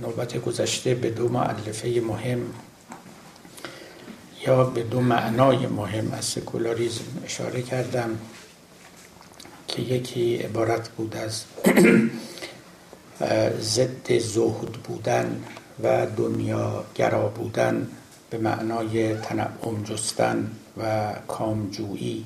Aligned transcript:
نوبت 0.00 0.36
گذشته 0.36 0.94
به 0.94 1.10
دو 1.10 1.28
معلفه 1.28 2.00
مهم 2.00 2.54
یا 4.46 4.64
به 4.64 4.82
دو 4.82 5.00
معنای 5.00 5.66
مهم 5.66 6.12
از 6.12 6.24
سکولاریزم 6.24 7.04
اشاره 7.24 7.62
کردم 7.62 8.18
که 9.68 9.82
یکی 9.82 10.36
عبارت 10.36 10.88
بود 10.88 11.16
از 11.16 11.44
ضد 13.74 14.18
زهد 14.18 14.72
بودن 14.72 15.44
و 15.82 16.06
دنیا 16.06 16.84
گرا 16.94 17.28
بودن 17.28 17.88
به 18.30 18.38
معنای 18.38 19.16
تنعم 19.16 19.82
جستن 19.84 20.50
و 20.76 21.12
کامجویی 21.28 22.24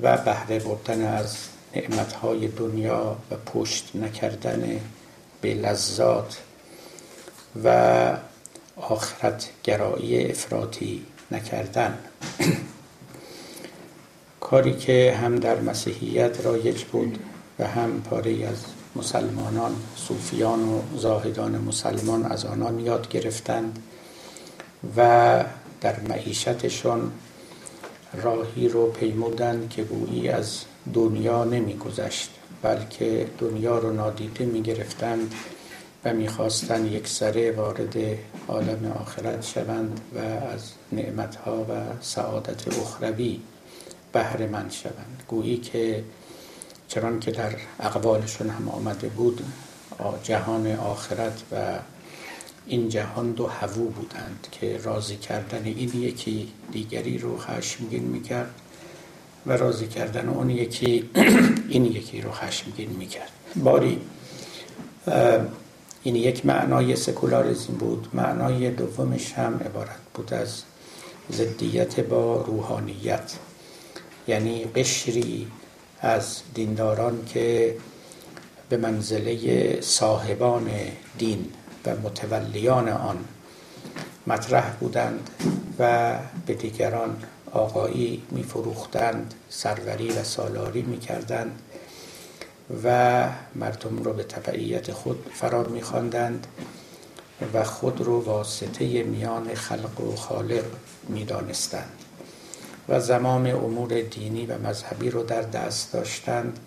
و 0.00 0.16
بهره 0.16 0.58
بردن 0.58 1.06
از 1.06 1.36
نعمتهای 1.76 2.48
دنیا 2.48 3.16
و 3.30 3.36
پشت 3.36 3.96
نکردن 3.96 4.80
به 5.40 5.54
لذات 5.54 6.38
و 7.64 8.16
آخرت 8.76 9.48
گرایی 9.64 10.30
افراطی 10.30 11.02
نکردن. 11.30 11.98
کاری 14.40 14.74
که 14.74 15.16
هم 15.20 15.36
در 15.36 15.60
مسیحیت 15.60 16.46
رایج 16.46 16.84
بود 16.84 17.18
و 17.58 17.66
هم 17.66 18.00
پاره 18.00 18.46
از 18.46 18.64
مسلمانان 18.96 19.76
صوفیان 19.96 20.68
و 20.68 20.80
زاهدان 20.96 21.58
مسلمان 21.58 22.24
از 22.24 22.44
آنان 22.44 22.80
یاد 22.80 23.08
گرفتند 23.08 23.78
و 24.96 25.44
در 25.80 26.00
معیشتشان 26.00 27.12
راهی 28.22 28.68
رو 28.68 28.86
پیمودند 28.90 29.70
که 29.70 29.82
گویی 29.82 30.28
از 30.28 30.60
دنیا 30.94 31.44
نمیگذشت 31.44 32.30
بلکه 32.62 33.26
دنیا 33.38 33.78
رو 33.78 33.92
نادیده 33.92 34.44
می 34.44 34.62
گرفتند 34.62 35.34
و 36.06 36.12
می‌خواستند 36.12 36.92
یک 36.92 37.08
سره 37.08 37.52
وارد 37.52 37.96
عالم 38.48 38.92
آخرت 39.00 39.46
شوند 39.46 40.00
و 40.14 40.18
از 40.18 40.60
نعمتها 40.92 41.62
و 41.62 41.72
سعادت 42.00 42.68
اخروی 42.68 43.40
بهره 44.12 44.46
مند 44.46 44.70
شوند. 44.70 45.22
گویی 45.28 45.56
که 45.56 46.04
چرا 46.88 47.18
که 47.18 47.30
در 47.30 47.52
اقوالشون 47.80 48.50
هم 48.50 48.68
آمده 48.68 49.08
بود 49.08 49.40
جهان 50.22 50.76
آخرت 50.76 51.42
و 51.52 51.78
این 52.66 52.88
جهان 52.88 53.32
دو 53.32 53.46
هوو 53.46 53.90
بودند 53.90 54.46
که 54.52 54.78
راضی 54.84 55.16
کردن 55.16 55.64
این 55.64 56.02
یکی 56.02 56.52
دیگری 56.72 57.18
رو 57.18 57.38
خشمگین 57.38 58.04
می‌کرد 58.04 58.54
و 59.46 59.52
راضی 59.52 59.86
کردن 59.86 60.28
اون 60.28 60.50
یکی 60.50 61.10
این 61.68 61.84
یکی 61.84 62.20
رو 62.20 62.30
خشمگین 62.30 62.90
می‌کرد. 62.90 63.30
باری 63.56 64.00
این 66.06 66.16
یک 66.16 66.46
معنای 66.46 66.96
سکولاریزم 66.96 67.72
بود. 67.72 68.08
معنای 68.12 68.70
دومش 68.70 69.32
هم 69.32 69.60
عبارت 69.64 69.98
بود 70.14 70.34
از 70.34 70.62
ضدیت 71.32 72.00
با 72.00 72.42
روحانیت. 72.42 73.32
یعنی 74.28 74.64
قشری 74.64 75.46
از 76.00 76.40
دینداران 76.54 77.24
که 77.24 77.76
به 78.68 78.76
منزله 78.76 79.80
صاحبان 79.80 80.70
دین 81.18 81.44
و 81.86 81.96
متولیان 81.96 82.88
آن 82.88 83.18
مطرح 84.26 84.70
بودند 84.80 85.30
و 85.78 86.12
به 86.46 86.54
دیگران 86.54 87.16
آقایی 87.52 88.22
میفروختند 88.30 89.34
سروری 89.48 90.08
و 90.08 90.24
سالاری 90.24 90.82
می‌کردند. 90.82 91.60
و 92.84 93.28
مردم 93.54 94.02
رو 94.02 94.12
به 94.12 94.22
تبعیت 94.22 94.92
خود 94.92 95.30
فرا 95.34 95.62
میخواندند 95.62 96.46
و 97.54 97.64
خود 97.64 98.00
رو 98.00 98.20
واسطه 98.20 99.02
میان 99.02 99.54
خلق 99.54 100.00
و 100.00 100.16
خالق 100.16 100.64
می‌دانستند 101.08 101.92
و 102.88 103.00
زمام 103.00 103.46
امور 103.46 104.00
دینی 104.00 104.46
و 104.46 104.58
مذهبی 104.58 105.10
رو 105.10 105.22
در 105.22 105.42
دست 105.42 105.92
داشتند 105.92 106.58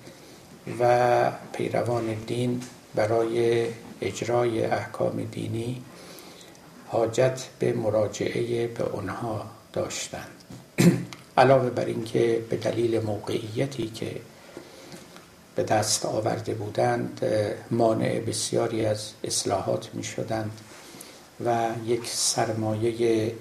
و 0.79 1.31
پیروان 1.53 2.13
دین 2.13 2.61
برای 2.95 3.67
اجرای 4.01 4.65
احکام 4.65 5.23
دینی 5.31 5.81
حاجت 6.87 7.41
به 7.59 7.73
مراجعه 7.73 8.67
به 8.67 8.83
آنها 8.83 9.45
داشتند. 9.73 10.43
علاوه 11.37 11.69
بر 11.69 11.85
اینکه 11.85 12.41
به 12.49 12.57
دلیل 12.57 12.99
موقعیتی 12.99 13.87
که 13.87 14.11
به 15.59 15.65
دست 15.65 16.05
آورده 16.05 16.53
بودند 16.53 17.21
مانع 17.71 18.19
بسیاری 18.19 18.85
از 18.85 19.11
اصلاحات 19.23 19.89
می 19.93 20.03
شدند 20.03 20.51
و 21.45 21.67
یک 21.85 22.01
سرمایه 22.05 23.31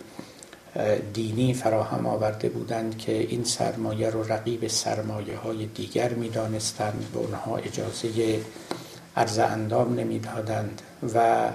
دینی 1.15 1.55
فراهم 1.55 2.07
آورده 2.07 2.49
بودند 2.49 2.99
که 2.99 3.13
این 3.13 3.45
سرمایه 3.45 4.11
رو 4.11 4.33
رقیب 4.33 4.67
سرمایه 4.67 5.37
های 5.37 5.67
دیگر 5.67 6.09
می 6.09 6.29
دانستند 6.29 7.11
به 7.13 7.19
اونها 7.19 7.57
اجازه 7.57 8.41
عرض 9.17 9.39
اندام 9.39 9.95
نمی 9.95 10.19
دادند 10.19 10.83
و 11.15 11.49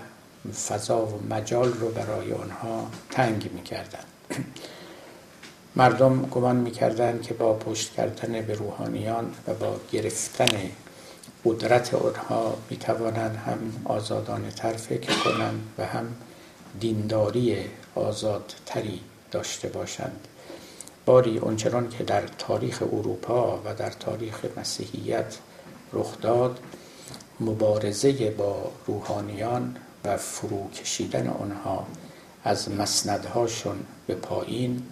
فضا 0.67 1.05
و 1.05 1.23
مجال 1.29 1.73
رو 1.73 1.89
برای 1.89 2.33
آنها 2.33 2.87
تنگ 3.11 3.49
می 3.53 3.63
کردند 3.63 4.05
مردم 5.75 6.21
گمان 6.21 6.55
می‌کردند 6.55 7.21
که 7.21 7.33
با 7.33 7.53
پشت 7.53 7.93
کردن 7.93 8.41
به 8.41 8.53
روحانیان 8.53 9.33
و 9.47 9.53
با 9.53 9.79
گرفتن 9.91 10.59
قدرت 11.45 11.93
آنها 11.93 12.57
می‌توانند 12.69 13.35
هم 13.35 13.57
آزادانه 13.85 14.51
تر 14.51 14.73
فکر 14.73 15.13
کنند 15.23 15.61
و 15.77 15.85
هم 15.85 16.15
دینداری 16.79 17.57
آزادتری 17.95 18.99
داشته 19.31 19.67
باشند. 19.67 20.27
باری 21.05 21.37
اونچنان 21.37 21.89
که 21.89 22.03
در 22.03 22.21
تاریخ 22.37 22.83
اروپا 22.93 23.61
و 23.65 23.73
در 23.73 23.89
تاریخ 23.89 24.45
مسیحیت 24.57 25.37
رخ 25.93 26.21
داد 26.21 26.59
مبارزه 27.39 28.29
با 28.29 28.71
روحانیان 28.87 29.75
و 30.05 30.17
فرو 30.17 30.69
کشیدن 30.69 31.27
آنها 31.27 31.87
از 32.43 32.71
مسندهاشون 32.71 33.75
به 34.07 34.15
پایین 34.15 34.83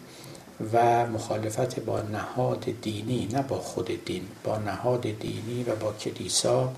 و 0.73 1.07
مخالفت 1.07 1.79
با 1.79 2.01
نهاد 2.01 2.65
دینی 2.81 3.29
نه 3.33 3.41
با 3.41 3.57
خود 3.59 4.05
دین 4.05 4.27
با 4.43 4.57
نهاد 4.57 5.01
دینی 5.01 5.63
و 5.67 5.75
با 5.75 5.93
کلیسا 5.93 6.73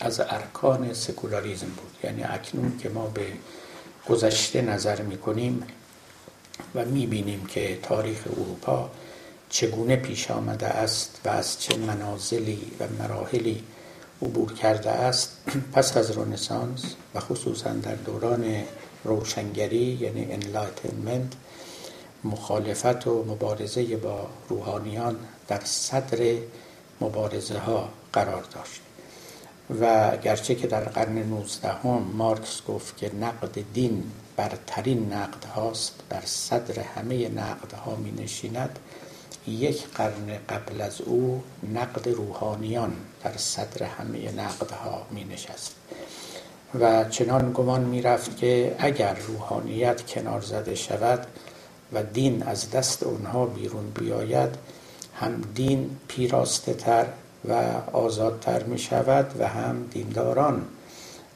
از 0.00 0.20
ارکان 0.20 0.94
سکولاریزم 0.94 1.66
بود. 1.66 1.96
یعنی 2.04 2.22
اکنون 2.22 2.78
که 2.78 2.88
ما 2.88 3.06
به 3.06 3.26
گذشته 4.08 4.62
نظر 4.62 5.02
می‌کنیم 5.02 5.62
و 6.74 6.84
می‌بینیم 6.84 7.46
که 7.46 7.78
تاریخ 7.82 8.18
اروپا 8.26 8.90
چگونه 9.50 9.96
پیش 9.96 10.30
آمده 10.30 10.66
است 10.66 11.20
و 11.24 11.28
از 11.28 11.60
چه 11.60 11.76
منازلی 11.76 12.60
و 12.80 12.84
مراحلی 12.98 13.64
عبور 14.22 14.52
کرده 14.52 14.90
است 14.90 15.36
پس 15.72 15.96
از 15.96 16.18
رنسانس 16.18 16.94
و 17.14 17.20
خصوصا 17.20 17.72
در 17.72 17.94
دوران 17.94 18.62
روشنگری 19.04 19.98
یعنی 20.00 20.32
enlightenment 20.32 21.32
مخالفت 22.24 23.06
و 23.06 23.24
مبارزه 23.24 23.96
با 23.96 24.26
روحانیان 24.48 25.16
در 25.48 25.60
صدر 25.64 26.36
مبارزه 27.00 27.58
ها 27.58 27.88
قرار 28.12 28.42
داشت. 28.54 28.80
و 29.80 30.16
گرچه 30.16 30.54
که 30.54 30.66
در 30.66 30.84
قرن 30.84 31.18
19 31.18 31.68
هم 31.68 32.12
مارکس 32.16 32.62
گفت 32.68 32.96
که 32.96 33.14
نقد 33.14 33.58
دین 33.74 34.04
برترین 34.36 35.12
نقد 35.12 35.44
هاست 35.44 35.94
بر 36.08 36.22
صدر 36.24 36.82
همه 36.82 37.28
نقد 37.28 37.72
ها 37.72 37.96
می 37.96 38.22
نشیند 38.22 38.78
یک 39.46 39.86
قرن 39.94 40.38
قبل 40.48 40.80
از 40.80 41.00
او 41.00 41.42
نقد 41.74 42.08
روحانیان 42.08 42.92
در 43.24 43.36
صدر 43.36 43.86
همه 43.86 44.32
نقد 44.32 44.70
ها 44.70 45.06
می 45.10 45.24
نشست 45.24 45.74
و 46.80 47.04
چنان 47.04 47.52
گمان 47.52 47.80
می 47.80 48.02
رفت 48.02 48.36
که 48.36 48.76
اگر 48.78 49.14
روحانیت 49.14 50.06
کنار 50.06 50.40
زده 50.40 50.74
شود 50.74 51.26
و 51.92 52.02
دین 52.02 52.42
از 52.42 52.70
دست 52.70 53.02
اونها 53.02 53.46
بیرون 53.46 53.90
بیاید 53.90 54.50
هم 55.14 55.42
دین 55.54 55.96
پیراسته 56.08 56.74
تر 56.74 57.06
و 57.48 57.52
آزادتر 57.92 58.62
می 58.62 58.78
شود 58.78 59.34
و 59.38 59.48
هم 59.48 59.86
دینداران 59.90 60.62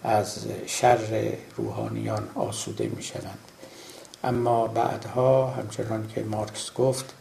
از 0.05 0.39
شر 0.67 1.33
روحانیان 1.57 2.29
آسوده 2.35 2.91
می 2.97 3.03
شوند 3.03 3.39
اما 4.25 4.67
بعدها 4.67 5.47
همچنان 5.47 6.09
که 6.09 6.23
مارکس 6.23 6.73
گفت 6.73 7.15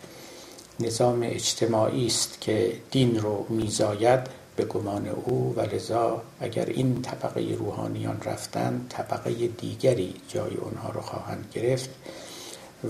نظام 0.79 1.19
اجتماعی 1.23 2.07
است 2.07 2.41
که 2.41 2.73
دین 2.91 3.19
رو 3.19 3.45
میزاید 3.49 4.19
به 4.55 4.65
گمان 4.65 5.07
او 5.07 5.53
و 5.57 5.61
لذا 5.61 6.21
اگر 6.39 6.65
این 6.65 7.01
طبقه 7.01 7.55
روحانیان 7.59 8.21
رفتن 8.25 8.85
طبقه 8.89 9.47
دیگری 9.47 10.13
جای 10.27 10.55
اونها 10.55 10.89
رو 10.89 11.01
خواهند 11.01 11.51
گرفت. 11.53 11.89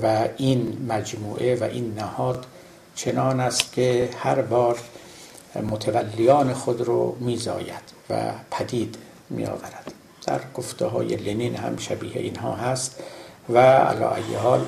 و 0.03 0.27
این 0.37 0.85
مجموعه 0.89 1.55
و 1.55 1.63
این 1.63 1.93
نهاد 1.93 2.45
چنان 2.95 3.39
است 3.39 3.73
که 3.73 4.09
هر 4.17 4.41
بار 4.41 4.79
متولیان 5.69 6.53
خود 6.53 6.81
رو 6.81 7.15
میزاید 7.19 7.93
و 8.09 8.31
پدید 8.51 8.97
می 9.29 9.45
آورد 9.45 9.93
در 10.27 10.39
گفته 10.55 10.85
های 10.85 11.07
لنین 11.07 11.55
هم 11.55 11.77
شبیه 11.77 12.17
اینها 12.17 12.55
هست 12.55 12.99
و 13.49 13.57
علا 13.57 14.15
حال 14.43 14.65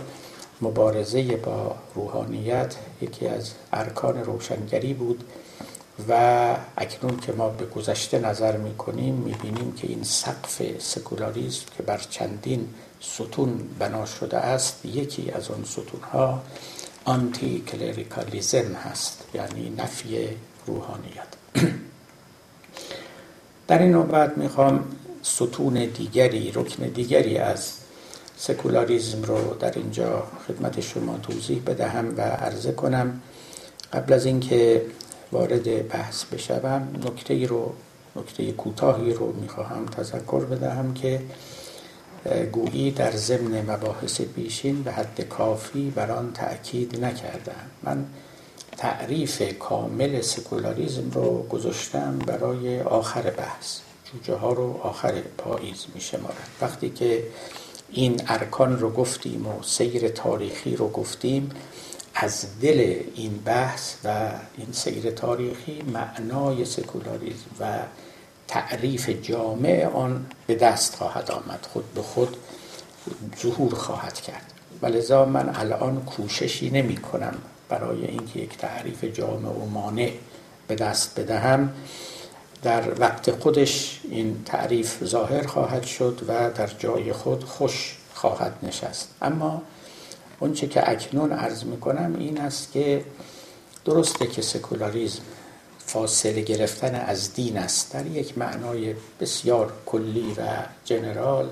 مبارزه 0.62 1.24
با 1.24 1.76
روحانیت 1.96 2.76
یکی 3.02 3.28
از 3.28 3.52
ارکان 3.74 4.24
روشنگری 4.24 4.94
بود 4.94 5.24
و 6.10 6.56
اکنون 6.78 7.20
که 7.20 7.32
ما 7.32 7.50
به 7.50 7.66
گذشته 7.66 8.20
نظر 8.20 8.58
می‌کنیم 8.58 9.14
می‌بینیم 9.14 9.74
که 9.74 9.88
این 9.88 10.04
سقف 10.04 10.62
سکولاریسم 10.80 11.66
که 11.78 11.84
بر 11.84 11.98
چندین 11.98 12.68
ستون 13.02 13.60
بنا 13.80 14.06
شده 14.06 14.38
است. 14.38 14.86
یکی 14.86 15.32
از 15.32 15.52
آن 15.52 15.64
ستون 15.64 16.02
ها 16.14 16.44
آنتی 17.06 17.64
کلریکالیزم 17.68 18.74
هست 18.74 19.24
یعنی 19.34 19.70
نفی 19.78 20.30
روحانیت. 20.66 21.28
در 23.68 23.80
این 23.80 23.92
نوبت 23.92 24.38
می‌خوام 24.38 24.86
ستون 25.22 25.74
دیگری 25.74 26.52
رکن 26.52 26.84
دیگری 26.84 27.38
از 27.38 27.74
سکولاریزم 28.38 29.24
رو 29.24 29.54
در 29.60 29.72
اینجا 29.72 30.24
خدمت 30.48 30.82
شما 30.82 31.18
توضیح 31.18 31.62
بدهم 31.68 32.18
و 32.18 32.22
عرضه 32.22 32.72
کنم. 32.72 33.22
قبل 33.94 34.14
از 34.14 34.26
اینکه 34.26 34.86
وارد 35.32 35.88
بحث 35.88 36.26
بشوم 36.26 36.88
نکته 37.06 37.48
رو 37.48 37.74
نکته 38.16 38.52
کوتاهی 38.52 39.14
رو 39.14 39.34
می‌خواهم 39.42 39.86
تذکر 39.86 40.46
بدهم 40.46 40.94
که 40.94 41.22
گویی 42.52 42.92
در 42.92 43.12
ضمن 43.12 43.72
مباحث 43.72 44.22
پیشین 44.22 44.84
به 44.84 44.92
حد 44.92 45.22
کافی 45.22 45.90
بر 45.90 46.12
آن 46.12 46.32
تأکید 46.34 47.06
نکردم. 47.06 47.54
من 47.84 48.06
تعریف 48.78 49.42
کامل 49.60 50.22
سکولاریزم 50.22 51.12
رو 51.12 51.44
گذاشتم 51.50 52.20
برای 52.20 52.82
آخر 52.82 53.22
بحث. 53.22 53.80
جوجه 54.14 54.36
ها 54.36 54.54
رو 54.54 54.80
آخر 54.84 55.22
پاییز 55.38 55.86
می 55.96 56.02
شمارد 56.02 56.48
وقتی 56.62 56.90
که 56.90 57.24
این 57.90 58.22
ارکان 58.28 58.80
رو 58.80 58.90
گفتیم 58.90 59.48
و 59.48 59.64
سیر 59.64 60.08
تاریخی 60.08 60.76
رو 60.76 60.90
گفتیم 60.90 61.52
از 62.16 62.46
دل 62.62 63.00
این 63.16 63.38
بحث 63.46 63.96
و 64.04 64.32
این 64.58 64.68
سیر 64.72 65.12
تاریخی 65.12 65.82
معنای 65.82 66.66
سکولاریزم 66.66 67.50
و 67.60 67.80
تعریف 68.48 69.10
جامع 69.10 69.86
آن 69.94 70.26
به 70.48 70.56
دست 70.56 70.96
خواهد 70.96 71.32
آمد 71.32 71.68
خود 71.74 71.94
به 71.94 72.02
خود 72.02 72.38
ظهور 73.42 73.76
خواهد 73.76 74.14
کرد. 74.14 74.54
ولذا 74.82 75.26
من 75.26 75.56
الان 75.56 76.02
کوششی 76.06 76.70
نمی 76.70 76.98
کنم 76.98 77.36
برای 77.70 78.06
اینکه 78.06 78.40
یک 78.40 78.58
تعریف 78.58 79.04
جامع 79.04 79.50
و 79.50 79.66
مانع 79.66 80.12
به 80.68 80.76
دست 80.76 81.20
بدهم. 81.20 81.74
در 82.64 83.00
وقت 83.00 83.32
خودش 83.32 84.00
این 84.10 84.44
تعریف 84.46 85.04
ظاهر 85.04 85.48
خواهد 85.48 85.84
شد 85.84 86.22
و 86.28 86.52
در 86.52 86.68
جای 86.68 87.14
خود 87.14 87.44
خوش 87.44 87.98
خواهد 88.14 88.54
نشست. 88.64 89.10
اما 89.22 89.62
اونچه 90.40 90.68
که 90.68 90.90
اکنون 90.90 91.32
عرض 91.32 91.64
می‌کنم 91.64 92.16
این 92.20 92.42
است 92.42 92.72
که 92.72 93.06
درسته 93.86 94.28
که 94.28 94.42
سکولاریزم 94.42 95.22
فاصله 95.88 96.42
گرفتن 96.42 96.96
از 96.96 97.34
دین 97.34 97.58
است. 97.58 97.94
در 97.94 98.06
یک 98.06 98.38
معنای 98.38 98.96
بسیار 99.20 99.74
کلی 99.86 100.34
و 100.38 100.44
general. 100.86 101.50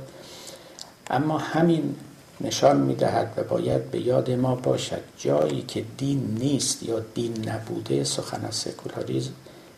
اما 1.10 1.38
همین 1.38 1.96
نشان 2.42 2.78
می‌دهد 2.78 3.34
و 3.38 3.44
باید 3.44 3.92
به 3.92 4.00
یاد 4.00 4.32
ما 4.32 4.56
باشد 4.56 5.02
جایی 5.18 5.62
که 5.62 5.86
دین 5.98 6.38
نیست 6.40 6.84
یا 6.84 7.00
دین 7.00 7.50
نبوده 7.50 8.04
سخن 8.04 8.46
از 8.46 8.56
سکولاریزم 8.56 9.34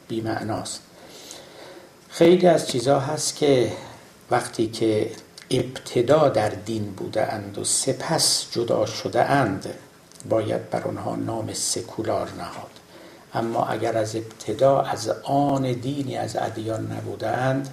بیمعناست. 0.07 0.81
خیلی 2.09 2.47
از 2.47 2.67
چیزها 2.67 2.99
هست 2.99 3.35
که 3.35 3.71
وقتی 4.31 4.67
که 4.67 5.11
ابتدا 5.51 6.29
در 6.29 6.49
دین 6.49 6.83
بوده 6.83 7.33
اند 7.33 7.57
و 7.57 7.63
سپس 7.63 8.47
جدا 8.51 8.85
شده 8.85 9.21
اند 9.21 9.73
باید 10.29 10.69
بر 10.69 10.81
آنها 10.81 11.15
نام 11.15 11.53
سکولار 11.53 12.29
نهاد. 12.37 12.76
اما 13.33 13.65
اگر 13.65 13.97
از 13.97 14.15
ابتدا 14.15 14.81
از 14.81 15.09
آن 15.23 15.71
دینی 15.71 16.17
از 16.17 16.35
ادیان 16.35 16.91
نبوده 16.91 17.27
اند 17.27 17.69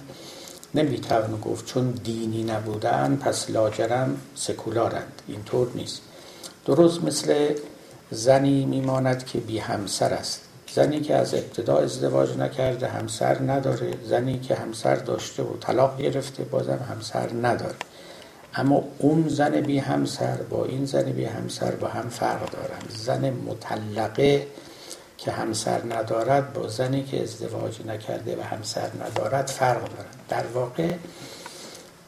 نمی‌توان 0.75 1.39
گفت 1.41 1.65
چون 1.65 1.91
دینی 1.91 2.43
نبودن 2.43 3.15
پس 3.21 3.49
لاجرم 3.49 4.17
سکولارند. 4.35 5.21
اینطور 5.27 5.67
نیست. 5.75 6.01
درست 6.65 7.03
مثل 7.03 7.55
زنی 8.11 8.65
میماند 8.65 9.25
که 9.25 9.39
بی 9.39 9.59
همسر 9.59 10.13
است. 10.13 10.41
زنی 10.73 10.99
که 10.99 11.15
از 11.15 11.33
ابتدا 11.33 11.77
ازدواج 11.77 12.37
نکرده 12.37 12.87
همسر 12.87 13.41
نداره. 13.41 13.93
زنی 14.05 14.39
که 14.39 14.55
همسر 14.55 14.95
داشته 14.95 15.43
و 15.43 15.57
طلاق 15.57 15.97
گرفته 15.97 16.43
بازم 16.43 16.79
همسر 16.89 17.29
نداره. 17.41 17.75
اما 18.55 18.83
اون 18.99 19.27
زن 19.27 19.61
بی 19.61 19.79
همسر 19.79 20.35
با 20.35 20.65
این 20.65 20.85
زن 20.85 21.11
بی 21.11 21.25
همسر 21.25 21.71
با 21.71 21.87
هم 21.87 22.09
فرق 22.09 22.51
دارن. 22.51 22.79
زن 22.89 23.29
مطلقه 23.29 24.47
که 25.17 25.31
همسر 25.31 25.81
ندارد 25.93 26.53
با 26.53 26.67
زنی 26.67 27.03
که 27.03 27.23
ازدواج 27.23 27.85
نکرده 27.85 28.37
و 28.37 28.41
همسر 28.41 28.89
ندارد 29.05 29.47
فرق 29.47 29.79
دارد. 29.79 30.15
در 30.29 30.47
واقع 30.47 30.93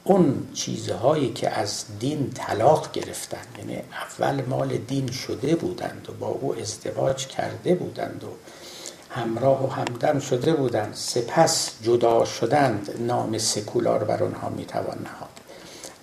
اون 0.04 0.48
چیزهایی 0.54 1.34
که 1.34 1.50
از 1.50 1.86
دین 2.00 2.32
طلاق 2.32 2.92
گرفتن 2.92 3.38
یعنی 3.58 3.82
اول 3.92 4.46
مال 4.46 4.78
دین 4.78 5.12
شده 5.12 5.56
بودند 5.56 6.08
و 6.10 6.14
با 6.14 6.28
او 6.28 6.56
ازدواج 6.56 7.28
کرده 7.28 7.76
بودند 7.76 8.24
و 8.24 8.28
همراه 9.10 9.66
و 9.66 9.70
همدم 9.70 10.20
شده 10.20 10.54
بودند 10.54 10.94
سپس 10.94 11.72
جدا 11.82 12.26
شدند 12.26 12.90
نام 13.00 13.38
سکولار 13.38 14.04
بر 14.04 14.24
آنها 14.24 14.50
می‌توان 14.50 14.98
نهاد. 15.04 15.30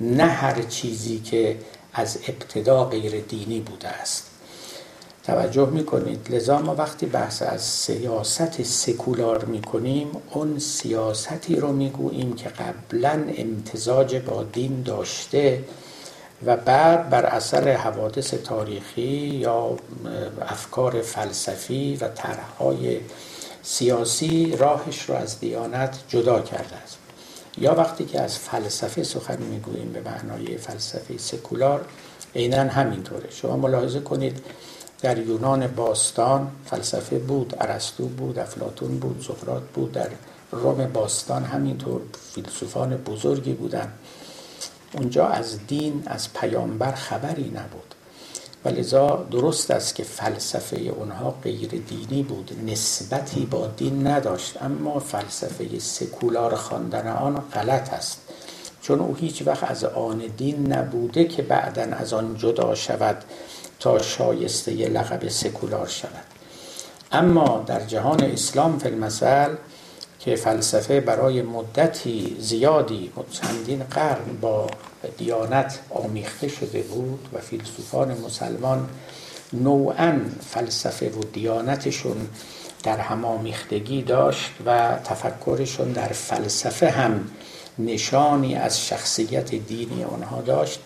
نه 0.00 0.26
هر 0.26 0.62
چیزی 0.62 1.18
که 1.18 1.58
از 1.92 2.18
ابتدا 2.28 2.84
غیر 2.84 3.20
دینی 3.20 3.60
بوده 3.60 3.88
است. 3.88 4.30
توجه 5.24 5.70
می‌کنید. 5.70 6.34
لذا 6.34 6.58
ما 6.58 6.74
وقتی 6.74 7.06
بحث 7.06 7.42
از 7.42 7.62
سیاست 7.62 8.62
سکولار 8.62 9.44
می‌کنیم 9.44 10.08
اون 10.30 10.58
سیاستی 10.58 11.56
رو 11.56 11.72
می‌گوییم 11.72 12.34
که 12.34 12.48
قبلا 12.48 13.24
امتزاج 13.36 14.16
با 14.16 14.42
دین 14.42 14.82
داشته 14.82 15.64
و 16.46 16.56
بعد 16.56 17.10
بر 17.10 17.26
اثر 17.26 17.72
حوادث 17.72 18.34
تاریخی 18.34 19.02
یا 19.42 19.76
افکار 20.42 21.02
فلسفی 21.02 21.98
و 22.00 22.08
طرحهای 22.08 23.00
سیاسی 23.62 24.56
راهش 24.56 25.02
رو 25.02 25.14
از 25.14 25.40
دیانت 25.40 25.98
جدا 26.08 26.40
کرده 26.40 26.76
است. 26.76 26.98
یا 27.58 27.74
وقتی 27.74 28.04
که 28.04 28.20
از 28.20 28.38
فلسفه 28.38 29.02
سخن 29.02 29.42
می‌گوییم 29.42 29.92
به 29.92 30.00
معنای 30.00 30.56
فلسفه 30.56 31.18
سکولار 31.18 31.84
عینا 32.34 32.62
همینطوره. 32.62 33.30
شما 33.30 33.56
ملاحظه 33.56 34.00
کنید 34.00 34.40
در 35.04 35.18
یونان 35.18 35.66
باستان 35.66 36.50
فلسفه 36.64 37.18
بود 37.18 37.54
ارسطو 37.60 38.06
بود 38.06 38.38
افلاتون 38.38 38.98
بود 38.98 39.24
سقراط 39.28 39.62
بود 39.62 39.92
در 39.92 40.08
روم 40.52 40.86
باستان 40.92 41.44
همینطور 41.44 42.00
فیلسوفان 42.34 42.96
بزرگی 42.96 43.52
بودند. 43.52 43.92
اونجا 44.92 45.26
از 45.26 45.66
دین 45.66 46.02
از 46.06 46.32
پیامبر 46.32 46.92
خبری 46.92 47.50
نبود. 47.50 47.94
و 48.64 48.68
لذا 48.68 49.26
درست 49.30 49.70
است 49.70 49.94
که 49.94 50.02
فلسفه 50.02 50.76
اونها 50.76 51.30
غیر 51.30 51.70
دینی 51.70 52.22
بود 52.22 52.50
نسبتی 52.66 53.46
با 53.46 53.66
دین 53.66 54.06
نداشت 54.06 54.62
اما 54.62 54.98
فلسفه 54.98 55.78
سکولار 55.78 56.54
خواندن 56.54 57.08
آن 57.08 57.40
غلط 57.54 57.92
است. 57.92 58.18
چون 58.82 59.00
او 59.00 59.14
هیچ 59.14 59.42
وقت 59.46 59.70
از 59.70 59.84
آن 59.84 60.18
دین 60.36 60.72
نبوده 60.72 61.24
که 61.24 61.42
بعدا 61.42 61.82
از 61.82 62.12
آن 62.12 62.36
جدا 62.36 62.74
شود. 62.74 63.24
شایسته 64.02 64.72
لقب 64.72 65.28
سکولار 65.28 65.86
شود. 65.86 66.24
اما 67.12 67.64
در 67.66 67.80
جهان 67.80 68.24
اسلام 68.24 68.78
فیلمسل 68.78 69.54
که 70.18 70.36
فلسفه 70.36 71.00
برای 71.00 71.42
مدتی 71.42 72.36
زیادی 72.40 73.12
چندین 73.30 73.82
قرن 73.82 74.36
با 74.40 74.66
دیانت 75.18 75.78
آمیخته 75.90 76.48
شده 76.48 76.82
بود 76.82 77.28
و 77.32 77.38
فیلسوفان 77.38 78.18
مسلمان 78.18 78.88
نوعا 79.52 80.20
فلسفه 80.50 81.10
و 81.10 81.20
دیانتشون 81.32 82.28
در 82.82 82.98
هم 82.98 83.24
آمیختگی 83.24 84.02
داشت 84.02 84.50
و 84.66 84.98
تفکرشون 85.04 85.92
در 85.92 86.08
فلسفه 86.08 86.90
هم 86.90 87.30
نشانی 87.78 88.54
از 88.54 88.86
شخصیت 88.86 89.54
دینی 89.54 90.04
آنها 90.04 90.42
داشت. 90.42 90.80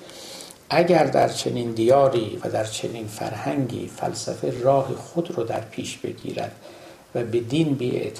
اگر 0.70 1.04
در 1.04 1.28
چنین 1.28 1.72
دیاری 1.72 2.40
و 2.44 2.50
در 2.50 2.64
چنین 2.64 3.06
فرهنگی 3.06 3.90
فلسفه 3.96 4.60
راه 4.62 4.94
خود 4.94 5.30
رو 5.30 5.44
در 5.44 5.60
پیش 5.60 5.96
بگیرد 5.96 6.52
و 7.14 7.24
به 7.24 7.40
دین 7.40 7.74
بی 7.74 8.12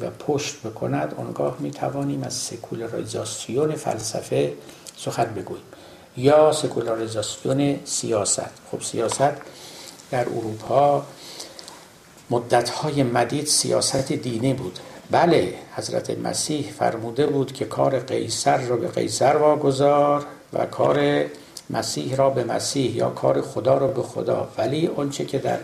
و 0.00 0.10
پشت 0.10 0.56
بکند 0.66 1.14
آنگاه 1.18 1.56
می 1.60 1.70
توانیم 1.70 2.22
از 2.22 2.34
سکولاریزاسیون 2.34 3.74
فلسفه 3.74 4.52
سخن 4.96 5.24
بگوییم. 5.24 5.64
یا 6.16 6.52
سکولاریزاسیون 6.52 7.78
سیاست. 7.84 8.50
خب 8.70 8.82
سیاست 8.82 9.32
در 10.10 10.20
اروپا 10.20 11.02
مدتهای 12.30 13.02
مدید 13.02 13.46
سیاست 13.46 14.12
دینی 14.12 14.54
بود. 14.54 14.78
بله 15.10 15.54
حضرت 15.76 16.18
مسیح 16.18 16.72
فرموده 16.78 17.26
بود 17.26 17.52
که 17.52 17.64
کار 17.64 17.98
قیصر 17.98 18.58
را 18.58 18.76
به 18.76 18.88
قیصر 18.88 19.36
واگذار 19.36 20.26
و 20.52 20.66
کار 20.66 21.24
مسیح 21.70 22.16
را 22.16 22.30
به 22.30 22.44
مسیح 22.44 22.96
یا 22.96 23.10
کار 23.10 23.40
خدا 23.40 23.78
را 23.78 23.86
به 23.86 24.02
خدا. 24.02 24.48
ولی 24.58 24.86
اونچه 24.86 25.24
که 25.24 25.38
در 25.38 25.58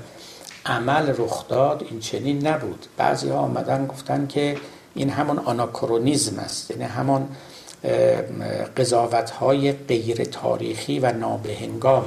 عمل 0.66 1.14
رخ 1.18 1.48
داد 1.48 1.86
این 1.90 2.00
چنین 2.00 2.46
نبود. 2.46 2.86
بعضی 2.96 3.28
ها 3.28 3.38
آمدن 3.38 3.86
گفتن 3.86 4.26
که 4.26 4.56
این 4.94 5.10
همون 5.10 5.38
آناکرونیزم 5.38 6.38
است. 6.38 6.70
یعنی 6.70 6.84
همون 6.84 7.28
قضاوت 8.76 9.30
های 9.30 9.72
غیر 9.72 10.24
تاریخی 10.24 10.98
و 10.98 11.12
نابهنگام 11.12 12.04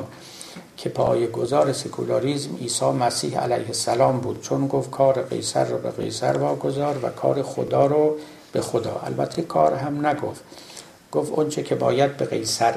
که 0.77 0.89
پای 0.89 1.27
گذار 1.27 1.73
سکولاریزم 1.73 2.55
عیسی 2.55 2.85
مسیح 2.85 3.39
علیه 3.39 3.67
السلام 3.67 4.19
بود. 4.19 4.41
چون 4.41 4.67
گفت 4.67 4.91
کار 4.91 5.21
قیصر 5.21 5.65
رو 5.65 5.77
به 5.77 5.91
قیصر 5.91 6.37
واگذار 6.37 7.05
و 7.05 7.09
کار 7.09 7.43
خدا 7.43 7.85
رو 7.85 8.15
به 8.51 8.61
خدا. 8.61 9.01
البته 9.05 9.41
کار 9.41 9.73
هم 9.73 10.07
نگفت. 10.07 10.41
گفت 11.11 11.31
اونچه 11.31 11.63
که 11.63 11.75
باید 11.75 12.17
به 12.17 12.25
قیصر 12.25 12.73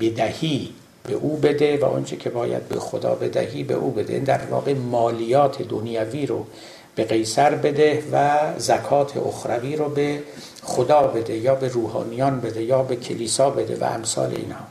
بدهی 0.00 0.72
به 1.04 1.14
او 1.14 1.36
بده 1.36 1.78
و 1.78 1.84
اونچه 1.84 2.16
که 2.16 2.30
باید 2.30 2.68
به 2.68 2.80
خدا 2.80 3.14
بدهی 3.14 3.62
به 3.64 3.74
او 3.74 3.90
بده. 3.90 4.18
در 4.18 4.40
واقع 4.50 4.74
مالیات 4.74 5.62
دنیوی 5.62 6.26
رو 6.26 6.46
به 6.94 7.04
قیصر 7.04 7.54
بده 7.54 8.02
و 8.12 8.38
زکات 8.58 9.16
اخروی 9.16 9.76
رو 9.76 9.88
به 9.88 10.22
خدا 10.62 11.02
بده 11.02 11.36
یا 11.36 11.54
به 11.54 11.68
روحانیان 11.68 12.40
بده 12.40 12.62
یا 12.62 12.82
به 12.82 12.96
کلیسا 12.96 13.50
بده 13.50 13.76
و 13.80 13.84
امثال 13.84 14.34
اینها. 14.34 14.64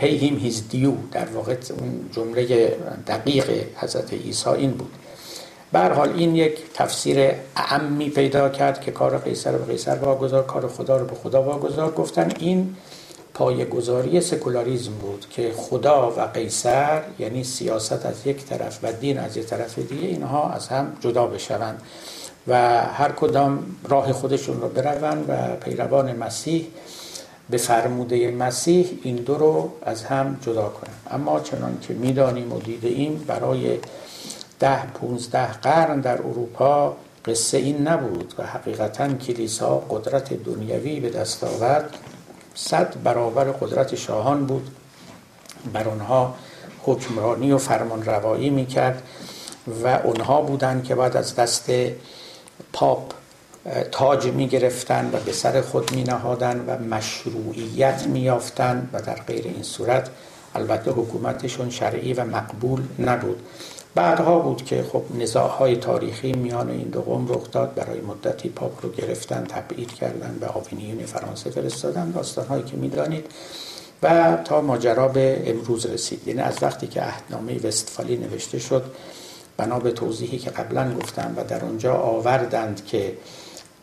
Pay 0.00 0.18
his 0.20 0.74
due. 0.74 1.12
در 1.12 1.26
واقع 1.34 1.56
اون 1.80 2.10
جمله 2.12 2.76
دقیق 3.06 3.50
حضرت 3.76 4.12
عیسی 4.12 4.48
این 4.48 4.70
بود. 4.70 4.92
بر 5.72 5.92
حال 5.92 6.12
این 6.16 6.36
یک 6.36 6.58
تفسیر 6.74 7.30
اعمی 7.56 8.10
پیدا 8.10 8.48
کرد 8.48 8.80
که 8.80 8.90
کار 8.90 9.18
قیصر 9.18 9.52
به 9.52 9.64
قیصر 9.64 9.96
واگذار 9.96 10.46
کار 10.46 10.68
خدا 10.68 10.96
رو 10.96 11.06
به 11.06 11.14
خدا 11.14 11.42
واگذار. 11.42 11.90
گفتن 11.90 12.32
این 12.38 12.76
گذاری 13.50 14.20
سکولاریزم 14.20 14.92
بود 14.92 15.26
که 15.30 15.52
خدا 15.56 16.10
و 16.16 16.20
قیصر 16.20 17.02
یعنی 17.18 17.44
سیاست 17.44 18.06
از 18.06 18.26
یک 18.26 18.44
طرف 18.44 18.78
و 18.82 18.92
دین 18.92 19.18
از 19.18 19.36
یک 19.36 19.46
طرف 19.46 19.78
دیگه 19.78 20.06
اینها 20.06 20.50
از 20.50 20.68
هم 20.68 20.96
جدا 21.00 21.26
بشوند 21.26 21.82
و 22.48 22.80
هر 22.80 23.12
کدام 23.12 23.76
راه 23.88 24.12
خودشون 24.12 24.60
رو 24.60 24.68
بروند 24.68 25.24
و 25.28 25.56
پیروان 25.56 26.16
مسیح 26.16 26.66
به 27.50 27.56
فرموده 27.56 28.30
مسیح 28.30 28.98
این 29.02 29.16
دو 29.16 29.34
رو 29.34 29.72
از 29.82 30.04
هم 30.04 30.36
جدا 30.42 30.68
کنند. 30.68 30.96
اما 31.10 31.40
چنان 31.40 31.78
که 31.80 31.94
می‌دانیم 31.94 32.52
و 32.52 32.60
دیده 32.60 32.88
ایم 32.88 33.24
برای 33.26 33.78
ده 34.60 34.86
پونزده 34.86 35.52
قرن 35.52 36.00
در 36.00 36.18
اروپا 36.18 36.96
قصه 37.24 37.58
این 37.58 37.88
نبود 37.88 38.34
و 38.38 38.46
حقیقتا 38.46 39.08
کلیسا 39.12 39.78
قدرت 39.90 40.32
دنیوی 40.44 41.00
به 41.00 41.10
دست 41.10 41.44
آورد. 41.44 41.94
صد 42.54 43.02
برابر 43.02 43.44
قدرت 43.44 43.94
شاهان 43.94 44.46
بود. 44.46 44.70
بر 45.72 45.88
آنها 45.88 46.34
حکمرانی 46.82 47.52
و 47.52 47.58
فرمان 47.58 48.02
روایی 48.02 48.50
می‌کرد 48.50 49.02
و 49.84 49.86
اونها 49.86 50.42
بودند 50.42 50.84
که 50.84 50.94
بعد 50.94 51.16
از 51.16 51.34
دست 51.34 51.70
پاپ 52.72 53.12
تاج 53.92 54.26
می 54.26 54.48
گرفتن 54.48 55.10
و 55.12 55.20
به 55.20 55.32
سر 55.32 55.60
خود 55.60 55.92
می 55.92 56.04
نهادن 56.04 56.64
و 56.66 56.94
مشروعیت 56.94 58.06
می 58.06 58.20
یافتن 58.20 58.88
و 58.92 59.02
در 59.02 59.14
غیر 59.14 59.44
این 59.44 59.62
صورت 59.62 60.10
البته 60.54 60.90
حکومتشون 60.90 61.70
شرعی 61.70 62.12
و 62.12 62.24
مقبول 62.24 62.82
نبود. 62.98 63.42
بعدها 63.94 64.38
بود 64.38 64.64
که 64.64 64.84
خب 64.92 65.02
نزاعهای 65.18 65.76
تاریخی 65.76 66.32
میان 66.32 66.70
این 66.70 66.88
دو 66.88 67.00
قوم 67.00 67.28
رخ 67.28 67.50
داد 67.50 67.74
برای 67.74 68.00
مدتی 68.00 68.48
پاپ 68.48 68.84
رو 68.84 68.92
گرفتن 68.92 69.44
تبعید 69.44 69.94
کردن 69.94 70.38
به 70.40 70.46
آوینیون 70.46 71.06
فرانسه 71.06 71.50
فرستادن 71.50 72.10
داستانهایی 72.10 72.62
که 72.62 72.76
می‌دانید. 72.76 73.26
و 74.02 74.36
تا 74.44 74.60
ماجرا 74.60 75.08
به 75.08 75.42
امروز 75.46 75.86
رسید. 75.86 76.28
یعنی 76.28 76.40
از 76.40 76.62
وقتی 76.62 76.86
که 76.86 77.00
عهدنامه 77.00 77.66
وستفالی 77.66 78.16
نوشته 78.16 78.58
شد 78.58 78.84
بنا 79.56 79.78
به 79.78 79.90
توضیحی 79.90 80.38
که 80.38 80.50
قبلا 80.50 80.94
گفتم 80.94 81.34
و 81.36 81.44
در 81.44 81.64
اونجا 81.64 81.94
آوردند 81.94 82.86
که 82.86 83.16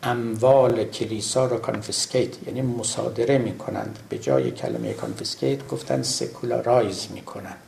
اموال 0.02 0.84
کلیسا 0.84 1.46
را 1.46 1.58
confiscate 1.58 2.46
یعنی 2.46 2.62
مصادره 2.62 3.38
می‌کنند. 3.38 3.98
به 4.08 4.18
جای 4.18 4.50
کلمه 4.50 4.92
confiscate 4.92 5.68
گفتن 5.68 6.02
secularize 6.02 7.06
می‌کنند. 7.14 7.58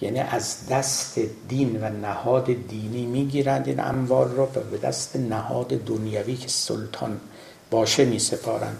یعنی 0.00 0.18
از 0.18 0.68
دست 0.68 1.18
دین 1.48 1.78
و 1.82 1.90
نهاد 1.90 2.44
دینی 2.44 3.06
می‌گیرند. 3.06 3.68
این 3.68 3.80
اموال 3.80 4.30
را 4.30 4.44
و 4.44 4.60
به 4.60 4.78
دست 4.78 5.16
نهاد 5.16 5.66
دنیوی 5.66 6.36
که 6.36 6.48
سلطان 6.48 7.20
باشه 7.70 8.04
میسپارند. 8.04 8.76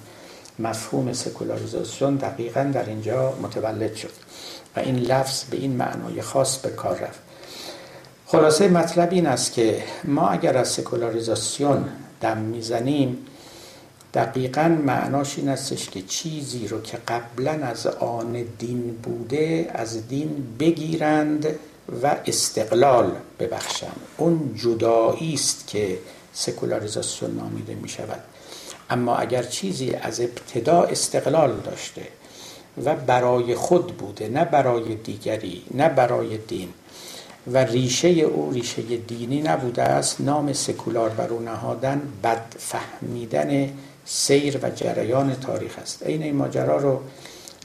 مفهوم 0.58 1.12
سکولاریزاسیون 1.12 2.16
دقیقا 2.16 2.70
در 2.74 2.88
اینجا 2.88 3.32
متولد 3.42 3.94
شد 3.94 4.12
و 4.76 4.80
این 4.80 4.96
لفظ 4.96 5.44
به 5.44 5.56
این 5.56 5.72
معنای 5.76 6.22
خاص 6.22 6.58
به 6.58 6.68
کار 6.68 6.98
رفت. 6.98 7.20
خلاصه 8.26 8.68
مطلب 8.68 9.12
این 9.12 9.26
است 9.26 9.52
که 9.52 9.82
ما 10.04 10.28
اگر 10.28 10.56
از 10.56 10.68
سکولاریزاسیون 10.68 11.88
دم 12.20 12.38
می‌زنیم 12.38 13.18
دقیقا 14.14 14.68
معناش 14.86 15.38
این 15.38 15.48
استش 15.48 15.90
که 15.90 16.02
چیزی 16.02 16.68
رو 16.68 16.82
که 16.82 16.98
قبلا 17.08 17.52
از 17.52 17.86
آن 17.86 18.44
دین 18.58 18.98
بوده 19.02 19.70
از 19.74 20.08
دین 20.08 20.56
بگیرند 20.58 21.46
و 22.02 22.16
استقلال 22.26 23.12
ببخشند. 23.38 24.00
اون 24.16 24.54
جدایی 24.56 25.34
است 25.34 25.66
که 25.66 25.98
سکولاریزاسیون 26.32 27.34
نامیده 27.34 27.74
می 27.74 27.88
شود 27.88 28.20
اما 28.90 29.16
اگر 29.16 29.42
چیزی 29.42 29.94
از 29.94 30.20
ابتدا 30.20 30.82
استقلال 30.82 31.56
داشته 31.60 32.02
و 32.84 32.94
برای 32.94 33.54
خود 33.54 33.86
بوده 33.96 34.28
نه 34.28 34.44
برای 34.44 34.94
دیگری 34.94 35.62
نه 35.74 35.88
برای 35.88 36.38
دین 36.38 36.68
و 37.52 37.58
ریشه 37.58 38.08
او 38.08 38.52
ریشه 38.52 38.82
دینی 38.82 39.42
نبوده 39.42 39.82
است 39.82 40.20
نام 40.20 40.52
سکولار 40.52 41.08
بر 41.08 41.28
او 41.28 41.40
نهادن 41.40 42.02
بد 42.22 42.54
فهمیدن 42.58 43.70
سیر 44.04 44.58
و 44.62 44.70
جریان 44.70 45.34
تاریخ 45.34 45.78
است. 45.82 46.02
این 46.06 46.22
این 46.22 46.36
ماجرا 46.36 46.76
رو 46.76 47.00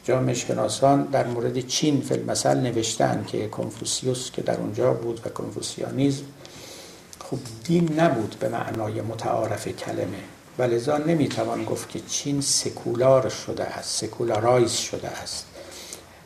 جامعه 0.03 0.33
شناسان 0.33 1.03
در 1.03 1.27
مورد 1.27 1.59
چین 1.59 2.01
فیلم 2.01 2.25
مثل 2.25 2.57
نوشتن 2.57 3.25
که 3.27 3.47
کنفوسیوس 3.47 4.31
که 4.31 4.41
در 4.41 4.57
اونجا 4.57 4.93
بود 4.93 5.21
و 5.25 5.29
کنفوسیانیزم 5.29 6.23
خب 7.19 7.37
دین 7.63 7.99
نبود 7.99 8.35
به 8.39 8.49
معنای 8.49 9.01
متعارف 9.01 9.67
کلمه. 9.67 10.23
و 10.57 10.63
لذا 10.63 10.97
نمی‌توان 10.97 11.65
گفت 11.65 11.89
که 11.89 11.99
چین 12.07 12.41
سکولار 12.41 13.29
شده 13.29 13.63
است 13.63 14.05
secularize 14.05 14.71
شده 14.71 15.07
است. 15.07 15.45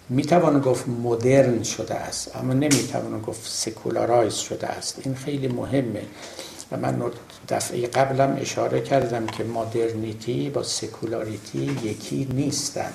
می‌توان 0.10 0.60
گفت 0.60 0.88
مدرن 0.88 1.63
شده 1.63 1.96
است 1.96 2.36
اما 2.36 2.53
نمی‌توان 2.53 3.22
گفت 3.22 3.51
secularize 3.52 4.36
شده 4.36 4.67
است. 4.67 5.01
این 5.05 5.15
خیلی 5.15 5.48
مهمه. 5.48 6.03
و 6.72 6.77
من 6.77 6.96
دفعه 7.50 7.88
قبلم 7.88 8.38
اشاره 8.42 8.82
کردم 8.82 9.28
که 9.28 9.44
modernity 9.44 10.50
با 10.50 10.64
secularity 10.63 11.78
یکی 11.84 12.28
نیستن. 12.34 12.94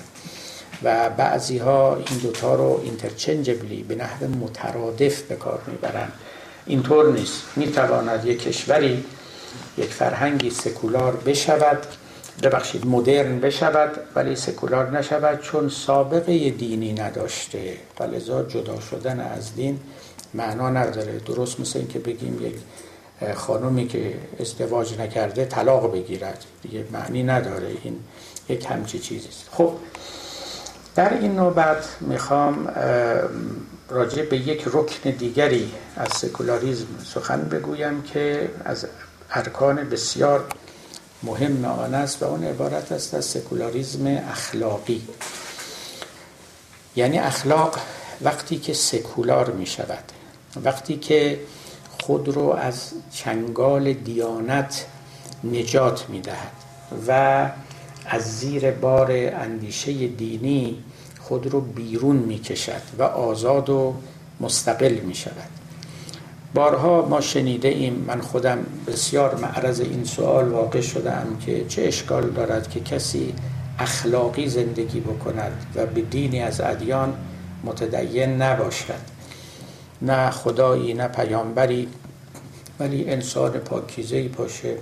و 0.83 1.09
بعضی 1.09 1.57
ها 1.57 1.95
این 1.95 2.19
دوتا 2.19 2.55
رو 2.55 2.81
interchangeably 2.83 3.83
به 3.83 3.95
نحو 3.95 4.27
مترادف 4.27 5.21
به 5.21 5.35
کار 5.35 5.61
می‌برن. 5.67 6.07
اینطور 6.65 7.11
نیست. 7.11 7.41
می‌تواند 7.55 8.25
یک 8.25 8.43
کشوری 8.43 9.03
یک 9.77 9.93
فرهنگی 9.93 10.49
سکولار 10.49 11.15
بشود 11.15 11.85
ببخشید 12.43 12.87
مدرن 12.87 13.39
بشود 13.39 13.91
ولی 14.15 14.35
سکولار 14.35 14.97
نشود 14.97 15.41
چون 15.41 15.69
سابقه 15.69 16.49
دینی 16.49 16.93
نداشته. 16.93 17.77
و 17.99 18.03
لذا 18.03 18.43
جدا 18.43 18.79
شدن 18.79 19.19
از 19.19 19.55
دین 19.55 19.79
معنا 20.33 20.69
نداره. 20.69 21.19
درست 21.19 21.59
مثل 21.59 21.79
این 21.79 21.87
که 21.87 21.99
بگیم 21.99 22.45
یک 22.45 22.55
خانومی 23.35 23.87
که 23.87 24.13
ازدواج 24.39 24.99
نکرده 24.99 25.45
طلاق 25.45 25.93
بگیرد. 25.93 26.45
دیگه 26.61 26.85
معنی 26.91 27.23
نداره. 27.23 27.67
این 27.83 27.99
یک 28.49 28.65
همچی 28.65 28.99
چیزیست 28.99 29.49
خب 29.51 29.73
در 30.95 31.13
این 31.13 31.35
نوبت 31.35 31.97
می‌خوام 32.01 32.67
راجع 33.89 34.21
به 34.21 34.37
یک 34.37 34.63
رکن 34.65 35.09
دیگری 35.09 35.71
از 35.95 36.13
سکولاریزم 36.13 36.87
سخن 37.05 37.41
بگویم 37.41 38.01
که 38.01 38.49
از 38.65 38.87
ارکان 39.31 39.89
بسیار 39.89 40.45
مهم 41.23 41.65
آن 41.65 41.93
است 41.93 42.23
و 42.23 42.25
اون 42.25 42.43
عبارت 42.43 42.91
است 42.91 43.13
از 43.13 43.25
سکولاریزم 43.25 44.07
اخلاقی. 44.07 45.01
یعنی 46.95 47.19
اخلاق 47.19 47.79
وقتی 48.21 48.57
که 48.57 48.73
سکولار 48.73 49.51
می 49.51 49.65
شود 49.65 50.03
وقتی 50.63 50.97
که 50.97 51.39
خود 52.09 52.29
رو 52.29 52.49
از 52.49 52.91
چنگال 53.11 53.93
دیانت 53.93 54.85
نجات 55.43 56.09
می 56.09 56.21
دهد 56.21 56.51
و 57.07 57.49
از 58.05 58.39
زیر 58.39 58.71
بار 58.71 59.11
اندیشه 59.11 60.07
دینی 60.07 60.83
خود 61.19 61.47
رو 61.47 61.61
بیرون 61.61 62.15
می 62.15 62.39
کشد 62.39 62.81
و 62.99 63.03
آزاد 63.03 63.69
و 63.69 63.93
مستقل 64.39 64.93
می 64.93 65.15
شود 65.15 65.49
بارها 66.53 67.07
ما 67.09 67.21
شنیده 67.21 67.67
ایم 67.67 67.93
من 68.07 68.21
خودم 68.21 68.57
بسیار 68.87 69.35
معرض 69.35 69.79
این 69.79 70.03
سوال 70.03 70.47
واقع 70.49 70.81
شدم 70.81 71.27
که 71.45 71.65
چه 71.65 71.81
اشکال 71.81 72.29
دارد 72.29 72.69
که 72.69 72.79
کسی 72.79 73.33
اخلاقی 73.79 74.47
زندگی 74.47 74.99
بکند 74.99 75.65
و 75.75 75.85
به 75.85 76.01
دینی 76.01 76.41
از 76.41 76.61
ادیان 76.61 77.13
متدین 77.63 78.41
نباشد. 78.41 79.19
نه 80.01 80.29
خدایی 80.29 80.93
نه 80.93 81.07
پیامبری 81.07 81.87
ولی 82.79 83.09
انسان 83.09 83.51
پاکیزه 83.51 84.27
باشه 84.27 84.77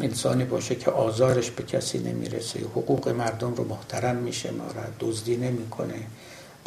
انسانی 0.00 0.44
باشه 0.44 0.74
که 0.74 0.90
آزارش 0.90 1.50
به 1.50 1.62
کسی 1.62 1.98
نمی‌رسه. 1.98 2.60
حقوق 2.60 3.08
مردم 3.08 3.54
رو 3.54 3.64
محترم 3.64 4.16
میشمارد 4.16 4.94
دزدی 5.00 5.36
نمی‌کنه 5.36 5.94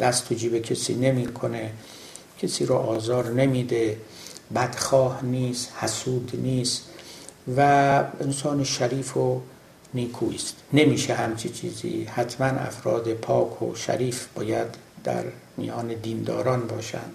دست 0.00 0.28
تو 0.28 0.34
جیب 0.34 0.58
کسی 0.58 0.94
نمی‌کنه 0.94 1.72
کسی 2.38 2.66
رو 2.66 2.74
آزار 2.74 3.28
نمیده. 3.30 3.98
بدخواه 4.54 5.24
نیست 5.24 5.72
حسود 5.80 6.30
نیست 6.34 6.82
و 7.56 7.60
انسان 8.20 8.64
شریف 8.64 9.16
و 9.16 9.40
نیکویست 9.94 10.56
نمیشه 10.72 11.14
همچی 11.14 11.48
چیزی. 11.48 12.04
حتما 12.04 12.46
افراد 12.46 13.14
پاک 13.14 13.62
و 13.62 13.74
شریف 13.74 14.26
باید 14.34 14.66
در 15.04 15.24
میان 15.56 15.86
دینداران 15.86 16.66
باشند 16.66 17.12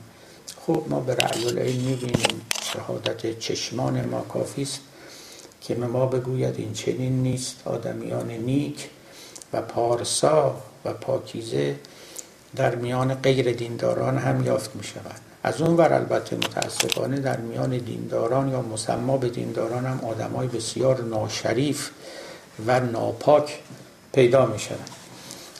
خب 0.65 0.83
ما 0.89 0.99
به 0.99 1.15
رعی 1.15 1.45
العین 1.45 1.81
می‌بینیم. 1.81 2.41
شهادت 2.77 3.39
چشمان 3.39 4.05
ما 4.05 4.21
کافی 4.21 4.61
است 4.61 4.79
که 5.61 5.75
ما 5.75 6.05
بگوید 6.05 6.55
این 6.57 6.73
چنین 6.73 7.23
نیست 7.23 7.55
آدمیان 7.65 8.31
نیک 8.31 8.89
و 9.53 9.61
پارسا 9.61 10.55
و 10.85 10.93
پاکیزه 10.93 11.75
در 12.55 12.75
میان 12.75 13.13
غیر 13.13 13.51
دینداران 13.51 14.17
هم 14.17 14.45
یافت 14.45 14.75
می 14.75 14.83
شود 14.83 15.21
از 15.43 15.61
اون 15.61 15.77
ور 15.77 15.93
البته 15.93 16.35
متاسفانه 16.35 17.19
در 17.19 17.37
میان 17.37 17.77
دینداران 17.77 18.49
یا 18.49 18.61
مسما 18.61 19.17
به 19.17 19.29
دینداران 19.29 19.85
هم 19.85 19.99
آدمای 20.05 20.47
بسیار 20.47 21.01
ناشریف 21.01 21.89
و 22.67 22.79
ناپاک 22.79 23.59
پیدا 24.13 24.45
می 24.45 24.59
شود 24.59 24.89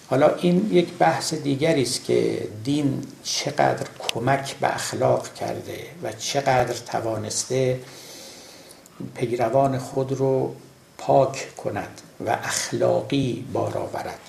حالا 0.09 0.35
این 0.35 0.69
یک 0.71 0.93
بحث 0.93 1.33
دیگری 1.33 1.81
است 1.81 2.03
که 2.03 2.47
دین 2.63 3.03
چقدر 3.23 3.85
کمک 3.99 4.55
به 4.55 4.75
اخلاق 4.75 5.33
کرده 5.33 5.79
و 6.03 6.11
چقدر 6.11 6.73
توانسته 6.73 7.79
پیروان 9.15 9.77
خود 9.77 10.11
رو 10.11 10.55
پاک 10.97 11.55
کند 11.55 12.01
و 12.25 12.29
اخلاقی 12.29 13.45
بار 13.53 13.77
آورد. 13.77 14.19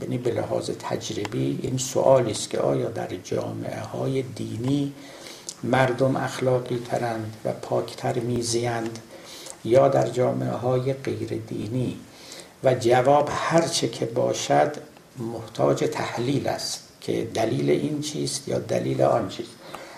یعنی 0.00 0.18
به 0.18 0.30
لحاظ 0.30 0.70
تجربی 0.70 1.58
این 1.62 1.78
سوالی 1.78 2.30
است 2.30 2.50
که 2.50 2.58
آیا 2.58 2.88
در 2.88 3.08
جامعه 3.24 3.80
های 3.80 4.22
دینی 4.22 4.92
مردم 5.64 6.16
اخلاقی 6.16 6.82
ترند 6.90 7.36
و 7.44 7.52
پاکتر 7.52 8.18
میزیند 8.18 8.98
یا 9.64 9.88
در 9.88 10.08
جامعه 10.08 10.50
های 10.50 10.92
غیر 10.92 11.40
دینی؟ 11.48 11.98
و 12.64 12.74
جواب 12.74 13.28
هرچه 13.32 13.88
که 13.88 14.06
باشد 14.06 14.76
محتاج 15.18 15.88
تحلیل 15.92 16.48
است 16.48 16.82
که 17.00 17.28
دلیل 17.34 17.70
این 17.70 18.00
چیست 18.00 18.48
یا 18.48 18.58
دلیل 18.58 19.02
آن 19.02 19.28
چیست. 19.28 19.50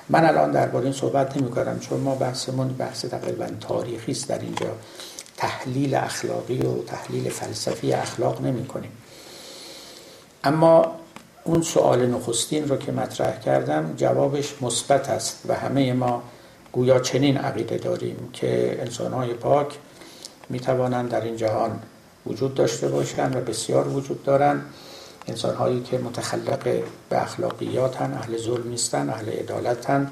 من 0.09 0.25
الان 0.25 0.51
درباره 0.51 0.85
این 0.85 0.93
صحبت 0.93 1.37
نمی 1.37 1.51
کنم 1.51 1.81
چون 1.81 2.01
ما 2.01 2.15
بحثمون 2.15 2.69
بحث 2.69 3.05
تقریبا 3.05 3.47
تاریخی 3.61 4.13
است 4.13 4.29
در 4.29 4.39
اینجا. 4.39 4.71
تحلیل 5.37 5.95
اخلاقی 5.95 6.59
و 6.59 6.83
تحلیل 6.83 7.31
فلسفی 7.31 7.93
اخلاق 7.93 8.41
نمی 8.41 8.67
کنیم 8.67 8.93
اما 10.45 10.95
اون 11.45 11.63
سوال 11.63 12.07
نخستین 12.07 12.69
رو 12.69 12.77
که 12.77 12.93
مطرح 12.93 13.39
کردم 13.39 13.95
جوابش 13.97 14.63
مثبت 14.63 15.09
است 15.09 15.41
و 15.49 15.55
همه 15.55 15.93
ما 15.93 16.23
گویا 16.73 17.01
چنین 17.01 17.37
عقیده 17.37 17.77
داریم 17.77 18.29
که 18.33 18.79
انسانهای 18.81 19.35
پاک 19.35 19.79
می 20.51 20.61
توانند 20.61 21.09
در 21.11 21.21
این 21.21 21.37
جهان 21.37 21.79
وجود 22.27 22.55
داشته 22.55 22.89
باشند 22.89 23.37
و 23.37 23.41
بسیار 23.41 23.89
وجود 23.89 24.25
دارند. 24.25 24.65
انسان 25.29 25.55
هایی 25.55 25.83
که 25.83 25.99
متخلق 25.99 26.83
به 27.09 27.23
اخلاقیاتن 27.23 28.13
اهل 28.13 28.39
ظلم 28.39 28.69
نیستن 28.69 29.11
اهل 29.11 29.29
عدالتن 29.29 30.11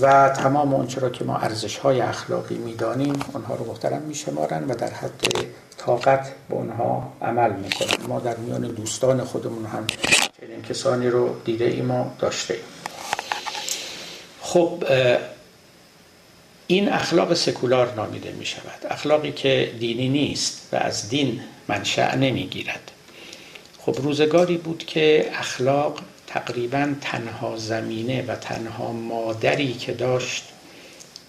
و 0.00 0.28
تمام 0.28 0.74
اونچه 0.74 1.00
را 1.00 1.10
که 1.10 1.24
ما 1.24 1.36
ارزش 1.36 1.76
های 1.76 2.00
اخلاقی 2.00 2.58
می‌دانیم 2.58 3.20
اونها 3.32 3.54
رو 3.54 3.66
محترم 3.66 4.02
میشمارن 4.02 4.64
و 4.64 4.74
در 4.74 4.90
حد 4.90 5.26
طاقت 5.78 6.32
به 6.48 6.54
اونها 6.54 7.12
عمل 7.22 7.52
می‌کنن. 7.52 8.06
ما 8.08 8.20
در 8.20 8.36
میان 8.36 8.62
دوستان 8.62 9.24
خودمون 9.24 9.66
هم 9.66 9.86
چنین 10.40 10.62
کسانی 10.62 11.08
رو 11.08 11.36
دیده 11.44 11.64
ایم 11.64 11.90
و 11.90 12.04
داشته 12.18 12.54
ایم. 12.54 12.62
خب 14.40 14.84
این 16.66 16.92
اخلاق 16.92 17.34
سکولار 17.34 17.94
نامیده 17.94 18.32
می 18.32 18.46
شود 18.46 18.86
اخلاقی 18.90 19.32
که 19.32 19.72
دینی 19.78 20.08
نیست 20.08 20.68
و 20.72 20.76
از 20.76 21.08
دین 21.08 21.40
منشأ 21.68 22.14
نمی 22.14 22.46
گیرد 22.46 22.90
خب 23.82 23.96
روزگاری 24.02 24.56
بود 24.56 24.84
که 24.86 25.30
اخلاق 25.34 26.00
تقریبا 26.26 26.94
تنها 27.00 27.56
زمینه 27.56 28.22
و 28.22 28.36
تنها 28.36 28.92
مادری 28.92 29.72
که 29.72 29.92
داشت 29.92 30.44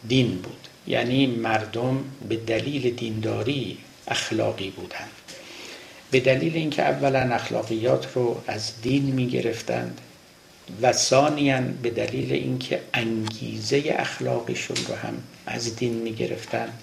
دین 0.07 0.35
بود. 0.35 0.67
یعنی 0.87 1.27
مردم 1.27 2.03
به 2.29 2.35
دلیل 2.35 2.95
دینداری 2.95 3.77
اخلاقی 4.07 4.69
بودند. 4.69 5.11
به 6.11 6.19
دلیل 6.19 6.55
اینکه 6.55 6.83
اولا 6.83 7.19
اخلاقیات 7.19 8.07
رو 8.15 8.41
از 8.47 8.81
دین 8.81 9.03
می 9.03 9.27
گرفتند 9.27 10.01
و 10.81 10.93
ثانیا 10.93 11.61
به 11.81 11.89
دلیل 11.89 12.33
اینکه 12.33 12.81
انگیزه 12.93 13.95
اخلاقیشون 13.97 14.77
رو 14.87 14.95
هم 14.95 15.13
از 15.45 15.75
دین 15.75 15.93
می 15.93 16.13
گرفتند 16.13 16.79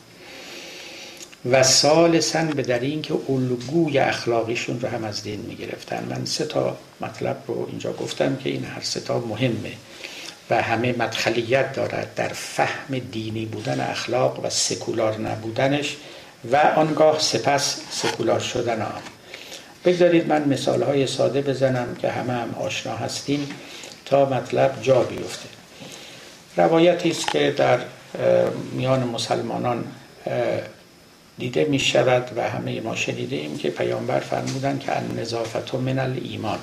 و 1.44 1.62
سالسا 1.62 2.44
به 2.44 2.62
دلیل 2.62 2.90
اینکه 2.90 3.14
الگوی 3.29 3.98
اخلاقیشون 3.98 4.81
رو 4.81 4.88
هم 4.88 5.05
از 5.05 5.22
دین 5.22 5.40
می 5.40 5.57
گرفتن 5.57 6.07
من 6.11 6.24
سه 6.24 6.44
تا 6.44 6.77
مطلب 7.01 7.37
رو 7.46 7.66
اینجا 7.70 7.92
گفتم 7.92 8.37
که 8.37 8.51
این 8.51 8.64
هر 8.64 8.81
سه 8.81 9.01
تا 9.01 9.18
مهمه 9.18 9.72
و 10.51 10.62
همه 10.62 10.94
مدخلیت 10.98 11.72
دارد 11.72 12.14
در 12.16 12.29
فهم 12.29 12.98
دینی 12.98 13.46
بودن 13.46 13.81
اخلاق 13.81 14.44
و 14.44 14.51
سکولار 14.51 15.18
نبودنش 15.20 15.96
و 16.53 16.57
آنگاه 16.57 17.18
سپس 17.18 17.81
سکولار 17.90 18.40
شدن 18.40 18.83
آن. 18.83 19.03
بگذارید 19.85 20.29
من 20.29 20.48
مثال 20.48 20.83
های 20.83 21.07
ساده 21.07 21.42
بزنم 21.42 21.96
که 22.03 22.11
همه 22.11 22.33
هم 22.33 22.55
آشنا 22.61 22.96
هستیم 22.96 23.48
تا 24.05 24.24
مطلب 24.24 24.79
جا 24.83 25.03
بیفته. 25.03 25.48
روایتی 26.57 27.11
است 27.11 27.31
که 27.31 27.55
در 27.57 27.79
میان 28.72 29.03
مسلمانان 29.05 29.85
دیده 31.38 31.64
می 31.64 31.79
شود 31.79 32.31
و 32.37 32.51
همه 32.51 32.81
ما 32.81 32.96
شنیده 32.96 33.37
ایم 33.37 33.59
که 33.59 33.70
پیامبر 33.70 34.20
فرمودن 34.20 34.79
که 34.79 34.92
نظافت 35.20 35.74
من 35.74 36.20
ایمان 36.24 36.59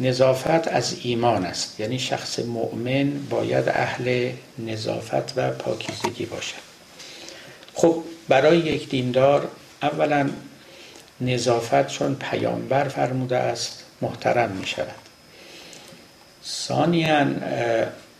نظافت 0.00 0.68
از 0.68 0.96
ایمان 1.02 1.44
است. 1.44 1.80
یعنی 1.80 1.98
شخص 1.98 2.38
مؤمن 2.38 3.12
باید 3.30 3.68
اهل 3.68 4.30
نظافت 4.58 5.32
و 5.36 5.50
پاکیزگی 5.50 6.26
باشد. 6.26 6.70
خب 7.74 8.02
برای 8.28 8.58
یک 8.58 8.88
دیندار 8.88 9.48
اولا 9.82 10.30
نظافت 11.20 11.86
چون 11.86 12.14
پیامبر 12.14 12.88
فرموده 12.88 13.36
است 13.36 13.84
محترم 14.02 14.50
می 14.50 14.66
شود 14.66 14.94
ثانیا 16.44 17.26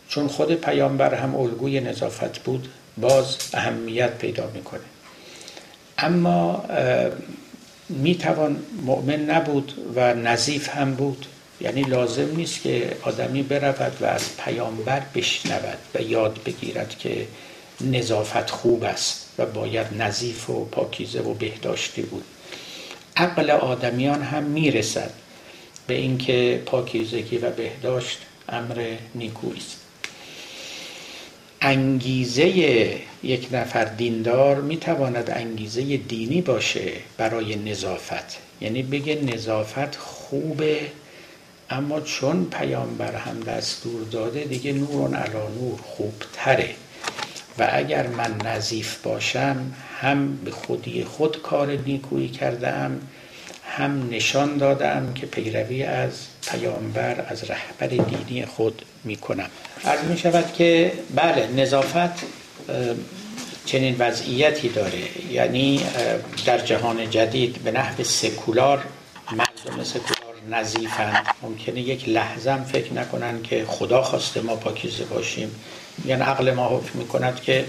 چون 0.07 0.27
خود 0.27 0.55
پیامبر 0.55 1.13
هم 1.13 1.35
الگوی 1.35 1.79
نظافت 1.79 2.39
بود 2.39 2.67
باز 2.97 3.37
اهمیت 3.53 4.17
پیدا 4.17 4.49
می‌کنه. 4.53 4.90
اما 6.01 6.65
می 7.89 8.15
توان 8.15 8.63
مؤمن 8.85 9.29
نبود 9.29 9.73
و 9.95 10.13
نظیف 10.13 10.69
هم 10.69 10.93
بود. 10.93 11.25
یعنی 11.61 11.81
لازم 11.81 12.35
نیست 12.35 12.61
که 12.61 12.97
آدمی 13.01 13.43
برود 13.43 13.97
و 14.01 14.05
از 14.05 14.37
پیامبر 14.37 15.01
بشنود 15.15 15.77
و 15.95 16.01
یاد 16.01 16.39
بگیرد 16.45 16.97
که 16.99 17.27
نظافت 17.81 18.49
خوب 18.49 18.83
است 18.83 19.29
و 19.37 19.45
باید 19.45 19.87
نظیف 19.97 20.49
و 20.49 20.65
پاکیزه 20.65 21.21
و 21.21 21.33
بهداشتی 21.33 22.01
بود. 22.01 22.23
عقل 23.17 23.49
آدمیان 23.49 24.21
هم 24.21 24.43
می‌رسد 24.43 25.11
به 25.87 25.93
اینکه 25.93 26.63
پاکیزگی 26.65 27.37
و 27.37 27.49
بهداشت 27.49 28.19
امر 28.49 28.95
نیکویی 29.15 29.57
است. 29.57 29.77
انگیزه 31.63 32.47
یک 33.23 33.47
نفر 33.51 33.85
دیندار 33.85 34.61
می‌تواند 34.61 35.31
انگیزه 35.31 35.97
دینی 35.97 36.41
باشه 36.41 36.91
برای 37.17 37.55
نظافت. 37.55 38.37
یعنی 38.61 38.83
بگه 38.83 39.15
نظافت 39.15 39.95
خوبه 39.95 40.79
اما 41.69 42.01
چون 42.01 42.45
پیامبر 42.45 43.15
هم 43.15 43.39
دستور 43.39 44.01
داده 44.11 44.43
دیگه 44.43 44.73
نور 44.73 45.15
علا 45.15 45.47
نور 45.49 45.79
خوبتره. 45.83 46.69
و 47.59 47.69
اگر 47.71 48.07
من 48.07 48.37
نظیف 48.45 48.97
باشم 49.03 49.73
هم 50.01 50.35
به 50.35 50.51
خودی 50.51 51.03
خود 51.03 51.41
کار 51.41 51.71
نیکویی 51.71 52.27
کرده 52.27 52.67
هم 53.77 54.09
نشان 54.11 54.57
دادم 54.57 55.13
که 55.13 55.25
پیروی 55.25 55.83
از 55.83 56.11
پیامبر 56.51 57.25
از 57.27 57.43
رهبر 57.43 57.87
دینی 57.87 58.45
خود 58.45 58.85
می 59.03 59.15
کنم 59.15 59.49
عرض 59.85 60.03
می 60.03 60.17
شود 60.17 60.53
که 60.53 60.91
بله 61.15 61.47
نظافت 61.47 62.25
چنین 63.65 63.95
وضعیتی 63.99 64.69
داره. 64.69 65.31
یعنی 65.31 65.81
در 66.45 66.57
جهان 66.57 67.09
جدید 67.09 67.63
به 67.63 67.71
نحو 67.71 68.03
سکولار 68.03 68.85
مردم 69.31 69.83
سکولار 69.83 70.35
نظیفند 70.49 71.27
ممکنه 71.41 71.79
یک 71.79 72.09
لحظه 72.09 72.63
فکر 72.63 72.93
نکنن 72.93 73.41
که 73.41 73.65
خدا 73.67 74.01
خواسته 74.01 74.41
ما 74.41 74.55
پاکیزه 74.55 75.03
باشیم. 75.03 75.55
یعنی 76.05 76.21
عقل 76.21 76.53
ما 76.53 76.67
حکم 76.67 76.99
می 76.99 77.07
کند 77.07 77.41
که 77.41 77.65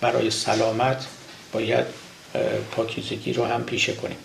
برای 0.00 0.30
سلامت 0.30 1.06
باید 1.52 1.84
پاکیزگی 2.72 3.32
رو 3.32 3.44
هم 3.44 3.64
پیشه 3.64 3.92
کنیم. 3.92 4.16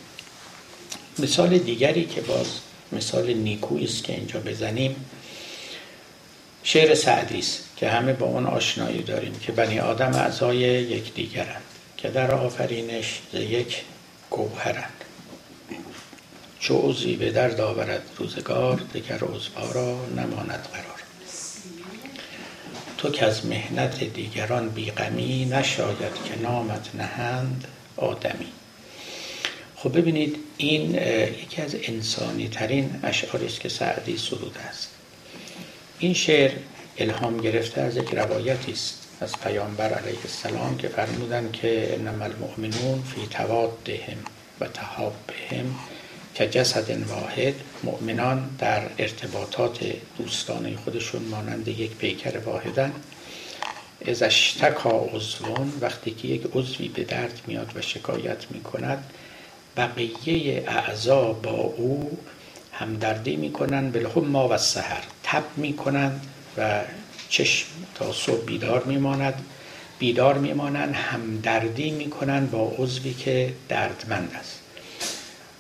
مثال 1.19 1.58
دیگری 1.58 2.06
که 2.06 2.21
باز 2.21 2.47
مثال 2.91 3.34
نیکویی 3.34 3.86
است 3.86 4.04
که 4.04 4.13
اینجا 4.13 4.39
بزنیم. 4.39 4.95
شعر 6.63 6.95
سعدی 6.95 7.39
است 7.39 7.63
که 7.78 7.89
همه 7.89 8.13
با 8.13 8.25
اون 8.25 8.45
آشنایی 8.45 9.04
داریم 9.04 9.39
که 9.41 9.51
بنی 9.51 9.80
آدم 9.80 10.15
اعضای 10.15 10.58
یکدیگرند 10.58 11.62
که 11.97 12.10
در 12.10 12.32
آفرینش 12.32 13.21
یک 13.34 13.82
گوهرند. 14.30 15.04
چو 16.60 16.78
عضوی 16.78 17.15
به 17.15 17.32
درد 17.32 17.62
آورد 17.62 18.01
روزگار 18.17 18.82
دیگر 18.93 19.19
عضوها 19.19 19.71
را 19.71 20.06
نماند 20.06 20.67
قرار. 20.73 20.99
تو 22.97 23.10
که 23.10 23.25
از 23.25 23.45
مهنت 23.45 24.04
دیگران 24.04 24.69
بیغمی 24.69 25.45
نشاید 25.45 26.13
که 26.25 26.41
نامت 26.41 26.95
نهند 26.95 27.67
آدمی. 27.97 28.54
خب 29.86 29.98
ببینید 29.98 30.36
این 30.58 30.95
یکی 31.43 31.62
از 31.62 31.76
انسانی 31.84 32.48
ترین 32.48 33.00
اشعاری 33.04 33.45
است 33.45 33.60
که 33.60 33.69
سعدی 33.69 34.17
سرود 34.17 34.58
است. 34.69 34.89
این 36.00 36.13
شعر 36.13 36.52
الهام 36.98 37.38
گرفته 37.38 37.82
از 37.82 37.98
یک 37.98 38.13
روایتی 38.13 38.71
است 38.71 39.08
از 39.21 39.32
پیامبر 39.43 39.93
علیه 39.93 40.19
السلام 40.24 40.78
که 40.78 40.88
فرمودن 40.88 41.50
که 41.54 41.93
انما 41.93 42.26
المؤمنون 42.26 43.02
فی 43.02 43.28
توادهم 43.28 44.17
و 44.60 44.67
تحابهم 44.67 45.76
که 46.36 46.48
جسد 46.48 47.10
واحد 47.10 47.54
مؤمنان 47.84 48.50
در 48.60 48.82
ارتباطات 48.98 49.80
دوستانه 50.17 50.76
خودشون 50.76 51.21
مانند 51.21 51.67
یک 51.67 51.91
پیکر 51.91 52.38
واحدن. 52.38 52.93
از 54.08 54.24
اشتکا 54.24 55.10
عضوان 55.13 55.74
وقتی 55.82 56.12
که 56.12 56.28
یک 56.28 56.43
عضوی 56.54 56.88
به 56.88 57.04
درد 57.04 57.41
میاد 57.48 57.71
و 57.76 57.82
شکایت 57.82 58.45
می‌کند 58.52 59.04
بقیه 59.77 60.63
اعضا 60.67 61.33
با 61.33 61.51
او 61.51 62.17
همدردی 62.73 63.35
می‌کنن 63.35 63.93
ما 64.15 64.47
و 64.47 64.57
سهر 64.57 65.03
تب 65.23 65.43
می‌کنند 65.55 66.27
و 66.57 66.81
چشم 67.29 67.67
تا 67.95 68.13
صبح 68.13 68.45
بیدار 68.45 68.83
میماند. 68.83 69.45
بیدار 69.99 70.38
میمانند 70.38 70.95
همدردی 70.95 71.91
می‌کنند 71.91 72.51
با 72.51 72.71
عضوی 72.77 73.13
که 73.13 73.53
دردمند 73.69 74.31
است. 74.39 74.59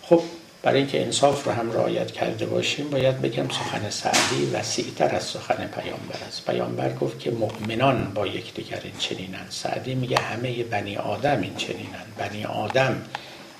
خب 0.01 0.21
برای 0.63 0.79
اینکه 0.79 1.05
انصاف 1.05 1.43
رو 1.43 1.51
هم 1.51 1.71
رعایت 1.71 2.11
کرده 2.11 2.45
باشیم 2.45 2.89
باید 2.89 3.21
بگم 3.21 3.49
سخن 3.49 3.89
سعدی 3.89 4.45
وسیعتر 4.53 5.15
از 5.15 5.23
سخن 5.23 5.55
پیامبر 5.55 6.19
است. 6.27 6.45
پیامبر 6.45 6.93
گفت 6.93 7.19
که 7.19 7.31
مؤمنان 7.31 8.11
با 8.15 8.27
یکدیگر 8.27 8.79
این 8.83 8.93
چنینند. 8.99 9.47
سعدی 9.49 9.95
میگه 9.95 10.17
همه 10.17 10.63
بنی 10.63 10.97
آدم 10.97 11.41
این 11.41 11.55
چنینند. 11.55 12.13
بنی 12.17 12.45
آدم 12.45 13.01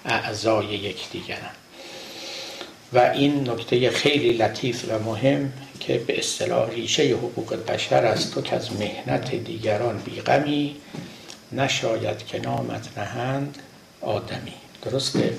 اعضای 0.06 0.66
یکدیگرند 0.66 1.56
و 2.94 3.00
این 3.00 3.50
نکته 3.50 3.90
خیلی 3.90 4.34
لطیف 4.34 4.86
و 4.90 5.00
مهم 5.00 5.54
که 5.80 5.98
به 5.98 6.20
اصطلاح 6.20 6.70
ریشه 6.70 7.04
حقوق 7.04 7.66
بشر 7.68 8.06
است 8.06 8.34
تو 8.34 8.42
که 8.42 8.56
از 8.56 8.74
مهنت 8.74 9.36
دیگران 9.36 9.98
بیغمی 9.98 10.76
نشاید 11.52 12.26
که 12.26 12.40
نامت 12.40 12.98
نهند 12.98 13.58
آدمی. 14.02 14.54
درسته؟ 14.82 15.34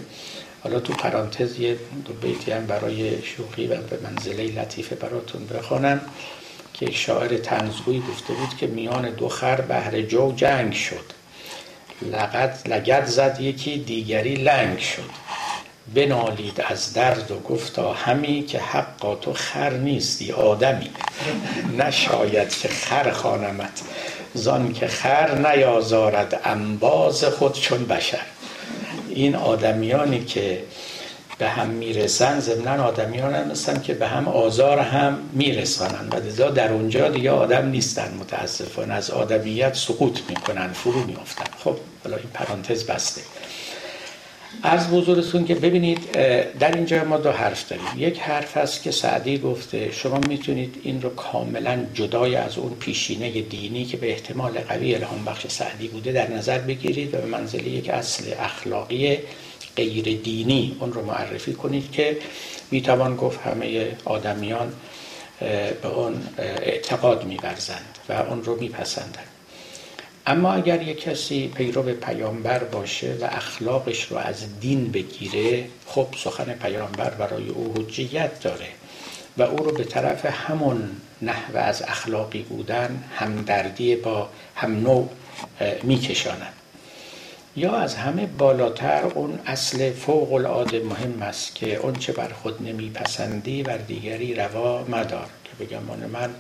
حالا 0.63 0.81
تو 0.81 0.93
پرانتز 0.93 1.61
یه 1.61 1.79
دو 2.05 2.13
بیتی 2.13 2.53
هم 2.53 2.67
برای 2.67 3.23
شوخی 3.23 3.67
و 3.67 3.77
به 3.77 3.99
منزله 4.03 4.63
لطیفه 4.63 4.95
براتون 4.95 5.47
بخوانم 5.47 6.01
که 6.75 6.91
شاعر 6.91 7.37
تنزگوی 7.37 8.01
گفته 8.01 8.35
بود 8.35 8.57
که 8.57 8.67
میان 8.67 9.11
دو 9.11 9.29
خر 9.29 9.61
بهر 9.61 10.03
جو 10.03 10.33
جنگ 10.37 10.73
شد. 10.73 11.16
لقد 12.03 12.59
لگد 12.67 13.05
زد 13.07 13.41
یکی 13.41 13.79
دیگری 13.79 14.35
لنگ 14.35 14.79
شد. 14.79 15.27
بنالید 15.95 16.61
از 16.69 16.93
درد 16.93 17.31
و 17.31 17.39
گفتا 17.41 17.93
همی 17.93 18.43
که 18.47 18.59
حقا 18.59 19.15
تو 19.15 19.33
خر 19.33 19.71
نیستی 19.71 20.33
آدمی. 20.33 20.91
نشاید 21.79 22.59
که 22.59 22.69
خر 22.69 23.11
خانمت 23.11 23.83
زان 24.35 24.73
که 24.73 24.87
خر 24.87 25.35
نیازارد 25.35 26.41
انباز 26.45 27.25
خود 27.25 27.61
چون 27.61 27.85
بشر. 27.85 28.23
این 29.09 29.37
آدمیانی 29.37 30.25
که 30.25 30.63
به 31.39 31.49
هم 31.49 31.69
می‌رسن 31.69 32.41
ضمنا 32.41 32.85
آدمیان 32.85 33.35
هم 33.35 33.51
هستن 33.51 33.81
که 33.81 33.95
به 33.95 34.07
هم 34.07 34.29
آزار 34.29 34.79
هم 34.79 35.19
میرسانن. 35.33 36.09
و 36.09 36.51
در 36.51 36.73
اونجا 36.73 37.09
دیگه 37.09 37.31
آدم 37.31 37.69
نیستن 37.69 38.15
متاسفانه. 38.21 38.95
از 38.95 39.11
آدمیت 39.11 39.75
سقوط 39.75 40.19
می‌کنن 40.29 40.73
فرو 40.73 41.05
میافتن. 41.05 41.45
خب 41.65 41.77
حالا 42.05 42.17
این 42.17 42.29
پرانتز 42.35 42.85
بسته. 42.85 43.21
از 44.63 44.91
بزرگتون 44.91 45.45
که 45.45 45.55
ببینید 45.55 46.13
در 46.59 46.75
اینجا 46.75 47.05
ما 47.05 47.17
دو 47.17 47.31
حرف 47.31 47.69
داریم. 47.69 47.87
یک 47.97 48.21
حرف 48.21 48.57
هست 48.57 48.83
که 48.83 48.91
سعدی 48.91 49.39
گفته 49.39 49.93
شما 49.93 50.21
می‌تونید 50.29 50.81
این 50.83 51.03
رو 51.03 51.15
کاملا 51.15 51.79
جدای 51.95 52.37
از 52.37 52.59
اون 52.59 52.75
پیشینه 52.81 53.41
دینی 53.41 53.85
که 53.85 53.97
به 53.97 54.11
احتمال 54.11 54.59
قوی 54.59 54.95
الهام 54.95 55.25
بخش 55.25 55.47
سعدی 55.49 55.89
بوده 55.89 56.13
در 56.13 56.31
نظر 56.31 56.59
بگیرید 56.59 57.15
و 57.15 57.19
به 57.19 57.27
منزله 57.27 57.69
یک 57.69 57.89
اصل 57.89 58.25
اخلاقی 58.39 59.19
غیر 59.77 60.05
دینی 60.05 60.77
اون 60.81 60.93
رو 60.93 61.05
معرفی 61.05 61.53
کنید 61.53 61.93
که 61.93 62.19
می‌توان 62.71 63.17
گفت 63.17 63.41
همه 63.41 63.97
آدمیان 64.05 64.73
به 65.83 65.89
اون 65.95 66.23
اعتقاد 66.39 67.25
میورزند 67.25 67.99
و 68.09 68.13
اون 68.13 68.45
رو 68.45 68.61
میپسندند. 68.61 69.29
اما 70.27 70.53
اگر 70.53 70.83
یک 70.83 71.01
کسی 71.01 71.49
پیرو 71.49 71.83
پیامبر 71.83 72.65
باشه 72.65 73.17
و 73.21 73.25
اخلاقش 73.25 74.03
رو 74.03 74.17
از 74.17 74.61
دین 74.61 74.93
بگیره 74.93 75.69
خب 75.87 76.07
سخن 76.19 76.45
پیامبر 76.45 77.11
برای 77.11 77.49
او 77.49 77.75
حجیت 77.79 78.41
داره 78.41 78.69
و 79.39 79.43
او 79.43 79.57
رو 79.57 79.73
به 79.73 79.85
طرف 79.85 80.27
همون 80.27 80.91
نحو 81.23 81.57
از 81.57 81.83
اخلاقی 81.83 82.43
بودن 82.43 83.05
همدردی 83.15 83.97
با 83.97 84.29
هم 84.57 84.81
نوع 84.81 85.09
میکشاند. 85.83 86.53
یا 87.57 87.77
از 87.77 87.95
همه 87.95 88.27
بالاتر 88.27 89.05
اون 89.15 89.39
اصل 89.47 89.93
فوق 89.93 90.33
العاده 90.33 90.81
مهم 90.81 91.23
است 91.23 91.55
که 91.55 91.75
اون 91.77 91.95
چه 91.95 92.13
بر 92.13 92.29
خود 92.29 92.63
نمیپسندی 92.63 93.63
بر 93.63 93.77
دیگری 93.77 94.35
روا 94.35 94.85
مدار 94.85 95.29
که 95.45 95.65
بگم 95.65 95.83
من 96.13 96.31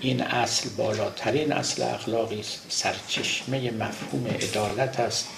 این 0.00 0.22
اصل 0.22 0.68
بالاترین 0.76 1.52
اصل 1.52 1.82
اخلاقی 1.82 2.40
است. 2.40 2.66
سرچشمه 2.68 3.70
مفهوم 3.70 4.26
عدالت 4.26 5.00
است 5.00 5.28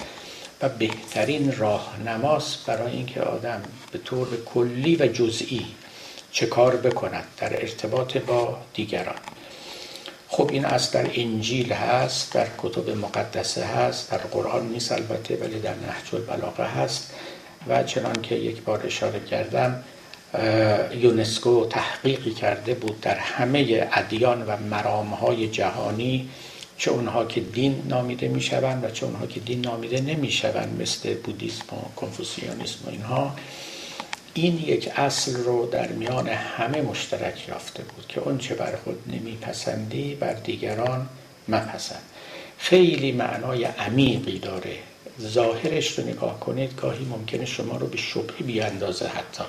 و 0.63 0.69
بهترین 0.69 1.57
راهنماست 1.57 2.67
برای 2.67 2.93
اینکه 2.93 3.21
آدم 3.21 3.63
به 3.93 3.99
طور 3.99 4.29
کلی 4.45 4.97
و 4.97 5.07
جزئی 5.07 5.67
چه 6.33 6.47
کار 6.47 6.77
بکند 6.77 7.25
در 7.39 7.61
ارتباط 7.61 8.17
با 8.17 8.59
دیگران. 8.75 9.19
خب 10.29 10.51
این 10.53 10.65
اصل 10.65 11.03
در 11.03 11.11
انجیل 11.15 11.73
هست 11.73 12.33
در 12.33 12.47
کتب 12.59 12.91
مقدسه 12.91 13.65
هست 13.65 14.11
در 14.11 14.19
قرآن 14.19 14.69
نیست 14.69 14.93
البته 14.93 15.37
ولی 15.37 15.61
در 15.61 15.75
نهج 15.75 16.15
البلاغه 16.15 16.65
هست. 16.65 17.11
و 17.69 17.83
چنان 17.83 18.23
که 18.23 18.35
یک 18.35 18.63
بار 18.63 18.87
اشاره 18.87 19.21
کردم 19.21 19.83
یونسکو 20.95 21.67
تحقیقی 21.67 22.31
کرده 22.31 22.75
بود 22.75 23.01
در 23.01 23.15
همه 23.15 23.89
ادیان 23.93 24.43
و 24.43 24.57
مرامهای 24.57 25.49
جهانی 25.49 26.29
چه 26.79 26.91
اونها 26.91 27.25
که 27.25 27.41
دین 27.41 27.83
نامیده 27.89 28.29
می‌شوند 28.29 28.85
و 28.85 28.91
چه 28.91 29.07
اونها 29.07 29.27
که 29.27 29.41
دین 29.41 29.61
نامیده 29.61 30.01
نمی‌شوند 30.01 30.81
مثل 30.81 31.15
بودیسم 31.15 31.65
و 31.73 31.95
کنفوسیانیسم 31.97 32.79
و 32.87 32.91
اینها. 32.91 33.37
این 34.43 34.59
یک 34.59 34.91
اصل 34.97 35.37
رو 35.45 35.67
در 35.67 35.89
میان 35.89 36.29
همه 36.29 36.83
مشترک 36.83 37.49
یافته 37.49 37.83
بود 37.83 38.07
که 38.09 38.21
اون 38.21 38.39
چه 38.39 38.55
بر 38.55 38.77
خود 38.85 38.99
نمیپسندی 39.07 40.15
بر 40.15 40.33
دیگران 40.33 41.07
مپسند. 41.49 42.03
خیلی 42.59 43.13
معنای 43.13 43.65
عمیقی 43.65 44.39
داره. 44.39 44.77
ظاهرش 45.21 45.99
رو 45.99 46.07
نگاه 46.07 46.41
کنید 46.41 46.77
گاهی 46.77 47.05
ممکنه 47.05 47.45
شما 47.47 47.77
رو 47.77 47.87
به 47.87 47.97
شبهه 47.97 48.43
بیاندازه 48.47 49.07
حتی. 49.07 49.45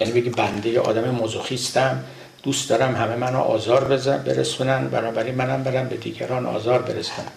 یعنی 0.00 0.12
بگی 0.12 0.30
بنده 0.30 0.80
آدم 0.80 1.10
مزوخیستم 1.10 2.04
دوست 2.42 2.70
دارم 2.70 2.96
همه 2.96 3.16
منو 3.16 3.38
آزار 3.38 3.84
برسونن 4.18 4.88
بنابراین 4.88 5.34
منم 5.34 5.62
برم 5.62 5.88
به 5.88 5.96
دیگران 5.96 6.46
آزار 6.46 6.82
برسونم. 6.82 7.32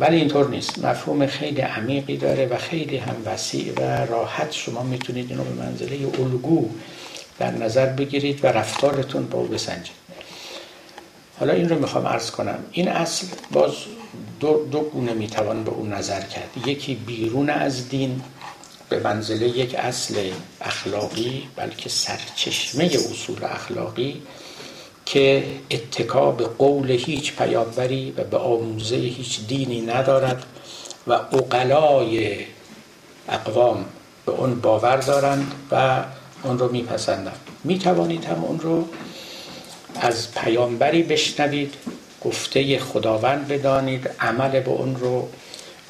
ولی 0.00 0.16
اینطور 0.16 0.48
نیست. 0.48 0.84
مفهوم 0.84 1.26
خیلی 1.26 1.60
عمیقی 1.60 2.16
داره 2.16 2.46
و 2.46 2.58
خیلی 2.58 2.96
هم 2.96 3.16
وسیع 3.24 3.72
و 3.76 3.80
راحت. 4.06 4.52
شما 4.52 4.82
می‌تونید 4.82 5.30
اینو 5.30 5.44
به 5.44 5.50
منزله 5.50 6.06
الگو 6.18 6.68
در 7.38 7.50
نظر 7.50 7.86
بگیرید 7.86 8.44
و 8.44 8.46
رفتارتون 8.46 9.26
با 9.26 9.38
او 9.38 9.46
بسنجید. 9.46 9.96
حالا 11.40 11.52
این 11.52 11.68
رو 11.68 11.78
می‌خوام 11.78 12.06
عرض 12.06 12.30
کنم. 12.30 12.58
این 12.72 12.88
اصل 12.88 13.26
باز 13.52 13.72
دو, 14.40 14.66
دو 14.72 14.80
گونه 14.80 15.14
می‌توان 15.14 15.64
به 15.64 15.70
اون 15.70 15.92
نظر 15.92 16.20
کرد. 16.20 16.50
یکی 16.66 16.94
بیرون 16.94 17.50
از 17.50 17.88
دین 17.88 18.22
به 18.88 19.00
منزله 19.00 19.48
یک 19.48 19.74
اصل 19.74 20.30
اخلاقی 20.60 21.48
بلکه 21.56 21.88
سرچشمه 21.88 22.84
اصول 22.84 23.44
اخلاقی. 23.44 24.22
که 25.12 25.44
اتکا 25.70 26.30
به 26.30 26.44
قول 26.44 26.90
هیچ 26.90 27.36
پیامبری 27.36 28.14
و 28.16 28.24
به 28.24 28.36
آموزه 28.36 28.96
هیچ 28.96 29.46
دینی 29.46 29.80
ندارد 29.80 30.44
و 31.06 31.12
اقلای 31.12 32.38
اقوام 33.28 33.84
به 34.26 34.32
اون 34.32 34.60
باور 34.60 34.96
دارند 34.96 35.52
و 35.70 36.04
اون 36.42 36.58
رو 36.58 36.72
میپسندند. 36.72 37.36
می 37.64 37.78
توانید 37.78 38.24
هم 38.24 38.44
اون 38.44 38.60
رو 38.60 38.88
از 40.00 40.34
پیامبری 40.34 41.02
بشنوید 41.02 41.74
گفته 42.24 42.78
خداوند 42.78 43.48
بدانید 43.48 44.10
عمل 44.20 44.60
به 44.60 44.70
اون 44.70 44.96
رو 44.96 45.28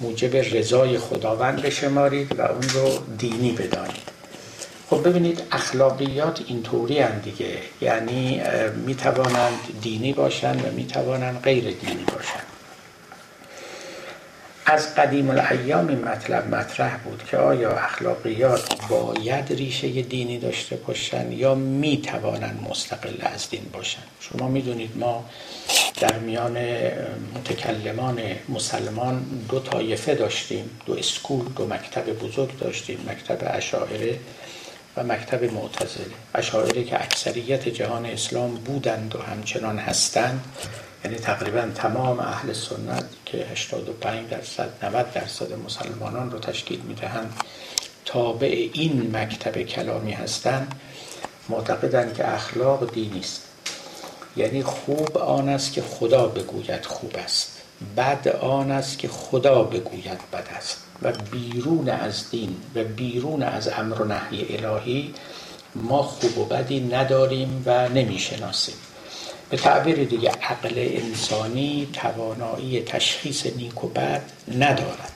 موجب 0.01 0.37
رضای 0.37 0.99
خداوند 0.99 1.63
بشمارید 1.63 2.39
و 2.39 2.43
اون 2.43 2.69
رو 2.75 2.89
دینی 3.19 3.53
بدانید. 3.53 4.18
خب 4.91 5.09
ببینید 5.09 5.43
اخلاقیات 5.53 6.41
اینطوری 6.47 6.99
هم 6.99 7.19
دیگه. 7.19 7.59
یعنی 7.81 8.43
می 8.87 8.95
توانند 8.95 9.59
دینی 9.83 10.13
باشند 10.13 10.65
و 10.69 10.71
می 10.73 10.87
توانند 10.87 11.43
غیر 11.43 11.65
دینی 11.65 12.05
باشند. 12.15 12.43
از 14.67 14.95
قدیم 14.95 15.31
الایام 15.31 15.89
این 15.89 16.05
مطلب 16.05 16.55
مطرح 16.55 16.97
بود 16.97 17.23
که 17.31 17.37
آیا 17.37 17.71
اخلاقیات 17.71 18.89
باید 18.89 19.53
ریشه 19.53 20.03
دینی 20.03 20.39
داشته 20.39 20.77
باشند 20.77 21.33
یا 21.33 21.55
می 21.55 22.03
توانند 22.03 22.67
مستقل 22.71 23.15
از 23.21 23.51
دین 23.51 23.71
باشند؟ 23.73 24.07
شما 24.21 24.49
می‌دونید 24.49 24.91
ما 24.97 25.25
در 26.01 26.19
میان 26.19 26.59
متکلمان 27.35 28.21
مسلمان 28.49 29.25
دو 29.49 29.61
طایفه 29.61 30.15
داشتیم. 30.15 30.71
دو 30.87 30.95
اسکول 30.99 31.45
دو 31.57 31.67
مکتب 31.67 32.13
بزرگ 32.19 32.59
داشتیم 32.59 32.99
مکتب 33.09 33.57
اشاعره 33.57 34.19
و 34.99 35.03
مکتب 35.03 35.53
معتزله. 35.53 36.15
اشاعره 36.35 36.85
که 36.85 37.03
اکثریت 37.03 37.69
جهان 37.69 38.07
اسلام 38.07 38.55
بودند 38.55 39.17
و 39.17 39.23
همچنان 39.23 39.79
هستند 39.79 40.45
یعنی 41.05 41.17
تقریبا 41.17 41.69
تمام 41.75 42.21
اهل 42.21 42.53
سنت 42.53 43.05
که 43.25 43.39
85 43.39 44.31
درصد 44.31 44.69
90 44.83 45.13
درصد 45.13 45.53
مسلمانان 45.53 46.31
رو 46.31 46.39
تشکیل 46.39 46.81
می‌دهند 46.81 47.33
تابع 48.05 48.69
این 48.73 49.17
مکتب 49.17 49.63
کلامی 49.63 50.13
هستند 50.13 50.75
معتقدند 51.49 52.15
که 52.15 52.35
اخلاق 52.35 52.93
دینی 52.93 53.21
است. 53.21 53.43
یعنی 54.37 54.63
خوب 54.63 55.19
آن 55.19 55.49
است 55.49 55.73
که 55.73 55.83
خدا 55.83 56.27
بگوید 56.27 56.87
خوب 56.87 57.17
است. 57.25 57.63
بد 57.97 58.29
آن 58.29 58.71
است 58.71 58.99
که 58.99 59.09
خدا 59.09 59.63
بگوید 59.63 60.19
بد 60.33 60.47
است. 60.57 60.88
و 61.03 61.13
بیرون 61.31 61.89
از 61.89 62.31
دین 62.31 62.57
و 62.75 62.85
بیرون 62.85 63.43
از 63.43 63.69
امر 63.69 64.03
و 64.03 64.05
نهی 64.05 64.57
الهی 64.57 65.15
ما 65.75 66.03
خوب 66.03 66.39
و 66.39 66.45
بدی 66.45 66.81
نداریم 66.81 67.63
و 67.67 67.89
نمی‌شناسیم. 67.89 68.75
به 69.51 69.57
تعبیر 69.57 70.05
دیگه 70.05 70.31
عقل 70.31 70.75
انسانی 70.77 71.89
توانایی 71.93 72.83
تشخیص 72.83 73.47
نیک 73.47 73.85
و 73.85 73.89
بد 73.89 74.23
ندارد 74.59 75.13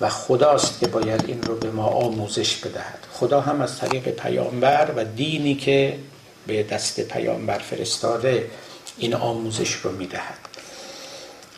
و 0.00 0.08
خداست 0.08 0.80
که 0.80 0.86
باید 0.86 1.24
این 1.26 1.42
رو 1.42 1.56
به 1.56 1.70
ما 1.70 1.86
آموزش 1.86 2.56
بدهد. 2.56 2.98
خدا 3.12 3.40
هم 3.40 3.60
از 3.60 3.78
طریق 3.78 4.08
پیامبر 4.08 4.90
و 4.96 5.04
دینی 5.04 5.54
که 5.54 5.98
به 6.46 6.62
دست 6.62 7.00
پیامبر 7.00 7.58
فرستاده 7.58 8.50
این 8.98 9.14
آموزش 9.14 9.72
رو 9.72 9.92
می‌دهد. 9.92 10.38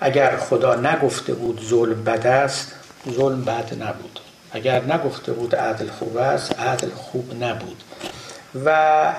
اگر 0.00 0.36
خدا 0.36 0.74
نگفته 0.74 1.34
بود 1.34 1.68
ظلم 1.68 2.04
بد 2.04 2.26
است 2.26 2.72
ظلم 3.10 3.44
بد 3.44 3.82
نبود. 3.82 4.20
اگر 4.52 4.82
نگفته 4.84 5.32
بود 5.32 5.56
عدل 5.56 5.88
خوب 5.88 6.16
است 6.16 6.58
عدل 6.58 6.90
خوب 6.90 7.44
نبود. 7.44 7.82
و 8.64 8.70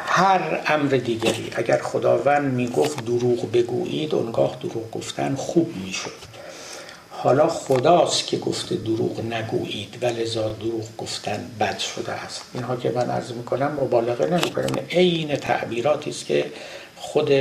هر 0.06 0.62
امر 0.67 0.91
دیگری 0.95 1.52
اگر 1.56 1.78
خداوند 1.78 2.54
می‌گفت 2.54 3.06
دروغ 3.06 3.52
بگویید 3.52 4.15
اونگاه 4.15 4.58
دروغ 4.62 4.91
گفتن 4.91 5.36
خوب 5.36 5.74
می‌شد. 5.86 6.12
حالا 7.12 7.48
خداست 7.48 8.28
که 8.28 8.38
گفته 8.38 8.76
دروغ 8.76 9.26
نگویید 9.26 9.98
و 10.02 10.06
لذا 10.06 10.50
دروغ 10.50 10.86
گفتن 10.98 11.52
بد 11.60 11.78
شده 11.78 12.12
است. 12.12 12.41
اینها 12.54 12.76
که 12.76 12.91
من 12.95 13.10
عرض 13.10 13.32
می‌کنم 13.32 13.78
مبالغه 13.82 14.26
نمی‌کنم 14.26 14.76
عین 14.91 15.36
تعبیراتی 15.36 16.10
است 16.10 16.26
که 16.26 16.45
خود 16.95 17.32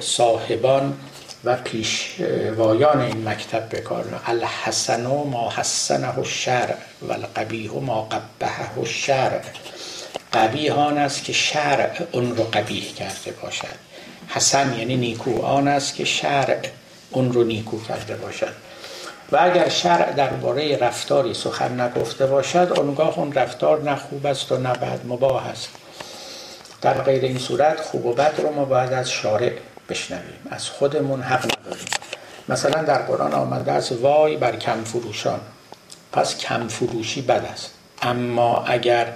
صاحبان 0.00 0.94
و 1.44 1.56
پیشوایان 1.56 3.00
این 3.00 3.28
مکتب 3.28 3.76
بکار 3.76 4.20
الحسن 4.26 5.06
ما 5.06 5.52
حسنه 5.56 6.18
الشرع 6.18 6.76
و 7.02 7.12
القبیح 7.12 7.72
ما 7.72 8.02
قبحه 8.02 8.78
الشرع 8.78 9.40
قبیه 10.32 10.72
آن 10.72 10.98
است 10.98 11.24
که 11.24 11.32
شرع 11.32 11.90
اون 12.12 12.36
رو 12.36 12.44
قبیح 12.44 12.94
کرده 12.94 13.32
باشد. 13.42 13.92
حسن 14.28 14.78
یعنی 14.78 14.96
نیکو. 14.96 15.42
آن 15.42 15.68
است 15.68 15.94
که 15.94 16.04
شرع 16.04 16.60
اون 17.10 17.32
رو 17.32 17.44
نیکو 17.44 17.82
کرده 17.82 18.16
باشد. 18.16 18.52
و 19.32 19.38
اگر 19.40 19.68
شرع 19.68 20.12
درباره 20.12 20.76
رفتاری 20.76 21.34
سخن 21.34 21.80
نگفته 21.80 22.26
باشد 22.26 22.72
اونگاه 22.76 23.18
اون 23.18 23.32
رفتار 23.32 23.82
نه 23.82 23.96
خوب 23.96 24.26
است 24.26 24.52
و 24.52 24.56
نه 24.56 24.72
بد 24.72 25.00
مباه 25.04 25.46
است. 25.46 25.68
در 26.82 27.02
غیر 27.02 27.24
این 27.24 27.38
صورت 27.38 27.80
خوب 27.80 28.06
و 28.06 28.12
بد 28.12 28.34
رو 28.38 28.54
ما 28.54 28.64
باید 28.64 28.92
از 28.92 29.10
شارع 29.10 29.52
بشنویم. 29.88 30.46
از 30.50 30.68
خودمون 30.68 31.22
حق 31.22 31.44
نداریم. 31.44 31.86
مثلا 32.48 32.82
در 32.82 33.02
قرآن 33.02 33.32
آمده 33.32 33.72
است 33.72 33.92
وای 33.92 34.36
بر 34.36 34.56
کم 34.56 34.84
فروشان 34.84 35.40
پس 36.12 36.38
کم 36.38 36.68
فروشی 36.68 37.22
بد 37.22 37.44
است. 37.52 37.70
اما 38.02 38.64
اگر 38.64 39.06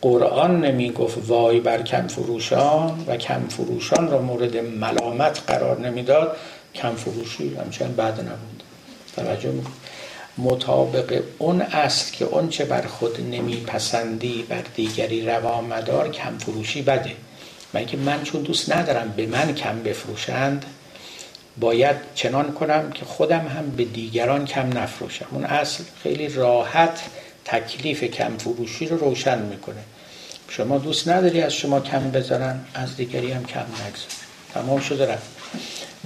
قرآن 0.00 0.60
نمی 0.60 0.92
گفت 0.92 1.18
وای 1.26 1.60
بر 1.60 1.82
کم 1.82 2.06
فروشان 2.06 3.04
و 3.06 3.16
کم 3.16 3.48
فروشان 3.48 4.10
را 4.10 4.22
مورد 4.22 4.56
ملامت 4.56 5.42
قرار 5.46 5.80
نمی‌داد 5.80 6.36
کم 6.74 6.94
فروشی 6.94 7.54
همچنان 7.54 7.94
بد 7.94 8.20
نبود. 8.20 8.62
توجه 9.16 9.52
مطابق 10.38 11.22
اون 11.38 11.62
است 11.62 12.12
که 12.12 12.24
اون 12.24 12.48
چه 12.48 12.64
بر 12.64 12.82
خود 12.82 13.20
نمیپسندی 13.20 14.42
بر 14.48 14.62
دیگری 14.74 15.26
روا 15.26 15.60
مدار 15.60 16.08
کم 16.08 16.38
فروشی 16.38 16.82
بده. 16.82 17.12
من 17.72 17.86
که 17.86 17.96
من 17.96 18.22
چون 18.22 18.42
دوست 18.42 18.72
ندارم 18.72 19.14
به 19.16 19.26
من 19.26 19.54
کم 19.54 19.82
بفروشند 19.82 20.64
باید 21.60 21.96
چنان 22.14 22.52
کنم 22.52 22.90
که 22.90 23.04
خودم 23.04 23.46
هم 23.46 23.70
به 23.70 23.84
دیگران 23.84 24.44
کم 24.44 24.78
نفروشم. 24.78 25.26
اون 25.30 25.44
اصل 25.44 25.84
خیلی 26.02 26.28
راحت 26.28 27.00
تکلیف 27.44 28.04
کم 28.04 28.36
فروشی 28.38 28.86
رو 28.86 28.96
روشن 28.96 29.42
می‌کنه. 29.42 29.80
شما 30.48 30.78
دوست 30.78 31.08
نداری 31.08 31.42
از 31.42 31.52
شما 31.52 31.80
کم 31.80 32.10
بذارن 32.10 32.60
از 32.74 32.96
دیگری 32.96 33.32
هم 33.32 33.44
کم 33.44 33.60
نگذار 33.60 34.08
تمام 34.54 34.80
شده 34.80 35.12
رفت. 35.12 35.28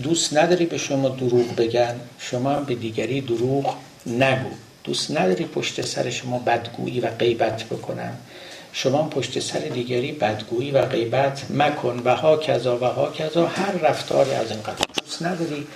دوست 0.02 0.36
نداری 0.36 0.66
به 0.66 0.78
شما 0.78 1.08
دروغ 1.08 1.56
بگن 1.56 1.94
شما 2.18 2.50
هم 2.50 2.64
به 2.64 2.74
دیگری 2.74 3.20
دروغ 3.20 3.74
نگو. 4.06 4.50
دوست 4.84 5.10
نداری 5.10 5.44
پشت 5.44 5.86
سر 5.86 6.10
شما 6.10 6.38
بدگویی 6.38 7.00
و 7.00 7.10
غیبت 7.10 7.64
بکنن. 7.64 8.12
شما 8.72 9.08
پشت 9.08 9.38
سر 9.40 9.58
دیگری 9.58 10.12
بدگویی 10.12 10.70
و 10.70 10.82
غیبت 10.82 11.50
مکن 11.50 12.02
و 12.04 12.14
ها 12.16 12.36
کذا 12.36 12.78
و 12.78 12.84
ها 12.84 13.12
کذا 13.12 13.46
هر 13.46 13.72
رفتاری 13.72 14.30
از 14.30 14.50
این 14.50 14.62
قدر 14.62 14.84
دوست 15.04 15.22
نداری 15.22 15.66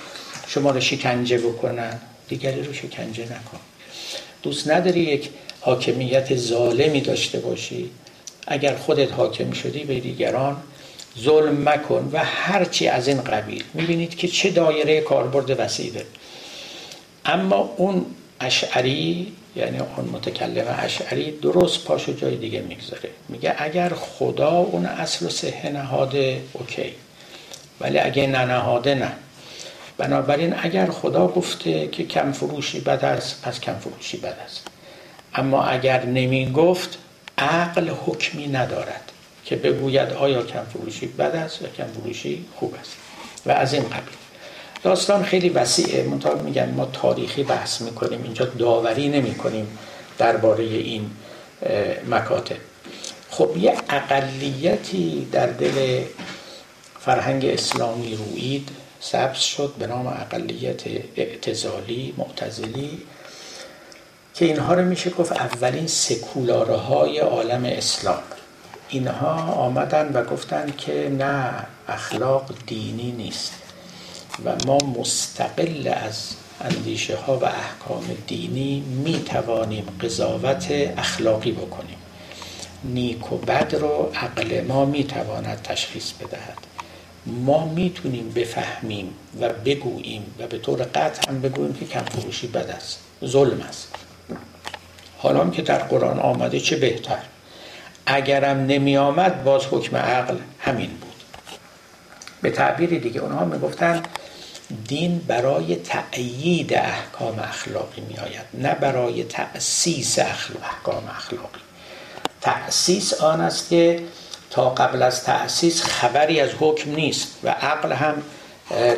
شما 0.46 0.70
رو 0.70 0.80
شکنجه 0.80 1.38
بکنن؟ 1.38 2.00
دیگری 2.28 2.62
رو 2.62 2.72
شکنجه 2.72 3.24
نکن. 3.24 3.58
دوست 4.42 4.70
نداری 4.70 5.00
یک 5.00 5.30
حاکمیت 5.60 6.36
ظالمی 6.36 7.00
داشته 7.00 7.38
باشی؟ 7.38 7.90
اگر 8.46 8.76
خودت 8.76 9.12
حاکم 9.12 9.52
شدی 9.52 9.84
به 9.84 10.00
دیگران 10.00 10.56
ظلم 11.20 11.68
مکن 11.68 12.10
و 12.12 12.24
هرچی 12.24 12.88
از 12.88 13.08
این 13.08 13.20
قبیل. 13.22 13.64
می‌بینید 13.74 14.16
که 14.16 14.28
چه 14.28 14.50
دایره 14.50 15.00
کاربرد 15.00 15.60
وسیع 15.60 15.92
اما 17.24 17.74
اون 17.76 18.06
اشعری 18.40 19.32
یعنی 19.56 19.78
اون 19.78 20.08
متکلم 20.12 20.76
اشعری 20.78 21.30
درست 21.30 21.84
پاشو 21.84 22.12
جای 22.12 22.36
دیگه 22.36 22.60
می‌گذاره. 22.60 23.10
میگه 23.28 23.54
اگر 23.58 23.88
خدا 23.88 24.50
اون 24.50 24.86
اصل 24.86 25.26
و 25.26 25.28
صحه 25.28 25.70
نهاده 25.70 26.42
اوکی. 26.52 26.92
ولی 27.80 27.98
اگه 27.98 28.26
نه 28.26 28.44
نهاده 28.44 28.94
نه. 28.94 29.12
بنابراین 29.98 30.54
اگر 30.62 30.86
خدا 30.86 31.26
گفته 31.28 31.88
که 31.88 32.04
کم 32.04 32.32
فروشی 32.32 32.80
بد 32.80 33.04
است 33.04 33.42
پس 33.42 33.60
کم 33.60 33.74
فروشی 33.74 34.16
بد 34.16 34.36
است. 34.44 34.66
اما 35.34 35.64
اگر 35.64 36.04
نمی 36.04 36.52
گفت 36.52 36.98
عقل 37.38 37.90
حکمی 38.06 38.46
ندارد 38.46 39.12
که 39.44 39.56
بگوید 39.56 40.12
آیا 40.12 40.42
کم 40.42 40.64
فروشی 40.72 41.06
بد 41.06 41.36
است 41.36 41.62
یا 41.62 41.68
کم 41.68 41.84
فروشی 41.84 42.44
خوب 42.54 42.74
است. 42.80 42.96
و 43.46 43.50
از 43.50 43.74
این 43.74 43.82
قبیل. 43.82 44.25
داستان 44.86 45.22
خیلی 45.22 45.48
وسیعه. 45.48 46.02
منتها 46.02 46.34
میگن 46.34 46.70
ما 46.70 46.86
تاریخی 46.86 47.42
بحث 47.42 47.80
می‌کنیم 47.80 48.22
اینجا 48.22 48.44
داوری 48.44 49.08
نمی‌کنیم 49.08 49.78
درباره 50.18 50.64
این 50.64 51.10
مکاتب. 52.10 52.56
خب 53.30 53.50
یه 53.56 53.76
اقلیتی 53.88 55.28
در 55.32 55.46
دل 55.46 56.02
فرهنگ 57.00 57.44
اسلامی 57.44 58.16
روید 58.16 58.68
سبز 59.00 59.38
شد 59.38 59.74
به 59.78 59.86
نام 59.86 60.06
اقلیت 60.06 60.82
اعتزالی 61.16 62.14
معتزلی 62.16 63.02
که 64.34 64.44
اینها 64.44 64.74
رو 64.74 64.84
میشه 64.84 65.10
گفت 65.10 65.32
اولین 65.32 65.86
سکولاره 65.86 66.76
های 66.76 67.18
عالم 67.18 67.64
اسلام. 67.64 68.22
اینها 68.88 69.52
آمدن 69.52 70.12
و 70.14 70.24
گفتن 70.24 70.72
که 70.78 71.12
نه 71.18 71.54
اخلاق 71.88 72.50
دینی 72.66 73.12
نیست. 73.12 73.52
و 74.44 74.56
ما 74.66 74.78
مستقل 74.78 75.94
از 75.96 76.34
اندیشه 76.60 77.16
ها 77.16 77.38
و 77.38 77.44
احکام 77.44 78.04
دینی 78.26 78.80
می 78.80 79.22
توانیم 79.24 79.84
قضاوت 80.02 80.66
اخلاقی 80.96 81.52
بکنیم. 81.52 81.96
نیک 82.84 83.32
و 83.32 83.36
بد 83.36 83.74
رو 83.74 84.12
عقل 84.14 84.60
ما 84.60 84.84
می 84.84 85.04
تواند 85.04 85.62
تشخیص 85.62 86.12
بدهد. 86.12 86.58
ما 87.26 87.66
می‌تونیم 87.66 88.30
بفهمیم 88.30 89.14
و 89.40 89.48
بگوییم 89.48 90.34
و 90.38 90.46
به 90.46 90.58
طور 90.58 90.82
قطع 90.82 91.28
هم 91.28 91.40
بگوییم 91.40 91.74
که 91.74 91.86
کم 91.86 92.04
فروشی 92.04 92.46
بد 92.46 92.70
است 92.70 92.98
ظلم 93.24 93.60
است. 93.60 93.88
حالا 95.18 95.50
که 95.50 95.62
در 95.62 95.78
قرآن 95.78 96.18
آمده 96.18 96.60
چه 96.60 96.76
بهتر؟ 96.76 97.22
اگرم 98.06 98.66
نمی 98.66 98.96
آمد 98.96 99.44
باز 99.44 99.62
حکم 99.70 99.96
عقل 99.96 100.36
همین 100.58 100.90
بود. 100.90 101.12
به 102.42 102.50
تعبیر 102.50 102.98
دیگه 103.00 103.20
اونها 103.20 103.44
می‌گفتن 103.44 104.02
دین 104.88 105.18
برای 105.18 105.76
تأیید 105.76 106.74
احکام 106.74 107.38
اخلاقی 107.38 108.00
می 108.00 108.16
آید 108.16 108.46
نه 108.54 108.74
برای 108.74 109.24
تأسیس 109.24 110.18
احکام 110.18 111.02
اخلاقی. 111.10 111.60
تأسیس 112.40 113.14
آن 113.14 113.40
است 113.40 113.68
که 113.68 114.02
تا 114.50 114.70
قبل 114.70 115.02
از 115.02 115.24
تأسیس 115.24 115.82
خبری 115.82 116.40
از 116.40 116.50
حکم 116.60 116.90
نیست 116.90 117.28
و 117.42 117.48
عقل 117.48 117.92
هم 117.92 118.22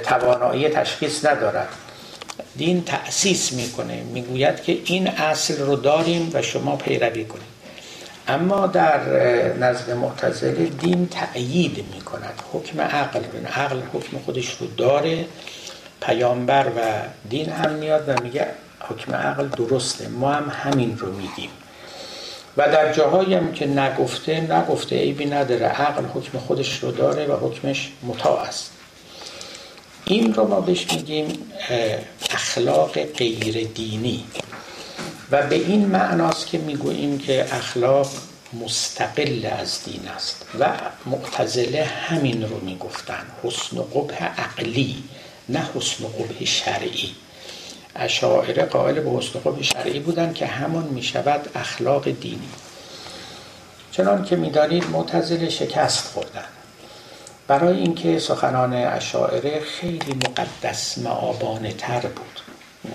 توانایی 0.05 0.69
تشخیص 0.69 1.25
ندارد. 1.25 1.69
دین 2.57 2.85
تأسیس 2.85 3.53
می‌کنه 3.53 4.03
می‌گوید 4.03 4.63
که 4.63 4.79
این 4.85 5.09
اصل 5.09 5.59
رو 5.59 5.77
داریم 5.77 6.31
و 6.35 6.43
شما 6.43 6.77
پیروی 6.77 7.25
کنید. 7.25 7.59
اما 8.29 8.67
در 8.67 9.01
نزد 9.55 9.91
معتزله 9.91 10.67
دین 10.67 11.09
تأیید 11.09 11.85
می 11.95 12.01
کند 12.01 12.43
حکم 12.53 12.81
عقل 12.81 13.21
عقل 13.55 13.81
حکم 13.93 14.19
خودش 14.19 14.57
رو 14.61 14.67
داره. 14.67 15.27
پیامبر 16.01 16.67
و 16.77 16.81
دین 17.29 17.49
هم 17.49 17.73
میاد 17.73 18.09
و 18.09 18.23
میگه 18.23 18.47
حکم 18.81 19.15
عقل 19.15 19.49
درسته 19.49 20.09
ما 20.09 20.33
هم 20.33 20.53
همین 20.65 20.99
رو 20.99 21.13
میگیم. 21.13 21.51
و 22.57 22.69
در 22.69 22.93
جاهایی 22.93 23.35
هم 23.35 23.53
که 23.53 23.67
نگفته 23.67 24.41
نگفته 24.41 24.97
عیبی 24.97 25.27
نداره. 25.27 25.67
عقل 25.67 26.05
حکم 26.05 26.39
خودش 26.39 26.79
رو 26.79 26.93
داره 26.93 27.27
و 27.27 27.47
حکمش 27.47 27.93
مطاع 28.03 28.41
است. 28.41 28.71
این 30.05 30.35
رو 30.35 30.49
ما 30.49 30.61
بهش 30.61 30.87
میگیم 30.93 31.53
اخلاق 32.31 33.03
غیر 33.03 33.67
دینی. 33.67 34.25
و 35.31 35.47
به 35.47 35.55
این 35.55 35.87
معناست 35.87 36.47
که 36.47 36.59
می‌گوییم 36.59 37.19
که 37.19 37.55
اخلاق 37.55 38.11
مستقل 38.65 39.49
از 39.61 39.85
دین 39.85 40.09
است 40.17 40.47
و 40.59 40.67
معتزله 41.07 41.85
همین 41.85 42.43
رو 42.43 42.61
می‌گفتن 42.61 43.23
حسن 43.45 43.79
و 43.79 43.83
قبح 43.83 44.25
عقلی. 44.25 44.97
نه 45.49 45.69
حسن 45.75 46.05
و 46.05 46.09
قبح 46.09 46.45
شرعی. 46.45 47.15
اشاعره 47.97 48.63
قائل 48.63 49.01
به 49.01 49.11
حسن 49.11 49.39
و 49.39 49.51
قبح 49.51 49.63
شرعی 49.63 50.01
بودن 50.01 50.33
که 50.33 50.47
همون 50.47 50.85
می‌شود 50.85 51.49
اخلاق 51.55 52.11
دینی. 52.11 52.49
چنان 53.93 54.25
که 54.25 54.37
می‌دانید 54.37 54.91
معتزله 54.91 55.49
شکست 55.49 56.05
خوردن. 56.05 56.45
برای 57.47 57.79
اینکه 57.79 58.19
سخنان 58.19 58.73
اشاعره 58.73 59.61
خیلی 59.61 60.15
مقدس 60.15 60.99
معابانه 60.99 61.73
تر 61.73 62.01
بود. 62.01 62.41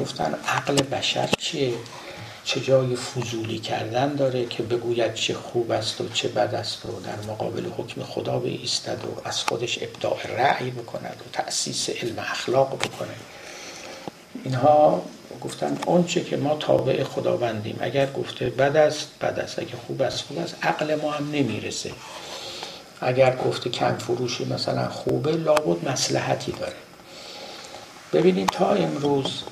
گفتن 0.02 0.36
عقل 0.48 0.76
بشر 0.76 1.30
چیه؟ 1.38 1.74
چه 2.46 2.60
جای 2.60 2.96
فضولی 2.96 3.60
کردن 3.60 4.16
داره 4.16 4.46
که 4.46 4.64
بگوید 4.64 5.14
چه 5.14 5.34
خوب 5.34 5.72
است 5.72 6.02
و 6.02 6.10
چه 6.10 6.28
بد 6.28 6.56
است 6.56 6.86
و 6.86 6.90
در 7.00 7.32
مقابل 7.32 7.66
حکم 7.78 8.04
خدا 8.04 8.42
ایستد 8.46 9.06
و 9.06 9.28
از 9.28 9.44
خودش 9.44 9.80
ابداع 9.82 10.28
رأی 10.38 10.72
بکند 10.72 11.22
و 11.26 11.30
تأسیس 11.34 11.90
علم 11.90 12.20
اخلاق 12.20 12.76
بکنه 12.76 13.16
اینها 14.44 15.02
گفتن 15.42 15.78
اونچه 15.86 16.24
که 16.24 16.38
ما 16.38 16.56
تابع 16.56 17.04
خداوندیم. 17.04 17.78
اگر 17.82 18.12
گفته 18.12 18.50
بد 18.50 18.78
است 18.78 19.08
بد 19.22 19.40
است. 19.40 19.60
اگر 19.60 19.76
خوب 19.88 20.02
است 20.02 20.22
خوب 20.22 20.38
است. 20.38 20.56
عقل 20.62 20.96
ما 20.96 21.12
هم 21.12 21.32
نمی‌رسه. 21.32 21.92
اگر 23.02 23.36
گفته 23.36 23.70
کم 23.70 23.96
فروشی 23.96 24.46
مثلا 24.46 24.90
خوبه 24.90 25.32
لابد 25.32 25.90
مسلحتی 25.90 26.52
داره. 26.52 26.76
ببینید 28.14 28.50
تا 28.50 28.70
امروز 28.70 29.44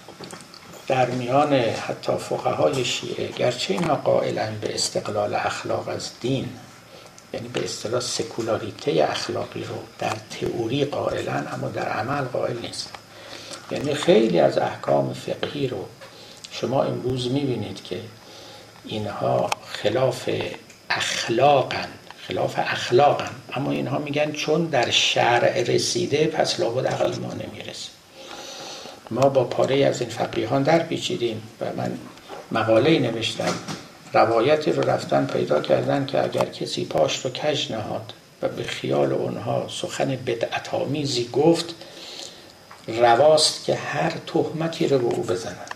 در 0.91 1.09
میان 1.09 1.53
حتی 1.53 2.11
فقهای 2.17 2.85
شیعه 2.85 3.27
گرچه 3.27 3.73
اینا 3.73 3.95
قائلا 3.95 4.51
به 4.61 4.73
استقلال 4.73 5.33
اخلاق 5.35 5.87
از 5.87 6.09
دین 6.21 6.49
یعنی 7.33 7.47
به 7.47 7.63
اصطلاح 7.63 8.01
سکولاریته 8.01 9.07
اخلاقی 9.09 9.63
رو 9.63 9.75
در 9.99 10.13
تئوری 10.39 10.85
قائلا 10.85 11.33
اما 11.53 11.69
در 11.69 11.89
عمل 11.89 12.21
قائل 12.21 12.59
نیست. 12.59 12.89
یعنی 13.71 13.93
خیلی 13.93 14.39
از 14.39 14.57
احکام 14.57 15.13
فقهی 15.13 15.67
رو 15.67 15.85
شما 16.51 16.83
امروز 16.83 17.31
می‌بینید 17.31 17.83
که 17.83 17.99
اینها 18.85 19.49
خلاف 19.65 20.29
اخلاقن 20.89 21.89
خلاف 22.27 22.55
اخلاقن 22.57 23.31
اما 23.53 23.71
اینها 23.71 23.99
میگن 23.99 24.31
چون 24.31 24.65
در 24.65 24.89
شرع 24.89 25.63
رسیده 25.67 26.27
پس 26.27 26.59
لابد 26.59 26.87
عقل 26.87 27.19
ما 27.19 27.33
نمی‌رسه. 27.33 28.00
ما 29.11 29.29
با 29.29 29.43
پاره 29.43 29.85
از 29.85 30.01
این 30.01 30.09
فقیهان 30.09 30.63
در 30.63 30.79
پیچیدیم 30.79 31.41
و 31.61 31.65
من 31.77 31.91
مقاله 32.51 32.99
نوشتم. 32.99 33.53
روایتی 34.13 34.71
رو 34.71 34.81
رفتن 34.81 35.25
پیدا 35.25 35.61
کردن 35.61 36.05
که 36.05 36.23
اگر 36.23 36.45
کسی 36.45 36.85
پاش 36.85 37.25
رو 37.25 37.31
کج 37.31 37.71
نهاد 37.71 38.13
و 38.41 38.47
به 38.47 38.63
خیال 38.63 39.13
اونها 39.13 39.67
سخن 39.69 40.17
بدعتامیزی 40.27 41.29
گفت 41.33 41.75
رواست 42.87 43.65
که 43.65 43.75
هر 43.75 44.13
تهمتی 44.27 44.87
رو 44.87 44.97
به 44.97 45.15
او 45.15 45.23
بزنند 45.23 45.75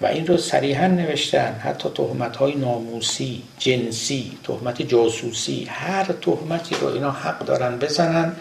و 0.00 0.06
این 0.06 0.26
رو 0.26 0.36
صریحا 0.36 0.86
نوشتن. 0.86 1.52
حتی 1.52 1.88
تهمت 1.94 2.36
های 2.36 2.54
ناموسی 2.54 3.42
جنسی 3.58 4.38
تهمت 4.44 4.82
جاسوسی 4.82 5.64
هر 5.70 6.04
تهمتی 6.04 6.74
رو 6.74 6.86
اینا 6.86 7.10
حق 7.10 7.38
دارن 7.44 7.78
بزنن 7.78 8.36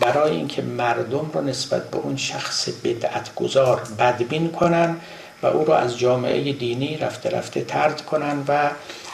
برای 0.00 0.36
اینکه 0.36 0.62
مردم 0.62 1.30
رو 1.34 1.40
نسبت 1.40 1.90
به 1.90 1.96
اون 1.96 2.16
شخص 2.16 2.68
بدعت 2.84 3.34
گذار 3.34 3.82
بدبین 3.98 4.48
کنن 4.52 4.96
و 5.42 5.46
او 5.46 5.64
رو 5.64 5.72
از 5.72 5.98
جامعه 5.98 6.52
دینی 6.52 6.96
رفته 6.96 7.30
رفته 7.30 7.64
ترد 7.64 8.00
کنن 8.00 8.44
و 8.48 8.70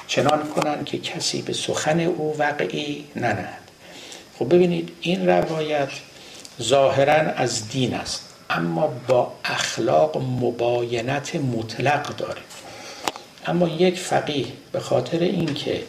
چنان 0.07 0.49
کنن 0.49 0.85
که 0.85 0.99
کسی 0.99 1.43
به 1.43 1.53
سخن 1.53 2.01
او 2.01 2.37
وقعی 2.39 3.05
ننهد. 3.17 3.61
خب 4.39 4.55
ببینید 4.55 4.91
این 5.01 5.29
روایت 5.29 5.89
ظاهرا 6.63 7.15
از 7.15 7.69
دین 7.69 7.95
است 7.95 8.23
اما 8.51 8.93
با 9.09 9.33
اخلاق 9.45 10.17
مباینت 10.17 11.37
مطلق 11.37 12.17
داره. 12.17 12.41
اما 13.47 13.69
یک 13.69 13.99
فقیه 13.99 14.47
به 14.73 14.81
خاطر 14.81 15.19
اینکه 15.19 15.83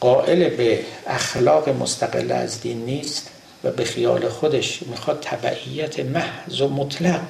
قائل 0.00 0.48
به 0.48 0.84
اخلاق 1.06 1.68
مستقل 1.68 2.32
از 2.32 2.60
دین 2.60 2.84
نیست 2.84 3.30
و 3.64 3.70
به 3.70 3.84
خیال 3.84 4.28
خودش 4.28 4.82
می‌خواد 4.82 5.18
تبعیت 5.20 6.00
محض 6.00 6.60
و 6.60 6.68
مطلق 6.68 7.20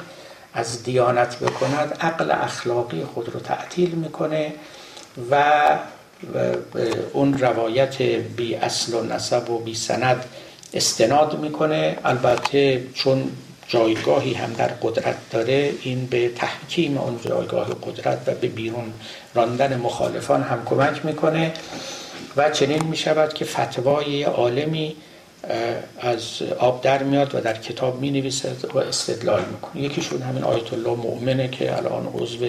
از 0.54 0.82
دیانت 0.82 1.38
بکند 1.38 1.96
عقل 2.00 2.30
اخلاقی 2.30 3.04
خود 3.14 3.28
رو 3.28 3.40
تعطیل 3.40 3.90
می‌کنه 3.90 4.52
و 5.30 5.62
اون 7.12 7.38
روایت 7.38 8.02
بی 8.02 8.54
اصل 8.54 8.94
و 8.94 9.02
نسب 9.02 9.50
و 9.50 9.58
بی 9.58 9.74
سند 9.74 10.24
استناد 10.74 11.38
می‌کنه. 11.40 11.98
البته 12.04 12.82
چون 12.94 13.30
جایگاهی 13.68 14.34
هم 14.34 14.52
در 14.52 14.68
قدرت 14.82 15.16
داره 15.30 15.72
این 15.82 16.06
به 16.06 16.28
تحکیم 16.28 16.98
اون 16.98 17.20
جایگاه 17.24 17.68
قدرت 17.82 18.18
و 18.26 18.34
به 18.34 18.48
بیرون 18.48 18.92
راندن 19.34 19.76
مخالفان 19.76 20.42
هم 20.42 20.64
کمک 20.64 21.04
می‌کنه. 21.04 21.52
و 22.36 22.50
چنین 22.50 22.82
می‌شود 22.84 23.34
که 23.34 23.44
فتوای 23.44 24.22
عالمی 24.22 24.96
از 26.00 26.42
آب 26.58 26.82
در 26.82 27.02
میاد 27.02 27.34
و 27.34 27.40
در 27.40 27.56
کتاب 27.56 28.00
می 28.00 28.10
نویسد 28.10 28.74
و 28.74 28.78
استدلال 28.78 29.44
می‌کنه. 29.44 29.82
یکیشون 29.82 30.22
همین 30.22 30.44
آیت 30.44 30.72
الله 30.72 30.96
مؤمنه 30.96 31.48
که 31.48 31.76
الان 31.76 32.06
عضو 32.14 32.46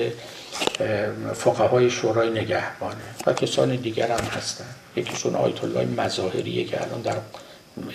فقهای 1.34 1.90
شورای 1.90 2.30
نگهبانه 2.30 2.96
و 3.28 3.34
کسان 3.34 3.76
دیگر 3.76 4.08
هم 4.08 4.26
هستن. 4.38 4.66
یکیشون 4.96 5.36
آیت 5.36 5.64
الله 5.64 5.86
مظاهریه 5.86 6.64
که 6.64 6.82
الان 6.82 7.02
در 7.02 7.18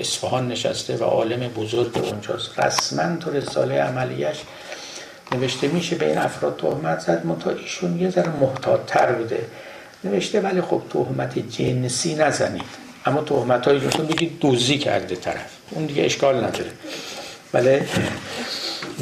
اصفهان 0.01 0.49
نشسته 0.49 0.97
و 0.97 1.05
عالم 1.05 1.49
بزرگ 1.49 1.99
اونجاست. 1.99 2.59
رسما 2.59 3.17
تو 3.17 3.31
رساله 3.31 3.81
عملیش 3.83 4.37
نوشته 5.33 5.69
میشه 5.69 5.97
به 5.97 6.07
این 6.07 6.19
افراد 6.19 6.57
تهمت 6.57 7.01
زد 7.01 7.27
منتها 7.27 7.51
ایشون 7.51 8.01
یه 8.01 8.11
ذره 8.11 8.37
محتاط 8.41 8.81
تر 8.87 9.13
بوده. 9.13 9.47
نوشته 10.05 10.41
ولی 10.41 10.61
خب 10.61 10.83
تهمت 10.93 11.39
جنسی 11.39 12.15
نزنید. 12.15 12.90
اما 13.07 13.23
تهمت 13.23 13.69
های 13.69 13.79
رو 13.79 14.05
بگید 14.05 14.39
دوزی 14.39 14.79
کرده 14.79 15.17
طرف. 15.17 15.51
اون 15.71 15.87
دیگه 15.87 16.05
اشکال 16.05 16.37
نداره. 16.37 16.71
ولی 17.53 17.81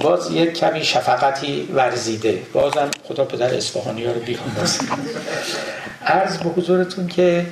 باز 0.02 0.30
یک 0.32 0.52
کمی 0.52 0.84
شفقتی 0.84 1.68
ورزیده. 1.74 2.42
بازم 2.52 2.90
خدا 3.08 3.24
پدر 3.24 3.54
اصفهانی 3.54 4.04
ها 4.04 4.12
رو 4.12 4.20
بیرون 4.20 4.46
عرض 6.06 6.38
به 6.38 6.48
حضورتون 6.50 7.06
که 7.06 7.46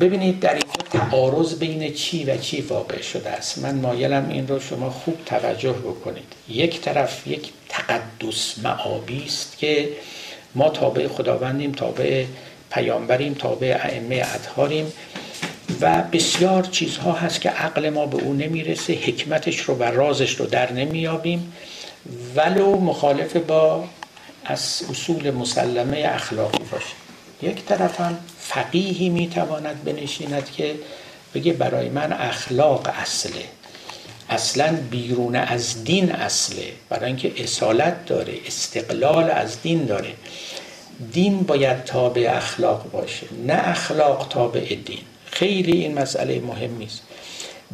ببینید 0.00 0.40
در 0.40 0.52
اینجا 0.52 1.08
تعارض 1.10 1.54
بین 1.54 1.94
چی 1.94 2.24
و 2.24 2.36
چی 2.36 2.60
واقع 2.60 3.02
شده 3.02 3.30
است. 3.30 3.58
من 3.58 3.74
مایلم 3.74 4.28
این 4.28 4.48
رو 4.48 4.60
شما 4.60 4.90
خوب 4.90 5.18
توجه 5.26 5.72
بکنید. 5.72 6.32
یک 6.48 6.80
طرف 6.80 7.26
یک 7.26 7.52
تقدس 7.68 8.54
معابی 8.62 9.24
است 9.24 9.58
که 9.58 9.88
ما 10.54 10.68
تابع 10.68 11.08
خداوندیم 11.08 11.72
تابع 11.72 12.24
پیامبریم 12.70 13.34
تابع 13.34 13.78
ائمه 13.82 14.26
اطهاریم. 14.34 14.92
و 15.80 16.02
بسیار 16.02 16.62
چیزها 16.62 17.12
هست 17.12 17.40
که 17.40 17.50
عقل 17.50 17.90
ما 17.90 18.06
به 18.06 18.22
او 18.22 18.34
نمی‌رسه 18.34 18.92
حکمتش 18.92 19.60
رو 19.60 19.74
و 19.74 19.82
رازش 19.82 20.34
رو 20.34 20.46
در 20.46 20.72
نمیابیم. 20.72 21.52
ولو 22.36 22.80
مخالف 22.80 23.36
با 23.36 23.84
از 24.44 24.82
اصول 24.90 25.30
مسلمه 25.30 26.04
اخلاقی 26.08 26.64
باشه. 26.72 26.94
یک 27.42 27.64
طرف 27.64 28.00
هم 28.00 28.18
فقیهی 28.38 29.08
می‌تواند 29.08 29.84
بنشیند 29.84 30.50
که 30.50 30.74
بگه 31.34 31.52
برای 31.52 31.88
من 31.88 32.12
اخلاق 32.12 32.88
اصله. 33.02 33.44
اصلا 34.30 34.76
بیرون 34.90 35.36
از 35.36 35.84
دین 35.84 36.12
اصله. 36.12 36.72
برای 36.88 37.06
اینکه 37.06 37.32
اصالت 37.42 38.06
داره 38.06 38.34
استقلال 38.46 39.30
از 39.30 39.62
دین 39.62 39.84
داره. 39.84 40.12
دین 41.12 41.38
باید 41.38 41.84
تابع 41.84 42.32
اخلاق 42.36 42.90
باشه 42.90 43.26
نه 43.46 43.68
اخلاق 43.68 44.26
تابع 44.30 44.74
دین. 44.84 44.98
خیلی 45.38 45.72
این 45.72 45.98
مسئله 45.98 46.40
مهم 46.40 46.78
نیست. 46.78 47.02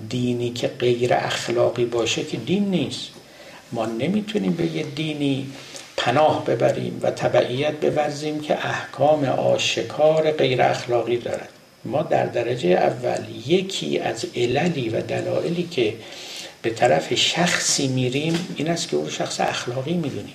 دینی 0.08 0.50
که 0.50 0.68
غیر 0.68 1.14
اخلاقی 1.14 1.84
باشه 1.84 2.24
که 2.24 2.36
دین 2.36 2.70
نیست. 2.70 3.08
ما 3.72 3.86
نمی‌تونیم 3.86 4.52
به 4.52 4.66
یه 4.66 4.82
دینی 4.82 5.46
پناه 5.96 6.44
ببریم 6.44 7.00
و 7.02 7.10
تبعیت 7.10 7.86
بورزیم 7.86 8.40
که 8.40 8.66
احکام 8.66 9.24
آشکار 9.24 10.30
غیر 10.30 10.62
اخلاقی 10.62 11.16
دارد 11.16 11.48
ما 11.84 12.02
در 12.02 12.26
درجه 12.26 12.68
اول 12.68 13.24
یکی 13.46 13.98
از 13.98 14.26
عللی 14.36 14.88
و 14.88 15.00
دلایلی 15.00 15.68
که 15.70 15.94
به 16.62 16.70
طرف 16.70 17.14
شخصی 17.14 17.88
میریم 17.88 18.54
این 18.56 18.68
است 18.68 18.88
که 18.88 18.96
او 18.96 19.10
شخص 19.10 19.40
اخلاقی 19.40 19.94
می‌دونیم. 19.94 20.34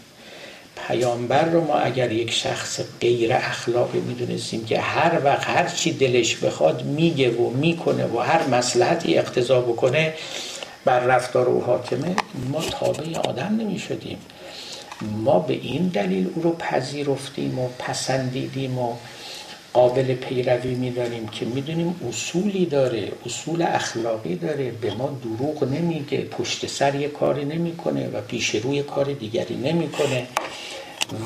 پیامبر 0.88 1.45
رو 1.45 1.63
ما 1.63 1.75
اگر 1.75 2.11
یک 2.11 2.32
شخص 2.32 2.82
غیر 3.01 3.34
اخلاقی 3.34 3.99
می‌دونستیم 3.99 4.65
که 4.65 4.80
هر 4.80 5.21
وقت 5.23 5.49
هر 5.49 5.67
چی 5.67 5.91
دلش 5.91 6.36
بخواد 6.36 6.84
میگه 6.84 7.32
و 7.32 7.49
می‌کنه 7.49 8.05
و 8.05 8.19
هر 8.19 8.47
مسلحتی 8.47 9.17
اقتضا 9.17 9.61
بکنه 9.61 10.13
بر 10.86 10.99
رفتار 10.99 11.45
او 11.45 11.61
حاکمه 11.63 12.15
ما 12.51 12.61
تابع 12.61 13.17
آدم 13.17 13.57
نمی‌شدیم. 13.59 14.17
ما 15.01 15.39
به 15.39 15.53
این 15.53 15.88
دلیل 15.88 16.30
او 16.36 16.41
رو 16.41 16.55
پذیرفتیم 16.55 17.59
و 17.59 17.67
پسندیدیم 17.80 18.80
و 18.80 18.93
قابل 19.78 20.13
پیروی 20.13 20.75
می‌دانیم 20.75 21.28
که 21.28 21.45
می‌دونیم 21.45 21.95
اصولی 22.09 22.65
داره 22.65 23.11
اصول 23.25 23.61
اخلاقی 23.61 24.36
داره. 24.36 24.71
به 24.71 24.93
ما 24.93 25.19
دروغ 25.23 25.63
نمیگه 25.63 26.21
پشت 26.21 26.67
سر 26.67 26.95
یه 26.95 27.07
کاری 27.07 27.45
نمی‌کنه 27.45 28.07
و 28.07 28.21
پیش 28.21 28.55
روی 28.55 28.84
کار 28.84 29.05
دیگری 29.05 29.55
نمی‌کنه. 29.55 30.28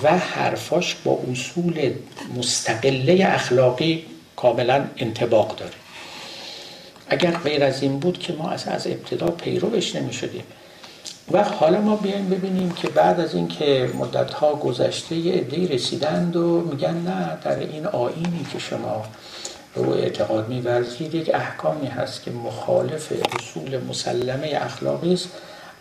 و 0.03 0.17
حرفاش 0.17 0.95
با 1.03 1.19
اصول 1.31 1.93
مستقله 2.37 3.25
اخلاقی 3.27 4.05
کاملا 4.35 4.87
انتباق 4.97 5.55
داره. 5.55 5.73
اگر 7.09 7.31
غیر 7.31 7.63
از 7.63 7.83
این 7.83 7.99
بود 7.99 8.19
که 8.19 8.33
ما 8.33 8.49
از, 8.49 8.67
از 8.67 8.87
ابتدا 8.87 9.27
پیروش 9.27 9.95
نمی 9.95 10.13
شدیم 10.13 10.43
و 11.31 11.43
حالا 11.43 11.81
ما 11.81 11.95
بیایم 11.95 12.29
ببینیم 12.29 12.71
که 12.71 12.89
بعد 12.89 13.19
از 13.19 13.35
اینکه 13.35 13.91
مدت 13.99 14.33
ها 14.33 14.55
گذشته 14.55 15.15
یه 15.15 15.33
عده‌ای 15.33 15.67
رسیدند 15.67 16.35
و 16.35 16.61
میگن 16.61 16.97
نه 16.97 17.37
در 17.43 17.59
این 17.59 17.85
آینی 17.85 18.45
که 18.53 18.59
شما 18.59 19.03
رو 19.75 19.89
اعتقاد 19.89 20.49
میورزید 20.49 21.15
یک 21.15 21.31
احکامی 21.33 21.87
هست 21.87 22.23
که 22.23 22.31
مخالف 22.31 23.13
اصول 23.35 23.83
مسلمه 23.89 24.59
اخلاقی 24.61 25.13
است 25.13 25.29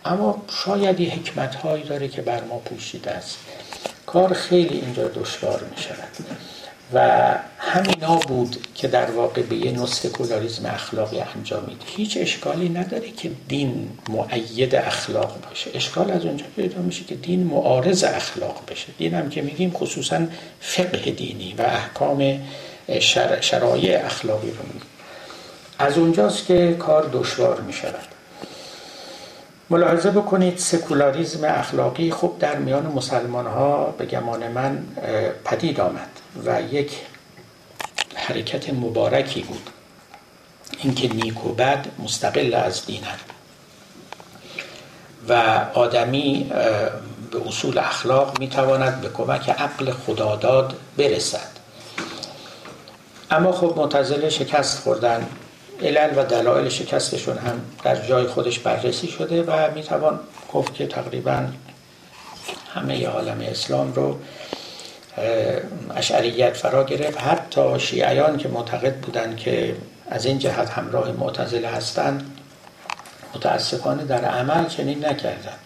اما 0.05 0.41
شاید 0.65 0.99
یه 0.99 1.09
حکمت 1.09 1.87
داره 1.89 2.07
که 2.07 2.21
بر 2.21 2.43
ما 2.43 2.57
پوشیده 2.57 3.11
است. 3.11 3.37
کار 4.05 4.33
خیلی 4.33 4.79
اینجا 4.79 5.07
دشوار 5.07 5.63
می 5.71 5.83
و 6.93 7.31
همینا 7.57 8.15
بود 8.15 8.67
که 8.75 8.87
در 8.87 9.11
واقع 9.11 9.41
به 9.41 9.55
یه 9.55 9.71
نوع 9.71 9.87
سکولاریزم 9.87 10.65
اخلاقی 10.65 11.19
انجامید 11.35 11.81
هیچ 11.85 12.17
اشکالی 12.21 12.69
نداره 12.69 13.11
که 13.11 13.31
دین 13.47 13.89
معید 14.09 14.75
اخلاق 14.75 15.37
باشه. 15.49 15.71
اشکال 15.73 16.11
از 16.11 16.25
اونجا 16.25 16.45
پیدا 16.55 16.81
میشه 16.81 17.03
که 17.03 17.15
دین 17.15 17.43
معارض 17.43 18.03
اخلاق 18.03 18.61
بشه. 18.67 18.87
دین 18.97 19.13
هم 19.13 19.29
که 19.29 19.41
میگیم 19.41 19.71
خصوصا 19.71 20.27
فقه 20.59 21.11
دینی 21.11 21.55
و 21.57 21.61
احکام 21.61 22.39
شرایع 23.41 24.05
اخلاقی 24.05 24.51
رو 24.51 24.63
میگیم. 24.67 24.81
از 25.79 25.97
اونجاست 25.97 26.45
که 26.45 26.75
کار 26.79 27.09
دشوار 27.13 27.61
می‌شود. 27.61 28.07
ملاحظه 29.69 30.11
بکنید 30.11 30.57
سکولاریزم 30.57 31.43
اخلاقی 31.43 32.11
خوب 32.11 32.39
در 32.39 32.55
میان 32.55 32.85
مسلمان 32.85 33.47
ها 33.47 33.95
به 33.97 34.05
گمان 34.05 34.47
من 34.47 34.83
پدید 35.45 35.79
آمد. 35.79 36.20
و 36.45 36.61
یک 36.61 36.91
حرکت 38.15 38.73
مبارکی 38.73 39.41
بود. 39.41 39.69
اینکه 40.79 41.13
نیک 41.13 41.45
و 41.45 41.53
بد 41.53 41.87
مستقل 41.99 42.53
از 42.53 42.85
دینند 42.85 43.19
و 45.29 45.33
آدمی 45.73 46.51
به 47.31 47.47
اصول 47.47 47.77
اخلاق 47.77 48.39
می‌تواند 48.39 49.01
به 49.01 49.09
کمک 49.09 49.49
عقل 49.49 49.91
خداداد 49.91 50.79
برسد. 50.97 51.51
اما 53.31 53.51
خب 53.51 53.73
معتزله 53.77 54.29
شکست 54.29 54.79
خوردن. 54.79 55.27
علل 55.81 56.13
و 56.17 56.25
دلایل 56.25 56.69
شکستشون 56.69 57.37
هم 57.37 57.61
در 57.83 58.07
جای 58.07 58.27
خودش 58.27 58.59
بررسی 58.59 59.07
شده 59.07 59.43
و 59.43 59.71
می‌توان 59.75 60.19
گفت 60.53 60.73
که 60.73 60.87
تقریبا 60.87 61.47
همه 62.73 63.07
عالم 63.07 63.41
اسلام 63.41 63.93
رو 63.93 64.19
اشعریت 65.95 66.53
فرا 66.57 66.83
گرفت. 66.83 67.21
حتی 67.21 67.79
شیعیان 67.79 68.37
که 68.37 68.49
معتقد 68.49 68.95
بودند 68.95 69.37
که 69.37 69.75
از 70.09 70.25
این 70.25 70.39
جهت 70.39 70.69
همراه 70.69 71.11
معتزله 71.11 71.67
هستند 71.67 72.37
متاسفانه 73.35 74.03
در 74.03 74.25
عمل 74.25 74.67
چنین 74.67 75.05
نکردند. 75.05 75.59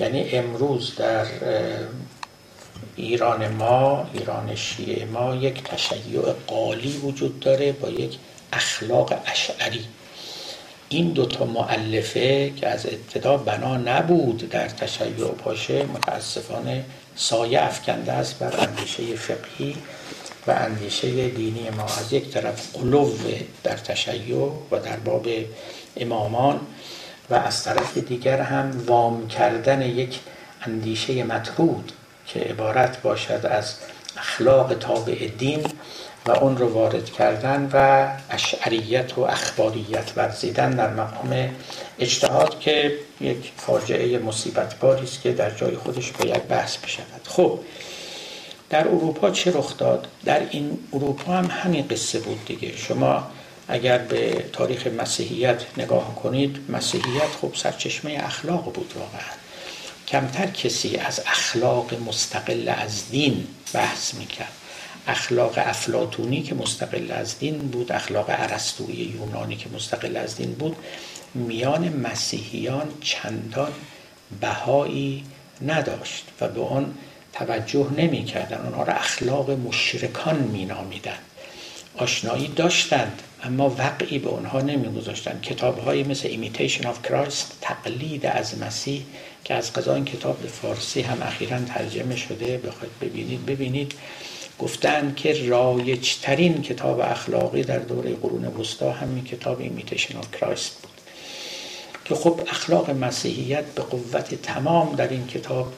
یعنی 0.00 0.30
امروز 0.30 0.94
در 0.96 1.26
ایران 2.96 3.48
ما 3.48 4.10
ایران 4.12 4.54
شیعه 4.54 5.04
ما 5.04 5.34
یک 5.34 5.64
تشیع 5.64 6.20
قالی 6.46 6.96
وجود 6.96 7.40
داره 7.40 7.72
با 7.72 7.88
یک 7.88 8.18
اخلاق 8.52 9.12
اشعری. 9.26 9.84
این 10.88 11.12
دوتا 11.12 11.44
معلفه 11.44 12.50
که 12.50 12.68
از 12.68 12.86
ابتدا 12.86 13.36
بنا 13.36 13.76
نبود 13.76 14.48
در 14.48 14.68
تشیع 14.68 15.30
باشه 15.44 15.84
متاسفانه 15.84 16.84
سایه 17.16 17.62
افکنده 17.62 18.12
است 18.12 18.38
بر 18.38 18.60
اندیشه 18.60 19.16
فقهی 19.16 19.76
و 20.46 20.50
اندیشه 20.50 21.28
دینی 21.28 21.70
ما. 21.70 21.84
از 21.84 22.12
یک 22.12 22.30
طرف 22.30 22.72
قلوب 22.72 23.20
در 23.64 23.76
تشیع 23.76 24.52
و 24.70 24.78
در 24.84 24.96
باب 24.96 25.26
امامان 25.96 26.60
و 27.30 27.34
از 27.34 27.64
طرف 27.64 27.98
دیگر 27.98 28.40
هم 28.40 28.84
وام 28.86 29.28
کردن 29.28 29.82
یک 29.82 30.20
اندیشه 30.62 31.24
مطرود 31.24 31.92
که 32.26 32.40
عبارت 32.40 33.02
باشد 33.02 33.46
از 33.50 33.74
اخلاق 34.16 34.74
تابع 34.74 35.28
دین 35.38 35.66
و 36.26 36.30
اون 36.30 36.56
رو 36.56 36.68
وارد 36.68 37.12
کردن 37.12 37.70
و 37.72 38.08
اشعریت 38.30 39.18
و 39.18 39.20
اخباریت 39.20 40.12
ورزیدن 40.16 40.70
در 40.70 40.90
مقام 40.90 41.50
اجتهاد 41.98 42.60
که 42.60 42.98
یک 43.20 43.52
فاجعه 43.56 44.18
مصیبت 44.18 44.78
باری 44.78 45.04
است 45.04 45.22
که 45.22 45.32
در 45.32 45.50
جای 45.50 45.76
خودش 45.76 46.10
باید 46.10 46.48
بحث 46.48 46.76
بشود. 46.76 47.20
خب 47.28 47.60
در 48.70 48.88
اروپا 48.88 49.30
چه 49.30 49.50
رخ 49.50 49.76
داد؟ 49.76 50.08
در 50.24 50.42
این 50.50 50.78
اروپا 50.92 51.32
هم 51.32 51.44
همین 51.44 51.88
قصه 51.88 52.20
بود 52.20 52.44
دیگه. 52.44 52.76
شما 52.76 53.30
اگر 53.68 53.98
به 53.98 54.44
تاریخ 54.52 54.86
مسیحیت 54.86 55.62
نگاه 55.76 56.14
کنید 56.14 56.60
مسیحیت 56.68 57.28
خب 57.42 57.52
سرچشمه 57.54 58.20
اخلاق 58.24 58.64
بود 58.72 58.92
واقعا. 58.96 59.32
کمتر 60.08 60.46
کسی 60.46 60.96
از 60.96 61.20
اخلاق 61.26 61.94
مستقل 62.08 62.68
از 62.68 63.10
دین 63.10 63.46
بحث 63.72 64.14
می‌کرد. 64.14 64.52
اخلاق 65.06 65.54
افلاتونی 65.56 66.42
که 66.42 66.54
مستقل 66.54 67.10
از 67.10 67.38
دین 67.38 67.58
بود 67.58 67.92
اخلاق 67.92 68.30
عرستوی 68.30 68.94
یونانی 68.94 69.56
که 69.56 69.66
مستقل 69.74 70.16
از 70.16 70.36
دین 70.36 70.52
بود 70.52 70.76
میان 71.34 71.88
مسیحیان 71.88 72.88
چندان 73.00 73.72
بهایی 74.40 75.24
نداشت 75.66 76.24
و 76.40 76.48
به 76.48 76.64
آن 76.64 76.94
توجه 77.32 77.86
نمی 77.96 78.24
کردن 78.24 78.60
اونها 78.64 78.82
را 78.82 78.92
اخلاق 78.92 79.50
مشرکان 79.50 80.36
می 80.36 80.64
نامیدن. 80.64 81.18
آشنایی 81.96 82.48
داشتند 82.48 83.22
اما 83.42 83.74
وقعی 83.78 84.18
به 84.18 84.28
اونها 84.28 84.60
نمی 84.60 85.00
گذاشتن 85.00 85.40
کتاب 85.40 85.78
های 85.78 86.02
مثل 86.02 86.28
Imitation 86.28 86.82
of 86.82 87.08
Christ 87.08 87.44
تقلید 87.60 88.26
از 88.26 88.58
مسیح 88.58 89.02
که 89.44 89.54
از 89.54 89.72
قضا 89.72 89.94
این 89.94 90.04
کتاب 90.04 90.38
به 90.38 90.48
فارسی 90.48 91.02
هم 91.02 91.22
اخیرا 91.22 91.58
ترجمه 91.60 92.16
شده 92.16 92.58
بخواید 92.58 92.98
ببینید. 93.00 93.46
ببینید 93.46 93.94
گفتن 94.58 95.14
که 95.16 95.48
رایجترین 95.48 96.62
کتاب 96.62 97.00
اخلاقی 97.00 97.62
در 97.62 97.78
دوره 97.78 98.14
قرون 98.14 98.44
وسطا 98.44 98.92
همین 98.92 99.24
کتاب 99.24 99.62
Imitation 99.62 100.12
of 100.12 100.38
Christ 100.40 100.70
بود. 100.82 100.95
که 102.08 102.14
خب 102.14 102.40
اخلاق 102.48 102.90
مسیحیت 102.90 103.64
به 103.64 103.82
قوت 103.82 104.34
تمام 104.34 104.94
در 104.94 105.08
این 105.08 105.26
کتاب 105.26 105.72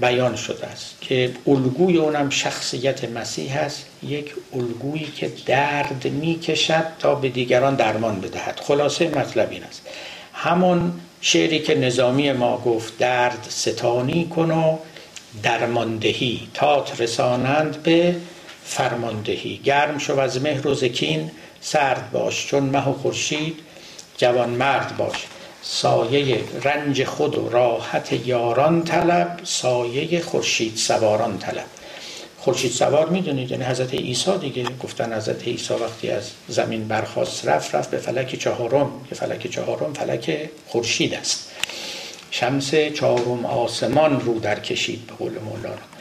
بیان 0.00 0.36
شده 0.36 0.66
است 0.66 0.94
که 1.00 1.32
الگوی 1.46 1.96
اونم 1.96 2.30
شخصیت 2.30 3.04
مسیح 3.04 3.56
است 3.56 3.86
یک 4.02 4.34
الگویی 4.54 5.06
که 5.06 5.32
درد 5.46 6.04
می‌کشد 6.04 6.84
تا 6.98 7.14
به 7.14 7.28
دیگران 7.28 7.74
درمان 7.74 8.20
بدهد. 8.20 8.60
خلاصه 8.60 9.08
مطلب 9.08 9.50
این 9.50 9.62
است. 9.62 9.82
همون 10.32 10.92
شعری 11.20 11.58
که 11.58 11.74
نظامی 11.74 12.32
ما 12.32 12.58
گفت 12.58 12.98
درد 12.98 13.46
ستانی 13.48 14.28
کن 14.28 14.50
و 14.50 14.78
درماندهی. 15.42 16.48
تا 16.54 16.84
رسانند 16.98 17.82
به 17.82 18.16
فرماندهی. 18.64 19.60
گرم 19.64 19.98
شو 19.98 20.18
از 20.18 20.42
مهر 20.42 20.68
و 20.68 20.74
زکین 20.74 21.30
سرد 21.60 22.10
باش 22.12 22.46
چون 22.46 22.62
مه 22.62 22.88
و 22.88 22.92
خورشید 22.92 23.58
جوان 24.16 24.50
مرد 24.50 24.96
باش. 24.96 25.26
سایه 25.62 26.44
رنج 26.62 27.04
خود 27.04 27.38
و 27.38 27.48
راحت 27.48 28.26
یاران 28.26 28.84
طلب 28.84 29.40
سایه 29.44 30.20
خورشید 30.20 30.76
سواران 30.76 31.38
طلب. 31.38 31.64
خورشید 32.38 32.72
سوار 32.72 33.08
می‌دونید؟ 33.08 33.50
یعنی 33.50 33.64
حضرت 33.64 33.94
عیسی 33.94 34.38
دیگه. 34.38 34.64
گفتن 34.82 35.12
حضرت 35.16 35.42
عیسی 35.42 35.74
وقتی 35.74 36.10
از 36.10 36.30
زمین 36.48 36.88
برخواست 36.88 37.46
رفت 37.46 37.74
رفت 37.74 37.90
به 37.90 37.98
فلک 37.98 38.34
چهارم 38.34 38.90
که 39.08 39.14
فلک 39.14 39.46
چهارم 39.46 39.92
فلک 39.92 40.50
خورشید 40.66 41.14
است. 41.14 41.50
شمس 42.30 42.74
چهارم 42.74 43.44
آسمان 43.46 44.20
رو 44.20 44.40
در 44.40 44.60
کشید 44.60 45.06
به 45.06 45.12
قول 45.14 45.32
مولانا. 45.38 45.97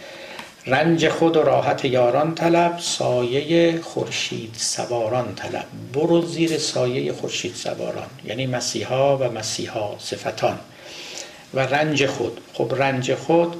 رنج 0.67 1.09
خود 1.09 1.37
و 1.37 1.41
راحت 1.41 1.85
یاران 1.85 2.35
طلب 2.35 2.79
سایه 2.79 3.81
خورشید 3.81 4.55
سواران 4.57 5.35
طلب. 5.35 5.65
برو 5.93 6.25
زیر 6.25 6.57
سایه 6.57 7.13
خورشید 7.13 7.55
سواران. 7.55 8.07
یعنی 8.25 8.45
مسیحا 8.45 9.17
و 9.17 9.23
مسیحا 9.23 9.99
صفتان. 9.99 10.59
و 11.53 11.59
رنج 11.59 12.05
خود. 12.05 12.41
خب 12.53 12.73
رنج 12.77 13.13
خود 13.13 13.55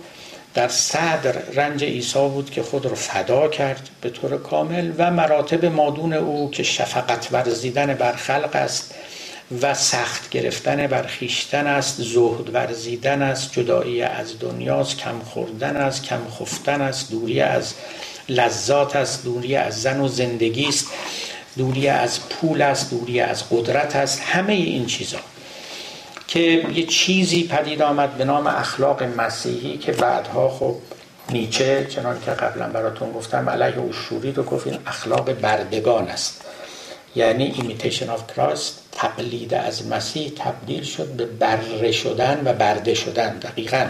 در 0.54 0.68
صدر 0.68 1.32
رنج 1.32 1.84
عیسی 1.84 2.30
بود 2.30 2.50
که 2.50 2.64
خود 2.64 2.86
رو 2.86 2.96
فدا 2.96 3.48
کرد 3.48 3.90
به 4.02 4.10
طور 4.10 4.38
کامل 4.38 4.92
و 4.98 5.12
مراتب 5.12 5.66
مادون 5.66 6.14
او 6.14 6.52
که 6.52 6.64
شفقت 6.64 7.28
ورزیدن 7.32 7.94
بر 7.94 8.14
خلق 8.14 8.56
است. 8.56 8.96
و 9.62 9.74
سخت 9.74 10.30
گرفتن 10.30 10.88
بر 10.88 11.04
خیشتن 11.04 11.68
است 11.68 12.02
زهد 12.02 12.56
ورزیدن 12.56 13.22
است 13.22 13.52
جدایی 13.54 14.02
از 14.02 14.40
دنیاست 14.40 14.98
کم 14.98 15.20
خوردن 15.20 15.76
است 15.78 16.04
کم 16.04 16.22
خفتن 16.40 16.82
است 16.82 17.12
دوری 17.12 17.42
از 17.42 17.74
لذات 18.30 18.96
است 18.96 19.24
دوری 19.24 19.56
از 19.56 19.82
زن 19.82 20.00
و 20.00 20.08
زندگی 20.08 20.68
است 20.68 20.88
دوری 21.58 21.88
از 21.88 22.30
پول 22.30 22.62
است 22.62 22.92
دوری 22.92 23.20
از 23.20 23.50
قدرت 23.50 23.96
است 23.96 24.22
همه 24.26 24.54
این 24.54 24.86
چیزا. 24.86 25.20
که 26.28 26.40
یه 26.74 26.86
چیزی 26.86 27.44
پدید 27.44 27.82
آمد 27.82 28.18
به 28.18 28.26
نام 28.26 28.48
اخلاق 28.48 29.04
مسیحی 29.04 29.78
که 29.78 29.92
بعدها 29.92 30.50
خب 30.50 30.76
نیچه 31.30 31.88
چنان 31.90 32.22
که 32.26 32.32
قبلا 32.32 32.70
براتون 32.70 33.12
گفتم 33.12 33.50
علیه 33.50 33.82
اشوری 33.90 34.32
رو 34.32 34.44
گفت 34.44 34.68
این 34.68 34.78
اخلاق 34.88 35.34
بردگان 35.34 36.08
است. 36.08 36.47
یعنی 37.16 37.54
imitation 37.58 38.10
of 38.10 38.34
Christ 38.36 38.80
تقلید 38.92 39.54
از 39.54 39.88
مسیح 39.88 40.32
تبدیل 40.36 40.84
شد 40.84 41.08
به 41.08 41.26
بره 41.26 41.92
شدن 41.92 42.42
و 42.46 42.54
برده 42.54 42.94
شدن. 42.94 43.40
دقیقا 43.40 43.88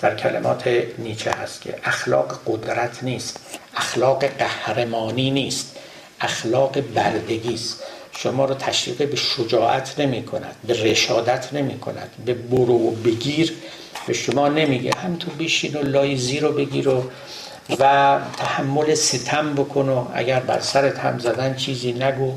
در 0.00 0.16
کلمات 0.16 0.68
نیچه 0.98 1.30
هست 1.30 1.60
که 1.60 1.74
اخلاق 1.84 2.40
قدرت 2.46 3.02
نیست 3.02 3.40
اخلاق 3.76 4.24
قهرمانی 4.24 5.30
نیست 5.30 5.76
اخلاق 6.20 6.80
بردگی 6.80 7.54
است. 7.54 7.82
شما 8.18 8.44
رو 8.44 8.54
تشویق 8.54 9.10
به 9.10 9.16
شجاعت 9.16 10.00
نمی 10.00 10.22
کند 10.22 10.56
به 10.66 10.82
رشادت 10.82 11.52
نمی 11.52 11.78
کند 11.78 12.10
به 12.24 12.34
برو 12.34 12.74
و 12.74 12.90
بگیر. 12.90 13.52
به 14.06 14.12
شما 14.12 14.48
نمیگه 14.48 14.90
هم 15.02 15.16
تو 15.16 15.30
بشین 15.30 15.76
و 15.76 15.82
لای 15.82 16.38
رو 16.38 16.52
بگیر 16.52 16.88
و 16.88 17.10
و 17.70 18.18
تحمل 18.36 18.94
ستم 18.94 19.54
بکن 19.54 19.88
و 19.88 20.04
اگر 20.14 20.40
بر 20.40 20.60
سرت 20.60 20.98
هم 20.98 21.18
زدن 21.18 21.54
چیزی 21.54 21.92
نگو 21.92 22.32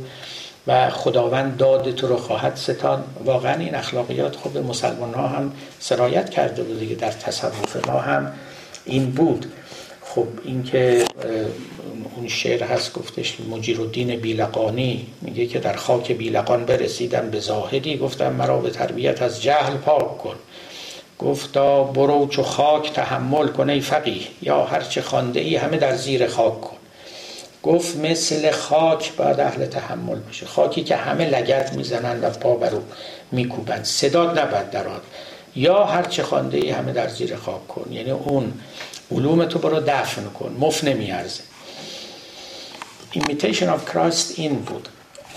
و 0.68 0.90
خداوند 0.90 1.58
داد 1.58 1.96
تو 1.96 2.08
رو 2.08 2.18
خواهد 2.18 2.56
ستان. 2.56 3.04
واقعا 3.26 3.54
این 3.54 3.76
اخلاقیات 3.76 4.38
به 4.38 4.62
مسلمان 4.62 5.14
ها 5.14 5.28
هم 5.28 5.52
سرایت 5.80 6.30
کرده 6.30 6.64
بود 6.64 6.80
دیگه 6.80 6.96
در 6.96 7.12
تصوف 7.12 7.88
ما 7.88 8.00
هم 8.00 8.32
این 8.86 9.12
بود. 9.12 9.46
خب 10.02 10.28
این 10.44 10.64
که 10.64 11.06
اون 12.16 12.28
شعر 12.28 12.64
هست 12.64 12.94
گفتش 12.94 13.38
مجیر 13.52 13.82
الدین 13.82 14.16
بیلقانی 14.16 15.08
میگه 15.22 15.46
که 15.46 15.60
در 15.60 15.76
خاک 15.76 16.12
بیلقان 16.12 16.66
برسیدم 16.66 17.30
به 17.30 17.40
زاهدی 17.40 17.98
گفتم 17.98 18.34
مرا 18.34 18.58
به 18.58 18.70
تربیت 18.70 19.22
از 19.22 19.42
جهل 19.42 19.78
پاک 19.78 20.18
کن. 20.18 20.36
گفتا 21.20 21.84
برو 21.84 22.28
چو 22.28 22.44
خاک 22.44 22.94
تحمل 22.94 23.48
کن 23.48 23.70
ای 23.70 23.82
فقیه 23.82 24.28
یا 24.42 24.64
هرچه 24.66 25.02
خانده 25.02 25.40
ای 25.40 25.56
همه 25.56 25.78
در 25.78 25.96
زیر 25.96 26.28
خاک 26.28 26.62
کن. 26.62 26.78
گفت 27.64 27.98
مثل 27.98 28.52
خاک 28.52 29.16
باید 29.16 29.40
اهل 29.40 29.66
تحمل 29.66 30.20
باشه. 30.20 30.46
خاکی 30.46 30.84
که 30.84 30.96
همه 30.96 31.26
لگت 31.26 31.74
می‌زنن 31.74 32.24
و 32.24 32.30
پا 32.30 32.56
برو 32.56 32.82
میکوبن 33.32 33.84
صداد 33.84 34.40
نباید 34.40 34.70
دراد 34.70 35.02
یا 35.56 35.86
هر 35.86 36.04
چه 36.04 36.24
خانده 36.24 36.58
ای 36.58 36.70
همه 36.70 36.92
در 36.92 37.08
زیر 37.08 37.36
خاک 37.36 37.68
کن. 37.68 37.92
یعنی 37.92 38.12
اون 38.12 38.54
علوم 39.12 39.46
تو 39.46 39.60
برو 39.60 39.80
دفن 39.80 40.24
کن. 40.24 40.56
مف 40.60 40.84
نمیارزه. 40.84 41.44
Imitation 43.16 43.68
of 43.76 43.92
Christ 43.94 44.32
این 44.36 44.56
بود. 44.56 44.90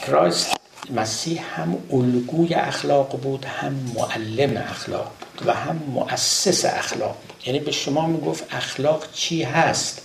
Christ 0.06 0.61
مسیح 0.90 1.60
هم 1.60 1.76
الگوی 1.92 2.54
اخلاق 2.54 3.20
بود 3.20 3.44
هم 3.44 3.74
معلم 3.94 4.56
اخلاق 4.56 5.10
بود 5.20 5.48
و 5.48 5.52
هم 5.52 5.76
مؤسس 5.76 6.64
اخلاق 6.64 7.16
بود. 7.28 7.46
یعنی 7.46 7.58
به 7.60 7.72
شما 7.72 8.06
می‌گفت 8.06 8.44
اخلاق 8.50 9.04
چی 9.12 9.42
هست؟ 9.42 10.02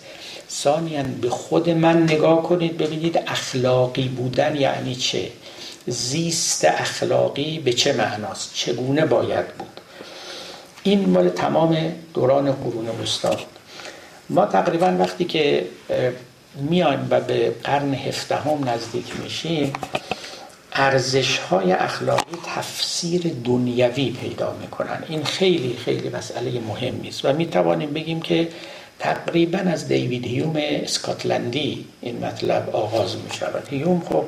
ثانیا 0.52 1.04
به 1.22 1.30
خود 1.30 1.70
من 1.70 2.04
نگاه 2.04 2.44
کنید 2.44 2.78
ببینید 2.78 3.18
اخلاقی 3.28 4.08
بودن 4.08 4.56
یعنی 4.56 4.96
چه؟ 4.96 5.32
زیست 5.88 6.66
اخلاقی 6.66 7.60
به 7.60 7.74
چه 7.74 7.94
معناست؟ 7.94 8.52
چگونه 8.54 9.06
باید 9.06 9.48
بود؟ 9.48 9.82
این 10.84 11.10
مال 11.10 11.30
تمام 11.30 11.94
دوران 12.14 12.52
قرون 12.52 12.88
وسطا 12.88 13.38
ما 14.30 14.46
تقریبا 14.46 14.96
وقتی 15.00 15.26
که 15.26 15.68
میایم 16.56 17.08
و 17.10 17.22
به 17.22 17.56
قرن 17.64 17.94
هفدهم 17.94 18.70
نزدیک 18.70 19.06
میشیم 19.24 19.74
ارزش 20.78 21.38
های 21.38 21.72
اخلاقی 21.72 22.38
تفسیر 22.56 23.36
دنیوی 23.44 24.12
پیدا 24.12 24.56
می‌کنن. 24.62 25.04
این 25.10 25.24
خیلی 25.24 25.78
خیلی 25.86 26.10
مسئله 26.10 26.60
مهمی 26.60 27.08
است 27.08 27.26
و 27.26 27.34
می 27.34 27.46
توانیم 27.46 27.90
بگیم 27.94 28.22
که 28.22 28.48
تقریبا 29.00 29.58
از 29.58 29.88
دیوید 29.88 30.26
هیوم 30.26 30.54
اسکاتلندی 30.58 31.86
این 32.02 32.26
مطلب 32.26 32.70
آغاز 32.76 33.16
می 33.16 33.38
شود 33.40 33.68
هیوم 33.70 34.02
خب 34.10 34.26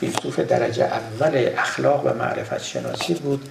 فیلسوف 0.00 0.40
درجه 0.40 0.84
اول 0.84 1.48
اخلاق 1.58 2.06
و 2.06 2.14
معرفت 2.14 2.64
شناسی 2.64 3.14
بود 3.14 3.48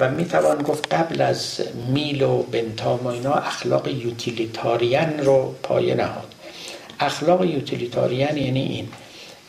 و 0.00 0.10
می 0.10 0.24
توان 0.24 0.62
گفت 0.62 0.94
قبل 0.94 1.20
از 1.20 1.60
میل 1.88 2.22
و 2.22 2.42
بنتام 2.42 3.00
و 3.04 3.06
اینا 3.06 3.32
اخلاق 3.32 3.88
یوتیلیتاریان 3.88 5.18
رو 5.18 5.54
پایه 5.62 5.94
نهاد. 5.94 6.34
اخلاق 7.00 7.44
یوتیلیتاریان 7.44 8.36
یعنی 8.36 8.62
این. 8.62 8.88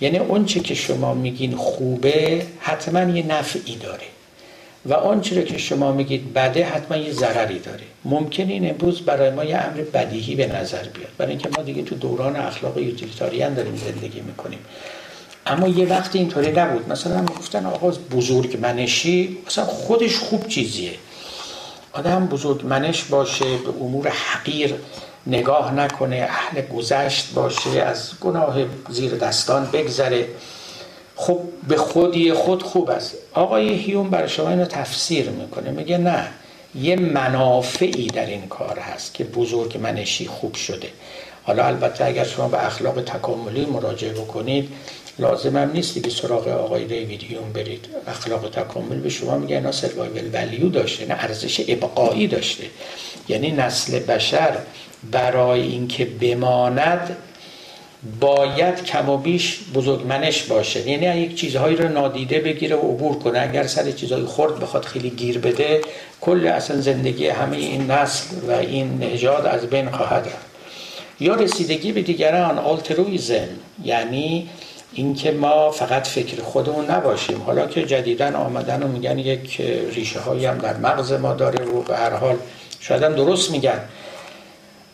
یعنی 0.02 0.18
اونچه 0.18 0.60
که 0.60 0.76
شما 0.76 1.14
میگین 1.14 1.56
خوبه 1.56 2.46
حتما 2.60 3.18
یه 3.18 3.26
نفعی 3.26 3.76
داره. 3.76 4.04
و 4.86 4.94
آنچه 4.94 5.44
که 5.44 5.58
شما 5.58 5.92
میگید 5.92 6.34
بده 6.34 6.66
حتما 6.66 6.98
یه 6.98 7.12
ضرری 7.12 7.60
داره. 7.60 7.84
ممکن 8.06 8.50
این 8.50 8.70
امروز 8.70 9.02
برای 9.02 9.30
ما 9.30 9.44
یه 9.44 9.58
امر 9.58 9.82
بدیهی 9.82 10.36
به 10.36 10.48
نظر 10.48 10.84
بیاد. 10.84 11.10
برای 11.18 11.32
اینکه 11.32 11.50
ما 11.58 11.64
دیگه 11.64 11.82
تو 11.82 11.96
دوران 11.96 12.36
اخلاق 12.36 12.78
یوتیلیتاریان 12.78 13.54
داریم 13.54 13.76
زندگی 13.76 14.22
می‌کنیم. 14.22 14.60
اما 15.46 15.68
یه 15.68 15.86
وقتی 15.86 16.20
اینطوری 16.20 16.52
نبود. 16.52 16.90
مثلا 16.90 17.26
گفتن 17.26 17.66
آقا 17.66 17.90
بزرگ 17.90 18.58
منشی 18.62 19.38
مثلا 19.48 19.66
خودش 19.66 20.18
خوب 20.18 20.48
چیزیه. 20.48 20.92
آدم 21.94 22.28
بزرگ 22.28 22.66
منش 22.66 23.04
باشه 23.04 23.46
به 23.46 23.70
امور 23.82 24.10
حقیر 24.10 24.74
نگاه 25.28 25.74
نکنه 25.74 26.16
اهل 26.16 26.62
گذشت 26.62 27.34
باشه 27.34 27.82
از 27.82 28.12
گناه 28.22 28.56
زیر 28.90 29.16
دستان 29.16 29.70
بگذره. 29.74 30.28
خب 31.16 31.40
به 31.68 31.78
خودی 31.78 32.34
خود 32.34 32.64
خوب 32.64 32.90
است. 32.90 33.14
آقای 33.34 33.70
هیوم 33.74 34.10
برای 34.10 34.30
شما 34.30 34.50
اینو 34.50 34.66
تفسیر 34.66 35.30
می‌کنه 35.30 35.72
میگه 35.72 35.98
نه 35.98 36.28
یه 36.76 36.96
منافعی 36.96 38.08
در 38.08 38.26
این 38.26 38.48
کار 38.48 38.80
هست 38.80 39.14
که 39.14 39.24
بزرگ 39.24 39.78
منشی 39.78 40.28
خوب 40.28 40.56
شده. 40.56 40.88
حالا 41.44 41.66
البته 41.66 42.06
اگر 42.06 42.24
شما 42.24 42.48
به 42.48 42.66
اخلاق 42.66 43.02
تکاملی 43.02 43.66
مراجعه 43.66 44.14
بکنید 44.14 44.70
لازم 45.20 45.58
هم 45.58 45.72
نیست 45.72 46.04
که 46.04 46.10
سراغ 46.10 46.48
آقای 46.48 46.86
دیوید 46.86 47.24
هیوم 47.24 47.54
برید. 47.54 47.88
اخلاق 48.08 48.50
تکامل 48.50 49.00
به 49.00 49.10
شما 49.10 49.38
میگه 49.38 49.56
اینا 49.56 49.72
سروایول 49.72 50.30
ولیو 50.34 50.70
داشته 50.70 51.06
نه 51.06 51.14
ارزش 51.14 51.66
ابقایی 51.68 52.28
داشته. 52.28 52.64
یعنی 53.28 53.52
نسل 53.52 54.00
بشر 54.00 54.58
برای 55.12 55.62
اینکه 55.62 56.06
بماند 56.06 57.18
باید 58.20 58.84
کم 58.84 59.10
و 59.10 59.18
بیش 59.18 59.60
بزرگمنش 59.74 60.44
باشه. 60.44 60.90
یعنی 60.90 61.22
یک 61.22 61.36
چیزهایی 61.36 61.76
رو 61.76 61.88
نادیده 61.88 62.40
بگیره 62.40 62.76
و 62.76 62.80
عبور 62.80 63.20
کنه 63.20 63.40
اگر 63.40 63.68
سر 63.68 63.92
چیزهایی 63.92 64.26
خورد 64.26 64.60
بخواد 64.60 64.86
خیلی 64.86 65.10
گیر 65.10 65.38
بده 65.38 65.82
کل 66.22 66.48
اصلا 66.48 66.82
زندگی 66.82 67.28
همه 67.28 67.58
این 67.58 67.92
نسل 67.92 68.36
و 68.48 68.52
این 68.52 68.98
نژاد 69.04 69.46
از 69.46 69.66
بین 69.66 69.92
خواهد 69.92 70.26
رفت. 70.26 70.46
یا 71.20 71.36
رسیدگی 71.36 71.92
به 71.92 72.02
دیگران 72.02 72.58
آلترویزم 72.58 73.48
یعنی 73.84 74.50
اینکه 74.94 75.32
ما 75.32 75.72
فقط 75.72 76.08
فکر 76.08 76.42
خودمون 76.42 76.92
نباشیم. 76.92 77.42
حالا 77.42 77.68
که 77.68 77.86
جدیدن 77.86 78.36
آمدن 78.36 78.84
و 78.84 78.88
میگن 78.88 79.20
یک 79.20 79.62
ریشه 79.96 80.20
هایی 80.20 80.46
هم 80.46 80.58
در 80.58 80.78
مغز 80.78 81.12
ما 81.12 81.34
داره 81.34 81.66
و 81.66 81.82
به 81.82 81.98
هر 81.98 82.14
حال 82.14 82.36
شاید 82.80 83.02
درست 83.16 83.52
میگن. 83.52 83.80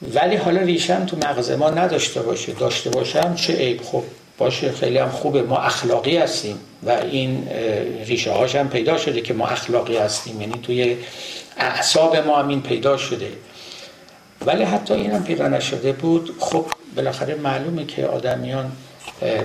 ولی 0.01 0.35
حالا 0.35 0.61
ریشه 0.61 0.95
هم 0.95 1.05
تو 1.05 1.17
مغز 1.17 1.51
ما 1.51 1.69
نداشته 1.69 2.21
باشه. 2.21 2.53
داشته 2.53 2.89
باشم 2.89 3.35
چه 3.35 3.55
عیب؟ 3.55 3.81
خب 3.81 4.03
باشه 4.37 4.71
خیلی 4.71 4.97
هم 4.97 5.09
خوبه. 5.09 5.41
ما 5.41 5.57
اخلاقی 5.57 6.17
هستیم 6.17 6.59
و 6.83 6.89
این 6.89 7.47
ریشه 8.05 8.31
هاش 8.31 8.55
هم 8.55 8.69
پیدا 8.69 8.97
شده 8.97 9.21
که 9.21 9.33
ما 9.33 9.47
اخلاقی 9.47 9.97
هستیم. 9.97 10.41
یعنی 10.41 10.53
توی 10.63 10.97
اعصاب 11.57 12.15
ما 12.15 12.39
هم 12.39 12.47
این 12.47 12.61
پیدا 12.61 12.97
شده. 12.97 13.31
ولی 14.45 14.63
حتی 14.63 14.93
این 14.93 15.11
هم 15.11 15.23
پیدا 15.23 15.47
نشده 15.47 15.91
بود. 15.91 16.35
خب 16.39 16.65
بالاخره 16.95 17.35
معلومه 17.35 17.85
که 17.85 18.05
آدمیان 18.05 18.71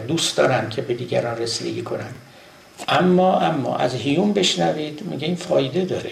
دوست 0.08 0.36
دارن 0.36 0.68
که 0.68 0.82
به 0.82 0.94
دیگران 0.94 1.38
رسیدگی 1.38 1.82
کنن. 1.82 2.14
اما 2.88 3.40
اما 3.40 3.76
از 3.76 3.94
هیون 3.94 4.32
بشنوید 4.32 5.02
میگه 5.10 5.26
این 5.26 5.36
فایده 5.36 5.84
داره. 5.84 6.10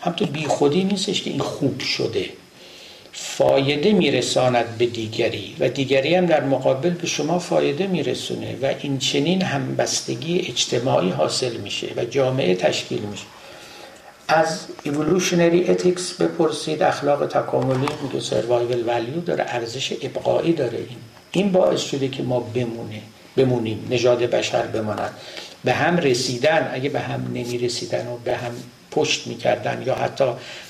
هم 0.00 0.12
تو 0.12 0.26
بی 0.26 0.44
خودی 0.46 0.84
نیستش 0.84 1.22
که 1.22 1.30
این 1.30 1.40
خوب 1.40 1.80
شده. 1.80 2.24
فایده 3.38 3.92
میرساند 3.92 4.78
به 4.78 4.86
دیگری 4.86 5.56
و 5.60 5.68
دیگری 5.68 6.14
هم 6.14 6.26
در 6.26 6.44
مقابل 6.44 6.90
به 6.90 7.06
شما 7.06 7.38
فایده 7.38 7.86
میرسونه 7.86 8.56
و 8.62 8.74
این 8.80 8.98
چنین 8.98 9.42
همبستگی 9.42 10.38
اجتماعی 10.38 11.10
حاصل 11.10 11.56
میشه 11.56 11.86
و 11.96 12.04
جامعه 12.04 12.54
تشکیل 12.54 13.00
میشه. 13.00 13.24
از 14.28 14.66
evolutionary 14.86 15.70
ethics 15.70 16.20
بپرسید 16.20 16.82
اخلاق 16.82 17.26
تکاملی 17.26 17.88
میگه 18.02 18.26
survival 18.26 18.88
value 18.88 19.26
داره 19.26 19.44
ارزش 19.48 19.92
ابقایی 20.02 20.52
داره. 20.52 20.78
این 20.78 20.98
این 21.32 21.52
باعث 21.52 21.80
شده 21.80 22.08
که 22.08 22.22
ما 22.22 22.40
بمونه 22.40 23.02
بمونیم 23.36 23.88
نژاد 23.90 24.18
بشر 24.18 24.62
بماند. 24.62 25.10
به 25.64 25.72
هم 25.72 25.96
رسیدن 25.96 26.70
اگه 26.74 26.88
به 26.88 27.00
هم 27.00 27.26
نمی 27.34 27.58
رسیدن 27.58 28.06
و 28.06 28.16
به 28.24 28.36
هم 28.36 28.52
پشت 28.90 29.26
می‌کردن 29.26 29.82
یا 29.86 29.94
حتی 29.94 30.24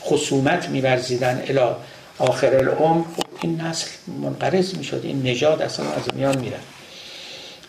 خصومت 0.05 0.69
میورزیدن 0.69 1.43
الا 1.49 1.77
آخر 2.19 2.57
العمر 2.57 3.05
خب 3.17 3.27
این 3.43 3.61
نسل 3.61 3.91
منقرض 4.23 4.75
می‌شد 4.75 5.01
این 5.05 5.23
نژاد 5.23 5.63
اصلا 5.63 5.87
از 5.87 6.15
میان 6.15 6.39
میره 6.39 6.59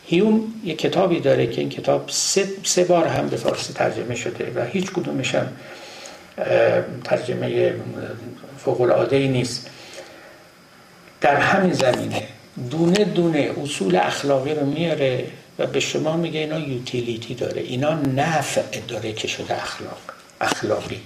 هیوم 0.07 0.53
یه 0.63 0.75
کتابی 0.75 1.19
داره 1.19 1.47
که 1.47 1.61
این 1.61 1.69
کتاب 1.69 2.09
سه, 2.09 2.47
سه 2.63 2.83
بار 2.83 3.07
هم 3.07 3.29
به 3.29 3.37
فارسی 3.37 3.73
ترجمه 3.73 4.15
شده 4.15 4.51
و 4.55 4.65
هیچ 4.65 4.91
کدومش 4.91 5.35
هم 5.35 5.47
ترجمه 7.03 7.73
فوق 8.57 8.81
العاده 8.81 9.15
ای 9.15 9.27
نیست. 9.27 9.69
در 11.21 11.35
همین 11.35 11.73
زمینه 11.73 12.27
دونه 12.71 13.03
دونه 13.05 13.51
اصول 13.63 13.95
اخلاقی 13.95 14.53
رو 14.53 14.65
میاره 14.65 15.27
و 15.59 15.67
به 15.67 15.79
شما 15.79 16.17
میگه 16.17 16.39
اینا 16.39 16.59
یوتیلیتی 16.59 17.35
داره 17.35 17.61
اینا 17.61 17.93
نفع 17.93 18.79
داره 18.87 19.13
که 19.13 19.27
شده 19.27 19.63
اخلاق 19.63 20.01
اخلاقی. 20.41 21.01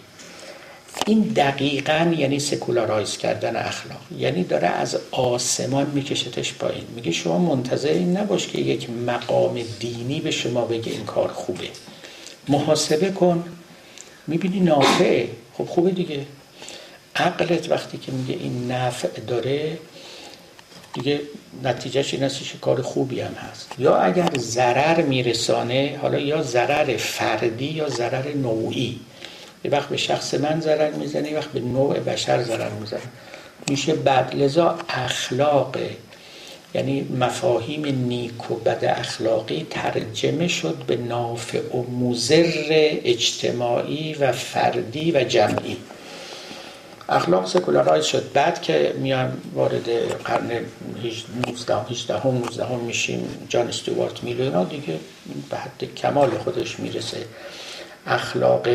این 1.06 1.22
دقیقا 1.22 2.14
یعنی 2.18 2.40
سکولارایز 2.40 3.18
کردن 3.18 3.56
اخلاق. 3.56 4.02
یعنی 4.18 4.44
داره 4.44 4.68
از 4.68 5.00
آسمان 5.12 5.92
میکشتش 5.94 6.54
پایین. 6.54 6.84
میگه 6.96 7.12
شما 7.12 7.38
منتظر 7.38 7.90
این 7.90 8.18
نباش 8.18 8.48
که 8.48 8.60
یک 8.60 8.90
مقام 8.90 9.62
دینی 9.80 10.20
به 10.20 10.32
شما 10.32 10.66
بگه 10.66 10.92
این 10.92 11.06
کار 11.06 11.28
خوبه. 11.28 11.68
محاسبه 12.48 13.12
کن. 13.12 13.44
می‌بینی 14.28 14.60
نافعه 14.60 15.30
خب 15.58 15.66
خوبه 15.66 15.92
دیگه. 15.92 16.26
عقلت 17.16 17.72
وقتی 17.72 17.98
که 17.98 18.12
میگه 18.12 18.34
این 18.34 18.72
نفع 18.72 19.20
داره 19.28 19.78
دیگه 20.94 21.22
نتیجهش 21.64 22.14
این 22.14 22.24
است 22.24 22.40
کار 22.62 22.82
خوبی 22.82 23.22
هم 23.22 23.34
هست. 23.34 23.72
یا 23.80 23.98
اگر 23.98 24.30
ضرر 24.38 25.02
میرسانه 25.02 26.00
حالا 26.02 26.20
یا 26.20 26.42
ضرر 26.42 26.98
فردی 26.98 27.66
یا 27.66 27.90
ضرر 27.90 28.34
نوعی. 28.34 29.00
یه 29.64 29.72
وقت 29.72 29.90
به 29.90 29.98
شخص 29.98 30.34
من 30.34 30.62
ضرر 30.62 30.92
می‌زنه 30.92 31.32
یه 31.32 31.38
وقت 31.38 31.50
به 31.50 31.60
نوع 31.60 32.00
بشر 32.00 32.44
ضرر 32.44 32.70
می‌زنه. 32.70 33.00
میشه 33.70 33.96
بعد 33.96 34.36
لذا 34.36 34.80
اخلاق 34.90 35.76
یعنی 36.74 37.02
مفاهیم 37.02 37.86
نیک 37.86 38.52
و 38.52 38.56
بد 38.56 38.86
اخلاقی 38.86 39.68
ترجمه 39.70 40.48
شد 40.48 40.76
به 40.88 40.96
نافع 40.96 41.76
و 41.76 41.84
مزر 41.84 42.66
اجتماعی 43.04 44.14
و 44.14 44.32
فردی 44.32 45.12
و 45.12 45.24
جمعی. 45.24 45.78
اخلاق 47.10 47.48
سکولارایز 47.48 48.06
شد. 48.06 48.32
بعد 48.34 48.62
که 48.62 48.94
میان 48.98 49.42
وارد 49.54 49.90
قرن 50.24 50.52
19 51.48 51.76
18 51.92 52.28
19 52.28 52.76
میشیم 52.76 53.48
جان 53.50 53.68
استوارت 53.68 54.24
میل 54.24 54.42
اینا 54.42 54.64
دیگه 54.64 55.00
به 55.50 55.58
حد 55.58 55.96
کمال 55.96 56.30
خودش 56.30 56.80
می‌رسه. 56.80 57.18
اخلاق 58.08 58.68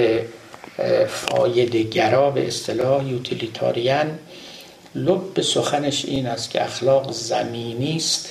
فایده 1.09 1.83
گرا 1.83 2.31
به 2.31 2.47
اصطلاح 2.47 3.09
یوتیلیتاریان. 3.09 4.19
لب 4.95 5.41
سخنش 5.41 6.05
این 6.05 6.27
است 6.27 6.51
که 6.51 6.65
اخلاق 6.65 7.13
زمینی 7.13 7.97
است 7.97 8.31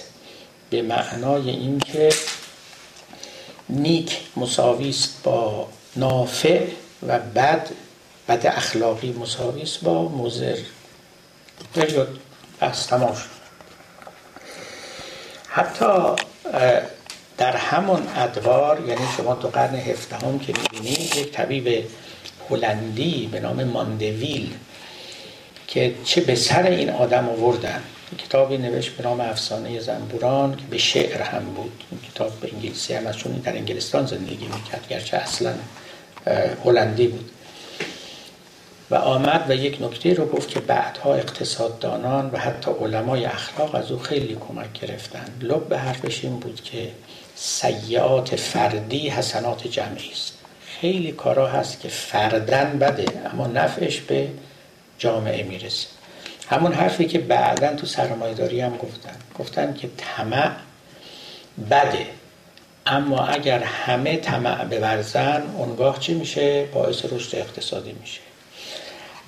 به 0.70 0.82
معنای 0.82 1.50
اینکه 1.50 2.10
نیک 3.70 4.18
مساوی 4.38 4.90
است 4.90 5.24
با 5.24 5.68
نافع 5.96 6.66
و 7.08 7.20
بد 7.20 7.70
بد 8.28 8.46
اخلاقی 8.48 9.12
مساوی 9.12 9.62
است 9.62 9.84
با 9.84 10.10
مضر. 10.10 10.58
پریود 11.76 12.20
بس 12.62 12.86
تمام 12.86 13.18
حتی 15.48 16.16
در 17.38 17.56
همون 17.56 18.08
ادوار 18.16 18.80
یعنی 18.88 19.02
شما 19.18 19.36
تو 19.36 19.48
قرن 19.48 19.76
هفدهم 19.76 20.40
که 20.40 20.54
می‌بینید 20.54 21.16
یک 21.16 21.32
طبیب 21.32 21.86
هلندی 22.50 23.30
به 23.32 23.39
نام 23.39 23.64
ماندویل 23.64 24.54
که 25.68 25.96
چه 26.04 26.22
به 26.22 26.36
سر 26.36 26.64
این 26.64 26.89
آدم 26.89 27.30
آوردن. 27.30 27.82
کتابی 28.18 28.58
نوشت 28.58 28.91
به 28.91 29.04
نام 29.04 29.22
افسانه 29.22 29.80
زنبوران 29.80 30.56
که 30.56 30.64
به 30.70 30.78
شعر 30.78 31.22
هم 31.22 31.44
بود. 31.44 31.84
این 31.91 32.00
کتاب 32.12 32.39
به 32.39 32.54
انگلیسی 32.54 32.94
هم 32.94 33.08
از 33.08 33.18
چون 33.18 33.32
در 33.32 33.56
انگلستان 33.56 34.06
زندگی 34.06 34.46
می‌کرد 34.46 34.88
گرچه 34.89 35.18
اصلا 35.18 35.54
هلندی 36.66 37.08
بود. 37.08 37.32
و 38.91 38.96
آمد 38.96 39.46
و 39.50 39.56
یک 39.56 39.78
نکته 39.82 40.14
رو 40.14 40.26
گفت 40.26 40.50
که 40.50 40.60
بعدها 40.60 41.16
اقتصاددانان 41.16 42.30
و 42.34 42.38
حتی 42.38 42.72
علمای 42.72 43.26
اخلاق 43.26 43.76
از 43.76 43.91
او 43.91 44.00
خیلی 44.00 44.38
کمک 44.48 44.82
گرفتن 44.82 45.26
لب 45.41 45.68
به 45.70 45.78
حرفش 45.78 46.24
این 46.24 46.39
بود 46.39 46.62
که 46.64 46.91
سیعات 47.36 48.36
فردی 48.36 49.10
حسنات 49.10 49.68
جمعی 49.68 50.12
است. 50.12 50.33
خیلی 50.84 51.12
کارا 51.12 51.48
هست 51.48 51.80
که 51.80 51.88
فردن 51.88 52.80
بده 52.80 53.06
اما 53.34 53.48
نفعش 53.48 54.00
به 54.00 54.28
جامعه 54.98 55.44
می‌رسه. 55.44 55.88
همون 56.50 56.74
حرفی 56.74 57.06
که 57.06 57.20
بعدا 57.20 57.76
تو 57.76 57.86
سرمایداری 57.86 58.62
هم 58.62 58.78
گفتن. 58.78 59.16
گفتن 59.40 59.74
که 59.74 59.90
طمع 59.98 60.52
بده 61.72 62.08
اما 62.86 63.26
اگر 63.26 63.64
همه 63.64 64.18
طمع 64.18 64.64
بورزن 64.64 65.44
اونگاه 65.58 66.00
چی 66.00 66.14
میشه؟ 66.14 66.66
باعث 66.66 67.06
رشد 67.12 67.36
اقتصادی 67.36 67.96
میشه. 68.02 68.22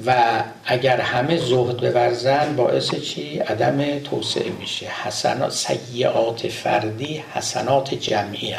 و 0.06 0.43
اگر 0.66 1.01
همه 1.01 1.38
زهد 1.38 1.93
بورزن 1.93 2.56
باعث 2.56 2.95
چی؟ 2.95 3.39
عدم 3.39 3.99
توسعه 3.99 4.49
میشه. 4.49 4.88
حسنات 5.03 5.51
سیعات 5.51 6.47
فردی 6.47 7.24
حسنات 7.34 7.93
جمعی 7.93 8.56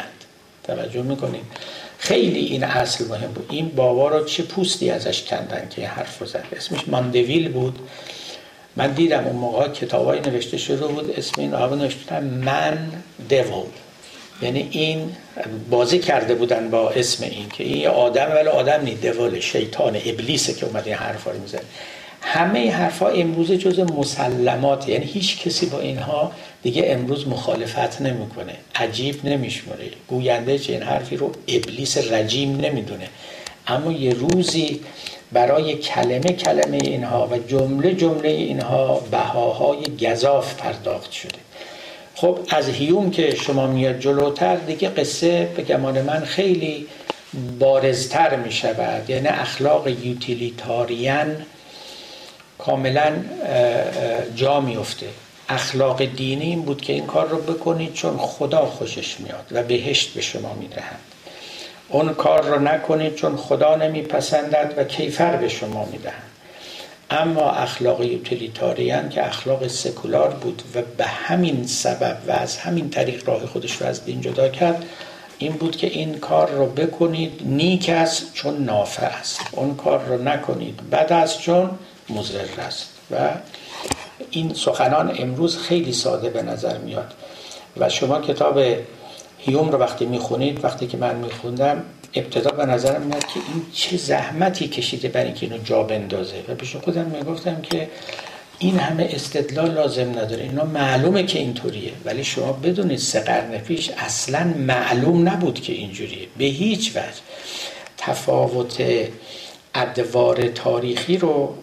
توجه 0.63 1.01
می‌کنیم 1.01 1.51
خیلی 1.97 2.39
این 2.39 2.63
اصل 2.63 3.07
مهم 3.07 3.31
بود. 3.31 3.45
این 3.51 3.69
بابا 3.69 4.07
را 4.07 4.23
چه 4.23 4.43
پوستی 4.43 4.89
ازش 4.89 5.23
کندن 5.23 5.67
که 5.69 5.87
حرف 5.87 6.19
رو 6.19 6.25
زد؟ 6.25 6.45
اسمش 6.55 6.87
ماندویل 6.87 7.49
بود. 7.49 7.79
من 8.75 8.91
دیدم 8.91 9.25
اون 9.25 9.35
موقع 9.35 9.67
کتابای 9.67 10.19
نوشته 10.19 10.57
شده 10.57 10.87
بود. 10.87 11.11
اسم 11.17 11.41
این 11.41 11.53
آقا 11.53 11.75
نوشته 11.75 12.19
من 12.19 12.91
دیول 13.29 13.65
یعنی 14.41 14.67
این 14.71 15.11
بازی 15.69 15.99
کرده 15.99 16.35
بودن 16.35 16.69
با 16.69 16.89
اسم 16.89 17.23
این 17.23 17.49
که 17.49 17.63
این 17.63 17.87
آدم 17.87 18.31
ولی 18.35 18.47
آدم 18.47 18.81
نی 18.83 18.95
دیول 18.95 19.39
شیطان 19.39 19.95
ابلیسه 20.05 20.53
که 20.53 20.65
اومده 20.65 20.85
این 20.85 20.95
حرفا 20.95 21.31
رو 21.31 21.39
می‌زنه 21.39 21.61
همه 22.21 22.59
این 22.59 22.71
حرفا 22.71 23.07
امروز 23.07 23.51
جز 23.51 23.79
مسلمات 23.79 24.89
یعنی 24.89 25.05
هیچ 25.05 25.43
کسی 25.43 25.65
با 25.65 25.79
اینها 25.79 26.31
دیگه 26.63 26.83
امروز 26.85 27.27
مخالفت 27.27 28.01
نمی‌کنه 28.01 28.53
عجیب 28.75 29.25
نمیشمره 29.25 29.85
گوینده 30.07 30.59
چه 30.59 30.73
این 30.73 30.83
حرفی 30.83 31.17
رو 31.17 31.31
ابلیس 31.47 31.97
رجیم 31.97 32.57
نمی‌دونه. 32.57 33.07
اما 33.67 33.91
یه 33.91 34.13
روزی 34.13 34.79
برای 35.31 35.75
کلمه 35.75 36.19
کلمه 36.19 36.77
اینها 36.83 37.27
و 37.27 37.37
جمله 37.37 37.93
جمله 37.93 38.29
اینها 38.29 39.03
بهاهای 39.11 39.97
گذاف 40.01 40.55
پرداخت 40.55 41.11
شده. 41.11 41.39
خب 42.15 42.39
از 42.49 42.69
هیوم 42.69 43.11
که 43.11 43.35
شما 43.35 43.67
میاد 43.67 43.99
جلوتر 43.99 44.55
دیگه 44.55 44.89
قصه 44.89 45.49
به 45.55 45.63
گمان 45.63 46.01
من 46.01 46.25
خیلی 46.25 46.87
بارزتر 47.59 48.35
می 48.35 48.51
شود 48.51 49.09
یعنی 49.09 49.27
اخلاق 49.27 49.87
یوتیلیتارین 49.87 51.35
کاملا 52.57 53.13
جا 54.35 54.61
میفته 54.61 55.05
اخلاق 55.49 56.05
دینی 56.05 56.45
این 56.45 56.61
بود 56.61 56.81
که 56.81 56.93
این 56.93 57.05
کار 57.05 57.27
رو 57.27 57.37
بکنید 57.37 57.93
چون 57.93 58.17
خدا 58.17 58.65
خوشش 58.65 59.19
میاد 59.19 59.45
و 59.51 59.63
بهشت 59.63 60.13
به 60.13 60.21
شما 60.21 60.53
می‌دهند 60.53 60.99
اون 61.89 62.13
کار 62.13 62.45
رو 62.45 62.59
نکنید 62.59 63.15
چون 63.15 63.37
خدا 63.37 63.75
نمیپسندد 63.75 64.73
و 64.77 64.83
کیفر 64.83 65.37
به 65.37 65.49
شما 65.49 65.85
می‌دهند 65.85 66.23
اما 67.09 67.51
اخلاق 67.51 68.01
یوتیلیتاریان 68.01 69.09
که 69.09 69.27
اخلاق 69.27 69.67
سکولار 69.67 70.29
بود 70.29 70.61
و 70.75 70.81
به 70.97 71.05
همین 71.05 71.67
سبب 71.67 72.17
و 72.27 72.31
از 72.31 72.57
همین 72.57 72.89
طریق 72.89 73.29
راه 73.29 73.45
خودش 73.45 73.81
رو 73.81 73.87
از 73.87 74.05
دین 74.05 74.21
جدا 74.21 74.49
کرد 74.49 74.85
این 75.37 75.51
بود 75.51 75.75
که 75.75 75.87
این 75.87 76.17
کار 76.17 76.49
رو 76.49 76.65
بکنید 76.65 77.41
نیک 77.45 77.89
است 77.89 78.33
چون 78.33 78.63
نافع 78.63 79.05
است. 79.05 79.41
اون 79.51 79.75
کار 79.75 80.03
رو 80.03 80.23
نکنید 80.23 80.89
بد 80.89 81.13
است 81.13 81.39
چون 81.39 81.69
مضر 82.09 82.61
است. 82.67 82.89
و 83.11 83.29
این 84.31 84.53
سخنان 84.53 85.15
امروز 85.19 85.57
خیلی 85.57 85.93
ساده 85.93 86.29
به 86.29 86.41
نظر 86.41 86.77
میاد. 86.77 87.13
و 87.77 87.89
شما 87.89 88.21
کتاب 88.21 88.59
هیوم 89.37 89.69
رو 89.69 89.77
وقتی 89.77 90.05
می‌خونید 90.05 90.63
وقتی 90.65 90.87
که 90.87 90.97
من 90.97 91.15
میخوندم 91.15 91.83
ابتدا 92.13 92.51
به 92.51 92.65
نظرم 92.65 93.01
میاد 93.01 93.25
که 93.25 93.39
این 93.53 93.65
چه 93.73 93.97
زحمتی 93.97 94.67
کشیده 94.67 95.07
برای 95.07 95.25
اینکه 95.25 95.45
اینو 95.45 95.57
جا 95.63 95.83
بندازه. 95.83 96.35
و 96.47 96.55
پیش 96.55 96.75
خودم 96.75 97.05
می‌گفتم 97.05 97.61
که 97.61 97.89
این 98.59 98.79
همه 98.79 99.09
استدلال 99.11 99.71
لازم 99.71 100.09
نداره. 100.09 100.43
اینا 100.43 100.63
معلومه 100.63 101.23
که 101.23 101.39
اینطوریه. 101.39 101.91
ولی 102.05 102.23
شما 102.23 102.51
بدونید 102.51 102.99
سه 102.99 103.19
قرن 103.19 103.57
پیش 103.57 103.89
اصلا 103.97 104.53
معلوم 104.57 105.29
نبود 105.29 105.61
که 105.61 105.73
اینجوریه. 105.73 106.27
به 106.37 106.45
هیچ 106.45 106.91
وجه. 106.91 107.21
تفاوت 107.97 108.83
ادوار 109.75 110.47
تاریخی 110.47 111.17
رو 111.17 111.55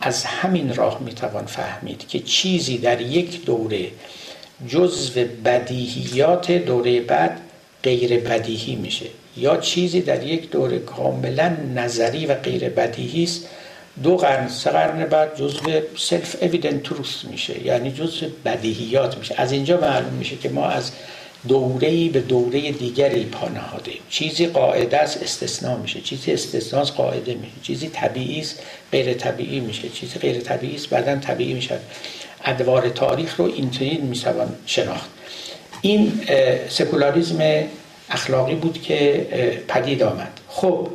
از 0.00 0.24
همین 0.24 0.74
راه 0.74 1.00
می‌توان 1.00 1.46
فهمید 1.46 2.08
که 2.08 2.18
چیزی 2.18 2.78
در 2.78 3.00
یک 3.00 3.44
دوره 3.44 3.86
جزو 4.68 5.24
بدیهیات 5.44 6.52
دوره 6.52 7.00
بعد 7.00 7.40
غیر 7.82 8.20
بدیهی 8.20 8.76
میشه. 8.76 9.06
یا 9.36 9.56
چیزی 9.56 10.00
در 10.00 10.26
یک 10.26 10.50
دوره 10.50 10.78
کاملا 10.78 11.56
نظری 11.74 12.26
و 12.26 12.34
غیر 12.34 12.68
بدیهی 12.68 13.24
است 13.24 13.48
دو 14.02 14.16
قرن 14.16 14.48
سه 14.48 14.70
قرن 14.70 15.04
بعد 15.04 15.36
جزو 15.36 15.80
سلف 15.96 16.36
اویدنت 16.42 16.82
تروس 16.82 17.24
میشه 17.30 17.66
یعنی 17.66 17.92
جزو 17.92 18.26
بدیهیات 18.44 19.18
میشه. 19.18 19.34
از 19.38 19.52
اینجا 19.52 19.80
معلوم 19.80 20.12
میشه 20.12 20.36
که 20.36 20.48
ما 20.48 20.66
از 20.66 20.92
دوره‌ای 21.48 22.08
به 22.08 22.20
دوره 22.20 22.72
دیگری 22.72 23.24
پا 23.24 23.48
نهاده. 23.48 23.92
چیزی 24.08 24.46
قاعده 24.46 24.98
است 24.98 25.22
استثناء 25.22 25.76
میشه. 25.76 26.00
چیزی 26.00 26.32
استثناء 26.32 26.84
قاعده 26.84 27.34
میشه. 27.34 27.52
چیزی 27.62 27.88
طبیعی 27.88 28.40
است 28.40 28.62
غیر 28.92 29.14
طبیعی 29.14 29.60
میشه. 29.60 29.88
چیزی 29.88 30.18
غیر 30.18 30.40
طبیعی 30.40 30.74
است 30.74 30.88
بعدا 30.88 31.16
طبیعی 31.16 31.52
میشه. 31.52 31.78
ادوار 32.44 32.88
تاریخ 32.88 33.40
رو 33.40 33.44
اینطوری 33.44 33.96
می‌توان 33.96 34.54
شناخت. 34.66 35.10
این 35.80 36.12
سکولاریزم 36.68 37.64
اخلاقی 38.10 38.54
بود 38.54 38.82
که 38.82 39.26
پدید 39.68 40.02
آمد. 40.02 40.40
خب 40.48 40.88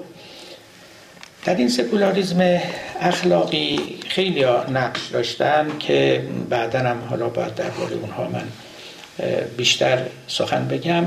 در 1.45 1.55
این 1.55 1.69
سکولاریزم 1.69 2.59
اخلاقی 3.01 3.79
خیلی 4.07 4.45
نقش 4.69 5.07
داشتن 5.13 5.67
که 5.79 6.23
بعدا 6.49 6.79
هم 6.79 6.97
حالا 7.09 7.29
باید 7.29 7.55
درباره 7.55 7.95
اونها 7.95 8.23
من 8.23 8.43
بیشتر 9.57 10.05
سخن 10.27 10.67
بگم. 10.67 11.05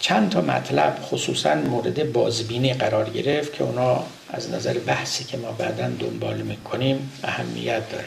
چند 0.00 0.30
تا 0.30 0.40
مطلب 0.40 0.98
خصوصا 1.02 1.54
مورد 1.54 2.12
بازبینی 2.12 2.74
قرار 2.74 3.10
گرفت 3.10 3.52
که 3.52 3.64
اونا 3.64 4.04
از 4.28 4.50
نظر 4.50 4.78
بحثی 4.78 5.24
که 5.24 5.36
ما 5.36 5.52
بعدا 5.52 5.88
دنبال 5.88 6.36
می‌کنیم 6.36 7.12
اهمیت 7.24 7.90
داره. 7.90 8.04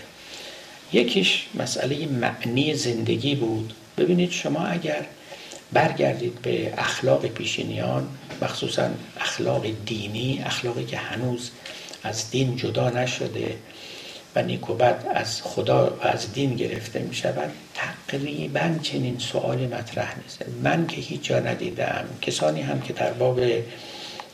یکیش 0.93 1.45
مسئله 1.55 2.05
معنی 2.05 2.73
زندگی 2.73 3.35
بود. 3.35 3.73
ببینید 3.97 4.31
شما 4.31 4.65
اگر 4.65 5.05
برگردید 5.73 6.41
به 6.41 6.73
اخلاق 6.77 7.25
پیشینیان 7.27 8.07
مخصوصا 8.41 8.89
اخلاق 9.19 9.65
دینی 9.85 10.41
اخلاقی 10.45 10.85
که 10.85 10.97
هنوز 10.97 11.51
از 12.03 12.31
دین 12.31 12.55
جدا 12.55 12.89
نشده 12.89 13.55
و 14.35 14.41
نیکوبت 14.41 15.05
از 15.13 15.41
خدا 15.41 15.89
و 15.89 16.07
از 16.07 16.33
دین 16.33 16.55
گرفته 16.55 16.99
می 16.99 17.15
شود. 17.15 17.51
تقریبا 17.73 18.75
چنین 18.81 19.19
سوالی 19.19 19.67
مطرح 19.67 20.19
نیست. 20.23 20.45
من 20.63 20.87
که 20.87 21.01
هیچ 21.01 21.21
جا 21.21 21.39
ندیدم 21.39 22.05
کسانی 22.21 22.61
هم 22.61 22.81
که 22.81 22.93
در 22.93 23.13
باب 23.13 23.39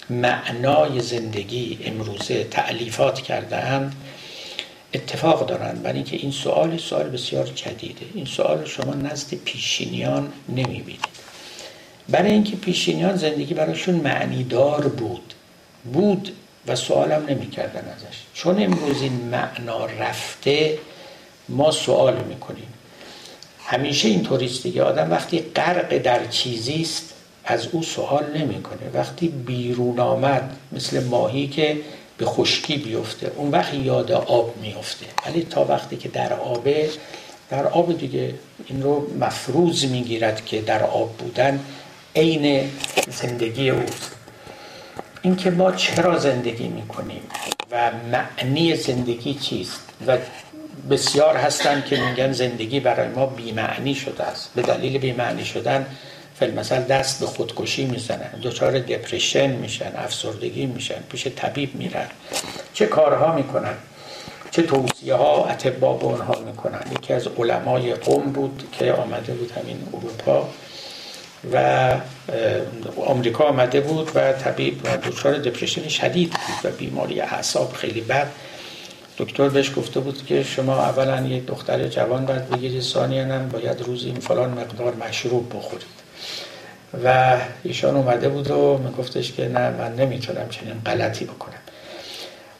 معنای 0.09 0.99
زندگی 0.99 1.79
امروزه 1.85 2.43
تعلیفات 2.43 3.21
کردهاند 3.21 3.95
اتفاق 4.93 5.45
دارند. 5.45 5.83
برای 5.83 5.95
اینکه 5.95 6.17
این 6.17 6.31
سوال 6.31 6.77
سوال 6.77 7.09
بسیار 7.09 7.45
جدیده. 7.45 8.05
این 8.13 8.25
سوال 8.25 8.65
شما 8.65 8.93
نزد 8.93 9.33
پیشینیان 9.33 10.33
نمی‌بینید. 10.49 11.05
برای 12.09 12.31
اینکه 12.31 12.55
پیشینیان 12.55 13.15
زندگی 13.15 13.53
براشون 13.53 13.95
معنیدار 13.95 14.87
بود. 14.87 15.33
بود 15.93 16.31
و 16.67 16.75
سوالم 16.75 17.25
نمی‌کردن 17.29 17.93
ازش. 17.95 18.17
چون 18.33 18.63
امروز 18.63 19.01
این 19.01 19.13
معنا 19.13 19.85
رفته 19.85 20.77
ما 21.49 21.71
سوال 21.71 22.23
می‌کنیم. 22.23 22.67
همیشه 23.65 24.07
این 24.07 24.23
طوریست 24.23 24.63
دیگه. 24.63 24.83
آدم 24.83 25.11
وقتی 25.11 25.39
غرق 25.39 25.97
در 25.97 26.27
چیزی 26.27 26.81
است 26.81 27.13
از 27.45 27.67
او 27.71 27.83
سوال 27.83 28.37
نمی‌کنه. 28.37 28.89
وقتی 28.93 29.27
بیرون 29.27 29.99
آمد 29.99 30.55
مثل 30.71 31.03
ماهی 31.03 31.47
که 31.47 31.77
به 32.17 32.25
خشکی 32.25 32.77
بیفته 32.77 33.31
اون 33.35 33.51
وقت 33.51 33.73
یاد 33.73 34.11
آب 34.11 34.57
میفته 34.61 35.05
ولی 35.25 35.47
تا 35.49 35.65
وقتی 35.65 35.97
که 35.97 36.09
در 36.09 36.33
آبه 36.33 36.89
در 37.49 37.67
آب 37.67 37.97
دیگه 37.97 38.33
این 38.67 38.83
رو 38.83 39.07
مفروض 39.19 39.85
می‌گیرد 39.85 40.45
که 40.45 40.61
در 40.61 40.83
آب 40.83 41.17
بودن 41.17 41.59
عین 42.15 42.71
زندگی 43.11 43.69
اوست 43.69 44.11
اینکه 45.25 45.51
ما 45.51 45.71
چرا 45.71 46.19
زندگی 46.19 46.67
می‌کنیم 46.67 47.21
و 47.71 47.91
معنی 48.11 48.75
زندگی 48.75 49.33
چیست 49.33 49.81
و 50.07 50.17
بسیار 50.89 51.37
هستن 51.37 51.83
که 51.89 52.01
میگن 52.01 52.31
زندگی 52.31 52.79
برای 52.79 53.07
ما 53.07 53.25
بیمعنی 53.25 53.95
شده 53.95 54.23
است. 54.23 54.51
به 54.55 54.61
دلیل 54.61 54.97
بیمعنی 54.97 55.45
شدن 55.45 55.85
مثلا 56.57 56.81
دست 56.81 57.19
به 57.19 57.25
خودکشی 57.25 57.85
می‌زنن 57.85 58.39
دچار 58.43 58.79
دپرشن 58.79 59.47
میشن 59.47 59.91
افسردگی 59.95 60.65
میشن 60.65 61.01
پیش 61.09 61.27
طبیب 61.27 61.75
میرن. 61.75 62.07
چه 62.73 62.85
کارها 62.85 63.35
می‌کنن؟ 63.35 63.73
چه 64.51 64.61
توصیه 64.61 65.13
ها 65.15 65.45
اتبا 65.45 65.93
به 65.93 66.05
اونها 66.05 66.39
می‌کنن؟ 66.45 66.81
یکی 66.91 67.13
از 67.13 67.27
علمای 67.27 67.93
قوم 67.93 68.23
بود 68.31 68.69
که 68.71 68.93
آمده 68.93 69.33
بود 69.33 69.51
همین 69.51 69.87
اروپا. 69.93 70.49
و 71.51 71.95
آمریکا 73.07 73.43
آمده 73.43 73.81
بود 73.81 74.11
و 74.15 74.33
طبیب 74.33 74.83
دچار 74.83 75.37
دپرشن 75.37 75.87
شدید 75.87 76.29
بود 76.31 76.71
و 76.71 76.75
بیماری 76.75 77.21
اعصاب 77.21 77.73
خیلی 77.73 78.01
بد. 78.01 78.27
دکتر 79.17 79.49
بهش 79.49 79.71
گفته 79.77 79.99
بود 79.99 80.25
که 80.25 80.43
شما 80.43 80.75
اولا 80.75 81.21
یک 81.21 81.45
دختر 81.45 81.87
جوان 81.87 82.25
باید 82.25 82.49
بگیرید 82.49 82.81
ثانیا 82.81 83.25
هم 83.25 83.49
باید 83.49 83.81
روزی 83.81 84.05
این 84.05 84.19
فلان 84.19 84.49
مقدار 84.49 84.93
مشروب 84.95 85.53
بخورید. 85.55 85.87
و 87.03 87.37
ایشان 87.63 87.95
اومده 87.95 88.29
بود 88.29 88.51
و 88.51 88.79
گفتش 88.97 89.31
که 89.31 89.47
نه 89.47 89.69
من 89.69 89.95
نمی‌تونم 89.95 90.49
چنین 90.49 90.81
غلطی 90.85 91.25
بکنم. 91.25 91.53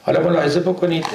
حالا 0.01 0.19
ملاحظه 0.19 0.59
بکنید 0.59 1.05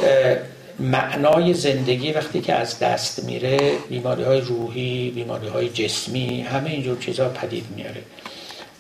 معنای 0.79 1.55
زندگی 1.55 2.13
وقتی 2.13 2.41
که 2.41 2.55
از 2.55 2.79
دست 2.79 3.25
میره 3.25 3.79
بیماری 3.89 4.23
های 4.23 4.41
روحی 4.41 5.11
بیماری 5.11 5.49
های 5.49 5.69
جسمی 5.69 6.41
همه 6.41 6.71
اینجور 6.71 6.99
چیزها 6.99 7.29
پدید 7.29 7.67
میاره. 7.77 8.03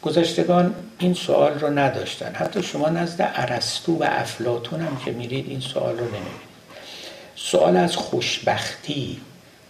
گذشتگان 0.02 0.74
این 0.98 1.14
سوال 1.14 1.58
رو 1.58 1.78
نداشتن. 1.78 2.34
حتی 2.34 2.62
شما 2.62 2.88
نزد 2.88 3.22
عرستو 3.22 3.92
و 3.92 4.06
افلاتون 4.08 4.80
هم 4.80 5.00
که 5.04 5.10
میرید 5.10 5.48
این 5.48 5.60
سوال 5.60 5.98
رو 5.98 6.04
نمی‌بینید 6.04 6.48
سوال 7.36 7.76
از 7.76 7.96
خوشبختی 7.96 9.20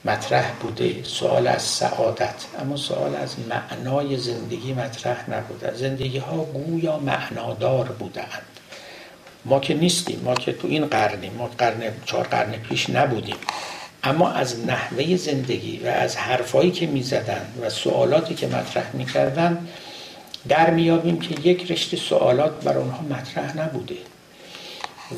مطرح 0.04 0.52
بوده 0.60 1.02
سوال 1.02 1.46
از 1.46 1.62
سعادت 1.62 2.44
اما 2.60 2.76
سوال 2.76 3.14
از 3.14 3.36
معنای 3.48 4.16
زندگی 4.16 4.72
مطرح 4.72 5.30
نبوده. 5.30 5.74
زندگی 5.74 6.18
ها 6.18 6.36
گویا 6.36 6.98
معنادار 6.98 7.84
بودند 7.84 8.57
ما 9.48 9.60
که 9.60 9.74
نیستیم 9.74 10.20
ما 10.24 10.34
که 10.34 10.52
تو 10.52 10.68
این 10.68 10.86
قرنیم 10.86 11.32
ما 11.38 11.50
قرن 11.58 11.80
چهار 12.06 12.24
قرن 12.24 12.52
پیش 12.52 12.90
نبودیم. 12.90 13.36
اما 14.04 14.30
از 14.30 14.66
نحوه 14.66 15.16
زندگی 15.16 15.80
و 15.84 15.86
از 15.86 16.16
حرفایی 16.16 16.70
که 16.70 16.86
می‌زدن 16.86 17.46
و 17.62 17.70
سوالاتی 17.70 18.34
که 18.34 18.46
مطرح 18.46 18.96
می‌کردن 18.96 19.68
در 20.48 20.70
میابیم 20.70 21.20
که 21.20 21.48
یک 21.48 21.70
رشته 21.70 21.96
سوالات 21.96 22.64
بر 22.64 22.78
آنها 22.78 23.02
مطرح 23.02 23.58
نبوده 23.58 23.96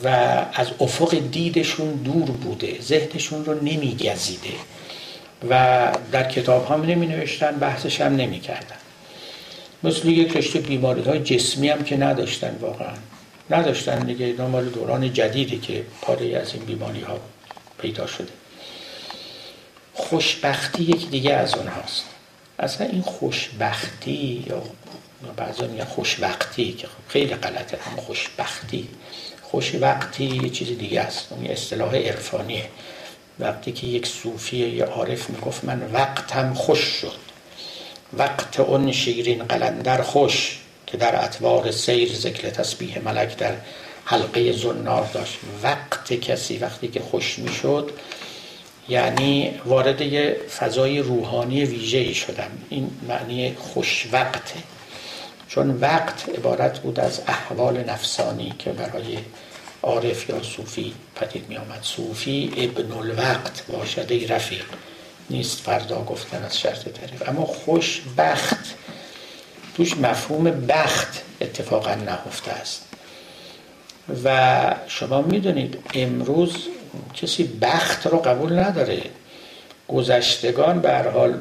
و 0.04 0.08
از 0.54 0.66
افق 0.80 1.18
دیدشون 1.32 1.92
دور 1.92 2.30
بوده 2.30 2.80
ذهنشون 2.82 3.44
رو 3.44 3.54
نمیگزیده 3.54 4.52
و 5.50 5.92
در 6.12 6.28
کتاب 6.28 6.70
هم 6.70 6.82
نمی 6.82 7.06
نوشتن 7.06 7.50
بحثش 7.50 8.00
هم 8.00 8.16
نمی 8.16 8.40
کردن 8.40 8.76
مثل 9.82 10.08
یک 10.08 10.36
رشته 10.36 10.60
بیماری 10.60 11.02
های 11.02 11.18
جسمی 11.18 11.68
هم 11.68 11.84
که 11.84 11.96
نداشتن 11.96 12.56
واقعا. 12.60 12.94
نداشتن 13.50 13.98
دیگه. 13.98 14.32
مال 14.32 14.68
دوران 14.68 15.12
جدیدی 15.12 15.58
که 15.58 15.84
پاره 16.02 16.36
از 16.36 16.54
این 16.54 16.64
بیماری 16.64 17.00
ها 17.00 17.20
پیدا 17.78 18.06
شده. 18.06 18.28
خوشبختی 19.94 20.82
یک 20.82 21.10
دیگه 21.10 21.34
از 21.34 21.54
اونهاست 21.54 22.04
اصلا 22.58 22.86
این 22.86 23.02
خوشبختی 23.02 24.44
یا 24.48 24.62
بعضا 25.36 25.66
میگن 25.66 25.84
خوشبختی 25.84 26.72
که 26.72 26.86
خب 26.86 26.92
خیلی 27.08 27.34
غلطه 27.34 27.76
هم 27.76 27.96
خوشبختی. 27.96 28.88
خوشبختی 29.42 30.24
یه 30.24 30.50
چیز 30.50 30.78
دیگه 30.78 31.00
است. 31.00 31.26
اون 31.32 31.46
اصطلاح 31.46 31.96
عرفانیه. 31.96 32.68
وقتی 33.38 33.72
که 33.72 33.86
یک 33.86 34.06
صوفی 34.06 34.56
یا 34.56 34.86
عارف 34.86 35.30
می‌گفت 35.30 35.64
من 35.64 35.90
وقتم 35.92 36.54
خوش 36.54 36.78
شد. 36.78 37.16
وقت 38.12 38.60
اون 38.60 38.92
شیرین 38.92 39.44
قلندر 39.44 40.02
خوش. 40.02 40.59
که 40.90 40.96
در 40.96 41.24
اطوار 41.24 41.70
سیر 41.70 42.14
ذکر 42.14 42.50
تسبیح 42.50 42.98
ملک 43.04 43.36
در 43.36 43.54
حلقه 44.04 44.52
زنار 44.52 45.10
داشت. 45.14 45.38
وقت 45.62 46.12
کسی 46.12 46.58
وقتی 46.58 46.88
که 46.88 47.00
خوش 47.00 47.38
می‌شد 47.38 47.90
یعنی 48.88 49.60
وارد 49.64 50.00
یه 50.00 50.36
فضای 50.58 50.98
روحانی 50.98 51.64
ویژه‌ای 51.64 52.14
شدم. 52.14 52.50
این 52.68 52.90
معنی 53.08 53.54
خوش 53.58 54.08
وقته 54.12 54.60
چون 55.48 55.70
وقت 55.70 56.28
عبارت 56.28 56.78
بود 56.78 57.00
از 57.00 57.20
احوال 57.26 57.84
نفسانی 57.84 58.54
که 58.58 58.70
برای 58.70 59.18
عارف 59.82 60.28
یا 60.28 60.42
صوفی 60.42 60.94
پدید 61.16 61.48
می 61.48 61.56
آمد 61.56 61.82
صوفی 61.82 62.52
ابن 62.56 62.92
الوقت 62.92 63.66
باشد 63.66 64.06
ای 64.08 64.26
رفیق. 64.26 64.64
نیست 65.30 65.60
فردا 65.60 66.04
گفتن 66.04 66.44
از 66.44 66.58
شرط 66.58 66.88
تعریف. 66.88 67.28
اما 67.28 67.44
خوش 67.44 68.02
بخت 68.18 68.74
توش 69.76 69.96
مفهوم 69.96 70.44
بخت 70.50 71.22
اتفاقا 71.40 71.94
نهفته 71.94 72.50
است. 72.50 72.86
و 74.24 74.74
شما 74.86 75.22
می‌دونید 75.22 75.78
امروز 75.94 76.52
کسی 77.14 77.44
بخت 77.62 78.06
رو 78.06 78.18
قبول 78.18 78.58
نداره. 78.58 79.02
گذشتگان 79.88 80.80
به 80.80 80.98
حال 80.98 81.34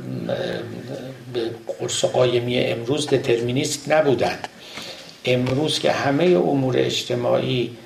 به 1.33 1.49
قرص 1.79 2.05
قایمی 2.05 2.59
امروز 2.59 3.07
دترمینیست 3.07 3.91
نبودن 3.91 4.39
امروز 5.25 5.79
که 5.79 5.91
همه 5.91 6.23
امور 6.23 6.75
اجتماعی 6.77 7.77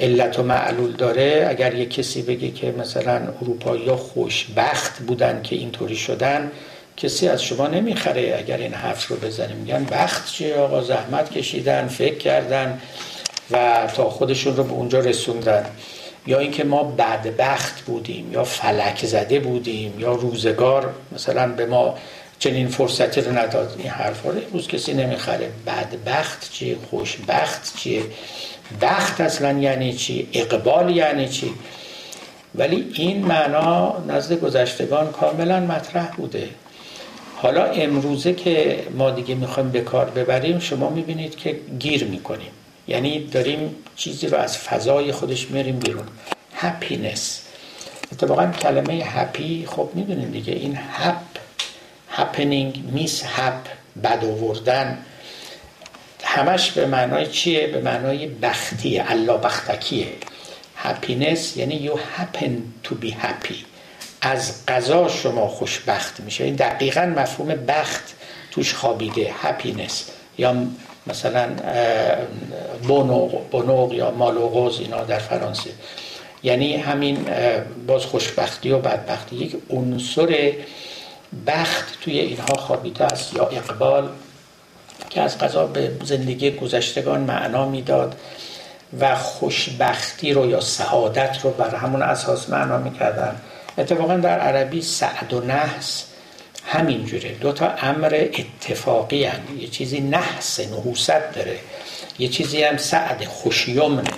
علت 0.00 0.38
و 0.38 0.42
معلول 0.42 0.92
داره 0.92 1.46
اگر 1.48 1.74
یک 1.74 1.94
کسی 1.94 2.22
بگه 2.22 2.50
که 2.50 2.74
مثلا 2.78 3.28
اروپایی 3.42 3.90
خوشبخت 3.90 4.98
بودن 4.98 5.42
که 5.42 5.56
اینطوری 5.56 5.96
شدن 5.96 6.50
کسی 6.96 7.28
از 7.28 7.42
شما 7.42 7.66
نمی‌خره 7.66 8.36
اگر 8.38 8.56
این 8.56 8.74
حرف 8.74 9.08
رو 9.08 9.16
بزنیم 9.16 9.56
میگن 9.56 9.84
بخت 9.84 10.32
چیه 10.32 10.56
آقا؟ 10.56 10.82
زحمت 10.82 11.30
کشیدن 11.30 11.86
فکر 11.86 12.18
کردن 12.18 12.80
و 13.50 13.88
تا 13.96 14.10
خودشون 14.10 14.56
رو 14.56 14.64
به 14.64 14.72
اونجا 14.72 15.00
رسوندن. 15.00 15.66
یا 16.26 16.38
اینکه 16.38 16.64
ما 16.64 16.82
بدبخت 16.82 17.80
بودیم 17.80 18.32
یا 18.32 18.44
فلک 18.44 19.06
زده 19.06 19.40
بودیم 19.40 20.00
یا 20.00 20.12
روزگار 20.12 20.92
مثلا 21.12 21.48
به 21.48 21.66
ما 21.66 21.94
چنین 22.38 22.68
فرصتی 22.68 23.20
رو 23.20 23.38
نداد. 23.38 23.74
این 23.78 23.88
حرف 23.88 24.22
رو 24.22 24.30
امروز 24.30 24.68
کسی 24.68 24.94
نمی‌خره. 24.94 25.48
بدبخت 25.66 26.52
چیه 26.52 26.76
خوشبخت 26.90 27.76
چیه؟ 27.76 28.02
بخت 28.80 29.20
اصلا 29.20 29.58
یعنی 29.58 29.92
چی؟ 29.92 30.28
اقبال 30.32 30.96
یعنی 30.96 31.28
چی؟ 31.28 31.54
ولی 32.54 32.90
این 32.94 33.24
معنا 33.26 34.04
نزد 34.08 34.40
گذشتگان 34.40 35.12
کاملا 35.12 35.60
مطرح 35.60 36.10
بوده. 36.10 36.48
حالا 37.42 37.64
امروزه 37.64 38.34
که 38.34 38.86
ما 38.90 39.10
دیگه 39.10 39.34
می‌خوایم 39.34 39.70
به 39.70 39.80
کار 39.80 40.10
ببریم 40.10 40.58
شما 40.58 40.90
می‌بینید 40.90 41.36
که 41.36 41.60
گیر 41.78 42.04
می‌کنیم. 42.04 42.50
یعنی 42.88 43.24
داریم 43.26 43.74
چیزی 43.96 44.26
رو 44.26 44.38
از 44.38 44.58
فضای 44.58 45.12
خودش 45.12 45.50
میاریم 45.50 45.78
بیرون. 45.78 46.04
happiness 46.54 47.42
اتفاقا 48.12 48.46
کلمه 48.46 48.94
happy 48.94 49.66
خب 49.66 49.90
می‌دونید 49.94 50.32
دیگه 50.32 50.52
این 50.52 50.78
hap 50.92 51.22
happening 52.10 52.84
mishap 52.92 53.66
بد 54.04 54.24
آوردن. 54.24 54.98
همش 56.24 56.70
به 56.70 56.86
معنای 56.86 57.26
چیه؟ 57.26 57.66
به 57.66 57.80
معنای 57.80 58.26
بختیه 58.26 59.04
الله 59.10 59.38
بختکیه. 59.38 60.08
happiness 60.76 61.56
یعنی 61.56 61.90
you 61.90 61.92
happen 61.96 62.50
to 62.88 62.92
be 63.04 63.10
happy. 63.10 63.71
از 64.22 64.66
قضا 64.66 65.08
شما 65.08 65.48
خوشبخت 65.48 66.20
میشه. 66.20 66.44
این 66.44 66.54
دقیقا 66.54 67.14
مفهوم 67.16 67.48
بخت 67.48 68.14
توش 68.50 68.74
خوابیده. 68.74 69.34
هپینس 69.42 70.10
یا 70.38 70.54
مثلا 71.06 71.48
بونوغ 73.50 73.92
یا 73.92 74.10
مالوغوز 74.10 74.80
اینا 74.80 75.04
در 75.04 75.18
فرانسه. 75.18 75.70
یعنی 76.42 76.76
همین 76.76 77.26
باز 77.86 78.04
خوشبختی 78.04 78.70
و 78.70 78.78
بدبختی. 78.78 79.36
یک 79.36 79.56
عنصر 79.70 80.52
بخت 81.46 82.00
توی 82.00 82.18
اینها 82.18 82.54
خوابیده 82.58 83.04
است 83.04 83.34
یا 83.34 83.46
اقبال 83.46 84.08
که 85.10 85.20
از 85.20 85.38
قضا 85.38 85.66
به 85.66 85.92
زندگی 86.04 86.50
گذشتگان 86.50 87.20
معنا 87.20 87.68
می‌داد 87.68 88.16
و 89.00 89.14
خوشبختی 89.14 90.32
رو 90.32 90.50
یا 90.50 90.60
سعادت 90.60 91.38
رو 91.42 91.50
بر 91.50 91.74
همون 91.74 92.02
اساس 92.02 92.50
معنا 92.50 92.78
می‌کردن. 92.78 93.40
اتفاقا 93.78 94.16
در 94.16 94.38
عربی 94.38 94.82
سعد 94.82 95.32
و 95.32 95.40
نحس 95.40 96.04
همینجوره 96.66 97.34
دو 97.34 97.52
تا 97.52 97.68
امر 97.68 98.28
اتفاقی 98.38 99.24
هن. 99.24 99.40
یه 99.58 99.68
چیزی 99.68 100.00
نحس 100.00 100.60
نحوست 100.60 101.34
داره. 101.34 101.58
یه 102.18 102.28
چیزی 102.28 102.62
هم 102.62 102.76
سعد 102.76 103.24
خوشیمنه. 103.24 104.10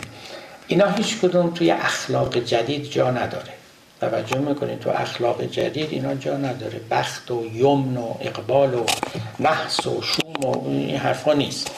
اینا 0.67 0.91
هیچ 0.91 1.19
کدوم 1.19 1.51
توی 1.55 1.71
اخلاق 1.71 2.39
جدید 2.39 2.91
جا 2.91 3.11
نداره. 3.11 3.53
توجه 4.01 4.39
می‌کنید 4.39 4.81
تو 4.81 4.91
اخلاق 4.91 5.45
جدید 5.45 5.93
اینا 5.93 6.15
جا 6.15 6.37
نداره. 6.37 6.81
بخت 6.91 7.31
و 7.31 7.45
یمن 7.55 7.97
و 7.97 8.15
اقبال 8.21 8.75
و 8.75 8.87
نحس 9.41 9.87
و 9.87 10.03
شوم 10.03 10.51
و 10.51 10.69
این 10.69 10.97
حرفا 10.97 11.33
نیست. 11.33 11.71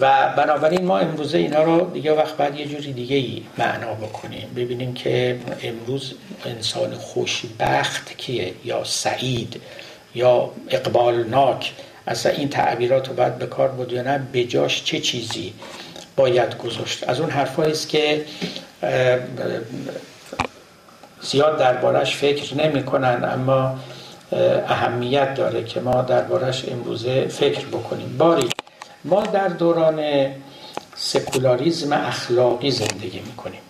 و 0.00 0.28
بنابراین 0.36 0.84
ما 0.84 0.98
امروزه 0.98 1.38
اینا 1.38 1.62
رو 1.62 1.90
دیگه 1.90 2.12
وقت 2.12 2.36
بعد 2.36 2.60
یه 2.60 2.66
جوری 2.66 2.92
دیگه 2.92 3.16
ای 3.16 3.42
معنا 3.58 3.94
بکنیم. 3.94 4.48
ببینیم 4.56 4.94
که 4.94 5.38
امروز 5.62 6.14
انسان 6.44 6.94
خوشبخت 6.94 8.16
کیه 8.16 8.52
یا 8.64 8.84
سعید 8.84 9.60
یا 10.14 10.50
اقبالناک؟ 10.70 11.72
اصلا 12.06 12.32
این 12.32 12.48
تعبیرات 12.48 13.08
رو 13.08 13.14
باید 13.14 13.38
به 13.38 13.46
کار 13.46 13.68
بود 13.68 13.92
یا 13.92 14.02
نه؟ 14.02 14.26
بجاش 14.32 14.84
چه 14.84 15.00
چیزی 15.00 15.54
باید 16.16 16.58
گذاشت؟ 16.58 17.08
از 17.08 17.20
اون 17.20 17.30
حرفایی 17.30 17.72
است 17.72 17.88
که 17.88 18.24
زیاد 21.20 21.58
دربارش 21.58 22.16
فکر 22.16 22.56
نمی 22.56 22.82
کنن 22.82 23.28
اما 23.32 23.78
اهمیت 24.68 25.34
داره 25.34 25.64
که 25.64 25.80
ما 25.80 26.02
دربارش 26.02 26.64
امروزه 26.68 27.26
فکر 27.28 27.66
بکنیم. 27.66 28.16
باری 28.18 28.53
ما 29.04 29.22
در 29.22 29.48
دوران 29.48 30.26
سکولاریزم 30.96 31.92
اخلاقی 31.92 32.70
زندگی 32.70 33.20
می‌کنیم. 33.20 33.60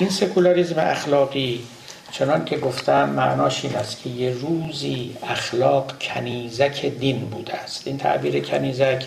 این 0.00 0.10
سکولاریزم 0.10 0.78
اخلاقی 0.78 1.64
چنان 2.12 2.44
که 2.44 2.58
گفتم 2.58 3.08
معناش 3.08 3.64
این 3.64 3.76
است 3.76 4.02
که 4.02 4.10
یه 4.10 4.30
روزی 4.30 5.16
اخلاق 5.22 5.98
کنیزک 5.98 6.86
دین 6.86 7.18
بوده 7.18 7.54
است. 7.54 7.86
این 7.86 7.98
تعبیر 7.98 8.44
کنیزک 8.44 9.04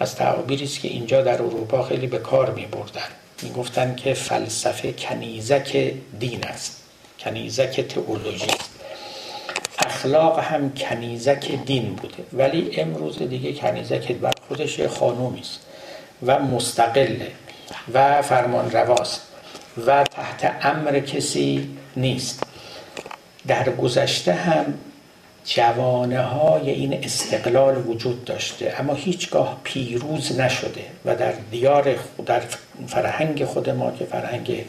از 0.00 0.16
تعابیری 0.16 0.64
است 0.64 0.80
که 0.80 0.88
اینجا 0.88 1.22
در 1.22 1.42
اروپا 1.42 1.82
خیلی 1.82 2.06
به 2.06 2.18
کار 2.18 2.50
می 2.50 2.66
بردن 2.66 3.08
می 3.42 3.52
گفتن 3.52 3.94
که 3.94 4.14
فلسفه 4.14 4.92
کنیزک 4.92 5.92
دین 6.18 6.44
است. 6.44 6.82
کنیزک 7.20 7.80
تئولوژی 7.80 8.46
است. 8.46 8.73
اخلاق 10.04 10.38
هم 10.38 10.72
کنیزک 10.72 11.50
دین 11.66 11.94
بوده. 11.94 12.24
ولی 12.32 12.70
امروز 12.80 13.18
دیگه 13.18 13.52
کنیزک 13.52 14.12
بر 14.12 14.32
خودش 14.48 14.80
خانومی 14.80 15.40
است 15.40 15.60
و 16.26 16.38
مستقله 16.38 17.30
و 17.94 18.22
فرمان 18.22 18.70
رواست 18.70 19.22
و 19.86 20.04
تحت 20.04 20.56
امر 20.62 21.00
کسی 21.00 21.70
نیست. 21.96 22.42
در 23.46 23.70
گذشته 23.70 24.32
هم 24.32 24.74
جوانه 25.44 26.22
های 26.22 26.70
این 26.70 27.04
استقلال 27.04 27.86
وجود 27.86 28.24
داشته 28.24 28.74
اما 28.78 28.94
هیچگاه 28.94 29.60
پیروز 29.64 30.40
نشده 30.40 30.84
و 31.04 31.16
در 31.16 31.32
دیار 31.50 31.94
در 32.26 32.42
فرهنگ 32.86 33.44
خود 33.44 33.70
ما 33.70 33.90
که 33.90 34.04
فرهنگ 34.04 34.64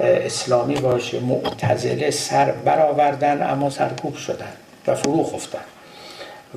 اسلامی 0.00 0.74
باشه 0.74 1.20
معتزله 1.20 2.10
سر 2.10 2.50
برآوردن 2.50 3.50
اما 3.50 3.70
سرکوب 3.70 4.16
شدن 4.16 4.52
و 4.86 4.94
فرو 4.94 5.24
خفتن 5.24 5.58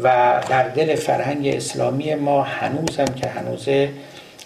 و 0.04 0.39
در 0.50 0.68
دل 0.68 0.96
فرهنگ 0.96 1.48
اسلامی 1.48 2.16
ما 2.16 2.44
هنوزم 2.44 3.06
که 3.06 3.28
هنوزه 3.28 3.89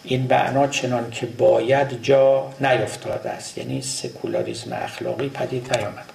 این 0.04 0.28
معنا 0.30 0.68
چنان 0.68 1.12
که 1.12 1.26
باید 1.26 2.02
جا 2.02 2.50
نیفتاده 2.62 3.30
است 3.30 3.58
یعنی 3.58 3.82
سکولاریسم 3.82 4.74
اخلاقی 4.74 5.30
پدید 5.30 5.78
نیامد. 5.78 6.06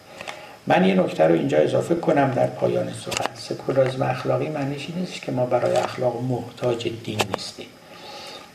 من 0.66 0.84
یه 0.84 0.94
نکته 0.94 1.24
رو 1.24 1.34
اینجا 1.34 1.58
اضافه 1.58 1.94
کنم 1.94 2.30
در 2.30 2.46
پایان 2.46 2.92
سخن 2.92 3.34
سکولاریسم 3.34 4.02
اخلاقی 4.02 4.48
معنیش 4.48 4.86
نیست 4.96 5.22
که 5.22 5.32
ما 5.32 5.46
برای 5.46 5.76
اخلاق 5.76 6.22
محتاج 6.22 6.88
دین 7.04 7.20
نیستیم. 7.34 7.66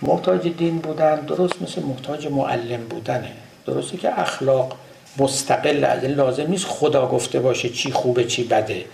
محتاج 0.02 0.48
دین 0.58 0.78
بودن 0.78 1.16
درست 1.16 1.62
مثل 1.62 1.82
محتاج 1.82 2.28
معلم 2.28 2.84
بودنه. 2.84 3.32
درسته 3.68 3.98
که 3.98 4.20
اخلاق 4.20 4.74
مستقل 5.18 5.84
از 5.84 6.04
لازم 6.04 6.48
نیست 6.48 6.66
خدا 6.66 7.08
گفته 7.08 7.40
باشه 7.40 7.70
چی 7.70 7.92
خوبه 7.92 8.24
چی 8.24 8.44
بده. 8.44 8.86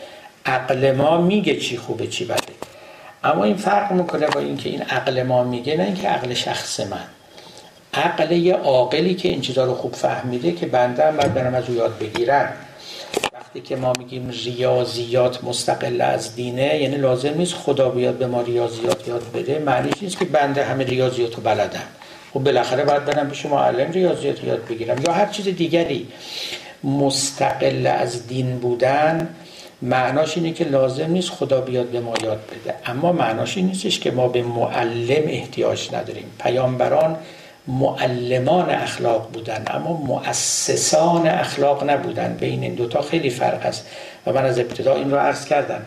عقل 0.45 0.91
ما 0.91 1.21
میگه 1.21 1.55
چی 1.55 1.77
خوبه 1.77 2.07
چی 2.07 2.25
بده. 2.25 2.53
اما 3.23 3.43
این 3.43 3.55
فرق 3.55 3.91
می‌کنه 3.91 4.27
با 4.27 4.39
اینکه 4.39 4.69
این 4.69 4.81
عقل 4.81 5.23
ما 5.23 5.43
میگه 5.43 5.77
نه 5.77 5.83
اینکه 5.83 6.07
عقل 6.07 6.33
شخص 6.33 6.79
من. 6.79 7.03
عقل 7.93 8.31
یه 8.31 8.55
عاقلی 8.55 9.15
که 9.15 9.29
این 9.29 9.41
چیزا 9.41 9.65
رو 9.65 9.73
خوب 9.73 9.93
فهمیده 9.93 10.51
که 10.51 10.65
بنده 10.65 11.07
هم 11.07 11.17
باید 11.17 11.33
برم 11.33 11.55
از 11.55 11.69
او 11.69 11.75
یاد 11.75 11.97
بگیرم. 11.99 12.53
وقتی 13.33 13.61
که 13.61 13.75
ما 13.75 13.93
میگیم 13.97 14.29
ریاضیات 14.29 15.43
مستقل 15.43 16.01
از 16.01 16.35
دینه 16.35 16.81
یعنی 16.81 16.95
لازم 16.95 17.33
نیست 17.37 17.53
خدا 17.53 17.89
بیاد 17.89 18.15
به 18.15 18.27
ما 18.27 18.41
ریاضیات 18.41 19.07
یاد 19.07 19.23
بده. 19.33 19.59
معنیش 19.59 19.93
نیست 20.01 20.19
که 20.19 20.25
بنده 20.25 20.63
همه 20.63 20.83
ریاضیات 20.83 21.35
رو 21.35 21.41
بلدم 21.43 21.83
خب 22.33 22.39
بالاخره 22.39 22.83
باید 22.83 23.05
برم 23.05 23.29
پیش 23.29 23.45
معلم 23.45 23.91
ریاضیات 23.91 24.43
یاد 24.43 24.65
بگیرم. 24.65 25.01
یا 25.07 25.11
هر 25.13 25.25
چیز 25.25 25.45
دیگری. 25.45 26.07
مستقل 26.83 27.87
از 27.87 28.27
دین 28.27 28.59
بودن 28.59 29.29
معناش 29.81 30.37
اینه 30.37 30.51
که 30.51 30.63
لازم 30.63 31.11
نیست 31.11 31.29
خدا 31.29 31.61
بیاد 31.61 31.85
به 31.85 31.99
ما 31.99 32.13
یاد 32.23 32.39
بده. 32.39 32.75
اما 32.85 33.11
معناش 33.11 33.57
این 33.57 33.65
نیستش 33.65 33.99
که 33.99 34.11
ما 34.11 34.27
به 34.27 34.43
معلم 34.43 35.23
احتیاج 35.27 35.93
نداریم. 35.93 36.25
پیامبران 36.39 37.17
معلمان 37.67 38.69
اخلاق 38.69 39.29
بودن 39.33 39.63
اما 39.67 39.93
مؤسسان 39.93 41.27
اخلاق 41.27 41.89
نبودن. 41.89 42.37
بین 42.39 42.63
این 42.63 42.75
دوتا 42.75 43.01
خیلی 43.01 43.29
فرق 43.29 43.65
است. 43.65 43.85
و 44.27 44.33
من 44.33 44.45
از 44.45 44.59
ابتدا 44.59 44.95
این 44.95 45.11
رو 45.11 45.17
عرض 45.17 45.45
کردم. 45.45 45.81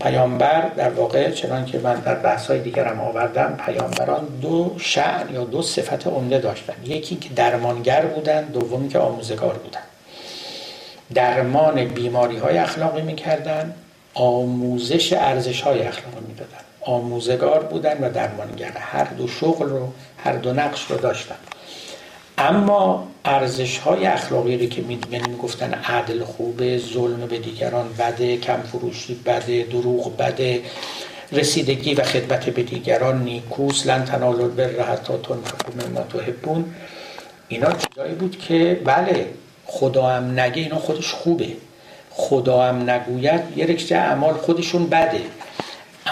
پیامبر 0.00 0.68
در 0.68 0.90
واقع 0.90 1.30
چنان 1.30 1.64
که 1.64 1.78
من 1.78 1.94
در 1.94 2.14
بحث 2.14 2.46
های 2.46 2.60
دیگرم 2.60 3.00
آوردم 3.00 3.58
پیامبران 3.66 4.24
دو 4.42 4.74
شعن 4.78 5.34
یا 5.34 5.44
دو 5.44 5.62
صفت 5.62 6.06
عمده 6.06 6.38
داشتن. 6.38 6.74
یکی 6.84 7.16
که 7.16 7.28
درمانگر 7.28 8.06
بودن 8.06 8.44
دومی 8.44 8.88
که 8.88 8.98
آموزگار 8.98 9.54
بودن. 9.54 9.80
درمان 11.14 11.84
بیماری 11.84 12.36
های 12.36 12.58
اخلاقی 12.58 13.02
می‌کردن 13.02 13.74
آموزش 14.14 15.12
ارزش 15.12 15.60
های 15.60 15.82
اخلاقی 15.82 16.26
می‌دادن. 16.28 16.58
آموزگار 16.80 17.62
بودن 17.64 17.98
و 18.00 18.10
درمانگر. 18.10 18.72
هر 18.78 19.04
دو 19.04 19.28
شغل 19.28 19.68
رو 19.68 19.92
هر 20.24 20.32
دو 20.32 20.52
نقش 20.52 20.84
رو 20.90 20.96
داشتن. 20.96 21.36
اما 22.38 23.08
ارزش 23.24 23.78
های 23.78 24.06
اخلاقی 24.06 24.56
رو 24.56 24.66
که 24.66 24.82
یعنی 25.10 25.36
گفتن 25.42 25.74
عدل 25.74 26.24
خوبه 26.24 26.78
ظلم 26.78 27.26
به 27.26 27.38
دیگران 27.38 27.88
بده 27.98 28.36
کم 28.36 28.62
فروشی 28.62 29.14
بده 29.14 29.62
دروغ 29.62 30.16
بده 30.16 30.62
رسیدگی 31.32 31.94
و 31.94 32.02
خدمت 32.02 32.50
به 32.50 32.62
دیگران 32.62 33.22
نیکوس 33.22 33.86
لن 33.86 34.04
تنالوا 34.04 34.44
البر 34.44 34.82
حتی 34.82 35.12
تنفقوا 35.12 35.88
مما 35.88 36.00
تحبون. 36.00 36.64
اینا 37.48 37.72
چیزایی 37.72 38.14
بود 38.14 38.38
که 38.38 38.80
بله 38.84 39.26
خدا 39.66 40.06
هم 40.06 40.40
نگه 40.40 40.62
اینا 40.62 40.78
خودش 40.78 41.12
خوبه. 41.12 41.48
خدا 42.10 42.62
هم 42.62 42.90
نگوید 42.90 43.40
یه 43.56 43.66
رکشته 43.66 43.96
اعمال 43.96 44.34
خودشون 44.34 44.86
بده. 44.86 45.20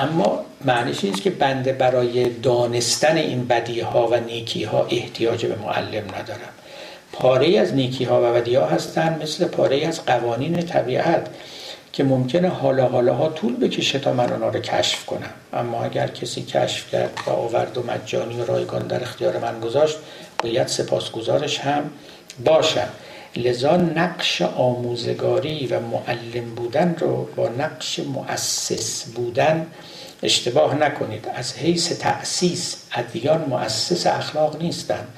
اما 0.01 0.45
معنیش 0.65 1.05
نیست 1.05 1.23
که 1.23 1.31
بنده 1.31 1.73
برای 1.73 2.31
دانستن 2.31 3.17
این 3.17 3.47
بدی 3.47 3.81
ها 3.81 4.07
و 4.07 4.21
نیکی 4.21 4.65
ها 4.65 4.87
احتیاج 4.91 5.47
به 5.47 5.57
معلم 5.57 6.05
ندارم. 6.19 6.53
پاره 7.13 7.59
از 7.59 7.75
نیکی 7.75 8.05
ها 8.05 8.31
و 8.31 8.35
بدی 8.35 8.55
ها 8.55 8.67
هستن 8.67 9.19
مثل 9.23 9.45
پاره 9.45 9.87
از 9.87 10.05
قوانین 10.05 10.63
طبیعت 10.63 11.27
که 11.93 12.05
ممکنه 12.05 12.49
حالا 12.49 12.89
حالا 12.89 13.15
ها 13.15 13.29
طول 13.29 13.57
بکشه 13.57 13.99
تا 13.99 14.13
من 14.13 14.33
اونا 14.33 14.49
رو 14.49 14.61
کشف 14.61 15.07
کنم. 15.07 15.31
اما 15.53 15.85
اگر 15.85 16.07
کسی 16.07 16.43
کشف 16.43 16.91
کرد 16.91 17.19
و 17.27 17.31
آورد 17.31 17.79
و 17.79 17.83
مجانی 17.83 18.41
و 18.41 18.45
رایگان 18.45 18.87
در 18.87 19.03
اختیار 19.03 19.39
من 19.39 19.61
گذاشت 19.61 19.97
باید 20.43 20.67
سپاسگزارش 20.67 21.59
هم 21.59 21.91
باشم. 22.45 22.89
لذا 23.37 23.77
نقش 23.77 24.43
آموزگاری 24.43 25.67
و 25.67 25.81
معلم 25.81 26.55
بودن 26.57 26.97
رو 26.99 27.29
با 27.37 27.49
نقش 27.49 27.99
مؤسس 27.99 29.05
بودن 29.05 29.67
اشتباه 30.23 30.75
نکنید. 30.75 31.29
از 31.35 31.55
حیث 31.57 31.93
تأسیس 31.93 32.77
ادیان 32.93 33.45
مؤسس 33.49 34.07
اخلاق 34.07 34.63
نیستند 34.63 35.09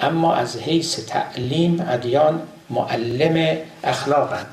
اما 0.00 0.34
از 0.34 0.56
حیث 0.56 1.06
تعلیم 1.06 1.86
ادیان 1.88 2.42
معلم 2.70 3.56
اخلاقند. 3.84 4.46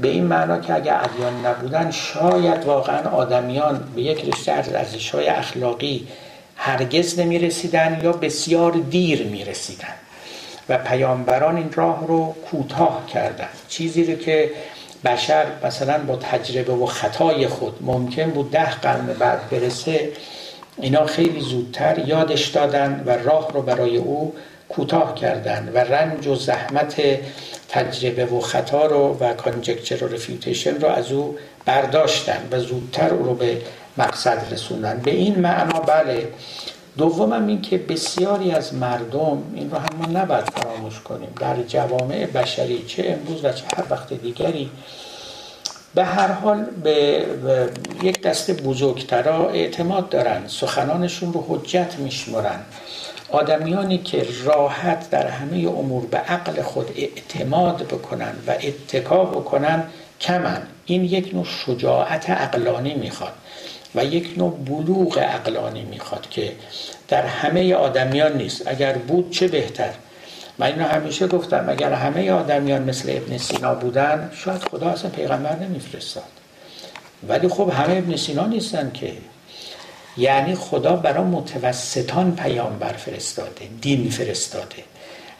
به 0.00 0.08
این 0.08 0.24
معنا 0.24 0.58
که 0.58 0.74
اگر 0.74 1.00
ادیان 1.04 1.46
نبودن 1.46 1.90
شاید 1.90 2.64
واقعا 2.64 3.10
آدمیان 3.10 3.92
به 3.94 4.02
یک 4.02 4.24
رشته 4.24 4.52
از 4.52 4.74
ارزش 4.74 5.10
های 5.10 5.26
اخلاقی 5.26 6.06
هرگز 6.56 7.18
نمی 7.18 7.38
رسیدن 7.38 8.00
یا 8.02 8.12
بسیار 8.12 8.72
دیر 8.72 9.22
می 9.22 9.44
رسیدن 9.44 9.94
و 10.68 10.78
پیامبران 10.78 11.56
این 11.56 11.72
راه 11.72 12.06
رو 12.06 12.34
کوتاه 12.50 13.06
کردن. 13.12 13.48
چیزی 13.68 14.04
رو 14.04 14.18
که 14.18 14.50
بشر 15.04 15.46
مثلا 15.64 15.98
با 15.98 16.16
تجربه 16.16 16.72
و 16.72 16.86
خطای 16.86 17.48
خود 17.48 17.78
ممکن 17.80 18.30
بود 18.30 18.50
ده 18.50 18.70
قرن 18.70 19.06
بعد 19.06 19.50
برسه 19.50 20.08
اینا 20.80 21.06
خیلی 21.06 21.40
زودتر 21.40 21.98
یادش 21.98 22.46
دادن 22.46 23.02
و 23.06 23.10
راه 23.10 23.52
رو 23.52 23.62
برای 23.62 23.96
او 23.96 24.34
کوتاه 24.68 25.14
کردن 25.14 25.70
و 25.74 25.78
رنج 25.78 26.26
و 26.26 26.34
زحمت 26.34 27.02
تجربه 27.68 28.26
و 28.26 28.40
خطا 28.40 28.86
رو 28.86 29.16
و 29.20 29.34
کانجکچر 29.34 30.04
و 30.04 30.08
رفیوتیشن 30.08 30.80
رو 30.80 30.88
از 30.88 31.12
او 31.12 31.38
برداشتن 31.66 32.48
و 32.50 32.60
زودتر 32.60 33.14
او 33.14 33.24
رو 33.24 33.34
به 33.34 33.56
مقصد 33.98 34.52
رسوندن. 34.52 35.00
به 35.04 35.10
این 35.10 35.38
معنا 35.38 35.80
بله 35.80 36.28
دومم 36.98 37.46
این 37.46 37.62
که 37.62 37.78
بسیاری 37.78 38.50
از 38.50 38.74
مردم 38.74 39.42
این 39.54 39.70
رو 39.70 39.78
هم 39.78 40.16
نباید 40.16 40.44
فراموش 40.44 41.00
کنیم. 41.00 41.28
در 41.40 41.62
جوامع 41.62 42.26
بشری 42.26 42.84
چه 42.86 43.18
امروز 43.18 43.44
و 43.44 43.52
چه 43.52 43.64
هر 43.76 43.84
وقت 43.90 44.12
دیگری 44.12 44.70
به 45.94 46.04
هر 46.04 46.32
حال 46.32 46.64
به, 46.82 47.26
یک 48.02 48.22
دست 48.22 48.50
بزرگترا 48.50 49.50
اعتماد 49.50 50.08
دارن 50.08 50.46
سخنانشون 50.46 51.32
رو 51.32 51.44
حجت 51.48 51.94
میشمرن. 51.98 52.60
آدمیانی 53.30 53.98
که 53.98 54.26
راحت 54.44 55.10
در 55.10 55.26
همه 55.26 55.56
امور 55.56 56.06
به 56.06 56.16
عقل 56.16 56.62
خود 56.62 56.90
اعتماد 56.96 57.76
بکنن 57.76 58.32
و 58.46 58.50
اتکا 58.50 59.24
بکنن 59.24 59.84
کمن. 60.20 60.62
این 60.86 61.04
یک 61.04 61.34
نوع 61.34 61.44
شجاعت 61.44 62.30
عقلانی 62.30 62.94
می‌خواد. 62.94 63.32
و 63.94 64.04
یک 64.04 64.34
نوع 64.36 64.56
بلوغ 64.64 65.18
عقلانی 65.18 65.82
می‌خواد 65.82 66.28
که 66.30 66.52
در 67.08 67.26
همه 67.26 67.74
آدمیان 67.74 68.36
نیست. 68.36 68.68
اگر 68.68 68.92
بود 68.92 69.30
چه 69.30 69.48
بهتر؟ 69.48 69.90
من 70.58 70.66
اینو 70.66 70.84
همیشه 70.84 71.26
گفتم 71.26 71.66
اگر 71.68 71.92
همه 71.92 72.30
آدمیان 72.30 72.82
مثل 72.82 73.10
ابن 73.16 73.38
سینا 73.38 73.74
بودن 73.74 74.30
شاید 74.34 74.62
خدا 74.62 74.90
اصلا 74.90 75.10
پیغمبر 75.10 75.56
نمیفرستاد. 75.56 76.24
ولی 77.28 77.48
خب 77.48 77.70
همه 77.70 77.96
ابن 77.96 78.16
سینا 78.16 78.46
نیستن 78.46 78.90
که. 78.94 79.12
یعنی 80.16 80.54
خدا 80.54 80.96
برای 80.96 81.24
متوسطان 81.24 82.36
پیامبر 82.36 82.92
فرستاده 82.92 83.68
دین 83.80 84.10
فرستاده. 84.10 84.84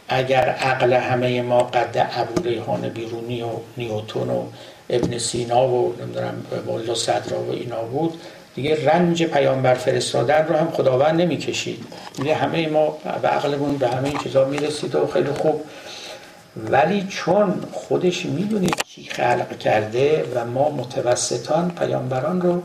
اگر 0.09 0.48
عقل 0.48 0.92
همه 0.92 1.42
ما 1.42 1.62
قد 1.62 2.11
ابو 2.16 2.42
ریحان 2.42 2.88
بیرونی 2.88 3.42
و 3.42 3.48
نیوتون 3.76 4.30
و 4.30 4.42
ابن 4.90 5.18
سینا 5.18 5.68
و 5.68 5.96
نمی‌دونم 6.01 6.46
مولا 6.66 6.94
صدرا 6.94 7.42
و 7.42 7.51
اینا 7.51 7.82
بود 7.82 8.20
دیگه 8.55 8.90
رنج 8.92 9.22
پیامبر 9.22 9.74
فرستادن 9.74 10.46
رو 10.46 10.57
هم 10.57 10.70
خداوند 10.70 11.20
نمی‌کشید. 11.20 11.84
دیگه 12.16 12.34
همه 12.34 12.68
ما 12.68 12.98
به 13.22 13.28
عقلمون 13.28 13.76
به 13.76 13.88
همه 13.88 14.09
این 14.09 14.18
چیزا 14.18 14.44
می‌رسید 14.44 14.94
و 14.94 15.07
خیلی 15.07 15.32
خوب. 15.32 15.64
ولی 16.57 17.07
چون 17.09 17.64
خودش 17.72 18.26
می‌دونید 18.26 18.74
چی 18.88 19.05
خلق 19.05 19.59
کرده 19.59 20.24
و 20.34 20.44
ما 20.44 20.70
متوسطان 20.70 21.70
پیامبران 21.70 22.40
رو 22.40 22.62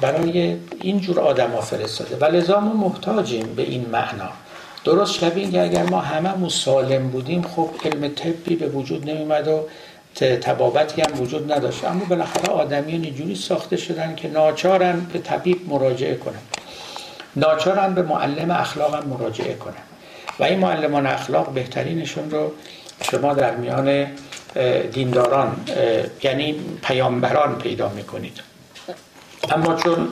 برای 0.00 0.56
اینجور 0.80 1.20
آدم 1.20 1.50
ها 1.50 1.60
فرستاده. 1.60 2.16
و 2.16 2.24
لذا 2.24 2.60
ما 2.60 2.72
محتاجیم 2.72 3.54
به 3.56 3.62
این 3.62 3.86
معنا. 3.92 4.30
درست 4.84 5.14
شبیه 5.14 5.50
که 5.50 5.62
اگر 5.62 5.82
ما 5.82 6.00
همه 6.00 6.48
سالم 6.48 7.08
بودیم 7.08 7.42
خب 7.42 7.70
علم 7.84 8.08
طبی 8.08 8.56
به 8.56 8.66
وجود 8.66 9.10
نمیمد 9.10 9.48
و 9.48 9.66
تبابتی 10.24 11.02
هم 11.02 11.20
وجود 11.20 11.52
نداشت. 11.52 11.84
اما 11.84 12.04
بالاخره 12.04 12.52
آدمیان 12.52 13.04
اینجوری 13.04 13.34
ساخته 13.34 13.76
شدن 13.76 14.14
که 14.14 14.28
ناچارن 14.28 15.00
به 15.12 15.18
طبیب 15.18 15.68
مراجعه 15.68 16.14
کنن. 16.14 16.38
ناچارن 17.36 17.94
به 17.94 18.02
معلم 18.02 18.50
اخلاق 18.50 18.94
هم 18.94 19.08
مراجعه 19.08 19.54
کنن. 19.54 19.74
و 20.38 20.44
این 20.44 20.58
معلمان 20.58 21.06
اخلاق 21.06 21.48
بهترینشون 21.48 22.30
رو 22.30 22.52
شما 23.10 23.34
در 23.34 23.56
میان 23.56 24.06
دینداران 24.92 25.56
یعنی 26.22 26.60
پیامبران 26.82 27.58
پیدا 27.58 27.88
می‌کنید. 27.88 28.40
اما 29.50 29.74
چون 29.74 30.08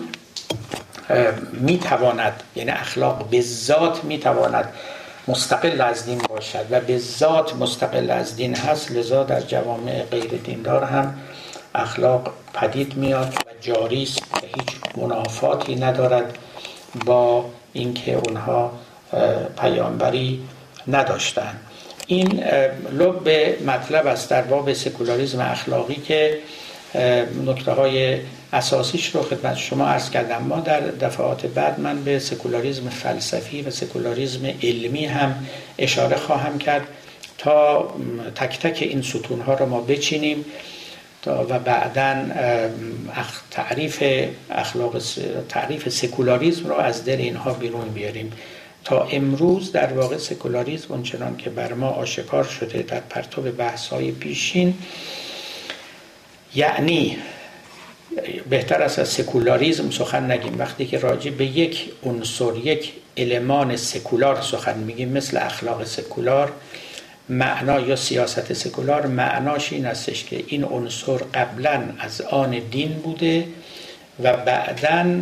می‌تواند 1.52 2.42
یعنی 2.57 2.70
اخلاق 2.70 3.28
به 3.30 3.40
ذات 3.40 4.04
می‌تواند 4.04 4.72
مستقل 5.28 5.80
از 5.80 6.04
دین 6.04 6.18
باشد 6.28 6.66
و 6.70 6.80
به 6.80 6.98
ذات 6.98 7.56
مستقل 7.56 8.10
از 8.10 8.36
دین 8.36 8.56
هست 8.56 8.90
لذا 8.90 9.24
در 9.24 9.40
جوامع 9.40 10.02
غیر 10.02 10.30
دیندار 10.30 10.84
هم 10.84 11.18
اخلاق 11.74 12.30
پدید 12.54 12.96
میاد 12.96 13.34
و 13.34 13.50
جاری 13.60 14.02
است 14.02 14.18
و 14.18 14.38
هیچ 14.46 14.76
منافاتی 14.96 15.74
ندارد 15.74 16.38
با 17.06 17.44
اینکه 17.72 18.14
اونها 18.14 18.72
پیامبری 19.58 20.42
نداشتند. 20.88 21.60
این 22.06 22.44
لب 22.92 23.28
مطلب 23.66 24.06
است 24.06 24.30
در 24.30 24.42
باب 24.42 24.72
سکولاریزم 24.72 25.40
اخلاقی 25.40 25.94
که 25.94 26.38
نکته 27.46 27.72
های 27.72 28.18
اساسیش 28.53 29.14
رو 29.14 29.22
خدمت 29.22 29.57
شما 29.57 29.86
عرض 29.86 30.11
کردم. 30.11 30.42
ما 30.42 30.61
در 30.61 30.80
دفعات 30.80 31.47
بعد 31.47 31.80
من 31.80 32.05
به 32.05 32.18
سکولاریزم 32.18 32.88
فلسفی 32.88 33.62
و 33.62 33.70
سکولاریزم 33.70 34.47
علمی 34.62 35.05
هم 35.05 35.47
اشاره 35.78 36.16
خواهم 36.16 36.59
کرد 36.59 36.86
تا 37.38 37.88
تک 38.34 38.59
تک 38.59 38.82
این 38.82 39.03
ستون 39.03 39.40
ها 39.40 39.55
رو 39.55 39.66
ما 39.66 39.80
بچینیم 39.80 40.44
و 41.26 41.59
بعدا 41.59 42.24
تعریف 43.51 44.03
اخلاق 44.51 45.03
تعریف 45.49 45.88
سکولاریزم 45.88 46.68
رو 46.68 46.74
از 46.74 47.05
دل 47.05 47.18
اینها 47.18 47.53
بیرون 47.53 47.88
بیاریم. 47.88 48.32
تا 48.84 49.05
امروز 49.05 49.72
در 49.72 49.92
واقع 49.92 50.16
سکولاریزم 50.16 50.86
اونچنان 50.88 51.36
که 51.36 51.51
بر 51.51 51.72
ما 51.72 51.88
آشکار 51.88 52.44
شده 52.44 52.82
در 52.82 53.01
پرتو 53.01 53.42
بحث 53.42 53.88
های 53.88 54.11
پیشین 54.11 54.74
یعنی 56.55 57.18
بهتر 58.50 58.82
است 58.82 58.98
از 58.98 59.09
سکولاریزم 59.09 59.90
سخن 59.90 60.30
نگیم. 60.30 60.59
وقتی 60.59 60.86
که 60.86 60.98
راجع 60.98 61.30
به 61.30 61.44
یک 61.44 61.92
عنصر 62.04 62.57
یک 62.64 62.92
المان 63.16 63.76
سکولار 63.76 64.40
سخن 64.40 64.78
میگیم 64.78 65.09
مثل 65.09 65.36
اخلاق 65.36 65.84
سکولار 65.84 66.52
معنا 67.28 67.80
یا 67.80 67.96
سیاست 67.96 68.52
سکولار 68.52 69.07
معناش 69.07 69.72
این 69.72 69.86
استش 69.86 70.24
که 70.24 70.44
این 70.46 70.64
عنصر 70.64 71.16
قبلا 71.16 71.82
از 71.98 72.20
آن 72.20 72.50
دین 72.70 72.92
بوده 72.92 73.48
و 74.22 74.36
بعدا 74.36 75.20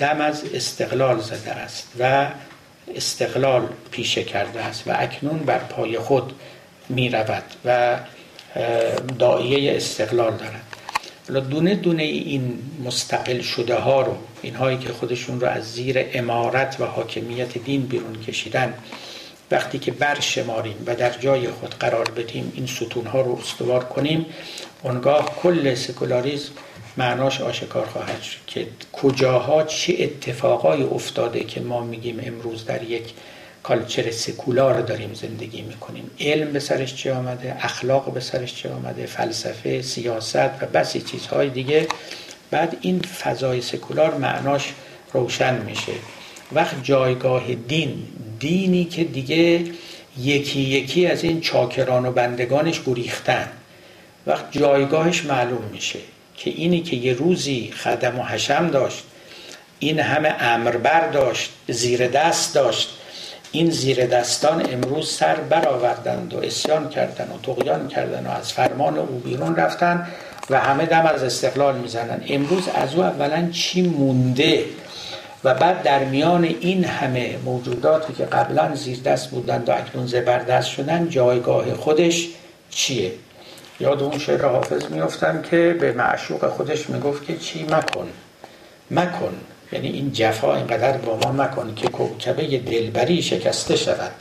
دم 0.00 0.20
از 0.20 0.44
استقلال 0.54 1.20
زده 1.20 1.50
است 1.50 1.88
و 1.98 2.26
استقلال 2.96 3.68
پیشه 3.90 4.22
کرده 4.22 4.64
است 4.64 4.88
و 4.88 4.94
اکنون 4.98 5.38
بر 5.38 5.58
پای 5.58 5.98
خود 5.98 6.32
می 6.88 7.08
رود 7.08 7.44
و 7.64 7.96
دائیه 9.18 9.76
استقلال 9.76 10.36
دارد. 10.36 10.65
حالا 11.28 11.40
دونه 11.40 11.74
دونه 11.74 12.02
این 12.02 12.58
مستقل 12.84 13.40
شده 13.40 13.74
ها 13.74 14.02
رو 14.02 14.16
اینهایی 14.42 14.78
که 14.78 14.88
خودشون 14.88 15.40
رو 15.40 15.46
از 15.46 15.72
زیر 15.72 16.06
امارت 16.12 16.76
و 16.80 16.84
حاکمیت 16.84 17.58
دین 17.58 17.82
بیرون 17.86 18.22
کشیدن 18.22 18.74
وقتی 19.50 19.78
که 19.78 19.92
برشماریم 19.92 20.76
و 20.86 20.96
در 20.96 21.18
جای 21.18 21.48
خود 21.48 21.74
قرار 21.74 22.10
بدیم 22.10 22.52
این 22.56 22.66
ستون 22.66 23.06
ها 23.06 23.20
رو 23.20 23.38
استوار 23.42 23.84
کنیم 23.84 24.26
اونگاه 24.82 25.36
کل 25.42 25.74
سکولاریزم 25.74 26.52
معناش 26.96 27.40
آشکار 27.40 27.86
خواهد 27.86 28.22
شد 28.22 28.38
که 28.46 28.66
کجاها 28.92 29.62
چه 29.62 29.96
اتفاقای 29.98 30.82
افتاده 30.82 31.44
که 31.44 31.60
ما 31.60 31.80
میگیم 31.80 32.20
امروز 32.22 32.64
در 32.64 32.82
یک 32.82 33.12
کالچر 33.66 34.10
سکولار 34.10 34.80
داریم 34.80 35.14
زندگی 35.14 35.62
می‌کنیم. 35.62 36.10
علم 36.20 36.52
به 36.52 36.60
سرش 36.60 36.94
چه 36.94 37.12
آمده 37.14 37.56
اخلاق 37.60 38.12
به 38.12 38.20
سرش 38.20 38.54
چه 38.54 38.70
آمده 38.70 39.06
فلسفه 39.06 39.82
سیاست 39.82 40.36
و 40.36 40.66
بسی 40.74 41.00
چیزهای 41.00 41.50
دیگه. 41.50 41.88
بعد 42.50 42.76
این 42.80 43.00
فضای 43.00 43.60
سکولار 43.60 44.14
معناش 44.14 44.72
روشن 45.12 45.58
میشه. 45.62 45.92
وقت 46.52 46.84
جایگاه 46.84 47.54
دین 47.54 48.06
دینی 48.40 48.84
که 48.84 49.04
دیگه 49.04 49.64
یکی 50.18 50.60
یکی 50.60 51.06
از 51.06 51.24
این 51.24 51.40
چاکران 51.40 52.06
و 52.06 52.12
بندگانش 52.12 52.80
گریختن. 52.86 53.48
وقت 54.26 54.52
جایگاهش 54.52 55.24
معلوم 55.24 55.64
میشه 55.72 55.98
که 56.36 56.50
اینی 56.50 56.80
که 56.80 56.96
یه 56.96 57.12
روزی 57.12 57.70
خدم 57.76 58.18
و 58.18 58.22
حشم 58.22 58.70
داشت 58.70 59.04
این 59.78 60.00
همه 60.00 60.28
امربر 60.40 61.08
داشت 61.08 61.50
زیر 61.68 62.06
دست 62.06 62.54
داشت 62.54 62.95
این 63.56 63.70
زیر 63.70 64.06
دستان 64.06 64.66
امروز 64.72 65.10
سر 65.10 65.34
برآوردند 65.34 66.34
و 66.34 66.38
اسیان 66.38 66.88
کردن 66.88 67.24
و 67.24 67.52
تقیان 67.52 67.88
کردن 67.88 68.26
و 68.26 68.30
از 68.30 68.52
فرمان 68.52 68.98
او 68.98 69.18
بیرون 69.18 69.56
رفتن 69.56 70.08
و 70.50 70.60
همه 70.60 70.86
دم 70.86 71.06
از 71.06 71.22
استقلال 71.22 71.78
می‌زنن 71.78 72.20
امروز 72.28 72.68
از 72.74 72.94
او 72.94 73.02
اولا 73.02 73.48
چی 73.52 73.82
مونده؟ 73.82 74.64
و 75.44 75.54
بعد 75.54 75.82
در 75.82 76.04
میان 76.04 76.44
این 76.44 76.84
همه 76.84 77.36
موجوداتی 77.44 78.12
که 78.12 78.24
قبلا 78.24 78.74
زیر 78.74 79.00
دست 79.00 79.30
بودند 79.30 79.68
و 79.68 79.72
اکنون 79.72 80.06
زبردست 80.06 80.68
شدن 80.68 81.08
جایگاه 81.08 81.74
خودش 81.74 82.28
چیه؟ 82.70 83.12
یاد 83.80 84.02
اون 84.02 84.18
شعر 84.18 84.44
حافظ 84.44 84.84
میفتم 84.90 85.42
که 85.42 85.76
به 85.80 85.92
معشوق 85.92 86.48
خودش 86.48 86.90
می‌گفت 86.90 87.26
که 87.26 87.36
چی 87.36 87.62
مکن؟ 87.62 88.08
مکن. 88.90 89.34
یعنی 89.72 89.88
این 89.88 90.12
جفا 90.12 90.56
اینقدر 90.56 90.96
با 90.96 91.16
ما 91.16 91.32
مکن 91.32 91.74
که 91.74 91.88
کوکبه 91.88 92.58
دلبری 92.58 93.22
شکسته 93.22 93.76
شود. 93.76 94.12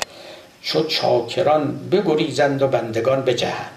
چو 0.61 0.83
چاکران 0.83 1.89
بگریزند 1.91 2.61
و 2.61 2.67
بندگان 2.67 3.21
بجهند. 3.21 3.71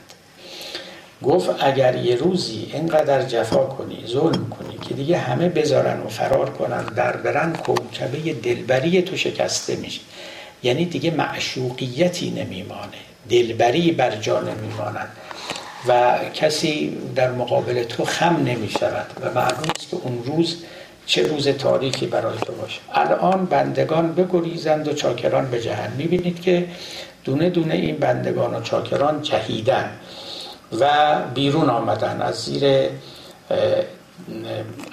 گفت 1.22 1.50
اگر 1.60 1.96
یه 1.96 2.16
روزی 2.16 2.70
اینقدر 2.72 3.22
جفا 3.22 3.64
کنی 3.64 4.04
ظلم 4.06 4.48
کنی 4.48 4.78
که 4.88 4.94
دیگه 4.94 5.18
همه 5.18 5.48
بذارن 5.48 6.00
و 6.00 6.08
فرار 6.08 6.50
کنن 6.50 6.84
در 6.84 7.16
برن 7.16 7.52
کوکبه 7.52 8.32
دلبری 8.32 9.02
تو 9.02 9.16
شکسته 9.16 9.76
میشه. 9.76 10.00
یعنی 10.62 10.84
دیگه 10.84 11.10
معشوقیتی 11.10 12.30
نمیمانه. 12.30 12.98
دلبری 13.30 13.92
بر 13.92 14.16
جا 14.16 14.40
نمیماند. 14.40 15.08
و 15.88 16.18
کسی 16.34 16.98
در 17.14 17.30
مقابل 17.30 17.84
تو 17.84 18.04
خم 18.04 18.36
نمی 18.44 18.70
شود 18.70 19.06
و 19.20 19.30
معلوم 19.30 19.70
است 19.76 19.90
که 19.90 19.96
اون 20.02 20.22
روز 20.24 20.56
چه 21.08 21.28
روز 21.28 21.48
تاریکی 21.48 22.06
برای 22.06 22.38
تو 22.38 22.52
باشه. 22.52 22.80
الان 22.92 23.44
بندگان 23.44 24.12
بگریزند 24.12 24.88
و 24.88 24.92
چاکران 24.92 25.50
به 25.50 25.60
جهن 25.62 25.92
می‌بینید 25.96 26.42
که 26.42 26.68
دونه 27.24 27.50
دونه 27.50 27.74
این 27.74 27.96
بندگان 27.96 28.54
و 28.54 28.62
چاکران 28.62 29.22
جهیدن 29.22 29.90
و 30.80 31.16
بیرون 31.34 31.70
آمدن 31.70 32.22
از 32.22 32.34
زیر 32.44 32.88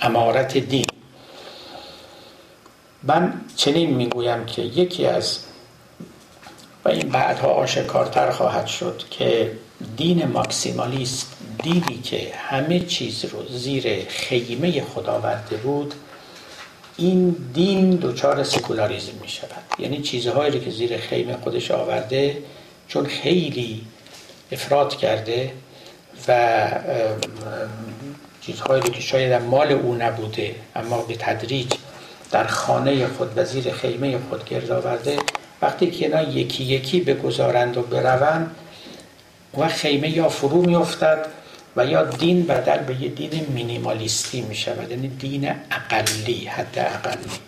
امارت 0.02 0.58
دین. 0.58 0.86
من 3.04 3.34
چنین 3.56 3.90
می‌گویم 3.90 4.46
که 4.46 4.62
یکی 4.62 5.06
از 5.06 5.40
و 6.86 6.90
این 6.90 7.10
بعدها 7.10 7.48
آشکارتر 7.48 8.32
خواهد 8.32 8.68
شد 8.68 9.02
که 9.10 9.52
دین 9.98 10.26
ماکسیمالیست 10.26 11.38
دینی 11.64 12.02
که 12.04 12.34
همه 12.36 12.80
چیز 12.80 13.26
رو 13.26 13.48
زیر 13.50 14.06
خیمه 14.10 14.82
خدا 14.82 15.12
آورده 15.12 15.58
بود 15.58 15.94
این 16.98 17.36
دین 17.54 17.96
دچار 17.96 18.44
سکولاریزم 18.44 19.12
می 19.22 19.28
شود 19.28 19.50
یعنی 19.80 20.02
چیزهایی 20.02 20.60
که 20.60 20.72
زیر 20.72 20.98
خیمه 20.98 21.38
خودش 21.44 21.72
آورده 21.72 22.38
چون 22.88 23.06
خیلی 23.06 23.82
افراد 24.52 24.96
کرده 24.96 25.52
و 26.28 26.68
چیزهایی 28.42 28.84
که 28.84 29.02
شاید 29.02 29.42
مال 29.42 29.72
او 29.72 29.96
نبوده 29.96 30.56
اما 30.76 31.02
به 31.02 31.16
تدریج 31.16 31.74
در 32.32 32.48
خانه 32.48 33.08
خود 33.08 33.38
و 33.38 33.46
زیر 33.46 33.72
خیمه 33.72 34.20
خود 34.30 34.46
گرد 34.46 34.72
آورده 34.72 35.18
وقتی 35.62 35.92
که 35.92 36.06
اینا 36.06 36.22
یکی 36.22 36.64
یکی 36.64 37.02
بگذارند 37.02 37.78
و 37.78 37.82
بروند 37.82 38.56
و 39.58 39.68
خیمه 39.68 40.10
یا 40.10 40.30
فرو 40.30 40.62
میافتد 40.62 41.26
و 41.76 41.86
یا 41.86 42.04
دین 42.04 42.46
بدل 42.46 42.78
به 42.78 43.02
یه 43.02 43.10
دین 43.10 43.46
مینیمالیستی 43.50 44.42
می 44.42 44.56
شود 44.56 44.92
یعنی 44.92 45.08
دین 45.08 45.56
اقلی 45.72 46.46
حد 46.46 46.80
اقلی 46.80 47.40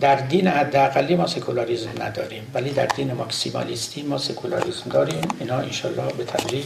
در 0.00 0.16
دین 0.16 0.48
حد 0.48 0.76
اقلی 0.76 1.16
ما 1.16 1.26
سکولاریزم 1.26 2.02
نداریم 2.02 2.50
ولی 2.54 2.70
در 2.70 2.86
دین 2.86 3.12
ماکسیمالیستی 3.12 4.02
ما 4.02 4.18
سکولاریزم 4.18 4.90
داریم. 4.90 5.28
اینا 5.40 5.58
انشالله 5.58 6.12
به 6.12 6.24
تدریج 6.24 6.64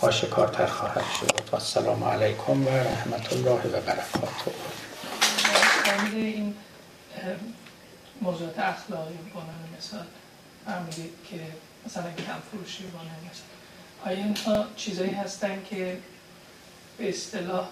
آشکارتر 0.00 0.66
خواهد 0.66 1.04
شد. 1.20 1.52
و 1.52 1.54
السلام 1.54 2.04
علیکم 2.04 2.66
و 2.66 2.68
رحمت 2.68 3.32
الله 3.32 3.50
و 3.50 3.80
برکاته. 3.80 4.52
موضوعات 8.22 8.58
اخلاقی 8.58 9.18
بانه 9.34 9.48
مثال 9.78 10.06
فرمودید 10.66 11.10
که 11.30 11.36
مثلا 11.86 12.02
کم 12.02 12.40
فروشی 12.50 12.84
مثال. 12.84 13.57
آیا 14.06 14.16
اینها 14.16 14.66
چیزایی 14.76 15.10
هستن 15.10 15.62
که 15.70 15.98
به 16.98 17.08
اصطلاح 17.08 17.68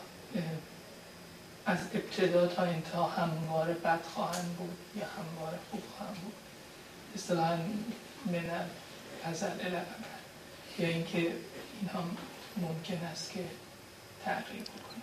از 1.67 1.79
ابتدا 1.95 2.47
تا 2.47 2.63
انتها 2.63 3.05
همواره 3.05 3.75
بد 3.75 4.01
خواهند 4.15 4.57
بود 4.59 4.77
یا 4.97 5.05
همواره 5.05 5.59
خوب 5.71 5.83
خواهند 5.97 6.17
بود؟ 6.17 6.33
اصطلاحا 7.15 7.57
من 8.27 8.45
ازل 9.25 9.49
یا 10.79 10.89
اینکه 10.89 11.19
اینها 11.81 12.05
ممکن 12.57 13.05
است 13.13 13.33
که 13.33 13.41
تغییر 14.25 14.63
بکنن 14.63 15.03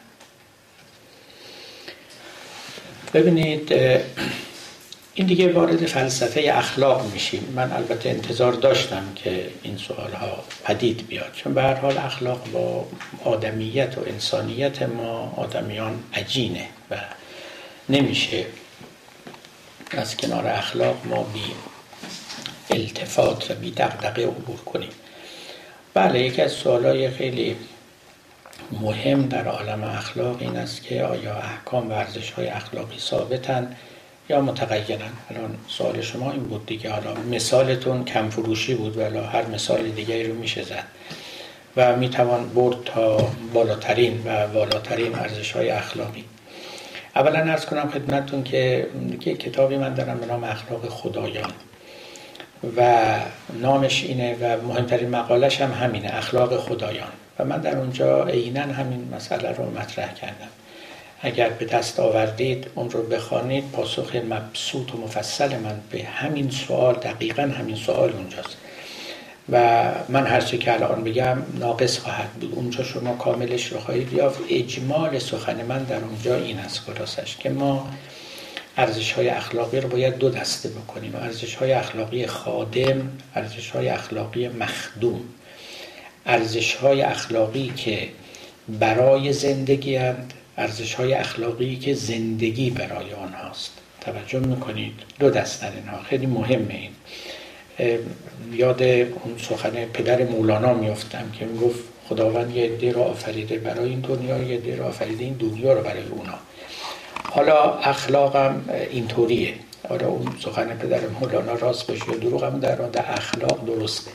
ببینید 3.14 3.74
این 5.16 5.28
دیگه 5.28 5.52
وارد 5.52 5.86
فلسفه 5.86 6.52
اخلاق 6.54 7.14
میشیم. 7.14 7.54
من 7.56 7.72
البته 7.72 8.10
انتظار 8.10 8.54
داشتم 8.54 9.04
که 9.16 9.50
این 9.64 9.78
سوال 9.78 10.12
ها 10.12 10.44
پدید 10.64 11.08
بیاد. 11.08 11.32
چون 11.34 11.54
به 11.54 11.62
هر 11.62 11.74
حال 11.74 11.98
اخلاق 11.98 12.52
با 12.52 12.86
آدمیت 13.24 13.98
و 13.98 14.02
انسانیت 14.08 14.82
ما 14.82 15.34
آدمیان 15.38 16.00
عجینه 16.14 16.68
و 16.92 16.96
نمیشه 17.90 18.46
از 19.92 20.18
کنار 20.18 20.48
اخلاق 20.48 20.98
ما 21.06 21.24
بی 21.24 21.44
التفات 22.72 23.52
و 23.52 23.54
بی 23.54 23.72
دقدقه 23.72 24.24
عبور 24.24 24.58
کنیم. 24.58 24.92
بله 25.94 26.20
یکی 26.20 26.42
از 26.42 26.52
سوالای 26.52 27.10
خیلی 27.10 27.56
مهم 28.72 29.28
در 29.28 29.48
عالم 29.48 29.84
اخلاق 29.84 30.38
این 30.40 30.58
است 30.58 30.84
که 30.84 31.04
آیا 31.04 31.36
احکام 31.36 31.90
و 31.90 31.94
ارزش 31.94 32.32
های 32.32 32.48
اخلاقی 32.48 33.00
ثابتن؟ 33.00 33.76
یا 34.30 34.42
متغیرن 34.42 35.12
الان 35.30 35.58
سوال 35.68 36.02
شما 36.02 36.32
این 36.32 36.44
بود 36.44 36.66
دیگه. 36.66 36.90
حالا 36.92 37.14
مثالتون 37.32 38.06
کم 38.06 38.30
فروشی 38.30 38.76
بود 38.76 38.98
ولی 38.98 39.18
هر 39.18 39.46
مثال 39.46 39.90
دیگه 39.90 40.28
رو 40.28 40.34
میشه 40.34 40.64
زد. 40.64 40.84
و 41.78 41.96
می‌توان 41.96 42.50
برد 42.50 42.84
تا 42.86 43.18
بالاترین 43.54 44.22
و 44.26 44.48
بالاترین 44.48 45.16
ارزش 45.16 45.52
های 45.52 45.70
اخلاقی. 45.70 46.24
اولا 47.16 47.40
ارز 47.40 47.66
کنم 47.66 47.90
خدمتتون 47.90 48.44
که 48.44 48.88
یک 49.26 49.40
کتابی 49.40 49.78
من 49.78 49.94
دارم 49.94 50.18
به 50.20 50.26
نام 50.26 50.44
اخلاق 50.44 50.90
خدایان. 50.90 51.52
و 52.78 53.20
نامش 53.62 54.04
اینه 54.04 54.38
و 54.42 54.68
مهمترین 54.68 55.10
مقالش 55.10 55.62
هم 55.62 55.72
همینه 55.72 56.18
اخلاق 56.18 56.58
خدایان. 56.58 57.12
و 57.40 57.46
من 57.46 57.58
در 57.58 57.78
اونجا 57.78 58.26
عینا 58.26 58.62
همین 58.62 59.10
مسئله 59.16 59.52
رو 59.52 59.80
مطرح 59.80 60.14
کردم. 60.14 60.50
اگر 61.26 61.50
به 61.50 61.66
دست 61.66 62.00
آوردید 62.00 62.68
اون 62.76 62.90
رو 62.90 63.04
بخوانید 63.04 63.72
پاسخ 63.72 64.16
مبسوط 64.16 64.96
و 64.96 64.98
مفصل 64.98 65.58
من 65.60 65.80
به 65.92 66.04
همین 66.04 66.50
سوال 66.50 66.96
دقیقا 66.96 67.42
همین 67.42 67.76
سوال 67.76 68.14
اونجاست. 68.14 68.58
و 69.50 69.84
من 70.10 70.28
هر 70.28 70.42
چی 70.42 70.58
که 70.58 70.74
الان 70.74 71.04
بگم 71.04 71.38
ناقص 71.60 71.98
خواهد 72.00 72.30
بود. 72.30 72.54
اونجا 72.56 72.84
شما 72.84 73.16
کاملش 73.16 73.68
رو 73.68 73.80
خواهید 73.80 74.14
یافت. 74.14 74.40
اجمال 74.50 75.20
سخن 75.20 75.66
من 75.66 75.84
در 75.84 76.00
اونجا 76.04 76.36
این 76.36 76.60
است 76.60 76.80
خلاصش 76.80 77.38
که 77.38 77.50
ما 77.50 77.88
ارزش 78.78 79.12
های 79.12 79.30
اخلاقی 79.30 79.80
رو 79.80 79.90
باید 79.90 80.18
دو 80.18 80.30
دسته 80.30 80.70
بکنیم. 80.70 81.16
ارزش 81.16 81.56
های 81.56 81.74
اخلاقی 81.74 82.28
خادم 82.28 83.10
ارزش 83.36 83.70
های 83.70 83.90
اخلاقی 83.90 84.48
مخدوم. 84.48 85.22
ارزش 86.26 86.76
های 86.76 87.02
اخلاقی 87.02 87.74
که 87.76 88.08
برای 88.80 89.34
زندگی 89.34 89.96
هند 89.96 90.34
ارزش 90.58 90.94
های 90.94 91.14
اخلاقی 91.14 91.76
که 91.76 91.94
زندگی 91.94 92.70
برای 92.70 93.14
آنهاست. 93.14 93.72
توجه 94.02 94.40
می‌کنید. 94.40 94.94
دو 95.20 95.30
دستن 95.30 95.72
اینها 95.76 96.04
خیلی 96.04 96.26
مهمه 96.26 96.74
این. 96.74 96.92
یاد 98.52 98.84
اون 98.84 99.38
سخن 99.38 99.86
پدر 99.86 100.24
مولانا 100.24 100.74
میفتم 100.74 101.32
که 101.40 101.46
می‌گفت 101.46 101.80
خداوند 102.10 102.56
یه 102.56 102.64
عده 102.64 102.92
را 102.92 103.04
آفریده 103.04 103.58
برای 103.58 103.90
این 103.90 104.00
دنیا 104.00 104.38
یه 104.38 104.58
عده 104.58 104.76
را 104.76 104.88
آفریده 104.88 105.24
این 105.24 105.34
دنیا 105.34 105.74
رو 105.74 105.82
برای 105.82 106.04
اونا. 106.04 106.34
حالا 107.30 107.74
اخلاقم 107.74 108.66
اینطوریه. 108.92 109.54
حالا 109.90 110.08
اون 110.08 110.36
سخن 110.40 110.78
پدر 110.78 111.00
مولانا 111.08 111.54
راست 111.54 111.88
باشه 111.88 112.10
یا 112.10 112.16
دروغم 112.18 112.60
در 112.60 112.76
در 112.76 113.06
اخلاق 113.08 113.66
درسته. 113.66 114.12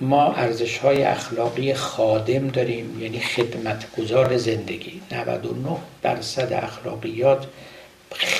ما 0.00 0.32
ارزش 0.32 0.78
های 0.78 1.02
اخلاقی 1.02 1.74
خادم 1.74 2.48
داریم 2.48 3.00
یعنی 3.00 3.20
خدمتگزار 3.20 4.36
زندگی. 4.36 5.00
99 5.12 5.76
درصد 6.02 6.52
اخلاقیات 6.52 7.46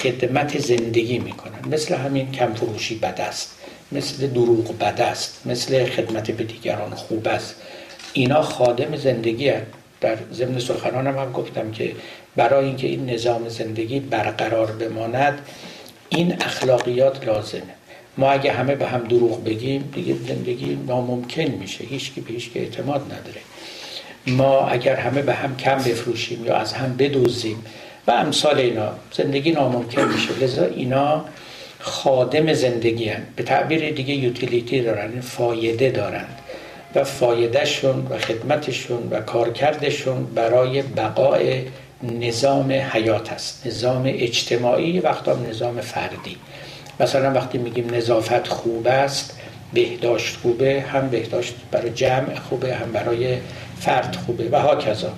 خدمت 0.03 0.59
زندگی 0.59 1.19
می‌کنن. 1.19 1.69
مثل 1.70 1.95
همین 1.95 2.32
کم 2.32 2.55
فروشی 2.55 2.99
بد 2.99 3.20
است 3.20 3.59
مثل 3.93 4.27
دروغ 4.27 4.78
بد 4.78 5.01
است 5.01 5.47
مثل 5.47 5.87
خدمت 5.87 6.31
به 6.31 6.45
دیگران 6.45 6.95
خوب 6.95 7.28
است. 7.28 7.55
اینا 8.12 8.43
خادم 8.43 8.97
زندگی 8.97 9.49
هست. 9.49 9.66
در 10.01 10.19
ضمن 10.32 10.59
سخنانم 10.59 11.19
هم 11.19 11.32
گفتم 11.32 11.70
که 11.70 11.93
برای 12.37 12.65
اینکه 12.66 12.87
این 12.87 13.11
نظام 13.11 13.49
زندگی 13.49 14.01
برقرار 14.01 14.73
بماند 14.73 15.39
این 16.09 16.43
اخلاقیات 16.43 17.27
لازمه. 17.27 17.80
ما 18.20 18.30
اگه 18.30 18.52
همه 18.52 18.74
به 18.74 18.86
هم 18.86 19.05
دروغ 19.05 19.44
بگیم 19.44 19.90
دیگه 19.94 20.14
زندگی 20.28 20.78
ناممکن 20.86 21.42
میشه. 21.42 21.84
هیچکی 21.84 22.20
به 22.20 22.32
هیچ 22.32 22.51
اعتماد 22.55 23.02
نداره. 23.05 23.40
ما 24.26 24.68
اگر 24.68 24.97
همه 24.97 25.22
به 25.22 25.34
هم 25.34 25.56
کم 25.56 25.76
بفروشیم 25.76 26.47
یا 26.47 26.56
از 26.56 26.72
هم 26.72 26.97
بدوزیم 26.97 27.64
و 28.06 28.10
امثال 28.10 28.59
اینا 28.59 28.88
زندگی 29.12 29.52
ناممکن 29.52 30.02
میشه. 30.02 30.38
لذا 30.40 30.64
اینا 30.64 31.24
خادم 31.78 32.52
زندگی 32.52 33.09
هن. 33.09 33.22
به 33.36 33.42
تعبیر 33.42 33.90
دیگه 33.90 34.14
یوتیلیتی 34.14 34.80
دارن 34.80 35.20
فایده 35.20 35.90
دارند 35.90 36.38
و 36.94 37.05
فایدهشون 37.05 38.06
و 38.10 38.18
خدمتشون 38.18 39.09
و 39.10 39.20
کارکردشون 39.20 40.24
برای 40.24 40.82
بقای 40.82 41.62
نظام 42.02 42.72
حیات 42.72 43.32
است. 43.32 43.66
نظام 43.66 44.02
اجتماعی 44.06 45.01
وقتا 45.01 45.34
نظام 45.34 45.80
فردی. 45.80 46.36
مثلا 47.01 47.32
وقتی 47.32 47.59
میگیم 47.59 47.94
نظافت 47.94 48.48
خوب 48.48 48.86
است 48.86 49.39
بهداشت 49.72 50.36
خوبه 50.36 50.81
هم 50.81 51.09
بهداشت 51.09 51.55
برای 51.70 51.90
جمع 51.90 52.35
خوبه 52.35 52.74
هم 52.74 52.93
برای 52.93 53.39
فرد 53.81 54.16
خوبه 54.27 54.48
و 54.52 54.56
ها 54.56 54.77
کذا 54.77 55.12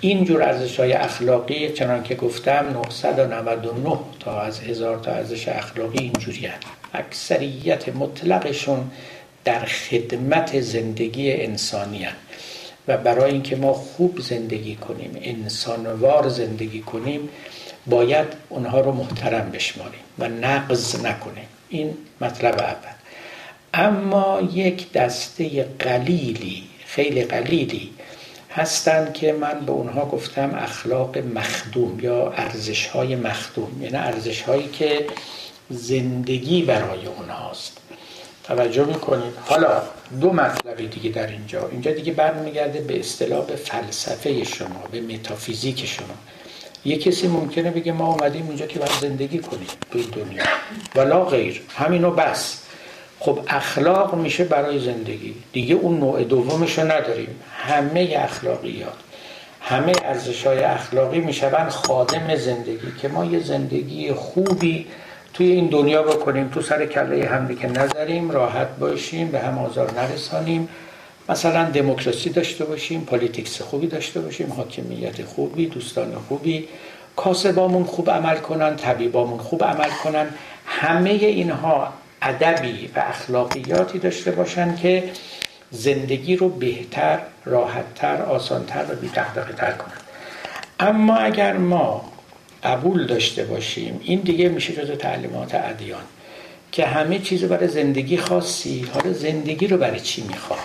این 0.00 0.24
جور 0.24 0.42
ارزش 0.42 0.80
های 0.80 0.92
اخلاقی 0.92 1.68
چنان 1.68 2.02
که 2.02 2.14
گفتم 2.14 2.66
999 2.74 3.98
تا 4.20 4.40
از 4.40 4.60
هزار 4.60 4.98
تا 4.98 5.10
ارزش 5.12 5.48
اخلاقی 5.48 5.98
اینجوری 5.98 6.46
هست. 6.46 6.66
اکثریت 6.94 7.88
مطلقشون 7.88 8.90
در 9.44 9.64
خدمت 9.64 10.60
زندگی 10.60 11.32
انسانی 11.32 12.02
هست. 12.02 12.16
و 12.88 12.96
برای 12.96 13.32
اینکه 13.32 13.56
ما 13.56 13.72
خوب 13.72 14.20
زندگی 14.20 14.76
کنیم 14.76 15.18
انسانوار 15.22 16.28
زندگی 16.28 16.80
کنیم 16.80 17.28
باید 17.86 18.26
اونها 18.48 18.80
رو 18.80 18.92
محترم 18.92 19.50
بشماریم 19.50 20.00
و 20.18 20.28
نقض 20.28 21.04
نکنیم. 21.04 21.48
این 21.68 21.96
مطلب 22.20 22.54
اول. 22.54 22.92
اما 23.74 24.40
یک 24.52 24.92
دسته 24.92 25.62
قلیلی 25.78 26.62
خیلی 26.86 27.24
قلیلی 27.24 27.90
هستند 28.50 29.12
که 29.12 29.32
من 29.32 29.60
به 29.66 29.72
اونها 29.72 30.04
گفتم 30.04 30.54
اخلاق 30.54 31.18
مخدوم 31.18 32.00
یا 32.00 32.32
ارزش 32.32 32.86
های 32.86 33.16
مخدوم 33.16 33.82
یعنی 33.82 33.96
ارزش 33.96 34.42
هایی 34.42 34.68
که 34.68 35.06
زندگی 35.70 36.62
برای 36.62 37.06
اونهاست. 37.06 37.78
توجه 38.44 38.84
می‌کنید؟ 38.84 39.32
حالا 39.46 39.82
دو 40.20 40.32
مطلب 40.32 40.90
دیگه 40.90 41.10
در 41.10 41.26
اینجا. 41.26 41.68
اینجا 41.68 41.92
دیگه 41.92 42.12
برمیگرده 42.12 42.80
به 42.80 43.00
اصطلاح 43.00 43.46
فلسفه 43.46 44.44
شما 44.44 44.84
به 44.92 45.00
متافیزیک 45.00 45.86
شما. 45.86 46.14
یه 46.84 46.98
کسی 46.98 47.28
ممکنه 47.28 47.70
بگه 47.70 47.92
ما 47.92 48.06
اومدیم 48.06 48.46
اینجا 48.48 48.66
که 48.66 48.78
باید 48.78 48.92
زندگی 49.00 49.38
کنیم 49.38 49.66
تو 49.92 49.98
این 49.98 50.08
دنیا. 50.10 50.42
ولا 50.94 51.24
غیر. 51.24 51.62
همینو 51.76 52.10
بس. 52.10 52.62
خب 53.18 53.38
اخلاق 53.48 54.14
میشه 54.14 54.44
برای 54.44 54.80
زندگی. 54.80 55.34
دیگه 55.52 55.74
اون 55.74 56.00
نوع 56.00 56.24
دومش 56.24 56.78
رو 56.78 56.84
نداریم. 56.84 57.40
همه 57.56 58.14
اخلاقیات. 58.16 58.92
همه 59.60 59.92
ارزش 60.04 60.46
های 60.46 60.58
اخلاقی 60.58 61.20
میشون 61.20 61.68
خادم 61.68 62.36
زندگی. 62.36 62.92
که 63.02 63.08
ما 63.08 63.24
یه 63.24 63.40
زندگی 63.40 64.12
خوبی 64.12 64.86
توی 65.34 65.46
این 65.46 65.66
دنیا 65.66 66.02
بکنیم. 66.02 66.48
تو 66.48 66.62
سر 66.62 66.86
کله 66.86 67.28
هم 67.28 67.56
که 67.56 67.68
نذاریم. 67.68 68.30
راحت 68.30 68.68
باشیم. 68.76 69.30
به 69.30 69.40
هم 69.40 69.58
آزار 69.58 69.92
نرسانیم. 69.92 70.68
مثلا 71.30 71.64
دموکراسی 71.64 72.30
داشته 72.30 72.64
باشیم 72.64 73.00
politics 73.04 73.62
خوبی 73.62 73.86
داشته 73.86 74.20
باشیم 74.20 74.52
حاکمیت 74.52 75.24
خوبی 75.24 75.66
دوستان 75.66 76.14
خوبی 76.28 76.68
کاسبامون 77.16 77.84
خوب 77.84 78.10
عمل 78.10 78.36
کنن 78.36 78.76
طبیبامون 78.76 79.38
خوب 79.38 79.64
عمل 79.64 79.90
کنن. 80.04 80.26
همه 80.66 81.10
اینها 81.10 81.92
ادبی 82.22 82.90
و 82.96 83.02
اخلاقیاتی 83.06 83.98
داشته 83.98 84.30
باشن 84.30 84.76
که 84.76 85.10
زندگی 85.70 86.36
رو 86.36 86.48
بهتر 86.48 87.18
راحتتر 87.44 88.22
آسانتر 88.22 88.84
و 88.90 88.94
بی‌دغدغه‌تر 88.94 89.72
کنن. 89.72 90.00
اما 90.80 91.16
اگر 91.16 91.56
ما 91.56 92.04
قبول 92.64 93.06
داشته 93.06 93.44
باشیم 93.44 94.00
این 94.04 94.20
دیگه 94.20 94.48
میشه 94.48 94.72
جز 94.72 94.98
تعلیمات 94.98 95.54
ادیان 95.54 96.02
که 96.72 96.86
همه 96.86 97.18
چیز 97.18 97.44
برای 97.44 97.68
زندگی 97.68 98.16
خاصی 98.16 98.86
حالا 98.94 99.12
زندگی 99.12 99.66
رو 99.66 99.76
برای 99.76 100.00
چی 100.00 100.22
می‌خوای 100.22 100.60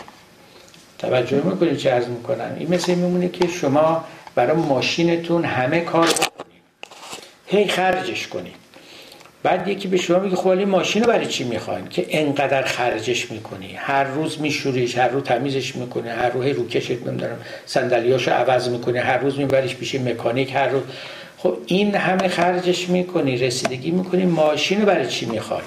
توجه 0.99 1.41
می‌کنید 1.41 1.77
چه 1.77 1.91
عرض 1.91 2.07
می‌کنم؟ 2.07 2.55
این 2.59 2.73
مثل 2.73 2.95
میمونه 2.95 3.29
که 3.29 3.47
شما 3.47 4.05
برای 4.35 4.57
ماشینتون 4.57 5.45
همه 5.45 5.79
کار 5.79 6.07
بکنید. 6.07 6.61
هی 7.47 7.67
خرجش 7.67 8.27
کنید. 8.27 8.55
بعد 9.43 9.67
یکی 9.67 9.87
به 9.87 9.97
شما 9.97 10.19
میگه 10.19 10.35
خب 10.35 10.49
ماشین 10.49 11.03
رو 11.03 11.11
برای 11.11 11.25
چی 11.25 11.43
می‌خواین؟ 11.43 11.87
که 11.87 12.05
انقدر 12.09 12.61
خرجش 12.61 13.31
می‌کنی. 13.31 13.73
هر 13.75 14.03
روز 14.03 14.41
میشوریش 14.41 14.97
هر 14.97 15.07
روز 15.07 15.23
تمیزش 15.23 15.75
می‌کنی 15.75 16.09
هر 16.09 16.29
روز 16.29 16.45
روکشت 16.45 16.91
نمی‌دونم 16.91 17.37
صندلیاشو 17.65 18.31
عوض 18.31 18.69
می‌کنی 18.69 18.97
هر 18.97 19.17
روز 19.17 19.37
میبریش 19.37 19.75
پیش 19.75 19.95
مکانیک 19.95 20.55
هر 20.55 20.67
روز 20.67 20.83
خب 21.37 21.57
این 21.65 21.95
همه 21.95 22.27
خرجش 22.27 22.89
می‌کنی 22.89 23.37
رسیدگی 23.37 23.91
می‌کنی 23.91 24.25
ماشین 24.25 24.79
رو 24.79 24.85
برای 24.85 25.07
چی 25.07 25.25
می‌خوای 25.25 25.61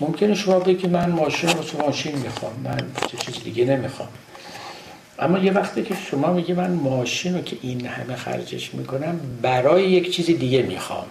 ممکنه 0.00 0.34
شما 0.34 0.58
بگی 0.58 0.86
من 0.86 1.10
ماشین 1.10 1.50
ماشین 1.86 2.16
می‌خوام 2.16 2.52
من 2.64 2.86
چیز 3.18 3.44
دیگه 3.44 3.64
نمی‌خوام. 3.64 4.08
اما 5.18 5.38
یه 5.38 5.52
وقتی 5.52 5.82
که 5.82 5.94
شما 6.10 6.32
میگی 6.32 6.52
من 6.52 6.70
ماشین 6.70 7.34
رو 7.34 7.42
که 7.42 7.56
این 7.62 7.86
همه 7.86 8.16
خرجش 8.16 8.74
می‌کنم 8.74 9.20
برای 9.42 9.90
یک 9.90 10.10
چیز 10.10 10.26
دیگه 10.26 10.62
می‌خوام. 10.62 11.06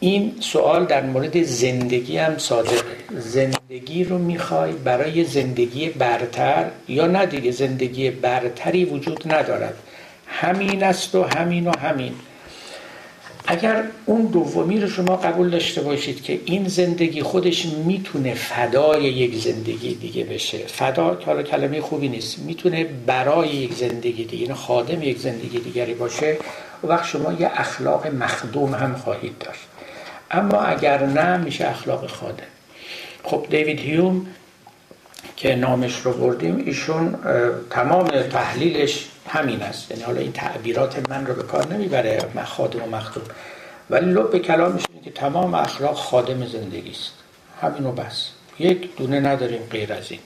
این 0.00 0.34
سوال 0.40 0.84
در 0.84 1.02
مورد 1.02 1.42
زندگی 1.42 2.18
هم 2.18 2.38
صادقه. 2.38 2.96
زندگی 3.16 4.04
رو 4.04 4.18
می‌خوای 4.18 4.72
برای 4.72 5.24
زندگی 5.24 5.88
برتر 5.88 6.64
یا 6.88 7.06
نه 7.06 7.26
دیگه؟ 7.26 7.50
زندگی 7.50 8.10
برتری 8.10 8.84
وجود 8.84 9.32
ندارد. 9.32 9.74
همین 10.26 10.82
است 10.82 11.14
و 11.14 11.22
همین 11.22 11.66
و 11.66 11.78
همین. 11.78 12.14
اگر 13.50 13.84
اون 14.06 14.22
دومی 14.22 14.80
رو 14.80 14.88
شما 14.88 15.16
قبول 15.16 15.50
داشته 15.50 15.80
باشید 15.80 16.22
که 16.22 16.40
این 16.44 16.68
زندگی 16.68 17.22
خودش 17.22 17.66
می‌تونه 17.66 18.34
فدای 18.34 19.02
یک 19.02 19.42
زندگی 19.42 19.94
دیگه 19.94 20.24
بشه. 20.24 20.58
فدا 20.58 21.18
حالا 21.26 21.42
کلمه 21.42 21.80
خوبی 21.80 22.08
نیست. 22.08 22.38
می‌تونه 22.38 22.84
برای 23.06 23.48
یک 23.48 23.74
زندگی 23.74 24.24
دیگه 24.24 24.42
یعنی 24.42 24.54
خادم 24.54 25.02
یک 25.02 25.18
زندگی 25.18 25.58
دیگری 25.58 25.94
باشه 25.94 26.36
و 26.82 26.86
وقت 26.86 27.04
شما 27.04 27.32
یه 27.32 27.50
اخلاق 27.54 28.06
مخدوم 28.06 28.74
هم 28.74 28.94
خواهید 28.94 29.38
داشت. 29.38 29.60
اما 30.30 30.60
اگر 30.60 31.06
نه 31.06 31.36
میشه 31.36 31.68
اخلاق 31.68 32.06
خادم. 32.06 32.44
خب 33.24 33.46
دیوید 33.50 33.80
هیوم 33.80 34.26
که 35.36 35.54
نامش 35.54 35.96
رو 35.96 36.12
بردیم 36.12 36.62
ایشون 36.66 37.14
تمام 37.70 38.08
تحلیلش 38.08 39.06
همین 39.28 39.62
است. 39.62 39.90
یعنی 39.90 40.02
حالا 40.02 40.20
این 40.20 40.32
تعبیرات 40.32 41.10
من 41.10 41.26
رو 41.26 41.34
به 41.34 41.42
کار 41.42 41.66
نمی‌بره 41.66 42.18
خادم 42.44 42.82
و 42.82 42.96
مخدوم 42.96 43.24
ولی 43.90 44.12
لب 44.12 44.38
کلامش 44.38 44.82
اینه 44.88 45.04
که 45.04 45.10
تمام 45.10 45.54
اخلاق 45.54 45.94
خادم 45.94 46.46
زندگی 46.46 46.90
است. 46.90 47.12
همینو 47.62 47.92
بس. 47.92 48.28
یک 48.58 48.96
دونه 48.96 49.20
نداریم 49.20 49.62
غیر 49.70 49.92
از 49.92 50.10
این. 50.10 50.20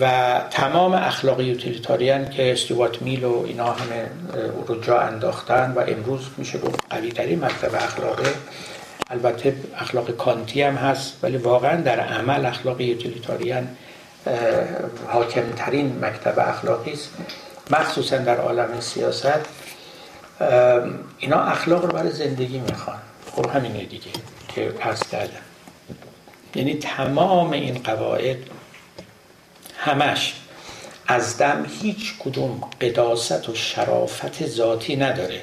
و 0.00 0.40
تمام 0.50 0.92
اخلاقی 0.92 1.44
یوتیلیتاریان 1.44 2.30
که 2.30 2.52
استیوات 2.52 3.02
میل 3.02 3.24
و 3.24 3.44
اینا 3.46 3.72
همه 3.72 4.10
رو 4.66 4.80
جا 4.80 4.98
انداختن 5.00 5.72
و 5.76 5.80
امروز 5.88 6.20
میشه 6.36 6.58
گفت 6.58 6.80
قوی 6.90 7.12
ترین 7.12 7.44
مکتب 7.44 7.74
اخلاقه 7.74 8.34
البته 9.10 9.54
اخلاق 9.78 10.10
کانتی 10.10 10.62
هم 10.62 10.74
هست 10.74 11.12
ولی 11.22 11.36
واقعا 11.36 11.80
در 11.80 12.00
عمل 12.00 12.46
اخلاق 12.46 12.80
یوتیلیتاریان 12.80 13.68
حاکمترین 15.08 16.04
مکتب 16.04 16.38
اخلاقی 16.38 16.92
است. 16.92 17.10
مخصوصا 17.70 18.16
در 18.16 18.36
عالم 18.36 18.80
سیاست 18.80 19.40
اینا 21.18 21.42
اخلاق 21.42 21.84
رو 21.84 21.92
برای 21.92 22.12
زندگی 22.12 22.58
می‌خوان. 22.58 22.98
خب 23.32 23.50
همینه 23.50 23.84
دیگه 23.84 24.10
که 24.54 24.72
عرض 24.82 25.02
کردم. 25.12 25.40
یعنی 26.54 26.74
تمام 26.74 27.52
این 27.52 27.82
قواعد 27.82 28.36
همش 29.78 30.34
از 31.06 31.38
دم 31.38 31.66
هیچ 31.80 32.14
کدوم 32.18 32.60
قداست 32.80 33.48
و 33.48 33.54
شرافت 33.54 34.46
ذاتی 34.46 34.96
نداره 34.96 35.42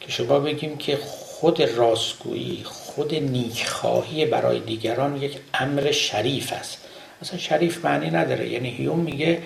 که 0.00 0.10
شما 0.10 0.38
بگیم 0.38 0.76
که 0.76 0.96
خود 0.96 1.62
راستگویی 1.62 2.64
خود 2.64 3.14
نیکخواهی 3.14 4.26
برای 4.26 4.60
دیگران 4.60 5.22
یک 5.22 5.38
امر 5.54 5.90
شریف 5.90 6.52
است. 6.52 6.78
اصلا 7.22 7.38
شریف 7.38 7.84
معنی 7.84 8.10
نداره. 8.10 8.48
یعنی 8.48 8.70
هیوم 8.70 8.98
میگه 8.98 9.42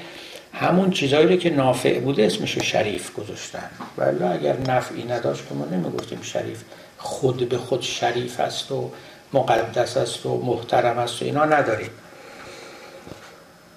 همون 0.52 0.90
چیزایی 0.90 1.26
رو 1.26 1.36
که 1.36 1.50
نافع 1.50 2.00
بوده 2.00 2.24
اسمشو 2.26 2.62
شریف 2.62 3.14
گذاشتن. 3.14 3.70
ولی 3.98 4.24
اگر 4.24 4.56
نفعی 4.68 5.04
نداشت 5.04 5.48
که 5.48 5.54
ما 5.54 5.64
نمی‌گفتیم 5.64 6.22
شریف 6.22 6.62
خود 6.98 7.48
به 7.48 7.58
خود 7.58 7.82
شریف 7.82 8.40
است 8.40 8.72
و 8.72 8.90
مقدس 9.32 9.96
است 9.96 10.26
و 10.26 10.42
محترم 10.44 10.98
است 10.98 11.22
و 11.22 11.24
اینا 11.24 11.44
نداریم. 11.44 11.90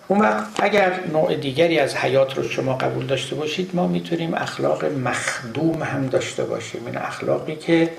اون 0.07 0.19
وقت 0.19 0.48
اگر 0.60 0.99
نوع 1.14 1.35
دیگری 1.35 1.80
از 1.80 1.95
حیات 1.95 2.38
رو 2.38 2.49
شما 2.49 2.73
قبول 2.73 3.06
داشته 3.06 3.35
باشید 3.35 3.69
ما 3.73 3.88
می‌تونیم 3.88 4.34
اخلاق 4.34 4.85
مخدوم 4.85 5.84
هم 5.84 6.07
داشته 6.07 6.43
باشیم. 6.43 6.85
این 6.85 6.98
اخلاقی 6.98 7.56
که 7.56 7.91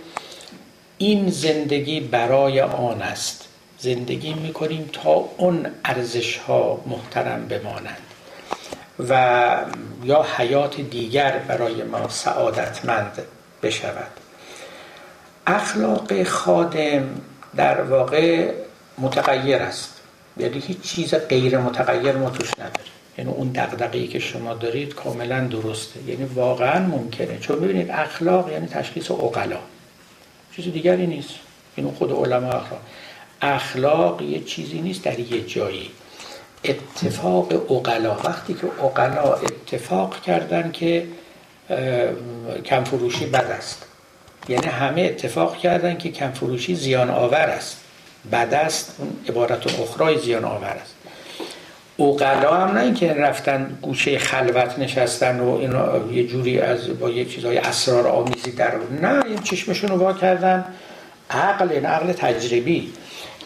این 0.98 1.30
زندگی 1.30 2.00
برای 2.00 2.60
آن 2.60 3.02
است. 3.02 3.48
زندگی 3.78 4.34
می‌کنیم 4.34 4.90
تا 4.92 5.12
اون 5.38 5.66
ارزش 5.84 6.36
ها 6.36 6.80
محترم 6.86 7.46
بمانند. 7.48 8.11
و 9.08 9.56
یا 10.04 10.26
حیات 10.36 10.80
دیگر 10.80 11.38
برای 11.38 11.82
ما 11.82 12.08
سعادتمند 12.08 13.18
بشود. 13.62 14.10
اخلاق 15.46 16.22
خادم 16.22 17.08
در 17.56 17.82
واقع 17.82 18.52
متغیر 18.98 19.56
است. 19.56 20.00
یعنی 20.36 20.58
هیچ 20.58 20.80
چیز 20.80 21.14
غیر 21.14 21.58
متغیر 21.58 22.16
ما 22.16 22.30
توش 22.30 22.50
نداریم 22.58 22.92
یعنی 23.18 23.30
اون 23.30 23.48
دقدقی 23.48 24.08
که 24.08 24.18
شما 24.18 24.54
دارید 24.54 24.94
کاملا 24.94 25.40
درسته. 25.40 26.02
یعنی 26.02 26.24
واقعا 26.24 26.80
ممکنه. 26.80 27.38
چون 27.38 27.60
ببینید 27.60 27.90
اخلاق 27.90 28.52
یعنی 28.52 28.66
تشخیص 28.66 29.10
اقلا 29.10 29.58
چیز 30.56 30.64
دیگری 30.64 31.06
نیست. 31.06 31.34
اینو 31.76 31.90
خود 31.90 32.12
علما 32.12 32.48
اخلاق. 32.48 32.80
اخلاق 33.42 34.22
یه 34.22 34.40
چیزی 34.40 34.80
نیست 34.80 35.04
در 35.04 35.18
یه 35.18 35.40
جایی. 35.46 35.90
اتفاق 36.64 37.72
اقلا. 37.72 38.16
وقتی 38.24 38.54
که 38.54 38.66
اقلا 38.84 39.34
اتفاق 39.34 40.20
کردن 40.20 40.70
که 40.72 41.06
کمفروشی 42.64 43.26
بد 43.26 43.50
است. 43.58 43.86
یعنی 44.48 44.66
همه 44.66 45.02
اتفاق 45.02 45.56
کردن 45.56 45.98
که 45.98 46.10
کمفروشی 46.10 46.74
زیان 46.74 47.10
آور 47.10 47.36
است. 47.36 47.76
بد 48.32 48.54
است 48.54 48.96
عبارت 49.28 49.80
اخرای 49.80 50.18
زیان 50.18 50.44
آور 50.44 50.66
است. 50.82 50.94
اوقلا 51.96 52.56
هم 52.56 52.78
نه 52.78 52.80
اینکه 52.80 53.12
رفتن 53.12 53.78
گوشه 53.82 54.18
خلوت 54.18 54.78
نشستن 54.78 55.40
و 55.40 55.56
اینا 55.56 56.12
یه 56.12 56.26
جوری 56.26 56.60
از 56.60 56.98
با 56.98 57.10
یه 57.10 57.24
چیزای 57.24 57.58
اسرار 57.58 58.08
آمیزی 58.08 58.50
در 58.50 58.72
نه 59.02 59.24
این 59.26 59.38
چشمشون 59.38 59.90
رو 59.90 59.96
وا 59.96 60.12
کردن. 60.12 60.64
عقل 61.30 61.72
این 61.72 61.86
عقل 61.86 62.12
تجربی. 62.12 62.92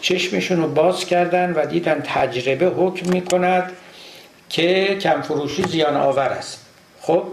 چشمشون 0.01 0.61
رو 0.61 0.67
باز 0.67 1.05
کردن 1.05 1.53
و 1.53 1.65
دیدن 1.65 2.01
تجربه 2.05 2.65
حکم 2.65 3.09
می‌کند 3.09 3.71
که 4.49 4.95
کمفروشی 4.95 5.63
زیان 5.63 5.95
آور 5.95 6.29
است. 6.29 6.65
خب 7.01 7.23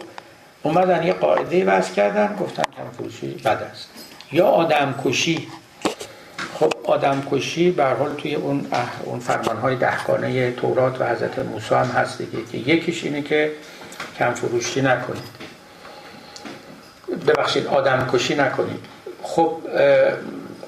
اومدن 0.62 1.06
یه 1.06 1.12
قاعده 1.12 1.64
وضع 1.64 1.94
کردن 1.94 2.36
گفتن 2.40 2.62
کمفروشی 2.76 3.26
بد 3.26 3.68
است. 3.72 3.88
یا 4.32 4.46
آدم 4.46 4.94
کشی 5.04 5.46
خب 6.54 6.72
آدم 6.84 7.22
کشی 7.30 7.70
حال 7.70 8.14
توی 8.18 8.34
اون 8.34 8.66
اون 9.04 9.18
فرمان 9.18 9.56
های 9.56 9.76
دهگانه 9.76 10.50
تورات 10.50 11.00
و 11.00 11.04
حضرت 11.08 11.38
موسی 11.38 11.74
هم 11.74 11.86
هست 11.86 12.18
دیگه 12.18 12.38
که 12.52 12.72
یکیش 12.72 13.04
اینه 13.04 13.22
که 13.22 13.52
کم 14.18 14.34
فروشی 14.34 14.82
نکنید. 14.82 15.24
ببخشید 17.26 17.66
آدم 17.66 18.08
کشی 18.12 18.34
نکنید. 18.34 18.84
خب 19.22 19.56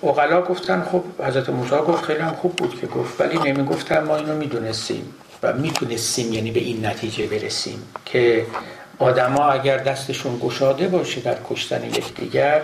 اقلا 0.02 0.42
گفتن 0.42 0.82
خب 0.92 1.02
حضرت 1.26 1.48
موسی 1.48 1.70
گفت 1.70 2.04
خیلی 2.04 2.20
هم 2.20 2.34
خوب 2.34 2.56
بود 2.56 2.80
که 2.80 2.86
گفت. 2.86 3.20
ولی 3.20 3.52
نمی 3.52 3.64
گفتن 3.64 4.04
ما 4.04 4.16
اینو 4.16 4.36
می‌دونستیم 4.36 5.14
و 5.42 5.52
می‌تونستیم 5.52 6.32
یعنی 6.32 6.50
به 6.50 6.60
این 6.60 6.86
نتیجه 6.86 7.26
برسیم 7.26 7.82
که 8.04 8.46
آدما 8.98 9.48
اگر 9.48 9.78
دستشون 9.78 10.38
گشاده 10.42 10.88
باشه 10.88 11.20
در 11.20 11.36
کشتن 11.50 11.84
یکدیگر 11.84 12.62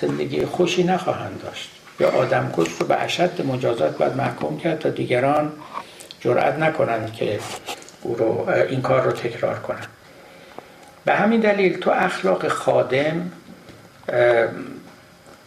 زندگی 0.00 0.46
خوشی 0.46 0.84
نخواهند 0.84 1.42
داشت. 1.44 1.70
یا 2.00 2.10
آدم 2.10 2.52
کش 2.56 2.68
رو 2.78 2.86
به 2.86 3.02
اشد 3.02 3.46
مجازات 3.46 3.98
باید 3.98 4.16
محکوم 4.16 4.58
کرد 4.58 4.78
تا 4.78 4.88
دیگران 4.88 5.52
جرأت 6.20 6.58
نکنند 6.58 7.12
که 7.12 7.38
او 8.02 8.14
رو 8.14 8.48
این 8.68 8.82
کار 8.82 9.02
رو 9.02 9.12
تکرار 9.12 9.58
کنند. 9.58 9.86
به 11.04 11.14
همین 11.14 11.40
دلیل 11.40 11.78
تو 11.78 11.90
اخلاق 11.90 12.48
خادم 12.48 13.32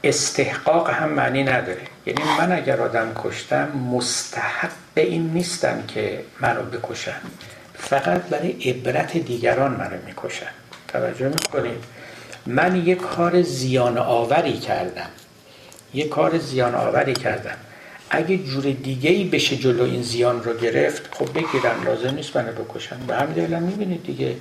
استحقاق 0.03 0.89
هم 0.89 1.09
معنی 1.09 1.43
نداره. 1.43 1.81
یعنی 2.05 2.21
من 2.39 2.51
اگر 2.51 2.81
آدم 2.81 3.11
کشتم 3.23 3.71
مستحق 3.91 4.71
این 4.95 5.29
نیستم 5.29 5.83
که 5.87 6.19
منو 6.39 6.61
بکشن. 6.61 7.21
فقط 7.73 8.21
برای 8.21 8.51
عبرت 8.51 9.17
دیگران 9.17 9.71
منو 9.71 9.97
می‌کشن. 10.05 10.51
توجه 10.87 11.27
می‌کنید؟ 11.27 11.83
من 12.45 12.75
یک 12.75 12.97
کار 12.97 13.41
زیان 13.41 13.97
آوری 13.97 14.53
کردم. 14.53 15.09
یک 15.93 16.09
کار 16.09 16.37
زیان 16.37 16.75
آوری 16.75 17.13
کردم. 17.13 17.55
اگه 18.09 18.37
جور 18.37 18.63
دیگه 18.63 19.09
ای 19.09 19.23
بشه 19.23 19.55
جلو 19.55 19.83
این 19.83 20.01
زیان 20.01 20.43
رو 20.43 20.53
گرفت 20.57 21.15
خب 21.15 21.33
بگیرن 21.33 21.83
لازم 21.85 22.15
نیست 22.15 22.37
منو 22.37 22.51
بکشن. 22.51 22.97
به 23.07 23.15
همین 23.15 23.33
دلیل 23.33 23.59
می‌بینید 23.59 24.03
دیگه. 24.03 24.35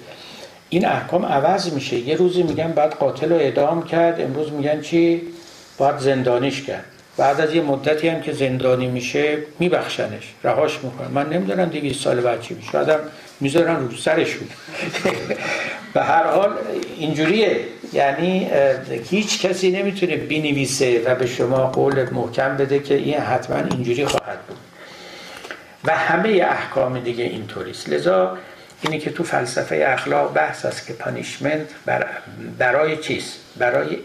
این 0.69 0.87
احکام 0.87 1.27
عوض 1.27 1.73
میشه. 1.73 1.97
یه 1.97 2.17
روزی 2.17 2.43
میگن 2.43 2.73
بعد 2.73 2.95
قاتل 2.95 3.29
رو 3.29 3.37
اعدام 3.37 3.83
کرد. 3.83 4.21
امروز 4.21 4.53
میگن 4.53 4.81
چی؟ 4.81 5.23
باید 5.83 5.99
زندانیش 5.99 6.63
کرد. 6.63 6.85
بعد 7.17 7.41
از 7.41 7.55
یه 7.55 7.63
مدتی 7.63 8.09
هم 8.09 8.21
که 8.21 8.33
زندانی 8.33 8.87
میشه 8.87 9.39
میبخشنش. 9.59 10.35
رهاش 10.45 10.79
می‌کنن 10.83 11.09
من 11.09 11.29
نمی‌دونم 11.29 11.69
200 11.69 12.05
سال 12.05 12.21
بعد 12.21 12.41
چی 12.41 12.55
میشه. 12.55 12.79
آدم 12.79 12.99
می‌ذارن 13.41 13.89
رو 13.89 13.97
سرشون. 13.97 14.49
به 15.95 16.03
هر 16.03 16.25
حال 16.25 16.51
اینجوریه. 16.99 17.61
یعنی 17.93 18.51
هیچ 19.11 19.47
کسی 19.47 19.71
نمی‌تونه 19.71 20.17
بینویسه 20.17 21.03
و 21.07 21.15
به 21.15 21.27
شما 21.27 21.67
قول 21.67 22.11
محکم 22.11 22.57
بده 22.57 22.79
که 22.79 22.95
این 22.95 23.19
حتما 23.19 23.57
اینجوری 23.57 24.05
خواهد 24.05 24.39
بود. 24.49 24.59
و 25.85 25.97
همه 25.97 26.29
احکام 26.29 27.01
دیگه 27.01 27.25
اینطوریست. 27.25 27.89
لذا 27.89 28.39
اینی 28.83 28.99
که 28.99 29.11
تو 29.11 29.25
فلسفه 29.25 29.85
اخلاق 29.89 30.35
بحث 30.35 30.65
است 30.65 30.87
که 30.87 30.93
پانیشمنت 30.93 31.67
برای 32.59 32.97
چیست؟ 32.97 33.42
برای 33.59 33.99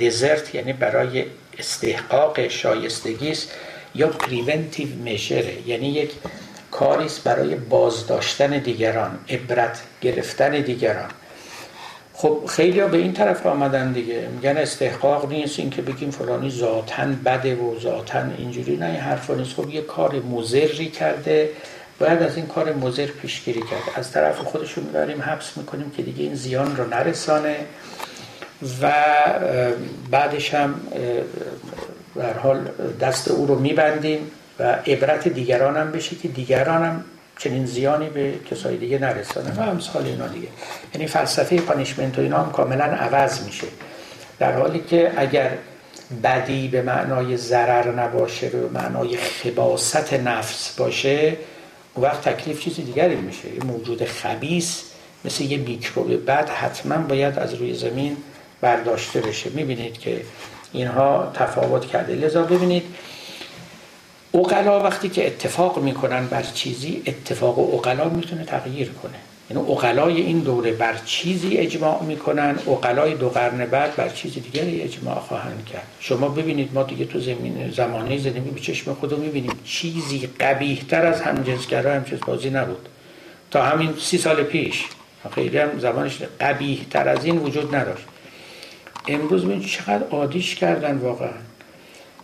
دزرت 0.00 0.54
یعنی 0.54 0.72
برای 0.72 1.24
استحقاق 1.58 2.48
شایستگی 2.48 3.30
است 3.30 3.50
یا 3.94 4.08
پریونتیو 4.08 4.88
میشره 4.88 5.68
یعنی 5.68 5.88
یک 5.88 6.10
کاری 6.70 7.04
است 7.04 7.24
برای 7.24 7.54
بازداشتن 7.54 8.58
دیگران 8.58 9.18
عبرت 9.28 9.82
گرفتن 10.00 10.50
دیگران. 10.50 11.10
خب 12.14 12.40
خیلی 12.48 12.80
ها 12.80 12.88
به 12.88 12.96
این 12.96 13.12
طرف 13.12 13.46
آمدن 13.46 13.92
دیگه. 13.92 14.28
میگن 14.34 14.56
استحقاق 14.56 15.32
نیست 15.32 15.58
این 15.58 15.70
که 15.70 15.82
بگیم 15.82 16.10
فلانی 16.10 16.50
ذاتن 16.50 17.20
بده 17.24 17.54
و 17.54 17.80
ذاتن 17.80 18.34
اینجوری 18.38 18.76
نه 18.76 18.86
این 18.86 18.96
حرفا 18.96 19.34
نیست. 19.34 19.54
خب 19.54 19.70
یه 19.70 19.82
کار 19.82 20.14
مزری 20.14 20.86
کرده 20.86 21.50
باید 21.98 22.22
از 22.22 22.36
این 22.36 22.46
کار 22.46 22.72
مزر 22.72 23.06
پیشگیری 23.06 23.60
کرد. 23.60 23.82
از 23.94 24.12
طرف 24.12 24.38
خودشو 24.38 24.80
می‌بریم 24.80 25.22
حبس 25.22 25.56
می‌کنیم 25.56 25.90
که 25.96 26.02
دیگه 26.02 26.24
این 26.24 26.34
زیان 26.34 26.76
رو 26.76 26.88
نرسانه. 26.88 27.56
و 28.82 28.92
بعدش 30.10 30.54
هم 30.54 30.74
در 32.16 32.32
حال 32.32 32.68
دست 33.00 33.28
او 33.28 33.46
رو 33.46 33.58
میبندیم 33.58 34.30
و 34.58 34.62
عبرت 34.62 35.28
دیگران 35.28 35.76
هم 35.76 35.92
بشه 35.92 36.16
که 36.16 36.28
دیگران 36.28 36.84
هم 36.84 37.04
چنین 37.38 37.66
زیانی 37.66 38.08
به 38.08 38.34
کسای 38.50 38.76
دیگه 38.76 38.98
نرسانه 38.98 39.52
و 39.56 39.62
همسال 39.62 40.06
اینا 40.06 40.26
دیگه. 40.26 40.48
یعنی 40.94 41.06
فلسفه 41.06 41.60
پانیشمنت 41.60 42.18
و 42.18 42.22
اینا 42.22 42.38
هم 42.38 42.52
کاملا 42.52 42.84
عوض 42.84 43.42
میشه. 43.44 43.66
در 44.38 44.52
حالی 44.52 44.80
که 44.90 45.12
اگر 45.16 45.50
بدی 46.24 46.68
به 46.68 46.82
معنای 46.82 47.36
ضرر 47.36 47.92
نباشه 47.92 48.48
به 48.48 48.68
معنای 48.68 49.16
خباست 49.16 50.14
نفس 50.14 50.74
باشه 50.78 51.36
اون 51.94 52.04
وقت 52.04 52.28
تکلیف 52.28 52.60
چیز 52.60 52.76
دیگری 52.76 53.16
میشه. 53.16 53.54
یه 53.54 53.64
موجود 53.64 54.04
خبیس 54.04 54.82
مثل 55.24 55.44
یه 55.44 55.58
میکروب. 55.58 56.24
بعد 56.24 56.48
حتما 56.48 56.96
باید 56.96 57.38
از 57.38 57.54
روی 57.54 57.74
زمین 57.74 58.16
برداشته 58.62 59.20
بشه. 59.20 59.50
می‌بینید 59.50 59.98
که 59.98 60.22
اینها 60.72 61.30
تفاوت 61.34 61.86
کرده. 61.86 62.14
لذا 62.14 62.42
ببینید 62.42 62.82
اقلا 64.34 64.80
وقتی 64.80 65.08
که 65.08 65.26
اتفاق 65.26 65.78
می‌کنن 65.78 66.26
بر 66.26 66.42
چیزی 66.42 67.02
اتفاق 67.06 67.58
و 67.58 67.76
اقلا 67.76 68.08
می‌تونه 68.08 68.44
تغییر 68.44 68.90
کنه. 69.02 69.12
یعنی 69.50 69.62
اقلای 69.70 70.20
این 70.20 70.38
دوره 70.38 70.72
بر 70.72 70.94
چیزی 71.04 71.56
اجماع 71.56 72.02
می‌کنن 72.02 72.58
اقلای 72.68 73.14
دو 73.14 73.28
قرن 73.28 73.66
بعد 73.66 73.96
بر 73.96 74.08
چیزی 74.08 74.40
دیگری 74.40 74.80
اجماع 74.80 75.18
خواهند 75.18 75.66
کرد. 75.72 75.86
شما 76.00 76.28
ببینید 76.28 76.70
ما 76.74 76.82
دیگه 76.82 77.04
تو 77.04 77.20
زمین 77.20 77.70
زمانه 77.70 78.18
زندگی 78.18 78.50
به 78.50 78.60
چشم 78.60 78.94
خودو 78.94 79.16
می‌بینیم. 79.16 79.52
چیزی 79.64 80.30
قبیه 80.40 80.84
تر 80.84 81.06
از 81.06 81.20
همجنسگرا 81.20 81.94
همجنس 81.94 82.20
بازی 82.20 82.50
نبود. 82.50 82.88
تا 83.50 83.62
همین 83.62 83.94
سی 84.00 84.18
سال 84.18 84.42
پیش. 84.42 84.84
خیلی 85.34 85.58
هم 85.58 85.78
زمانش 85.78 86.18
قبیه 86.40 86.78
تر 86.90 87.08
از 87.08 87.24
این 87.24 87.38
وجود 87.38 87.74
نداشت. 87.74 88.04
امروز 89.08 89.44
ببین 89.44 89.60
چقدر 89.60 90.04
عادیش 90.10 90.54
کردن 90.54 90.98
واقعا. 90.98 91.28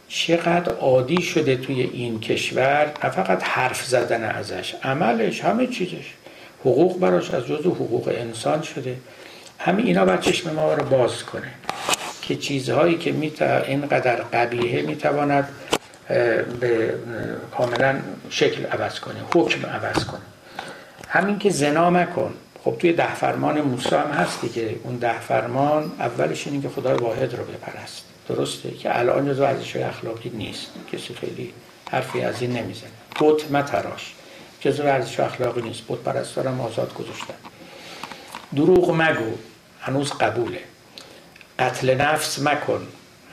چقدر 0.09 0.73
عادی 0.73 1.23
شده 1.23 1.57
توی 1.57 1.81
این 1.81 2.21
کشور 2.21 2.93
نه 3.05 3.11
فقط 3.11 3.43
حرف 3.43 3.85
زدن 3.85 4.25
ازش 4.25 4.75
عملش 4.83 5.41
همه 5.41 5.67
چیزش. 5.67 6.15
حقوق 6.61 7.01
براش 7.01 7.31
از 7.31 7.47
جزو 7.47 7.71
حقوق 7.71 8.09
انسان 8.09 8.63
شده. 8.63 8.97
همه 9.59 9.83
اینا 9.83 10.05
بر 10.05 10.17
چشم 10.17 10.55
ما 10.55 10.75
رو 10.75 10.85
باز 10.85 11.23
کنه 11.23 11.51
که 12.23 12.37
چیزهایی 12.37 12.99
که 12.99 13.13
میتا 13.13 13.59
اینقدر 13.59 14.17
قبیهه 14.17 14.83
می‌تواند 14.83 15.49
به 16.61 16.95
کاملا 17.57 17.95
شکل 18.31 18.67
عوض 18.67 19.01
کنه 19.01 19.17
حکم 19.35 19.67
عوض 19.67 20.05
کنه. 20.05 20.21
همین 21.09 21.39
که 21.39 21.51
زنا 21.51 21.91
مکن. 21.91 22.35
خب 22.69 22.77
توی 22.79 22.93
ده 22.93 23.15
فرمان 23.15 23.61
موسی 23.61 23.95
هم 23.95 24.11
هستی 24.11 24.49
که 24.49 24.77
اون 24.85 24.97
ده 24.97 25.21
فرمان 25.21 25.93
اولش 25.99 26.47
اینه 26.47 26.63
که 26.63 26.69
خدای 26.69 26.95
واحد 26.95 27.35
رو 27.35 27.45
بپرست. 27.45 28.05
درسته 28.29 28.71
که 28.71 28.99
الان 28.99 29.29
جزو 29.29 29.45
ارزش 29.45 29.77
اخلاقی 29.77 30.31
نیست. 30.35 30.67
کسی 30.93 31.15
خیلی 31.15 31.53
حرفی 31.91 32.21
از 32.21 32.43
این 32.43 32.53
نمی‌زنه. 32.53 32.91
بت 33.21 33.51
متراش. 33.51 34.15
جزو 34.61 34.83
ارزش 34.83 35.21
اخلاقی 35.21 35.63
نیست. 35.63 35.81
بود 35.81 36.03
پرستارم 36.03 36.61
آزاد 36.61 36.95
گذاشتن 36.95 37.35
دروغ 38.57 38.91
مگو. 38.91 39.33
هنوز 39.81 40.13
قبوله. 40.13 40.61
قتل 41.59 41.95
نفس 41.95 42.39
مکن. 42.43 42.87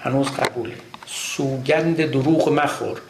هنوز 0.03 0.27
قبوله. 0.27 0.75
سوگند 1.07 2.11
دروغ 2.11 2.49
مخور. 2.49 3.01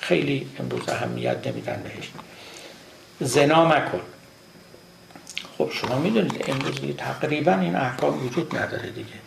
خیلی 0.00 0.46
امروز 0.60 0.88
اهمیت 0.88 1.46
نمیدن 1.46 1.82
بهش. 1.84 2.10
زنا 3.20 3.64
مکن. 3.64 4.00
خب 5.58 5.70
شما 5.72 5.98
می‌دونید 5.98 6.44
امروز 6.48 6.80
تقریبا 6.98 7.52
این 7.52 7.76
احکام 7.76 8.26
وجود 8.26 8.56
نداره 8.56 8.90
دیگه. 8.90 9.18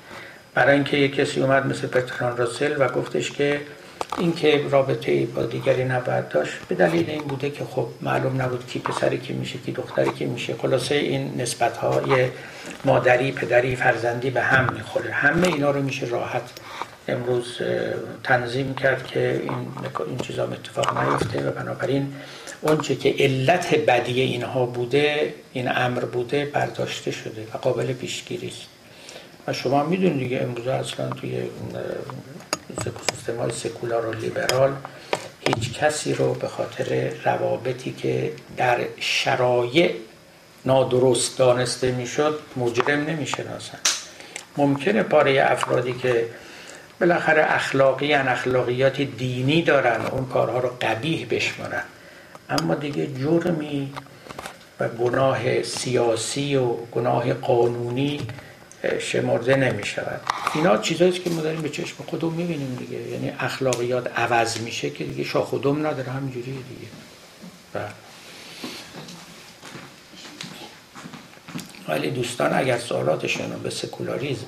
برای 0.54 0.74
اینکه 0.74 0.98
یه 0.98 1.08
کسی 1.08 1.42
اومد 1.42 1.66
مثل 1.66 1.88
پتران 1.88 2.38
راسل 2.38 2.76
و 2.80 2.88
گفتش 2.88 3.32
که 3.32 3.62
اینکه 4.18 4.66
رابطه 4.70 5.26
با 5.26 5.44
دیگری 5.44 5.84
نباید 5.84 6.30
داشت 6.30 6.54
به 6.68 6.76
دلیل 6.76 7.10
این 7.10 7.22
بوده 7.22 7.50
که 7.50 7.64
خب 7.66 7.88
معلوم 8.02 8.42
نبود 8.42 8.68
کی 8.68 8.80
پسری 8.80 9.18
که 9.18 9.34
میشه 9.34 9.58
کی 9.58 9.72
دختری 9.72 10.12
که 10.12 10.26
میشه. 10.26 10.56
خلاصه 10.62 10.96
این 10.96 11.42
نسبت 11.42 11.78
های 11.78 12.28
مادری 12.86 13.32
پدری 13.32 13.76
فرزندی 13.76 14.30
به 14.30 14.42
هم 14.42 14.74
می‌خوره. 14.74 15.12
همه 15.12 15.48
اینا 15.48 15.72
رو 15.72 15.82
میشه 15.82 16.06
راحت 16.06 16.50
امروز 17.08 17.58
تنظیم 18.24 18.76
کرد 18.76 19.08
که 19.08 19.42
این 19.44 19.68
این 20.08 20.18
چیزا 20.18 20.44
اتفاق 20.44 20.98
نیفته 20.98 21.50
و 21.50 21.52
بنابراین 21.52 22.14
اونچه 22.62 22.96
که 22.96 23.16
علت 23.20 23.76
بدی 23.76 24.22
اینها 24.22 24.66
بوده 24.66 25.34
این 25.54 25.72
امر 25.76 26.06
بوده 26.06 26.46
برداشته 26.46 27.12
شده 27.12 27.48
و 27.54 27.58
قابل 27.58 27.94
پیشگیری 27.94 28.48
است. 28.48 28.68
و 29.48 29.54
شما 29.54 29.84
می‌دونید 29.84 30.20
دیگه 30.20 30.42
امروز 30.42 30.68
اصلا 30.68 31.10
توی 31.10 31.44
سیستم 32.84 33.38
های 33.38 33.52
سکولار 33.52 34.06
و 34.06 34.14
لیبرال 34.14 34.74
هیچ 35.48 35.74
کسی 35.74 36.14
رو 36.14 36.34
به 36.34 36.48
خاطر 36.48 37.12
روابطی 37.26 37.92
که 37.92 38.32
در 38.58 38.80
شرایع 39.00 39.92
نادرست 40.66 41.38
دانسته 41.38 41.92
می‌شد 41.92 42.40
مجرم 42.58 43.00
نمی‌شناسن 43.00 43.80
ممکنه 44.58 45.04
پاره 45.04 45.46
افرادی 45.52 45.94
که 45.94 46.26
بالاخره 47.00 47.46
اخلاقی 47.56 48.14
اخلاقیات 48.14 49.02
دینی 49.02 49.62
دارن 49.62 50.06
اون 50.06 50.26
کارها 50.26 50.60
رو 50.60 50.70
قبیح 50.82 51.28
بشمارن. 51.30 51.84
اما 52.52 52.76
دیگه 52.76 53.08
جرمی 53.08 53.94
و 54.80 54.90
گناه 54.90 55.64
سیاسی 55.64 56.56
و 56.56 56.74
گناه 56.74 57.34
قانونی 57.34 58.22
شمرده 59.00 59.56
نمی 59.56 59.86
شود 59.86 60.22
اینا 60.56 60.78
چیزایی 60.78 61.12
که 61.12 61.30
ما 61.30 61.42
داریم 61.42 61.62
به 61.62 61.70
چشم 61.70 62.04
خودمون 62.08 62.34
می‌بینیم 62.34 62.76
دیگه. 62.76 62.98
یعنی 62.98 63.34
اخلاقیات 63.40 64.20
عوض 64.20 64.58
میشه 64.58 64.90
که 64.90 65.04
دیگه 65.04 65.24
شاخ 65.24 65.46
خودم 65.46 65.88
نداره 65.88 66.12
همینجوری 66.12 66.52
دیگه. 66.52 66.88
بله. 67.74 67.90
ولی 71.88 72.12
دوستان 72.12 72.54
اگر 72.54 72.78
سوالاتشون 72.78 73.52
رو 73.52 73.60
به 73.60 73.70
سکولاریزم 73.70 74.46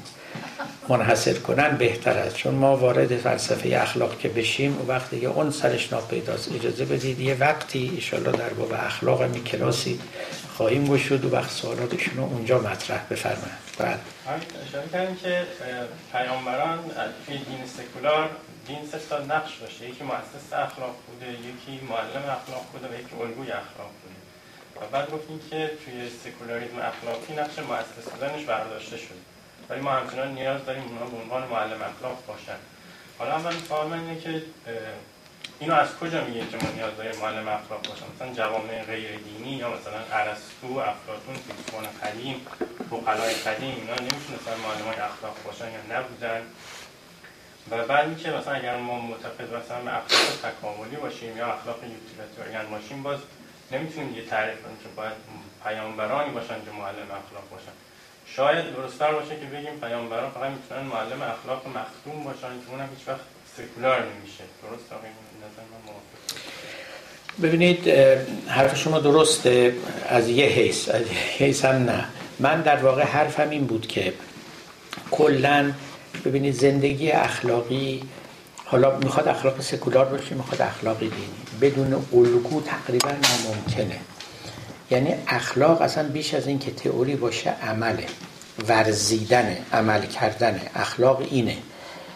منحصر 0.90 1.34
کنن 1.34 1.78
بهتر 1.78 2.18
است. 2.18 2.36
چون 2.36 2.56
ما 2.56 2.78
وارد 2.78 3.18
فلسفه 3.18 3.78
اخلاق 3.82 4.20
که 4.20 4.30
بشیم 4.30 4.82
و 4.82 4.86
وقتی 4.88 5.20
که 5.20 5.28
اون 5.28 5.52
سرش 5.52 5.94
ناپیداست 5.94 6.52
اجازه 6.56 6.86
بدید 6.86 7.20
یه 7.20 7.36
وقتی 7.36 7.92
ایشالله 7.96 8.32
در 8.32 8.50
باب 8.50 8.74
اخلاق 8.74 9.24
می 9.24 9.44
کلاسی 9.44 10.00
خواهیم 10.58 10.88
گشود 10.88 11.26
و 11.26 11.30
وقت 11.30 11.52
سوالاتشون 11.52 12.18
رو 12.18 12.24
اونجا 12.24 12.60
مطرح 12.60 13.06
بفرمایند 13.10 13.58
بله. 13.80 14.00
اشاره 14.68 14.88
کردیم 14.94 15.16
که 15.16 15.44
پیامبران 16.12 16.80
توی 17.26 17.38
دین 17.38 17.66
سکولار 17.78 18.30
دین 18.68 18.78
سه 18.92 19.00
تا 19.10 19.20
نقش 19.20 19.58
داشته. 19.62 19.90
یکی 19.90 20.04
مؤسس 20.04 20.54
اخلاق 20.54 20.96
بوده 21.08 21.32
یکی 21.32 21.86
معلم 21.86 22.24
اخلاق 22.30 22.66
بوده 22.72 22.88
و 22.88 22.94
یکی 23.00 23.16
الگوی 23.22 23.52
اخلاق 23.52 23.92
بوده. 24.02 24.16
و 24.76 24.90
بعد 24.92 25.12
گفتیم 25.12 25.40
که 25.50 25.72
توی 25.86 26.10
سکولاریزم 26.24 26.78
اخلاقی 26.78 27.34
نقش 27.34 27.60
مؤسس 27.60 28.10
بودنش 28.12 28.44
برداشته 28.46 28.98
شد 28.98 29.33
ولی 29.70 29.82
ما 29.82 29.92
همچنان 29.92 30.34
نیاز 30.34 30.66
داریم 30.66 30.84
اونها 30.84 31.06
به 31.06 31.18
عنوان 31.18 31.48
معلم 31.48 31.82
اخلاق 31.82 32.26
باشن. 32.28 32.58
حالا 33.20 33.38
من 33.38 33.52
سوال 33.68 33.94
اینه 33.94 34.20
که 34.20 34.44
اینو 35.60 35.74
از 35.74 35.98
کجا 35.98 36.24
میگه 36.24 36.40
که 36.40 36.58
ما 36.58 36.72
نیاز 36.76 36.98
داریم 36.98 37.20
معلم 37.22 37.48
اخلاق 37.48 37.88
باشن؟ 37.88 38.06
مثلا 38.16 38.34
جوامع 38.34 38.84
غیر 38.84 39.18
دینی 39.18 39.52
یا 39.52 39.70
مثلا 39.70 40.00
ارسطو 40.12 40.68
افلاطون 40.78 41.36
فیلسوفان 41.36 41.86
قدیم 42.04 42.46
فقهای 42.90 43.34
قدیم 43.34 43.76
اینا 43.76 43.96
نمی‌تونستن 43.96 44.56
معلم 44.64 44.88
اخلاق 44.90 45.38
باشن 45.46 45.66
یا 45.66 45.98
نبودن. 45.98 46.42
و 47.72 47.86
بعد 47.88 48.08
اینکه 48.08 48.32
مثلا 48.32 48.54
اگر 48.54 48.78
ما 48.78 49.00
معتقد 49.00 49.54
مثلا 49.54 49.82
به 49.82 49.98
اخلاق 49.98 50.52
تکاملی 50.52 50.96
باشیم 50.96 51.38
یا 51.38 51.54
اخلاق 51.54 51.80
یوتیلیتاریان 51.84 52.70
باشیم 52.70 53.04
باز 53.04 53.20
نمی‌تونیم 53.72 54.16
یه 54.16 54.26
تعریف 54.26 54.62
کنیم 54.62 54.78
که 54.78 54.90
باید 54.96 55.14
پیامبرانی 55.64 56.32
باشن 56.32 56.66
که 56.66 56.72
معلم 56.72 57.08
اخلاق 57.12 57.50
باشن. 57.52 57.72
شاید 58.26 58.76
درستتر 58.76 59.12
باشه 59.12 59.30
که 59.30 59.46
بگیم 59.46 59.80
پیامبران 59.82 60.32
فقط 60.32 60.52
می‌تونن 60.52 60.82
معلم 60.82 61.22
اخلاق 61.22 61.68
مخدوم 61.68 62.24
باشن 62.24 62.40
که 62.40 62.72
اونم 62.72 62.90
هیچ 62.98 63.08
وقت 63.08 63.20
سکولار 63.58 64.00
نمیشه. 64.00 64.44
درست 64.64 64.86
نظر 64.94 65.64
من 65.86 67.48
ببینید 67.48 67.88
حرف 68.48 68.78
شما 68.78 69.00
درسته. 69.00 69.76
از 70.08 70.30
یه 70.30 70.46
حیث 70.46 70.90
از 70.90 71.02
یه 71.02 71.18
حیث 71.38 71.66
هم 71.66 71.76
نه. 71.76 72.06
من 72.40 72.62
در 72.62 72.76
واقع 72.76 73.04
حرفم 73.04 73.50
این 73.50 73.66
بود 73.66 73.88
که 73.88 74.14
کلا 75.12 75.74
ببینید 76.26 76.54
زندگی 76.54 77.12
اخلاقی 77.12 78.04
حالا 78.66 78.98
می‌خواد 78.98 79.28
اخلاق 79.28 79.62
سکولار 79.62 80.06
باشه 80.06 80.36
می‌خواد 80.36 80.62
اخلاقی 80.62 81.10
دینی. 81.10 81.72
بدون 81.72 81.94
الگو 82.14 82.62
تقریبا 82.62 83.10
ناممکنه. 83.10 84.00
یعنی 84.94 85.16
اخلاق 85.28 85.82
اصلا 85.82 86.10
بیش 86.10 86.34
از 86.34 86.48
این 86.48 86.60
که 86.60 86.72
تئوری 86.72 87.16
باشه 87.16 87.50
عمله. 87.50 88.06
ورزیدن 88.68 89.58
عمل 89.74 90.06
کردن 90.06 90.62
اخلاق 90.76 91.22
اینه. 91.32 91.58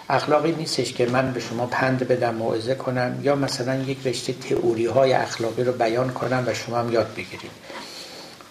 اخلاقی 0.10 0.52
نیستش 0.52 0.94
که 0.94 1.06
من 1.06 1.34
به 1.34 1.40
شما 1.40 1.66
پند 1.66 2.08
بدم 2.08 2.36
موعظه 2.36 2.76
کنم 2.76 3.20
یا 3.24 3.36
مثلا 3.36 3.76
یک 3.76 3.98
رشته 4.06 4.34
تئوری 4.34 4.86
های 4.86 5.14
اخلاقی 5.14 5.64
رو 5.64 5.72
بیان 5.72 6.10
کنم 6.10 6.44
و 6.48 6.54
شما 6.54 6.78
هم 6.78 6.94
یاد 6.94 7.08
بگیرید. 7.18 7.52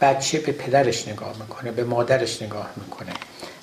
بچه 0.00 0.38
به 0.38 0.52
پدرش 0.52 1.08
نگاه 1.08 1.32
می‌کنه 1.40 1.70
به 1.70 1.84
مادرش 1.84 2.42
نگاه 2.42 2.70
می‌کنه. 2.76 3.12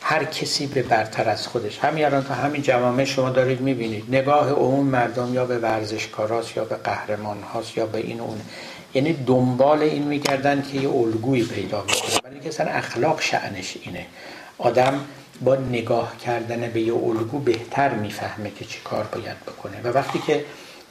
هر 0.01 0.23
کسی 0.23 0.67
به 0.67 0.83
برتر 0.83 1.29
از 1.29 1.47
خودش. 1.47 1.79
همین 1.79 2.05
الان 2.05 2.23
تا 2.23 2.33
همین 2.33 2.61
جوامع 2.61 3.05
شما 3.05 3.29
دارید 3.29 3.61
می‌بینید. 3.61 4.05
نگاه 4.15 4.51
عموم 4.51 4.85
مردم 4.85 5.33
یا 5.33 5.45
به 5.45 5.57
ورزشکاراست 5.57 6.57
یا 6.57 6.65
به 6.65 6.75
قهرمان 6.75 7.37
هاست 7.53 7.77
یا 7.77 7.85
به 7.85 7.97
این 7.97 8.19
اون. 8.19 8.41
یعنی 8.93 9.13
دنبال 9.13 9.81
این 9.81 10.03
میگردن 10.03 10.61
که 10.61 10.77
یه 10.81 10.89
الگویی 10.89 11.43
پیدا 11.43 11.81
بکنه. 11.81 12.19
ولی 12.23 12.39
که 12.39 12.47
اصلا 12.47 12.71
اخلاق 12.71 13.21
شعنش 13.21 13.77
اینه. 13.81 14.05
آدم 14.57 14.99
با 15.41 15.55
نگاه 15.55 16.17
کردن 16.17 16.69
به 16.69 16.81
یه 16.81 16.93
الگو 16.93 17.39
بهتر 17.39 17.93
می‌فهمه 17.93 18.51
که 18.51 18.65
چی 18.65 18.79
کار 18.83 19.03
باید 19.03 19.39
بکنه. 19.47 19.81
و 19.83 19.87
وقتی 19.87 20.19
که 20.27 20.45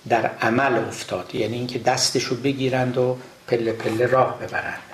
در 0.09 0.31
عمل 0.43 0.79
افتاد 0.79 1.35
یعنی 1.35 1.57
اینکه 1.57 1.79
دستشو 1.79 2.35
بگیرند 2.37 2.99
و 2.99 3.17
پله 3.49 3.73
پله 3.73 4.07
راه 4.07 4.39
ببرند. 4.39 4.92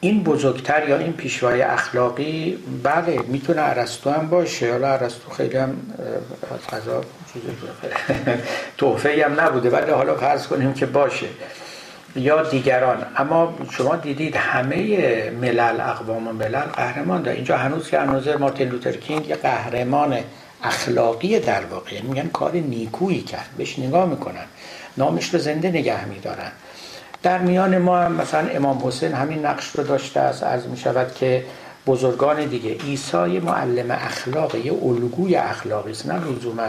این 0.00 0.22
بزرگتر 0.22 0.88
یا 0.88 0.98
این 0.98 1.12
پیشوای 1.12 1.62
اخلاقی 1.62 2.58
بله 2.82 3.18
می‌تونه 3.28 3.60
عرستو 3.60 4.10
هم 4.10 4.28
باشه. 4.28 4.72
حالا 4.72 4.88
عرستو 4.88 5.30
خیلی 5.30 5.56
هم 5.56 5.76
غذا 6.72 7.04
توفه 8.78 9.24
هم 9.24 9.40
نبوده 9.40 9.70
ولی 9.70 9.90
حالا 9.90 10.14
فرض 10.16 10.46
کنیم 10.46 10.74
که 10.74 10.86
باشه 10.86 11.26
یا 12.16 12.42
دیگران. 12.42 13.06
اما 13.16 13.54
شما 13.70 13.96
دیدید 13.96 14.36
همه 14.36 15.30
ملل 15.30 15.80
اقوام 15.80 16.28
و 16.28 16.32
ملل 16.32 16.60
قهرمان 16.60 17.22
داره 17.22 17.36
اینجا 17.36 17.56
هنوز 17.56 17.90
که 17.90 17.98
انوزر 17.98 18.36
مارتین 18.36 18.68
لوتر 18.68 18.92
کینگ 18.92 19.28
یه 19.28 19.36
قهرمان 19.36 20.18
اخلاقی 20.62 21.40
در 21.40 21.64
واقع. 21.64 21.94
یعنی 21.94 22.08
میگن 22.08 22.28
کار 22.28 22.52
نیکویی 22.52 23.22
کرد. 23.22 23.48
بهش 23.56 23.78
نگاه 23.78 24.08
می‌کنن. 24.08 24.44
نامش 24.96 25.34
رو 25.34 25.38
زنده 25.38 25.68
نگه 25.68 26.04
میدارن. 26.04 26.52
در 27.22 27.38
میان 27.38 27.78
ما 27.78 27.98
هم 27.98 28.12
مثلا 28.12 28.48
امام 28.48 28.86
حسین 28.86 29.12
همین 29.12 29.46
نقش 29.46 29.70
رو 29.70 29.84
داشته 29.84 30.20
است 30.20 30.42
عرض 30.42 30.66
می 30.66 30.76
شود 30.76 31.14
که 31.14 31.44
بزرگان 31.86 32.44
دیگه. 32.44 32.74
عیسی 32.74 33.38
معلم 33.38 33.90
اخلاق 33.90 34.54
یه 34.54 34.72
الگوی 34.72 35.36
اخلاقی 35.36 35.90
است 35.90 36.06
نه 36.06 36.24
لزوما 36.24 36.68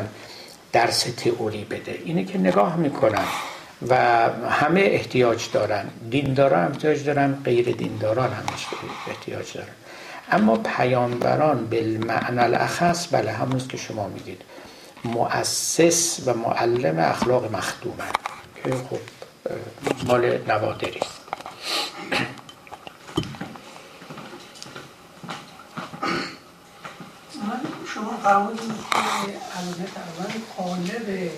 درس 0.72 1.00
تئوری 1.00 1.64
بده. 1.64 2.00
اینه 2.06 2.24
که 2.24 2.38
نگاه 2.38 2.76
می‌کنن 2.76 3.26
و 3.88 3.96
همه 4.50 4.82
احتیاج 4.82 5.52
دارن. 5.54 5.86
دینداران 6.10 6.72
احتیاج 6.72 7.04
دارن 7.04 7.38
غیر 7.46 7.76
دینداران 7.76 8.30
هم 8.30 8.44
احتیاج 9.08 9.54
دارن. 9.54 9.70
اما 10.32 10.58
پیامبران 10.58 11.66
بالمعنى 11.66 12.40
الاخص 12.40 13.08
بله 13.12 13.32
همونست 13.32 13.70
که 13.70 13.78
شما 13.78 14.08
میگید. 14.08 14.42
مؤسس 15.06 16.20
و 16.26 16.34
معلم 16.34 17.00
اخلاق 17.00 17.56
مخدومن 17.56 18.12
که 18.64 18.72
خب 18.72 19.19
مال 20.08 20.38
نوادری. 20.48 21.00
است 21.00 21.20
شما 27.94 28.18
فرمودید 28.24 28.60
که 28.60 28.98
الان 29.58 29.86
قالب 30.58 31.32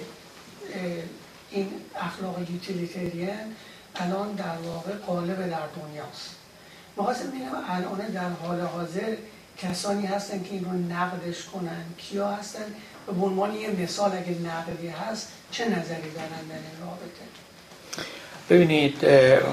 این 1.52 1.72
اخلاق 1.96 2.40
یوتیلیتریان 2.52 3.56
الان 3.96 4.32
در 4.32 4.58
واقع 4.58 4.92
قالب 4.92 5.50
در 5.50 5.68
دنیاست 5.82 6.36
مخواستم 6.98 7.28
ببینم 7.28 7.64
الان 7.70 8.08
در 8.08 8.30
حال 8.30 8.62
حاضر 8.62 9.16
کسانی 9.58 10.06
هستن 10.06 10.44
که 10.44 10.52
این 10.52 10.66
رو 10.66 10.72
نقدش 10.72 11.44
کنن. 11.46 11.86
کیا 11.98 12.32
هستن؟ 12.32 12.66
به 13.06 13.26
عنوان 13.26 13.54
یه 13.54 13.70
مثال 13.70 14.12
اگه 14.12 14.32
نقدی 14.40 14.88
هست 14.88 15.32
چه 15.52 15.70
نظری 15.70 16.12
دارن 16.12 16.48
در 16.50 16.56
این 16.56 16.82
رابطه؟ 16.82 17.51
ببینید 18.52 19.06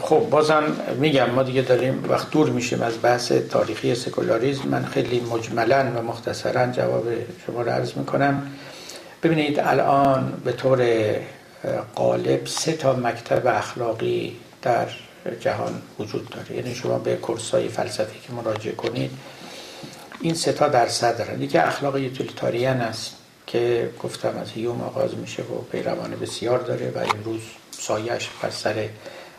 خب 0.02 0.18
بازم 0.30 0.62
میگم 0.98 1.30
ما 1.30 1.42
دیگه 1.42 1.62
داریم 1.62 2.04
وقت 2.08 2.30
دور 2.30 2.50
میشیم 2.50 2.82
از 2.82 2.92
بحث 3.02 3.32
تاریخی 3.32 3.94
سکولاریزم 3.94 4.68
من 4.68 4.84
خیلی 4.84 5.20
مجملا 5.20 5.92
و 5.96 6.02
مختصرا 6.02 6.66
جواب 6.66 7.04
شما 7.46 7.62
رو 7.62 7.70
عرض 7.70 7.92
می‌کنم. 7.96 8.50
ببینید 9.22 9.60
الان 9.60 10.32
به 10.44 10.52
طور 10.52 10.86
قالب 11.94 12.46
سه 12.46 12.72
تا 12.72 12.92
مکتب 12.92 13.46
اخلاقی 13.46 14.36
در 14.62 14.86
جهان 15.40 15.82
وجود 15.98 16.28
داره. 16.28 16.56
یعنی 16.56 16.74
شما 16.74 16.98
به 16.98 17.16
کورسای 17.16 17.68
فلسفی 17.68 18.18
که 18.26 18.32
مراجعه 18.32 18.74
کنید 18.74 19.10
این 20.20 20.34
سه 20.34 20.52
تا 20.52 20.68
در 20.68 20.88
صدرن 20.88 21.42
یکی 21.42 21.58
اخلاق 21.58 21.98
یوتیلیتاریان 21.98 22.80
است 22.80 23.16
که 23.46 23.90
گفتم 24.02 24.36
از 24.42 24.50
هیوم 24.50 24.82
آغاز 24.82 25.14
میشه 25.14 25.42
و 25.42 25.62
پیروان 25.72 26.10
بسیار 26.10 26.58
داره 26.58 26.92
و 26.94 26.98
امروز 26.98 27.40
سایش 27.80 28.28
بر 28.42 28.50
سر 28.50 28.88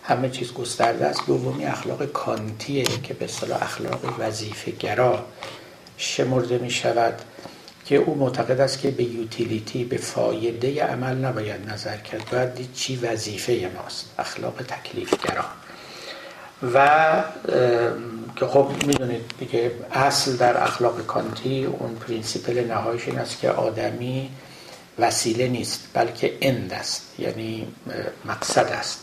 همه 0.03 0.30
چیز 0.30 0.53
گسترده 0.53 1.06
است. 1.06 1.22
دومی 1.28 1.66
اخلاق 1.66 2.06
کانتیه 2.06 2.84
که 2.84 3.14
به 3.14 3.26
اصطلاح 3.26 3.64
اخلاق 3.64 3.99
وظیفه 4.20 4.72
گرا 4.72 5.26
شمرده 5.98 6.57
می 6.57 6.72
شود 6.72 7.22
که 7.86 7.95
او 7.95 8.16
معتقد 8.16 8.60
است 8.60 8.80
که 8.80 8.91
به 8.91 9.03
utility 9.04 9.84
به 9.84 9.98
فایده 9.98 10.84
عمل 10.84 11.16
نباید 11.16 11.70
نظر 11.70 11.98
کرد. 11.98 12.30
باید 12.32 12.56
دید 12.56 12.74
چی 12.74 12.95
وظیفه 12.95 13.72
ماست؟ 13.76 14.10
اخلاق 14.20 14.53
تکلیفگرا. 14.68 15.45
و 16.74 17.24
که 18.36 18.45
خب 18.45 18.72
می‌دونید 18.88 19.34
دیگه 19.40 19.72
اصل 19.91 20.38
در 20.38 20.64
اخلاق 20.64 21.06
کانتی 21.06 21.66
اون 21.66 21.95
principle 21.96 22.68
نهایش 22.68 23.07
این 23.07 23.20
است 23.20 23.40
که 23.40 23.49
آدمی 23.49 24.32
وسیله 25.00 25.48
نیست 25.48 25.80
بلکه 25.94 26.38
end 26.41 26.74
است 26.74 27.20
یعنی 27.20 27.68
مقصد 28.26 28.68
است. 28.68 29.00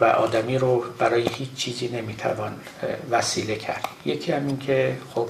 و 0.00 0.04
آدمی 0.04 0.58
رو 0.58 0.84
برای 0.98 1.28
هیچ 1.28 1.54
چیزی 1.54 1.88
نمی‌توان 1.88 2.60
وسیله 3.10 3.56
کرد. 3.56 3.84
یکی 4.04 4.32
همین 4.32 4.58
که 4.58 4.96
خب 5.14 5.28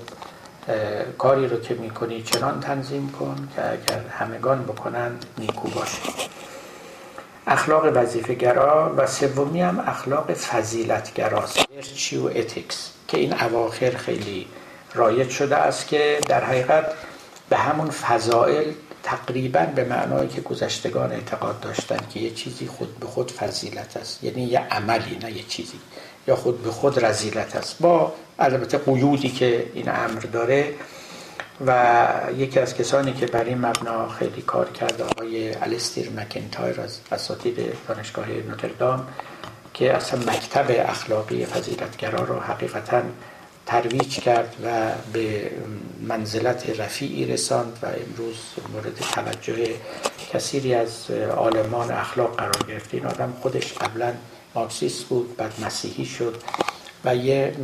کاری 1.18 1.48
رو 1.48 1.60
که 1.60 1.74
می‌کنی 1.74 2.22
چنان 2.22 2.60
تنظیم 2.60 3.10
کن 3.10 3.48
که 3.56 3.70
اگر 3.70 4.00
همگان 4.08 4.62
بکنن 4.62 5.12
نیکو 5.38 5.68
باشه. 5.68 5.98
اخلاق 7.46 7.84
وظیفه 7.94 8.34
گرا 8.34 8.94
و 8.96 9.06
سومی 9.06 9.60
هم 9.60 9.80
اخلاق 9.86 10.32
فضیلت 10.32 11.14
گراست 11.14 11.58
و 12.12 12.26
اتیکس 12.26 12.90
که 13.08 13.18
این 13.18 13.34
اواخر 13.42 13.90
خیلی 13.90 14.46
رایج 14.94 15.30
شده 15.30 15.56
است 15.56 15.88
که 15.88 16.20
در 16.28 16.44
حقیقت 16.44 16.84
به 17.48 17.56
همون 17.56 17.90
فضائل 17.90 18.72
تقریبا 19.02 19.66
به 19.74 19.84
معنایی 19.84 20.28
که 20.28 20.40
گذشتگان 20.40 21.12
اعتقاد 21.12 21.60
داشتن 21.60 21.98
که 22.14 22.20
یه 22.20 22.30
چیزی 22.30 22.66
خود 22.66 22.98
به 22.98 23.06
خود 23.06 23.30
فضیلت 23.30 23.96
است. 23.96 24.24
یعنی 24.24 24.42
یه 24.42 24.58
عملی 24.58 25.18
نه 25.22 25.32
یه 25.32 25.42
چیزی. 25.42 25.80
یا 26.28 26.36
خود 26.36 26.62
به 26.62 26.70
خود 26.70 27.04
رزیلت 27.04 27.56
است. 27.56 27.78
با 27.80 28.12
البته 28.38 28.78
قیودی 28.78 29.28
که 29.28 29.66
این 29.74 29.88
امر 29.88 30.20
داره 30.20 30.74
و 31.66 31.96
یکی 32.36 32.60
از 32.60 32.74
کسانی 32.74 33.12
که 33.12 33.26
بر 33.26 33.44
این 33.44 33.58
مبنا 33.58 34.08
خیلی 34.08 34.42
کار 34.42 34.70
کرد 34.70 35.02
آقای 35.02 35.54
الستیر 35.54 36.10
مکنتایر 36.10 36.80
از 36.80 36.98
اساتید 37.12 37.56
دانشگاه 37.88 38.26
نوتردام 38.28 39.06
که 39.74 39.96
اصلا 39.96 40.20
مکتب 40.20 40.66
اخلاقی 40.90 41.46
فضیلتگرا 41.46 42.24
رو 42.24 42.40
حقیقتا 42.40 43.02
ترویج 43.66 44.20
کرد 44.20 44.56
و 44.64 44.90
به 45.12 45.50
منزلت 46.00 46.80
رفیعی 46.80 47.24
رساند 47.24 47.78
و 47.82 47.86
امروز 47.86 48.36
مورد 48.72 48.94
توجه 48.94 49.74
کثیری 50.32 50.74
از 50.74 51.10
عالمان 51.36 51.90
اخلاق 51.90 52.36
قرار 52.36 52.64
گرفت. 52.68 52.94
این 52.94 53.06
آدم 53.06 53.32
خودش 53.40 53.72
قبلا 53.72 54.12
مارکسیست 54.54 55.04
بود 55.04 55.36
بعد 55.36 55.52
مسیحی 55.64 56.04
شد 56.04 56.42
و 57.04 57.16
یه 57.16 57.54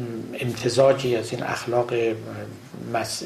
امتزاجی 0.41 1.17
از 1.17 1.33
این 1.33 1.43
اخلاق 1.43 1.95
مس... 2.93 3.23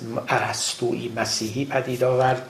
مسیحی 1.17 1.65
پدید 1.65 2.05
آورد. 2.05 2.43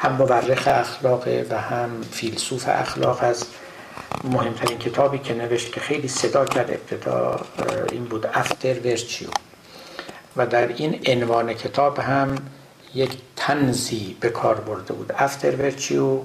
هم 0.00 0.12
مورخ 0.12 0.68
اخلاق 0.68 1.28
و 1.50 1.60
هم 1.60 2.02
فیلسوف 2.12 2.64
اخلاق 2.68 3.18
از 3.22 3.44
مهمترین 4.24 4.78
کتابی 4.78 5.18
که 5.18 5.34
نوشت 5.34 5.72
که 5.72 5.80
خیلی 5.80 6.08
صدا 6.08 6.44
کرد 6.44 6.70
ابتدا 6.70 7.40
این 7.92 8.04
بود 8.04 8.26
افتر 8.26 8.80
ورچیو 8.80 9.28
و 10.36 10.46
در 10.46 10.68
این 10.68 11.00
عنوان 11.06 11.54
کتاب 11.54 11.98
هم 11.98 12.34
یک 12.94 13.10
تنزی 13.36 14.16
به 14.20 14.28
کار 14.28 14.54
برده 14.54 14.94
بود. 14.94 15.12
افتر 15.18 15.56
ورچیو 15.56 16.20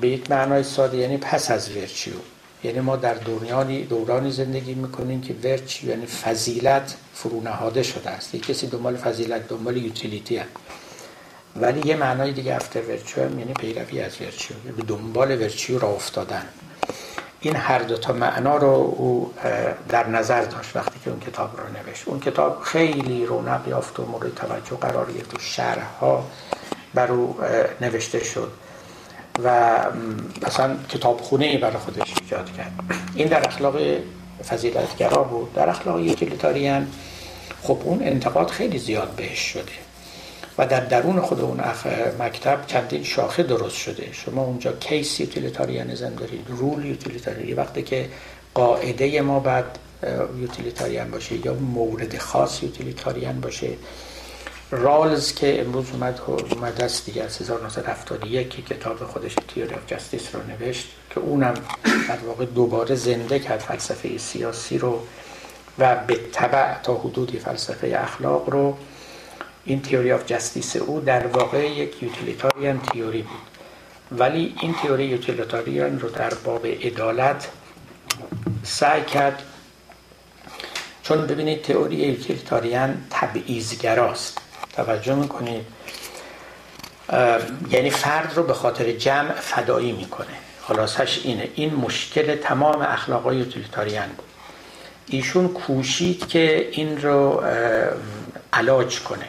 به 0.00 0.08
یک 0.08 0.30
معنای 0.30 0.62
ساده 0.62 0.96
یعنی 0.96 1.16
پس 1.16 1.50
از 1.50 1.76
ورچیو 1.76 2.14
یعنی 2.64 2.80
ما 2.80 2.96
در 2.96 3.14
دورانی 3.14 3.84
دورانی 3.84 4.30
زندگی 4.30 4.74
می‌کنیم 4.74 5.20
که 5.20 5.34
ورچ 5.44 5.84
یعنی 5.84 6.06
فضیلت 6.06 6.96
فرونهاده 7.14 7.82
شده 7.82 8.10
است. 8.10 8.34
یک 8.34 8.46
کسی 8.46 8.66
دنبال 8.66 8.96
فضیلت 8.96 9.48
دنبال 9.48 9.76
یوتیلیتی 9.76 10.36
هست. 10.36 10.48
ولی 11.56 11.88
یه 11.88 11.96
معنای 11.96 12.32
دیگه 12.32 12.54
افتر 12.54 12.82
ورچیو 12.82 13.24
هم 13.24 13.38
یعنی 13.38 13.52
پیروی 13.52 14.00
از 14.00 14.20
ورچیو 14.20 14.56
یعنی 14.66 14.82
دنبال 14.82 15.42
ورچیو 15.42 15.78
را 15.78 15.88
افتادن. 15.88 16.42
این 17.40 17.56
هر 17.56 17.78
دو 17.78 17.96
تا 17.96 18.12
معنا 18.12 18.56
رو 18.56 18.94
او 18.96 19.34
در 19.88 20.08
نظر 20.08 20.44
داشت 20.44 20.76
وقتی 20.76 21.00
که 21.04 21.10
اون 21.10 21.20
کتاب 21.20 21.50
رو 21.56 21.64
نوشت. 21.66 22.08
اون 22.08 22.20
کتاب 22.20 22.60
خیلی 22.62 23.26
رونق 23.26 23.68
یافت 23.68 24.00
و 24.00 24.06
مورد 24.06 24.34
توجه 24.34 24.76
قرار 24.76 25.12
گرفت 25.12 25.34
و 25.34 25.38
شرح 25.40 25.86
بر 26.94 27.12
او 27.12 27.38
نوشته 27.80 28.24
شد 28.24 28.52
و 29.44 29.76
مثلا 30.46 30.76
کتاب 30.88 31.20
خونه 31.20 31.58
برای 31.58 31.76
خودش 31.76 32.14
ایجاد 32.22 32.52
کرد. 32.52 32.72
این 33.14 33.28
در 33.28 33.48
اخلاق 33.48 33.76
فضیلتگرا 34.48 35.22
بود. 35.22 35.54
در 35.54 35.68
اخلاق 35.68 36.00
utilitarian 36.00 36.92
خب 37.62 37.78
اون 37.84 38.02
انتقاد 38.02 38.50
خیلی 38.50 38.78
زیاد 38.78 39.08
بهش 39.08 39.38
شده. 39.38 39.89
و 40.58 40.66
در 40.66 40.80
درون 40.80 41.20
خود 41.20 41.40
اون 41.40 41.60
مکتب 42.18 42.66
چندین 42.66 43.04
شاخه 43.04 43.42
درست 43.42 43.76
شده. 43.76 44.12
شما 44.12 44.42
اونجا 44.42 44.72
case 44.72 45.20
utilitarianism 45.20 46.14
دارید 46.14 46.46
rule 46.48 46.86
utilitarian 46.86 47.58
وقتی 47.58 47.82
که 47.82 48.08
قاعده 48.54 49.20
ما 49.20 49.40
بعد 49.40 49.78
utilitarian 50.40 51.10
باشه 51.10 51.46
یا 51.46 51.54
مورد 51.54 52.18
خاص 52.18 52.62
utilitarian 52.62 53.40
باشه. 53.40 53.68
رالز 54.70 55.34
که 55.34 55.60
امروز 55.60 55.84
اومد 55.92 56.20
اومد 56.50 56.82
است 56.82 57.06
دیگه 57.06 57.22
از 57.22 57.40
1971 57.40 58.50
که 58.50 58.62
کتاب 58.62 59.04
خودش 59.04 59.34
Theory 59.48 59.74
of 59.74 59.86
Justice 59.86 60.34
رو 60.34 60.40
نوشت 60.42 60.88
که 61.10 61.20
اونم 61.20 61.54
در 62.08 62.18
واقع 62.26 62.44
دوباره 62.44 62.94
زنده 62.94 63.38
کرد 63.38 63.60
فلسفه 63.60 64.18
سیاسی 64.18 64.78
رو 64.78 65.00
و 65.78 65.96
به 66.06 66.20
تبع 66.32 66.80
تا 66.82 66.94
حدودی 66.94 67.38
فلسفه 67.38 67.98
اخلاق 68.02 68.50
رو. 68.50 68.76
این 69.64 69.82
Theory 69.82 70.12
of 70.12 70.26
Justice 70.26 70.76
او 70.76 71.00
در 71.00 71.26
واقع 71.26 71.70
یک 71.70 72.02
utilitarian 72.02 72.80
theory 72.80 73.22
بود. 73.22 73.40
ولی 74.18 74.54
این 74.60 74.74
تئوری 74.74 75.04
utilitarian 75.04 76.00
رو 76.00 76.08
در 76.08 76.34
باب 76.34 76.66
عدالت 76.66 77.48
سعی 78.62 79.04
کرد 79.04 79.42
چون 81.02 81.26
ببینید 81.26 81.62
تئوری 81.62 81.96
یوتیلیتاریان 81.96 83.04
تبعیضگراست. 83.10 84.38
توجه 84.76 85.14
می‌کنید؟ 85.14 85.66
یعنی 87.70 87.90
فرد 87.90 88.32
رو 88.36 88.42
به 88.42 88.54
خاطر 88.54 88.92
جمع 88.92 89.32
فدایی 89.32 89.92
می‌کنه. 89.92 90.26
خلاصش 90.62 91.20
اینه. 91.24 91.48
این 91.54 91.74
مشکل 91.74 92.36
تمام 92.36 92.82
اخلاقای 92.82 93.36
یوتیلیتاریان 93.36 94.08
بود. 94.08 94.26
ایشون 95.06 95.48
کوشید 95.48 96.28
که 96.28 96.68
این 96.72 97.02
رو 97.02 97.42
علاج 98.52 99.00
کنه. 99.00 99.26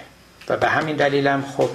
و 0.49 0.57
به 0.57 0.67
همین 0.67 0.95
دلیل 0.95 1.27
هم 1.27 1.43
خب 1.57 1.69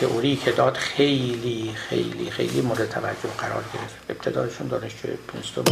تئوری 0.00 0.36
که 0.36 0.52
داد 0.52 0.76
خیلی 0.76 1.74
خیلی 1.88 2.30
خیلی 2.30 2.60
مورد 2.60 2.88
توجه 2.88 3.28
قرار 3.38 3.64
گرفت. 3.74 3.94
ابتدایشون 4.10 4.68
دانشجو 4.68 5.08
پرینستون 5.28 5.64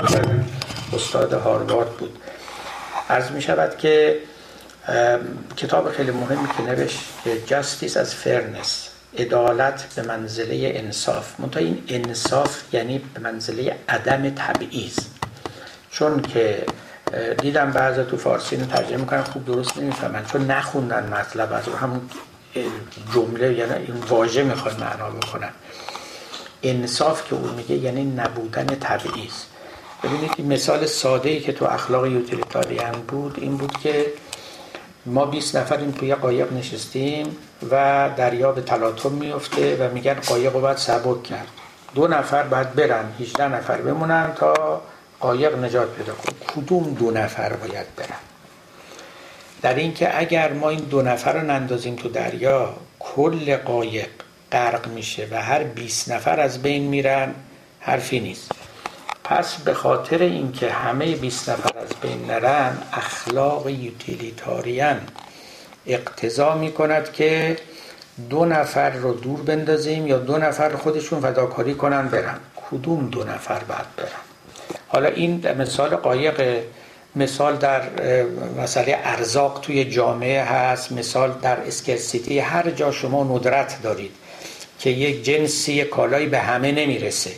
استاد 0.92 1.32
هاروارد 1.32 1.90
بود. 1.90 2.18
عرض 3.10 3.30
می 3.30 3.42
شود 3.42 3.76
که 3.78 4.18
کتاب 5.56 5.92
خیلی 5.92 6.10
مهمی 6.10 6.48
که 6.56 6.62
نوشت 6.62 6.98
Justice 7.46 7.96
as 7.96 8.14
Fairness 8.14 8.88
عدالت 9.18 9.94
به 9.94 10.02
منزله 10.02 10.72
انصاف. 10.74 11.40
منتها 11.40 11.60
این 11.60 11.84
انصاف 11.88 12.74
یعنی 12.74 12.98
به 13.14 13.20
منزله 13.20 13.76
عدم 13.88 14.30
تبعیض. 14.30 14.96
چون 15.90 16.22
که 16.22 16.64
دیدم 17.40 17.70
بعضا 17.70 18.04
تو 18.04 18.16
فارسی 18.16 18.56
رو 18.56 18.66
ترجمه 18.66 18.96
می‌کنن. 18.96 19.22
خوب 19.22 19.44
درست 19.44 19.78
نمی‌فهمن 19.78 20.24
چون 20.24 20.50
نخوندن 20.50 21.12
مطلب 21.12 21.52
از 21.52 21.64
همون 21.80 22.00
جمله 23.14 23.54
یعنی 23.54 23.72
این 23.72 23.96
واژه 24.08 24.42
می‌خواد 24.42 24.80
معنا 24.80 25.10
بکنن 25.10 25.50
انصاف 26.62 27.28
که 27.28 27.34
اون 27.34 27.54
میگه 27.54 27.76
یعنی 27.76 28.04
نبودن 28.04 28.66
تبعیض 28.66 29.32
ببینید 30.02 30.30
این 30.36 30.52
مثال 30.52 30.86
ساده 30.86 31.28
ای 31.28 31.40
که 31.40 31.52
تو 31.52 31.64
اخلاق 31.64 32.06
یوتیلیتاریان 32.06 32.92
بود 32.92 33.38
این 33.40 33.56
بود 33.56 33.76
که 33.82 34.06
ما 35.06 35.26
20 35.26 35.56
نفریم 35.56 35.90
توی 35.90 36.14
قایق 36.14 36.52
نشستیم 36.52 37.36
و 37.70 38.10
دریا 38.16 38.52
به 38.52 38.60
تلاطم 38.60 39.12
میفته 39.12 39.76
و 39.76 39.94
میگن 39.94 40.14
قایق 40.14 40.54
رو 40.54 40.60
باید 40.60 40.76
سبک 40.76 41.22
کرد. 41.22 41.48
دو 41.94 42.08
نفر 42.08 42.42
باید 42.42 42.74
برن 42.74 43.04
18 43.20 43.48
نفر 43.48 43.76
بمونن 43.76 44.32
تا 44.36 44.82
قایق 45.20 45.58
نجات 45.58 45.88
پیدا 45.94 46.12
کن 46.12 46.32
کدوم 46.46 46.94
دو 46.94 47.10
نفر 47.10 47.52
باید 47.52 47.86
برن؟ 47.96 48.18
در 49.62 49.74
اینکه 49.74 50.18
اگر 50.18 50.52
ما 50.52 50.68
این 50.68 50.80
دو 50.80 51.02
نفر 51.02 51.32
رو 51.32 51.46
نندازیم 51.46 51.96
تو 51.96 52.08
دریا 52.08 52.74
کل 52.98 53.56
قایق 53.56 54.08
غرق 54.52 54.88
میشه 54.88 55.28
و 55.30 55.42
هر 55.42 55.62
20 55.62 56.10
نفر 56.10 56.40
از 56.40 56.62
بین 56.62 56.82
میرن 56.82 57.34
حرفی 57.80 58.20
نیست. 58.20 58.52
پس 59.24 59.56
به 59.56 59.74
خاطر 59.74 60.18
اینکه 60.18 60.70
همه 60.70 61.16
20 61.16 61.48
نفر 61.48 61.78
از 61.78 61.88
بین 62.02 62.26
نرن 62.26 62.78
اخلاق 62.92 63.68
یوتیلیتاریان 63.68 65.00
اقتضا 65.86 66.54
می 66.54 66.72
کند 66.72 67.12
که 67.12 67.58
دو 68.30 68.44
نفر 68.44 68.90
رو 68.90 69.14
دور 69.14 69.42
بندازیم 69.42 70.06
یا 70.06 70.18
دو 70.18 70.38
نفر 70.38 70.76
خودشون 70.76 71.20
فداکاری 71.20 71.74
کنن 71.74 72.08
برن. 72.08 72.40
کدوم 72.70 73.10
دو 73.10 73.24
نفر 73.24 73.58
بعد 73.58 73.86
برن؟ 73.96 74.29
حالا 74.88 75.08
این 75.08 75.52
مثال 75.58 75.96
قایق 75.96 76.62
مثال 77.16 77.56
در 77.56 77.82
مسئله 78.58 78.98
ارزاق 79.04 79.60
توی 79.60 79.84
جامعه 79.84 80.42
هست 80.42 80.92
مثال 80.92 81.32
در 81.42 81.60
اسکرسیتی 81.60 82.38
هر 82.38 82.70
جا 82.70 82.92
شما 82.92 83.24
ندرت 83.24 83.82
دارید 83.82 84.10
که 84.78 84.90
یک 84.90 85.24
جنسی 85.24 85.84
کالایی 85.84 86.26
به 86.26 86.38
همه 86.38 86.72
نمی‌رسه 86.72 87.30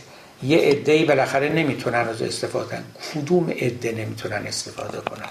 یه 0.42 0.58
عده 0.58 1.04
بالاخره 1.04 1.48
نمی‌تونن 1.48 2.08
از 2.08 2.22
استفاده 2.22 2.78
کدوم 3.14 3.50
عده 3.50 3.92
نمی‌تونن 3.92 4.46
استفاده 4.46 4.98
کنن؟ 4.98 5.28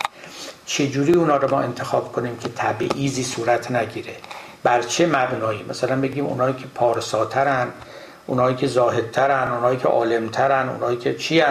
چجوری 0.66 1.14
اونا 1.14 1.38
رو 1.38 1.50
ما 1.52 1.62
انتخاب 1.62 2.12
کنیم 2.12 2.38
که 2.38 2.50
تبعیضی 2.56 3.24
صورت 3.24 3.72
نگیره؟ 3.72 4.14
بر 4.64 4.82
چه 4.82 5.08
مبنایی؟ 5.08 5.66
مثلا 5.70 6.02
بگیم 6.02 6.26
اونایی 6.26 6.54
که 6.54 6.66
پارساترن 6.76 7.68
اونایی 8.32 8.56
که 8.56 8.68
زاهدترن 8.68 9.52
اونایی 9.52 9.78
که 9.78 9.88
عالمترن 9.88 10.70
اونایی 10.70 10.98
که 10.98 11.14
چی 11.14 11.44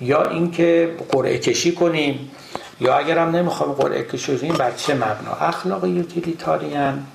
یا 0.00 0.22
اینکه 0.22 0.96
قرعه 1.08 1.38
کشی 1.38 1.72
کنیم 1.72 2.30
یا 2.80 2.94
اگر 2.94 3.18
هم 3.18 3.36
نمی‌خوام 3.36 3.72
قرعه 3.72 4.02
کشی 4.02 4.38
کنیم 4.38 4.54
بر 4.54 4.70
چه 4.70 4.94
مبنا؟ 4.94 5.32
اخلاق 5.40 5.84
یوتیلیتاریان 5.84 7.06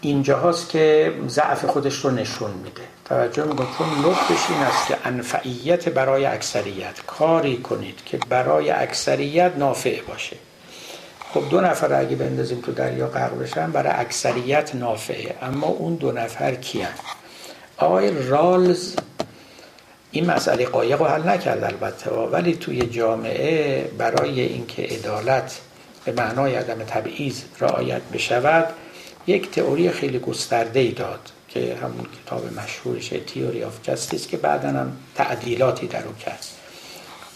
اینجا 0.00 0.38
هاست 0.38 0.68
که 0.68 1.12
ضعف 1.28 1.64
خودش 1.64 1.94
رو 1.94 2.10
نشون 2.10 2.50
میده. 2.50 2.82
توجه 3.04 3.44
می‌کنم 3.44 3.68
چون 3.78 3.88
نقطش 4.10 4.50
این 4.50 4.62
است 4.62 4.86
که 4.88 4.96
انفعیت 5.04 5.88
برای 5.88 6.26
اکثریت. 6.26 7.00
کاری 7.06 7.56
کنید 7.56 8.04
که 8.04 8.18
برای 8.28 8.70
اکثریت 8.70 9.52
نافع 9.56 10.00
باشه. 10.08 10.36
خب 11.34 11.42
دو 11.50 11.60
نفر 11.60 11.94
اگه 11.94 12.16
بندازیم 12.16 12.60
تو 12.60 12.72
دریا 12.72 13.06
غرق 13.06 13.38
بشن 13.38 13.72
برای 13.72 13.92
اکثریت 13.96 14.74
نافعه. 14.74 15.34
اما 15.42 15.66
اون 15.66 15.94
دو 15.94 16.12
نفر 16.12 16.54
کیان؟ 16.54 16.88
آقای 17.78 18.28
رالز 18.28 18.96
این 20.10 20.30
مسئله 20.30 20.66
قایق 20.66 21.02
رو 21.02 21.06
حل 21.06 21.28
نکرد 21.28 21.64
البته 21.64 22.10
ولی 22.10 22.56
توی 22.56 22.86
جامعه 22.86 23.84
برای 23.98 24.40
اینکه 24.40 24.82
عدالت 24.82 25.60
به 26.04 26.12
معنای 26.12 26.54
عدم 26.54 26.84
تبعیض 26.84 27.42
رعایت 27.60 28.02
بشود 28.02 28.68
یک 29.26 29.50
تئوری 29.50 29.90
خیلی 29.90 30.18
گسترده 30.18 30.80
ای 30.80 30.90
داد 30.90 31.20
که 31.48 31.76
همون 31.82 32.06
کتاب 32.24 32.52
مشهورش 32.52 33.08
Theory 33.08 33.64
of 33.64 33.82
Justice 33.82 34.26
که 34.26 34.36
بعدا 34.36 34.68
هم 34.68 34.96
تعدیلاتی 35.14 35.86
در 35.86 36.04
او 36.06 36.14
کرد. 36.14 36.44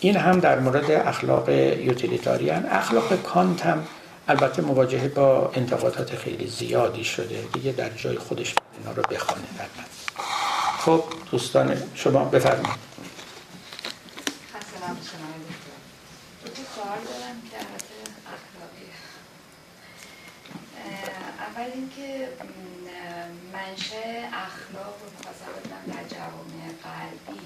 این 0.01 0.17
هم 0.17 0.41
در 0.41 0.59
مورد 0.59 0.91
اخلاق 0.91 1.49
utilitarian. 1.49 2.67
اخلاق 2.67 3.23
کانت 3.23 3.67
هم 3.67 3.85
البته 4.29 4.63
مواجهه 4.63 5.09
با 5.09 5.51
انتقادات 5.55 6.17
خیلی 6.17 6.47
زیادی 6.47 7.05
شده. 7.05 7.45
دیگه 7.53 7.73
در 7.73 7.91
جای 7.91 8.19
خودش 8.19 8.55
اینا 8.79 8.93
رو 8.93 9.03
بخونه 9.03 9.47
در 9.59 10.08
خب 10.79 11.05
دوستان 11.31 11.83
شما 11.95 12.25
بفرمایید. 12.25 12.89
اول 21.39 21.71
اینکه 21.75 22.29
منشه 23.53 24.29
اخلاق 24.33 24.95
رو 25.03 25.11
مخواستم 25.19 25.47
بدونم 25.57 25.97
در 25.97 26.17
جوامع 26.17 26.73
غربی 26.85 27.41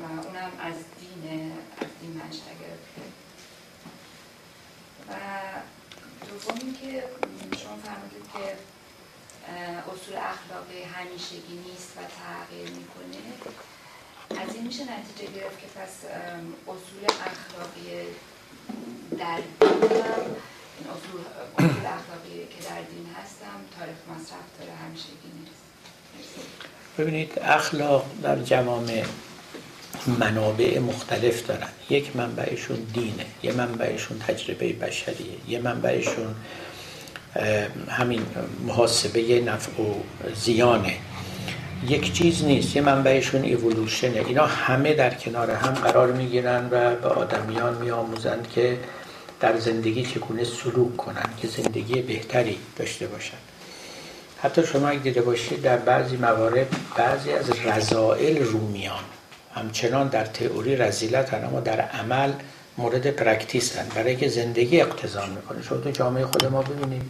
اونم 0.00 0.50
از 0.60 0.74
دین 1.00 1.52
از 1.80 1.88
دین 2.00 2.12
منشه 2.12 2.52
گرفته. 2.60 3.02
و 5.08 5.12
دوم 6.28 6.72
که 6.72 7.04
شما 7.62 7.76
فرمودید 7.84 8.32
که 8.32 8.56
اصول 9.92 10.14
اخلاقی 10.16 10.82
همیشگی 10.82 11.56
نیست 11.66 11.92
و 11.96 12.00
تغییر 12.20 12.70
می‌کنه. 12.70 13.20
از 14.42 14.54
این 14.54 14.66
میشه 14.66 14.82
نتیجه 14.82 15.32
گرفت 15.32 15.60
که 15.60 15.66
پس 15.66 15.92
اصول 16.72 17.04
اخلاقی 17.04 17.86
در 19.18 19.36
دین 19.36 19.92
این 20.78 20.88
اصول, 20.90 21.20
اصول 21.58 21.86
اخلاقی 21.86 22.46
که 22.50 22.68
در 22.68 22.82
دین 22.82 23.06
هستم 23.22 23.58
تاریخ 23.78 23.96
مصرف 24.14 24.46
داره 24.58 24.72
همیشگی 24.72 25.30
نیست. 25.38 25.62
ببینید 26.98 27.38
اخلاق 27.38 28.06
در 28.22 28.38
جوامع 28.42 29.04
منابع 30.06 30.78
مختلف 30.78 31.46
دارن. 31.46 31.68
یک 31.90 32.16
منبعشون 32.16 32.76
دینه 32.76 33.26
یه 33.42 33.52
منبعشون 33.52 34.18
تجربه 34.18 34.72
بشریه 34.72 35.36
یه 35.48 35.58
منبعشون 35.58 36.34
همین 37.88 38.22
محاسبه 38.66 39.40
نفع 39.40 39.82
و 39.82 39.94
زیانه. 40.34 40.94
یک 41.88 42.12
چیز 42.12 42.44
نیست 42.44 42.76
یه 42.76 42.82
منبعشون 42.82 43.42
ایولوشنه 43.42 44.24
اینا 44.26 44.46
همه 44.46 44.94
در 44.94 45.14
کنار 45.14 45.50
هم 45.50 45.72
قرار 45.72 46.12
می‌گیرن 46.12 46.68
و 46.70 46.94
به 46.96 47.08
آدمیان 47.08 47.74
میآموزند 47.74 48.48
که 48.54 48.78
در 49.40 49.58
زندگی 49.58 50.02
چگونه 50.02 50.44
سلوک 50.44 50.96
کنند 50.96 51.38
که 51.42 51.48
زندگی 51.48 52.02
بهتری 52.02 52.58
داشته 52.76 53.06
باشند 53.06 53.40
حتی 54.42 54.66
شما 54.66 54.88
اگه 54.88 54.98
دیده 54.98 55.22
باشید 55.22 55.62
در 55.62 55.76
بعضی 55.76 56.16
موارد 56.16 56.66
بعضی 56.96 57.32
از 57.32 57.50
رذائل 57.50 58.44
رومیان 58.44 59.04
همچنان 59.54 60.08
در 60.08 60.24
تئوری 60.24 60.76
رذیلت 60.76 61.34
اما 61.34 61.60
در 61.60 61.80
عمل 61.80 62.32
مورد 62.78 63.10
practice 63.10 63.76
هن 63.76 63.86
برای 63.94 64.16
که 64.16 64.28
زندگی 64.28 64.80
اقتضا 64.80 65.26
می‌کنه. 65.26 65.62
شما 65.62 65.78
تو 65.78 65.90
جامعه 65.90 66.24
خود 66.24 66.46
ما 66.46 66.62
ببینید 66.62 67.02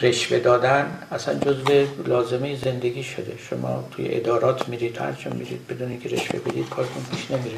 رشوه 0.00 0.38
دادن 0.38 0.98
اصلا 1.12 1.34
جزو 1.34 1.86
لازمه 2.06 2.56
زندگی 2.56 3.02
شده. 3.02 3.32
شما 3.50 3.88
توی 3.90 4.14
ادارات 4.14 4.68
میرید 4.68 4.98
هر 4.98 5.28
میرید 5.34 5.66
بدون 5.66 5.98
که 5.98 6.08
رشوه 6.08 6.38
بدید 6.38 6.68
کارتون 6.68 7.02
پیش 7.10 7.30
نمیره. 7.30 7.56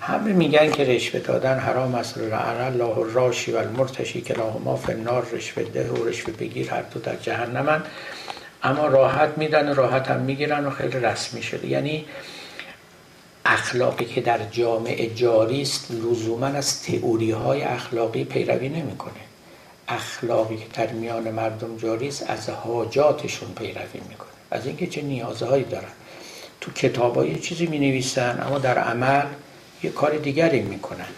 همه 0.00 0.32
میگن 0.32 0.70
که 0.70 0.84
رشوه 0.84 1.20
دادن 1.20 1.58
حرام 1.58 1.94
است. 1.94 2.18
الله 2.18 3.12
راشی 3.12 3.52
و 3.52 3.56
المرتشی 3.56 4.20
که 4.20 4.34
ما 4.64 4.76
فنار 4.76 5.26
رشوه 5.32 5.62
ده 5.62 5.90
و 5.90 6.04
رشوه 6.04 6.32
بگیر 6.32 6.70
هر 6.70 6.82
دو 6.82 7.00
در 7.00 7.16
جهنمن. 7.16 7.82
اما 8.62 8.86
راحت 8.86 9.38
میدن 9.38 9.68
و 9.68 9.74
راحت 9.74 10.08
هم 10.08 10.20
می‌گیرن 10.20 10.66
و 10.66 10.70
خیلی 10.70 11.00
رسمی 11.00 11.42
شده. 11.42 11.66
یعنی 11.66 12.04
اخلاقی 13.50 14.04
که 14.04 14.20
در 14.20 14.38
جامعه 14.50 15.14
جاری 15.14 15.62
است 15.62 15.90
لزوما 15.90 16.46
از 16.46 16.82
تئوری 16.82 17.30
های 17.30 17.62
اخلاقی 17.62 18.24
پیروی 18.24 18.68
نمی‌کنه. 18.68 19.12
اخلاقی 19.88 20.56
که 20.56 20.64
در 20.74 20.92
میان 20.92 21.30
مردم 21.30 21.76
جاری 21.76 22.08
است 22.08 22.30
از 22.30 22.50
حاجاتشون 22.50 23.48
پیروی 23.54 24.00
می‌کنه. 24.08 24.28
از 24.50 24.66
اینکه 24.66 24.86
چه 24.86 25.02
نیازهایی 25.02 25.64
دارن. 25.64 25.88
تو 26.60 26.72
کتاب 26.72 27.24
یه 27.24 27.38
چیزی 27.38 27.66
می 27.66 27.78
نویسن 27.78 28.42
اما 28.46 28.58
در 28.58 28.78
عمل 28.78 29.26
یه 29.82 29.90
کار 29.90 30.16
دیگری 30.16 30.62
می‌کنن. 30.62 31.08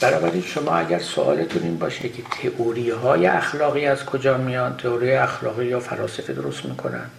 بنابراین 0.00 0.42
شما 0.42 0.70
اگر 0.76 0.98
سوالتون 0.98 1.62
این 1.62 1.78
باشه 1.78 2.08
که 2.08 2.22
تئوری 2.42 2.90
های 2.90 3.26
اخلاقی 3.26 3.86
از 3.86 4.04
کجا 4.04 4.38
میان 4.38 4.76
تئوری 4.76 5.12
اخلاقی 5.12 5.66
یا 5.66 5.80
فلاسفه 5.80 6.32
درست 6.32 6.64
می‌کنن؟ 6.64 7.10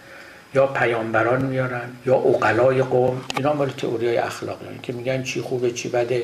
یا 0.56 0.68
پیامبران 0.68 1.46
میارن 1.46 1.90
یا 2.06 2.16
اقلای 2.16 2.82
قوم. 2.84 3.22
اینا 3.38 3.54
مال 3.54 3.70
تئوری 3.70 4.18
اخلاقی 4.18 4.80
که 4.84 4.94
میگن 4.94 5.24
چی 5.24 5.42
خوبه 5.42 5.72
چی 5.72 5.90
بده. 5.90 6.24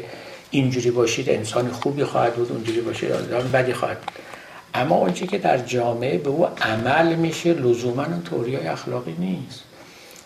اینجوری 0.51 0.91
باشید 0.91 1.29
انسان 1.29 1.71
خوبی 1.71 2.03
خواهد 2.03 2.33
بود 2.33 2.51
اونجوری 2.51 2.81
باشید 2.81 3.11
انسان 3.11 3.51
بدی 3.51 3.73
خواهد 3.73 3.99
بود. 3.99 4.15
اما 4.73 4.95
اونچه 4.95 5.27
که 5.27 5.37
در 5.37 5.57
جامعه 5.57 6.17
به 6.17 6.29
او 6.29 6.47
عمل 6.61 7.15
میشه 7.15 7.53
لزوما 7.53 8.05
تئوری 8.29 8.55
اخلاقی 8.55 9.15
نیست. 9.19 9.63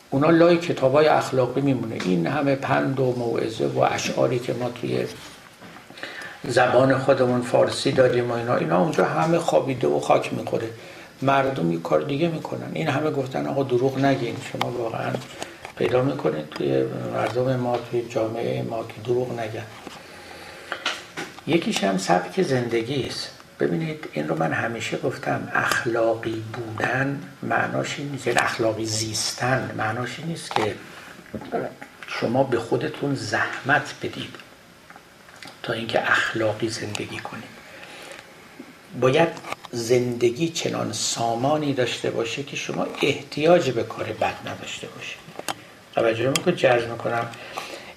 اونا 0.09 0.29
لای 0.29 0.57
کتاب 0.57 0.93
های 0.93 1.07
اخلاقی 1.07 1.61
میمونه. 1.61 1.95
این 2.05 2.27
همه 2.27 2.55
پند 2.55 2.99
و 2.99 3.13
موعظه 3.17 3.65
و 3.65 3.79
اشعاری 3.79 4.39
که 4.39 4.53
ما 4.53 4.69
توی 4.69 5.05
زبان 6.43 6.97
خودمون 6.97 7.41
فارسی 7.41 7.91
داریم 7.91 8.31
و 8.31 8.33
اینا 8.33 8.55
اینا 8.55 8.81
اونجا 8.81 9.05
همه 9.05 9.37
خوابیده 9.37 9.87
و 9.87 9.99
خاک 9.99 10.33
می‌خوره. 10.33 10.67
مردم 11.21 11.71
یه 11.71 11.79
کار 11.79 12.01
دیگه 12.01 12.27
می‌کنن. 12.27 12.71
این 12.73 12.87
همه 12.87 13.11
گفتن 13.11 13.47
آقا 13.47 13.63
دروغ 13.63 13.99
نگین 13.99 14.37
شما 14.51 14.71
واقعا 14.71 15.11
پیدا 15.77 16.01
می‌کنید 16.01 16.49
توی 16.49 16.83
مردم 17.13 17.55
ما 17.55 17.77
توی 17.77 18.09
جامعه 18.09 18.63
ما 18.63 18.83
که 18.83 19.01
دروغ 19.03 19.39
نگن. 19.39 19.65
یکیش 21.47 21.83
هم 21.83 21.97
سبک 21.97 22.41
زندگی 22.41 23.07
است. 23.07 23.29
ببینید 23.59 24.09
این 24.13 24.27
رو 24.27 24.35
من 24.39 24.53
همیشه 24.53 24.97
گفتم 24.97 25.51
اخلاقی 25.53 26.43
بودن 26.53 27.21
معناش 27.43 27.99
این 27.99 28.09
نیست. 28.09 28.27
یعنی 28.27 28.39
اخلاقی 28.39 28.85
زیستن 28.85 29.71
معناش 29.77 30.19
این 30.19 30.27
نیست 30.27 30.55
که 30.55 30.75
شما 32.07 32.43
به 32.43 32.59
خودتون 32.59 33.15
زحمت 33.15 33.93
بدید 34.03 34.35
تا 35.63 35.73
اینکه 35.73 36.11
اخلاقی 36.11 36.69
زندگی 36.69 37.17
کنید. 37.17 37.54
باید 38.99 39.29
زندگی 39.71 40.49
چنان 40.49 40.93
سامانی 40.93 41.73
داشته 41.73 42.09
باشه 42.09 42.43
که 42.43 42.55
شما 42.55 42.87
احتیاج 43.01 43.69
به 43.69 43.83
کار 43.83 44.05
بد 44.05 44.33
نداشته 44.49 44.87
باشید. 44.87 45.17
توجه 45.95 46.27
می‌کنم 46.27 46.55
جرز 46.55 46.83
می‌کنم. 46.83 47.27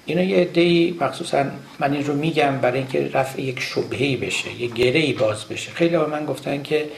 اینا 0.07 0.23
یه 0.23 0.37
عده‌ای 0.37 0.97
مخصوصا 1.01 1.45
من 1.79 1.93
این 1.93 2.07
رو 2.07 2.15
میگم 2.15 2.59
برای 2.59 2.79
اینکه 2.79 3.11
رفع 3.13 3.43
یک 3.43 3.61
شبهی 3.61 4.17
بشه 4.17 4.61
یه 4.61 4.69
گرهی 4.69 5.13
باز 5.13 5.45
بشه. 5.45 5.71
خیلی 5.71 5.97
به 5.97 6.07
من 6.07 6.27
گفتن 6.27 6.63
که 6.63 6.89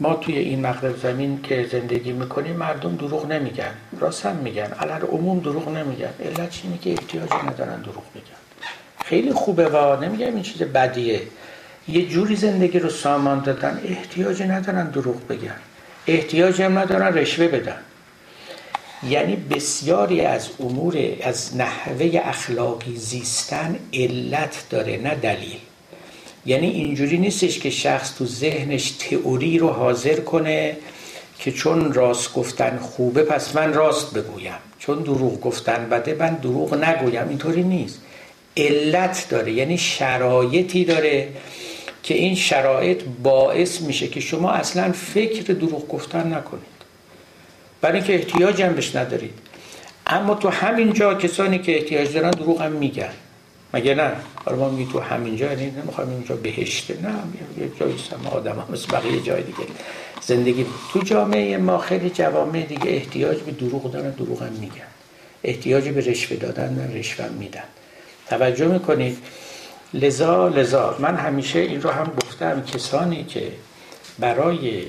ما 0.00 0.14
توی 0.14 0.38
این 0.38 0.60
مغرب 0.60 0.96
زمین 0.96 1.42
که 1.42 1.68
زندگی 1.72 2.12
می‌کنیم 2.12 2.56
مردم 2.56 2.96
دروغ 2.96 3.26
نمیگن. 3.26 3.74
راست 4.00 4.26
هم 4.26 4.36
میگن. 4.36 4.72
علر 4.80 5.04
عموم 5.04 5.40
دروغ 5.40 5.68
نمیگن. 5.68 6.14
علت 6.24 6.60
اینه 6.64 6.78
که 6.78 6.90
احتیاجی 6.90 7.46
ندارن 7.46 7.82
دروغ 7.82 8.04
بگن. 8.14 8.66
خیلی 9.04 9.32
خوبه 9.32 9.68
و 9.68 10.04
نمیگم 10.04 10.34
این 10.34 10.42
چیز 10.42 10.62
بدیه. 10.62 11.20
یه 11.88 12.06
جوری 12.08 12.36
زندگی 12.36 12.78
رو 12.78 12.90
سامان 12.90 13.40
دادن 13.40 13.80
احتیاجی 13.88 14.44
ندارن 14.44 14.90
دروغ 14.90 15.26
بگن. 15.26 15.56
احتیاجی 16.06 16.62
هم 16.62 16.78
ندارن 16.78 17.14
رشوه 17.14 17.48
بدن. 17.48 17.78
یعنی 19.08 19.36
بسیاری 19.36 20.20
از 20.20 20.48
امور 20.60 20.96
از 21.22 21.56
نحوه 21.56 22.20
اخلاقی 22.24 22.96
زیستن 22.96 23.78
علت 23.92 24.66
داره 24.70 24.96
نه 24.96 25.14
دلیل. 25.14 25.58
یعنی 26.46 26.66
اینجوری 26.70 27.18
نیستش 27.18 27.58
که 27.58 27.70
شخص 27.70 28.14
تو 28.14 28.26
ذهنش 28.26 28.90
تئوری 28.90 29.58
رو 29.58 29.68
حاضر 29.68 30.20
کنه 30.20 30.76
که 31.38 31.52
چون 31.52 31.92
راست 31.92 32.34
گفتن 32.34 32.78
خوبه 32.78 33.22
پس 33.22 33.56
من 33.56 33.72
راست 33.72 34.14
بگویم. 34.14 34.58
چون 34.78 35.02
دروغ 35.02 35.40
گفتن 35.40 35.88
بده 35.90 36.14
من 36.14 36.34
دروغ 36.34 36.74
نگویم. 36.74 37.28
اینطوری 37.28 37.62
نیست. 37.62 38.00
علت 38.56 39.26
داره 39.30 39.52
یعنی 39.52 39.78
شرایطی 39.78 40.84
داره 40.84 41.28
که 42.04 42.14
این 42.14 42.34
شرایط 42.34 43.02
باعث 43.22 43.80
میشه 43.80 44.08
که 44.08 44.20
شما 44.20 44.50
اصلا 44.50 44.92
فکر 44.92 45.52
دروغ 45.52 45.88
گفتن 45.88 46.34
نکنید. 46.34 46.74
برای 47.80 47.96
اینکه 47.96 48.14
احتیاج 48.14 48.62
هم 48.62 48.72
بهش 48.72 48.96
ندارید. 48.96 49.34
اما 50.06 50.34
تو 50.34 50.48
همین 50.48 50.92
جا 50.92 51.14
کسانی 51.14 51.58
که 51.58 51.76
احتیاج 51.76 52.12
دارن 52.12 52.30
دروغ 52.30 52.62
هم 52.62 52.72
میگن. 52.72 53.12
مگه 53.74 53.94
نه؟ 53.94 54.12
حالا 54.44 54.58
ما 54.58 54.68
میگیم 54.68 54.92
تو 54.92 55.00
همین 55.00 55.36
جا 55.36 55.46
یعنی 55.46 55.70
نمی‌خوایم 55.70 56.10
اینجا 56.10 56.36
بهشته 56.36 56.94
نه 57.02 57.14
یه 57.58 57.70
جایی 57.80 57.94
سم 58.10 58.26
آدم 58.26 58.52
هم 58.52 58.66
مثل 58.72 58.86
بقیه 58.92 59.20
جای 59.20 59.42
دیگه. 59.42 59.58
زندگی 60.22 60.66
تو 60.92 61.00
جامعه 61.00 61.56
ما 61.56 61.78
خیلی 61.78 62.10
جوامع 62.10 62.62
دیگه 62.62 62.90
احتیاج 62.90 63.38
به 63.38 63.52
دروغ 63.52 63.92
دارن 63.92 64.10
دروغ 64.10 64.42
هم 64.42 64.52
میگن. 64.52 64.90
احتیاج 65.44 65.88
به 65.88 66.00
رشوه 66.00 66.36
دادن 66.36 66.92
رشوه 66.94 67.28
میدن. 67.28 67.64
توجه 68.26 68.66
می‌کنید 68.66 69.18
لذا 69.94 70.48
لذا. 70.48 70.96
من 70.98 71.16
همیشه 71.16 71.58
این 71.58 71.82
رو 71.82 71.90
هم 71.90 72.12
گفتم 72.22 72.62
کسانی 72.62 73.24
که 73.24 73.52
برای 74.18 74.82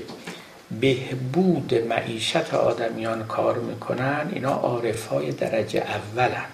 بهبود 0.80 1.74
معیشت 1.88 2.54
آدمیان 2.54 3.26
کار 3.26 3.58
می‌کنن 3.58 4.30
اینا 4.32 4.52
عارف 4.52 5.06
های 5.06 5.32
درجه 5.32 5.80
اولن. 5.80 6.44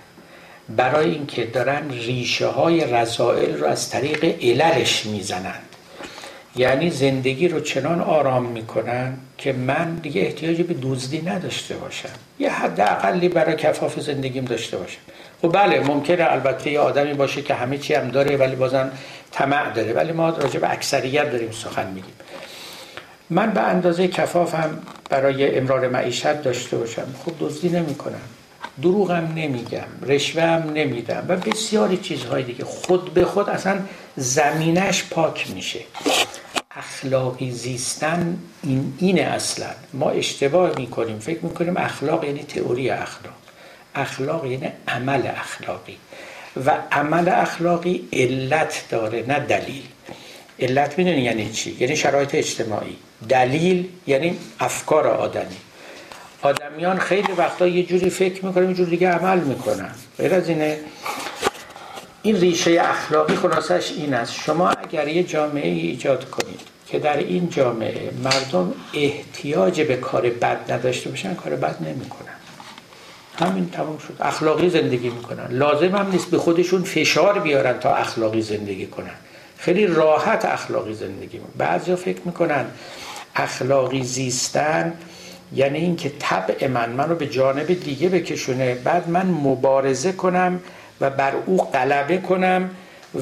برای 0.76 1.10
اینکه 1.10 1.44
دارن 1.46 1.90
ریشه 1.90 2.46
های 2.46 2.92
رسائل 2.92 3.58
رو 3.58 3.66
از 3.66 3.90
طریق 3.90 4.24
عللش 4.24 5.06
می‌زنند. 5.06 5.62
یعنی 6.56 6.90
زندگی 6.90 7.48
رو 7.48 7.60
چنان 7.60 8.00
آرام 8.00 8.46
می‌کنن 8.46 9.18
که 9.38 9.52
من 9.52 9.94
دیگه 9.94 10.20
احتیاجی 10.20 10.62
به 10.62 10.74
دزدی 10.82 11.22
نداشته 11.22 11.74
باشم. 11.74 12.08
یه 12.38 12.50
حد 12.50 12.80
اقلی 12.80 13.28
برای 13.28 13.56
کفاف 13.56 14.00
زندگیم 14.00 14.44
داشته 14.44 14.76
باشم. 14.76 15.00
خب 15.42 15.52
بله 15.52 15.80
ممکنه 15.80 16.32
البته 16.32 16.70
یه 16.70 16.80
آدمی 16.80 17.14
باشه 17.14 17.42
که 17.42 17.54
همه 17.54 17.78
چی 17.78 17.94
هم 17.94 18.08
داره 18.08 18.36
ولی 18.36 18.56
بازم 18.56 18.90
طمع 19.32 19.72
داره. 19.72 19.92
ولی 19.92 20.12
ما 20.12 20.28
راجع 20.28 20.60
به 20.60 20.72
اکثریت 20.72 21.32
داریم 21.32 21.50
سخن 21.50 21.86
میگیم. 21.86 22.14
من 23.30 23.50
به 23.50 23.60
اندازه 23.60 24.08
کفافم 24.08 24.78
برای 25.10 25.58
امرار 25.58 25.88
معیشت 25.88 26.42
داشته 26.42 26.76
باشم. 26.76 27.14
خب 27.24 27.32
دزدی 27.40 27.68
نمی‌کنم. 27.68 28.20
دروغم 28.82 29.32
نمیگم. 29.36 29.84
رشوهم 30.06 30.70
نمیدم. 30.74 31.24
و 31.28 31.36
بسیاری 31.36 31.96
چیزهای 31.96 32.42
دیگه. 32.42 32.64
خود 32.64 33.14
به 33.14 33.24
خود 33.24 33.48
اصلا 33.48 33.78
زمینش 34.16 35.04
پاک 35.10 35.50
میشه. 35.54 35.80
اخلاقی 36.76 37.50
زیستن 37.50 38.38
این 38.62 38.94
اینه 38.98 39.22
اصلا. 39.22 39.66
ما 39.92 40.10
اشتباه 40.10 40.70
می‌کنیم. 40.76 41.18
فکر 41.18 41.38
می‌کنیم 41.42 41.76
اخلاق 41.76 42.24
یعنی 42.24 42.42
تئوری 42.42 42.90
اخلاق. 42.90 43.41
اخلاق 43.94 44.46
یعنی 44.46 44.72
عمل 44.88 45.26
اخلاقی. 45.26 45.96
و 46.66 46.70
عمل 46.92 47.28
اخلاقی 47.28 48.08
علت 48.12 48.84
داره 48.90 49.24
نه 49.28 49.40
دلیل. 49.40 49.82
علت 50.58 50.98
می‌دونی 50.98 51.20
یعنی 51.20 51.50
چی؟ 51.50 51.76
یعنی 51.80 51.96
شرایط 51.96 52.34
اجتماعی. 52.34 52.96
دلیل 53.28 53.88
یعنی 54.06 54.38
افکار 54.60 55.06
آدمی. 55.06 55.56
آدمیان 56.42 56.98
خیلی 56.98 57.32
وقتا 57.32 57.66
یه 57.66 57.82
جوری 57.82 58.10
فکر 58.10 58.44
می‌کنن 58.44 58.68
یه 58.68 58.74
جوری 58.74 58.90
دیگه 58.90 59.08
عمل 59.08 59.38
می‌کنن. 59.38 59.94
غیر 60.18 60.34
از 60.34 60.48
اینه 60.48 60.78
این 62.22 62.36
ریشه 62.36 62.80
اخلاقی 62.80 63.36
خلاصش 63.36 63.92
این 63.96 64.14
است. 64.14 64.34
شما 64.34 64.70
اگر 64.70 65.08
یه 65.08 65.22
جامعه 65.22 65.68
ای 65.68 65.80
ایجاد 65.80 66.30
کنید 66.30 66.60
که 66.86 66.98
در 66.98 67.16
این 67.16 67.50
جامعه 67.50 68.10
مردم 68.24 68.74
احتیاج 68.94 69.80
به 69.80 69.96
کار 69.96 70.30
بد 70.30 70.72
نداشته 70.72 71.10
باشن 71.10 71.34
کار 71.34 71.56
بد 71.56 71.76
نمی‌کنن. 71.82 72.41
همین 73.38 73.70
تمام 73.70 73.98
شد. 73.98 74.16
اخلاقی 74.20 74.70
زندگی 74.70 75.10
می‌کنن. 75.10 75.46
لازم 75.50 75.96
هم 75.96 76.10
نیست 76.10 76.30
به 76.30 76.38
خودشون 76.38 76.82
فشار 76.82 77.38
بیارن 77.38 77.78
تا 77.78 77.94
اخلاقی 77.94 78.42
زندگی 78.42 78.86
کنن. 78.86 79.14
خیلی 79.58 79.86
راحت 79.86 80.44
اخلاقی 80.44 80.94
زندگی 80.94 81.38
می‌کنن. 81.38 81.52
بعضی 81.58 81.94
فکر 81.94 82.20
می‌کنن 82.24 82.64
اخلاقی 83.34 84.02
زیستن 84.02 84.92
یعنی 85.54 85.78
اینکه 85.78 86.12
طبع 86.18 86.68
من 86.68 86.90
منو 86.90 87.14
به 87.14 87.26
جانب 87.26 87.66
دیگه 87.66 88.08
بکشونه 88.08 88.74
بعد 88.74 89.08
من 89.08 89.26
مبارزه 89.26 90.12
کنم 90.12 90.60
و 91.00 91.10
بر 91.10 91.32
او 91.46 91.56
غلبه 91.56 92.18
کنم 92.18 92.70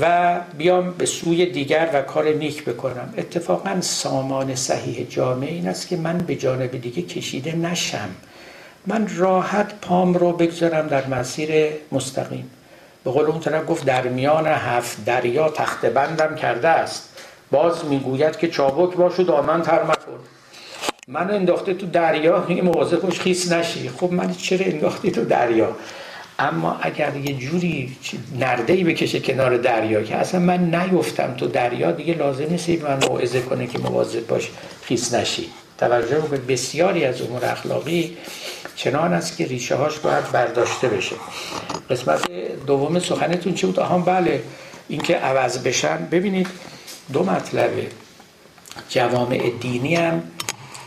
و 0.01 0.41
بیام 0.59 0.91
به 0.91 1.07
سوی 1.07 1.47
دیگر 1.47 1.91
و 1.95 2.03
کار 2.03 2.29
نیک 2.29 2.65
بکنم. 2.65 3.15
اتفاقا 3.17 3.81
سامان 3.81 4.55
صحیح 4.55 5.07
جامعه 5.09 5.53
این 5.53 5.69
است 5.69 5.89
که 5.89 5.97
من 5.97 6.19
به 6.19 6.35
جانب 6.35 6.81
دیگه 6.81 7.03
کشیده 7.03 7.57
نشم. 7.57 8.09
من 8.87 9.09
راحت 9.17 9.75
پام 9.81 10.15
رو 10.15 10.33
بگذارم 10.33 10.87
در 10.87 11.07
مسیر 11.07 11.73
مستقیم. 11.93 12.51
به 13.05 13.11
قول 13.11 13.27
اون 13.27 13.41
طرف 13.41 13.69
گفت 13.69 13.85
در 13.85 14.03
میان 14.03 14.47
هفت 14.47 15.05
دریا 15.05 15.49
تخت 15.49 15.87
بندم 15.87 16.35
کرده 16.35 16.69
است. 16.69 17.17
باز 17.51 17.85
می‌گوید 17.85 18.37
که 18.37 18.49
چابک 18.49 18.97
باشو 18.97 19.23
دامن 19.23 19.63
تر 19.63 19.83
مکن. 19.83 20.19
من 21.09 21.31
انداخته 21.31 21.75
تو 21.75 21.87
دریا 21.87 22.45
این 22.49 22.65
مواظب 22.65 23.01
باش 23.01 23.21
خیس 23.21 23.53
نشی. 23.53 23.89
خب 23.89 24.13
من 24.13 24.35
چرا 24.35 24.67
انداختی 24.67 25.11
تو 25.11 25.25
دریا؟ 25.25 25.77
اما 26.39 26.79
اگر 26.83 27.17
یه 27.17 27.35
جوری 27.35 27.97
نرده 28.39 28.73
ای 28.73 28.85
بکشه 28.85 29.21
کنار 29.21 29.57
دریا 29.57 30.03
که 30.03 30.17
اصلا 30.17 30.41
من 30.41 30.75
نیفتم 30.75 31.35
تو 31.35 31.47
دریا 31.47 31.93
دیگه 31.93 32.15
لازم 32.15 32.47
نیست 32.51 32.69
من 32.69 32.99
موعظه 33.09 33.41
کنه 33.41 33.67
که 33.67 33.79
مواظب 33.79 34.27
باش 34.27 34.51
خیس 34.83 35.15
نشی. 35.15 35.51
توجه 35.81 36.19
به 36.19 36.37
بسیاری 36.37 37.05
از 37.05 37.23
امور 37.23 37.45
اخلاقی 37.45 38.17
چنان 38.77 39.13
است 39.13 39.37
که 39.37 39.47
ریشه 39.47 39.75
هاش 39.75 39.99
باید 39.99 40.33
برداشته 40.33 40.89
بشه. 40.89 41.17
قسمت 41.91 42.31
دوم 42.67 42.99
سخنتون 42.99 43.55
چی 43.55 43.67
بود؟ 43.67 43.81
آها 43.81 43.99
بله 43.99 44.43
اینکه 44.89 45.17
عوض 45.17 45.59
بشن. 45.59 46.09
ببینید 46.11 46.47
دو 47.13 47.25
مطلبه 47.25 47.87
جوامع 48.89 49.51
دینی 49.61 49.95
هم 49.95 50.23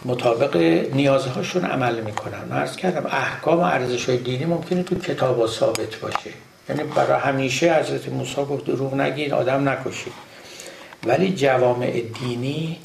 مطابق 0.06 0.58
نیازهاشون 0.94 1.66
عمل 1.66 2.02
می‌کنن. 2.02 2.52
عرض 2.52 2.76
کردم 2.76 3.06
احکام 3.06 3.60
و 3.60 3.64
ارزش 3.64 4.10
های 4.10 4.18
دینی 4.18 4.46
ممکنه 4.46 4.84
تو 4.84 5.00
کتاب 5.00 5.40
ها 5.40 5.48
ثابت 5.48 5.96
باشه. 5.96 6.32
یعنی 6.70 6.84
برای 6.84 7.22
همیشه 7.22 7.74
حضرت 7.74 8.10
موسی 8.10 8.36
گفت 8.36 8.66
دروغ 8.66 8.94
نگید 8.94 9.34
آدم 9.34 9.70
نکشید. 9.70 10.14
ولی 11.06 11.34
جوامع 11.34 12.02
دینی 12.20 12.78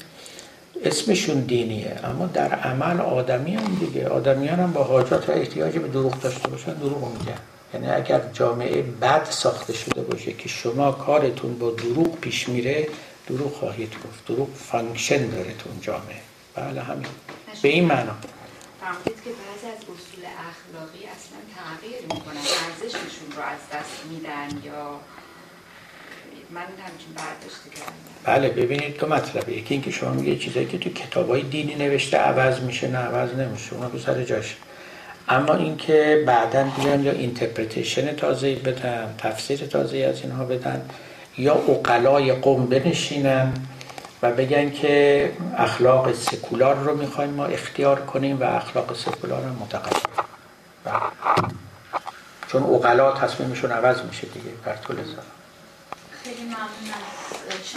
اسمشون 0.83 1.39
دینیه 1.39 1.99
اما 2.03 2.25
در 2.25 2.53
عمل 2.53 3.01
آدمی 3.01 3.55
هم 3.55 3.75
دیگه. 3.75 4.07
آدمیان 4.07 4.59
هم 4.59 4.73
با 4.73 4.83
حاجات 4.83 5.29
و 5.29 5.31
احتیاجی 5.31 5.79
به 5.79 5.87
دروغ 5.87 6.19
داشته 6.21 6.47
باشن 6.47 6.73
دروغ 6.73 7.11
میگن. 7.19 7.39
یعنی 7.73 7.89
اگر 7.89 8.21
جامعه 8.33 8.81
بد 8.81 9.27
ساخته 9.29 9.73
شده 9.73 10.01
باشه 10.01 10.33
که 10.33 10.49
شما 10.49 10.91
کارتون 10.91 11.59
با 11.59 11.71
دروغ 11.71 12.19
پیش 12.19 12.49
میره 12.49 12.87
دروغ 13.27 13.53
خواهید 13.53 13.93
گفت. 13.93 14.25
دروغ 14.27 14.47
function 14.55 15.29
داره 15.29 15.53
تو 15.53 15.69
جامعه. 15.81 16.21
بله 16.55 16.81
همین. 16.81 17.07
به 17.61 17.69
این 17.69 17.85
معنا. 17.85 18.15
فرمودید 18.81 19.23
که 19.23 19.29
بعضی 19.29 19.67
از 19.75 19.81
اصول 19.83 20.23
اخلاقی 20.49 21.05
اصلا 21.15 21.39
تغییر 21.55 22.01
می‌کنن 22.01 22.45
ارزششون 22.65 23.31
رو 23.37 23.41
از 23.43 23.59
دست 23.73 24.05
میدن 24.11 24.67
یا 24.67 24.99
من 26.51 26.61
همچین 26.61 27.13
برداشتی 27.15 27.69
کردم. 27.69 27.93
بله 28.23 28.49
ببینید 28.49 28.97
تو 28.97 29.07
مطلبه 29.07 29.53
یکی 29.53 29.73
اینکه 29.73 29.91
شما 29.91 30.11
میگه 30.11 30.35
چیزایی 30.35 30.65
که 30.65 30.77
تو 30.77 30.89
کتابای 30.89 31.41
دینی 31.41 31.75
نوشته 31.75 32.17
عوض 32.17 32.59
میشه 32.59 32.87
نه 32.87 32.97
عوض 32.97 33.33
نمیشه. 33.33 33.73
اونا 33.73 33.89
تو 33.89 33.99
سر 33.99 34.23
جاش. 34.23 34.57
اما 35.29 35.53
اینکه 35.53 36.23
بعدا 36.27 36.63
بیان 36.63 37.03
یا 37.03 37.11
interpretation 37.11 38.15
تازه 38.15 38.55
بدن 38.55 39.15
تفسیر 39.17 39.59
تازه 39.59 39.97
از 39.97 40.21
اینها 40.21 40.45
بدن 40.45 40.89
یا 41.37 41.53
اقلای 41.53 42.33
قوم 42.33 42.65
بنشینن 42.65 43.53
و 44.21 44.31
بگن 44.31 44.71
که 44.71 45.31
اخلاق 45.57 46.13
سکولار 46.13 46.75
رو 46.75 46.97
می‌خوایم 46.97 47.29
ما 47.29 47.45
اختیار 47.45 47.99
کنیم 47.99 48.39
و 48.39 48.43
اخلاق 48.43 48.95
سکولار 48.95 49.43
هم 49.43 49.57
متقبل 49.59 49.99
چون 52.47 52.63
اقلا 52.63 53.11
تصمیمشون 53.11 53.71
عوض 53.71 54.01
میشه 54.01 54.27
دیگه 54.27 54.49
در 54.65 54.75
طول 54.75 54.95
زمان. 54.95 55.38
خیلی 56.23 56.43
ممنون 56.43 56.59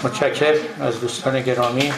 متشکر 0.05 0.57
از 0.81 1.01
دوستان 1.01 1.43
گرامی. 1.43 1.93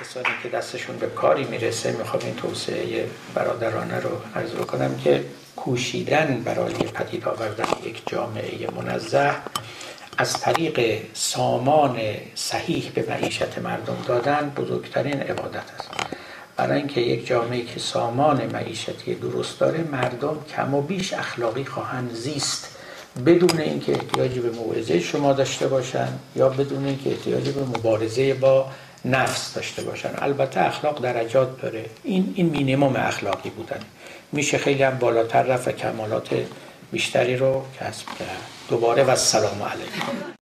کسانی 0.00 0.34
که 0.42 0.48
دستشون 0.48 0.96
به 0.96 1.06
کاری 1.06 1.44
می‌رسه 1.44 1.92
می‌خوام 1.92 2.22
این 2.24 2.36
توسعه 2.36 3.10
برادرانه 3.34 4.00
رو 4.00 4.10
عرض 4.36 4.50
بکنم 4.50 4.96
که 4.96 5.24
کوشیدن 5.56 6.42
برای 6.44 6.74
پدید 6.74 7.28
آوردن 7.28 7.64
یک 7.84 8.02
جامعه 8.06 8.70
منزه 8.70 9.34
از 10.18 10.40
طریق 10.40 11.02
سامان 11.14 12.00
صحیح 12.34 12.90
به 12.94 13.04
معیشت 13.08 13.58
مردم 13.58 13.96
دادن 14.06 14.52
بزرگترین 14.56 15.22
عبادت 15.22 15.70
است. 15.78 15.90
برای 16.56 16.78
اینکه 16.78 17.00
یک 17.00 17.26
جامعه 17.26 17.64
که 17.64 17.80
سامان 17.80 18.46
معیشتی 18.52 19.14
درست 19.14 19.60
داره 19.60 19.84
مردم 19.92 20.36
کم 20.56 20.74
و 20.74 20.82
بیش 20.82 21.12
اخلاقی 21.12 21.64
خواهند 21.64 22.12
زیست. 22.12 22.68
بدون 23.26 23.60
اینکه 23.60 23.92
احتیاجی 23.92 24.40
به 24.40 24.50
موعظه 24.50 25.00
شما 25.00 25.32
داشته 25.32 25.68
باشن 25.68 26.08
یا 26.36 26.48
بدون 26.48 26.84
اینکه 26.84 27.10
احتیاجی 27.10 27.52
به 27.52 27.60
مبارزه 27.60 28.34
با 28.34 28.66
نفس 29.04 29.54
داشته 29.54 29.82
باشن 29.82 30.10
البته 30.18 30.60
اخلاق 30.60 31.02
درجات 31.02 31.62
داره. 31.62 31.84
این 32.04 32.32
این 32.36 32.48
مینیمم 32.48 32.96
اخلاقی 32.96 33.50
بودن. 33.50 33.80
میشه 34.32 34.58
خیلی 34.58 34.82
هم 34.82 34.98
بالاتر 34.98 35.42
رفت. 35.42 35.76
کمالات 35.76 36.28
بیشتری 36.92 37.36
رو 37.36 37.64
کسب 37.80 38.06
کرد. 38.18 38.38
دوباره 38.68 39.04
و 39.04 39.16
سلام 39.16 39.62
علیکم. 39.62 40.24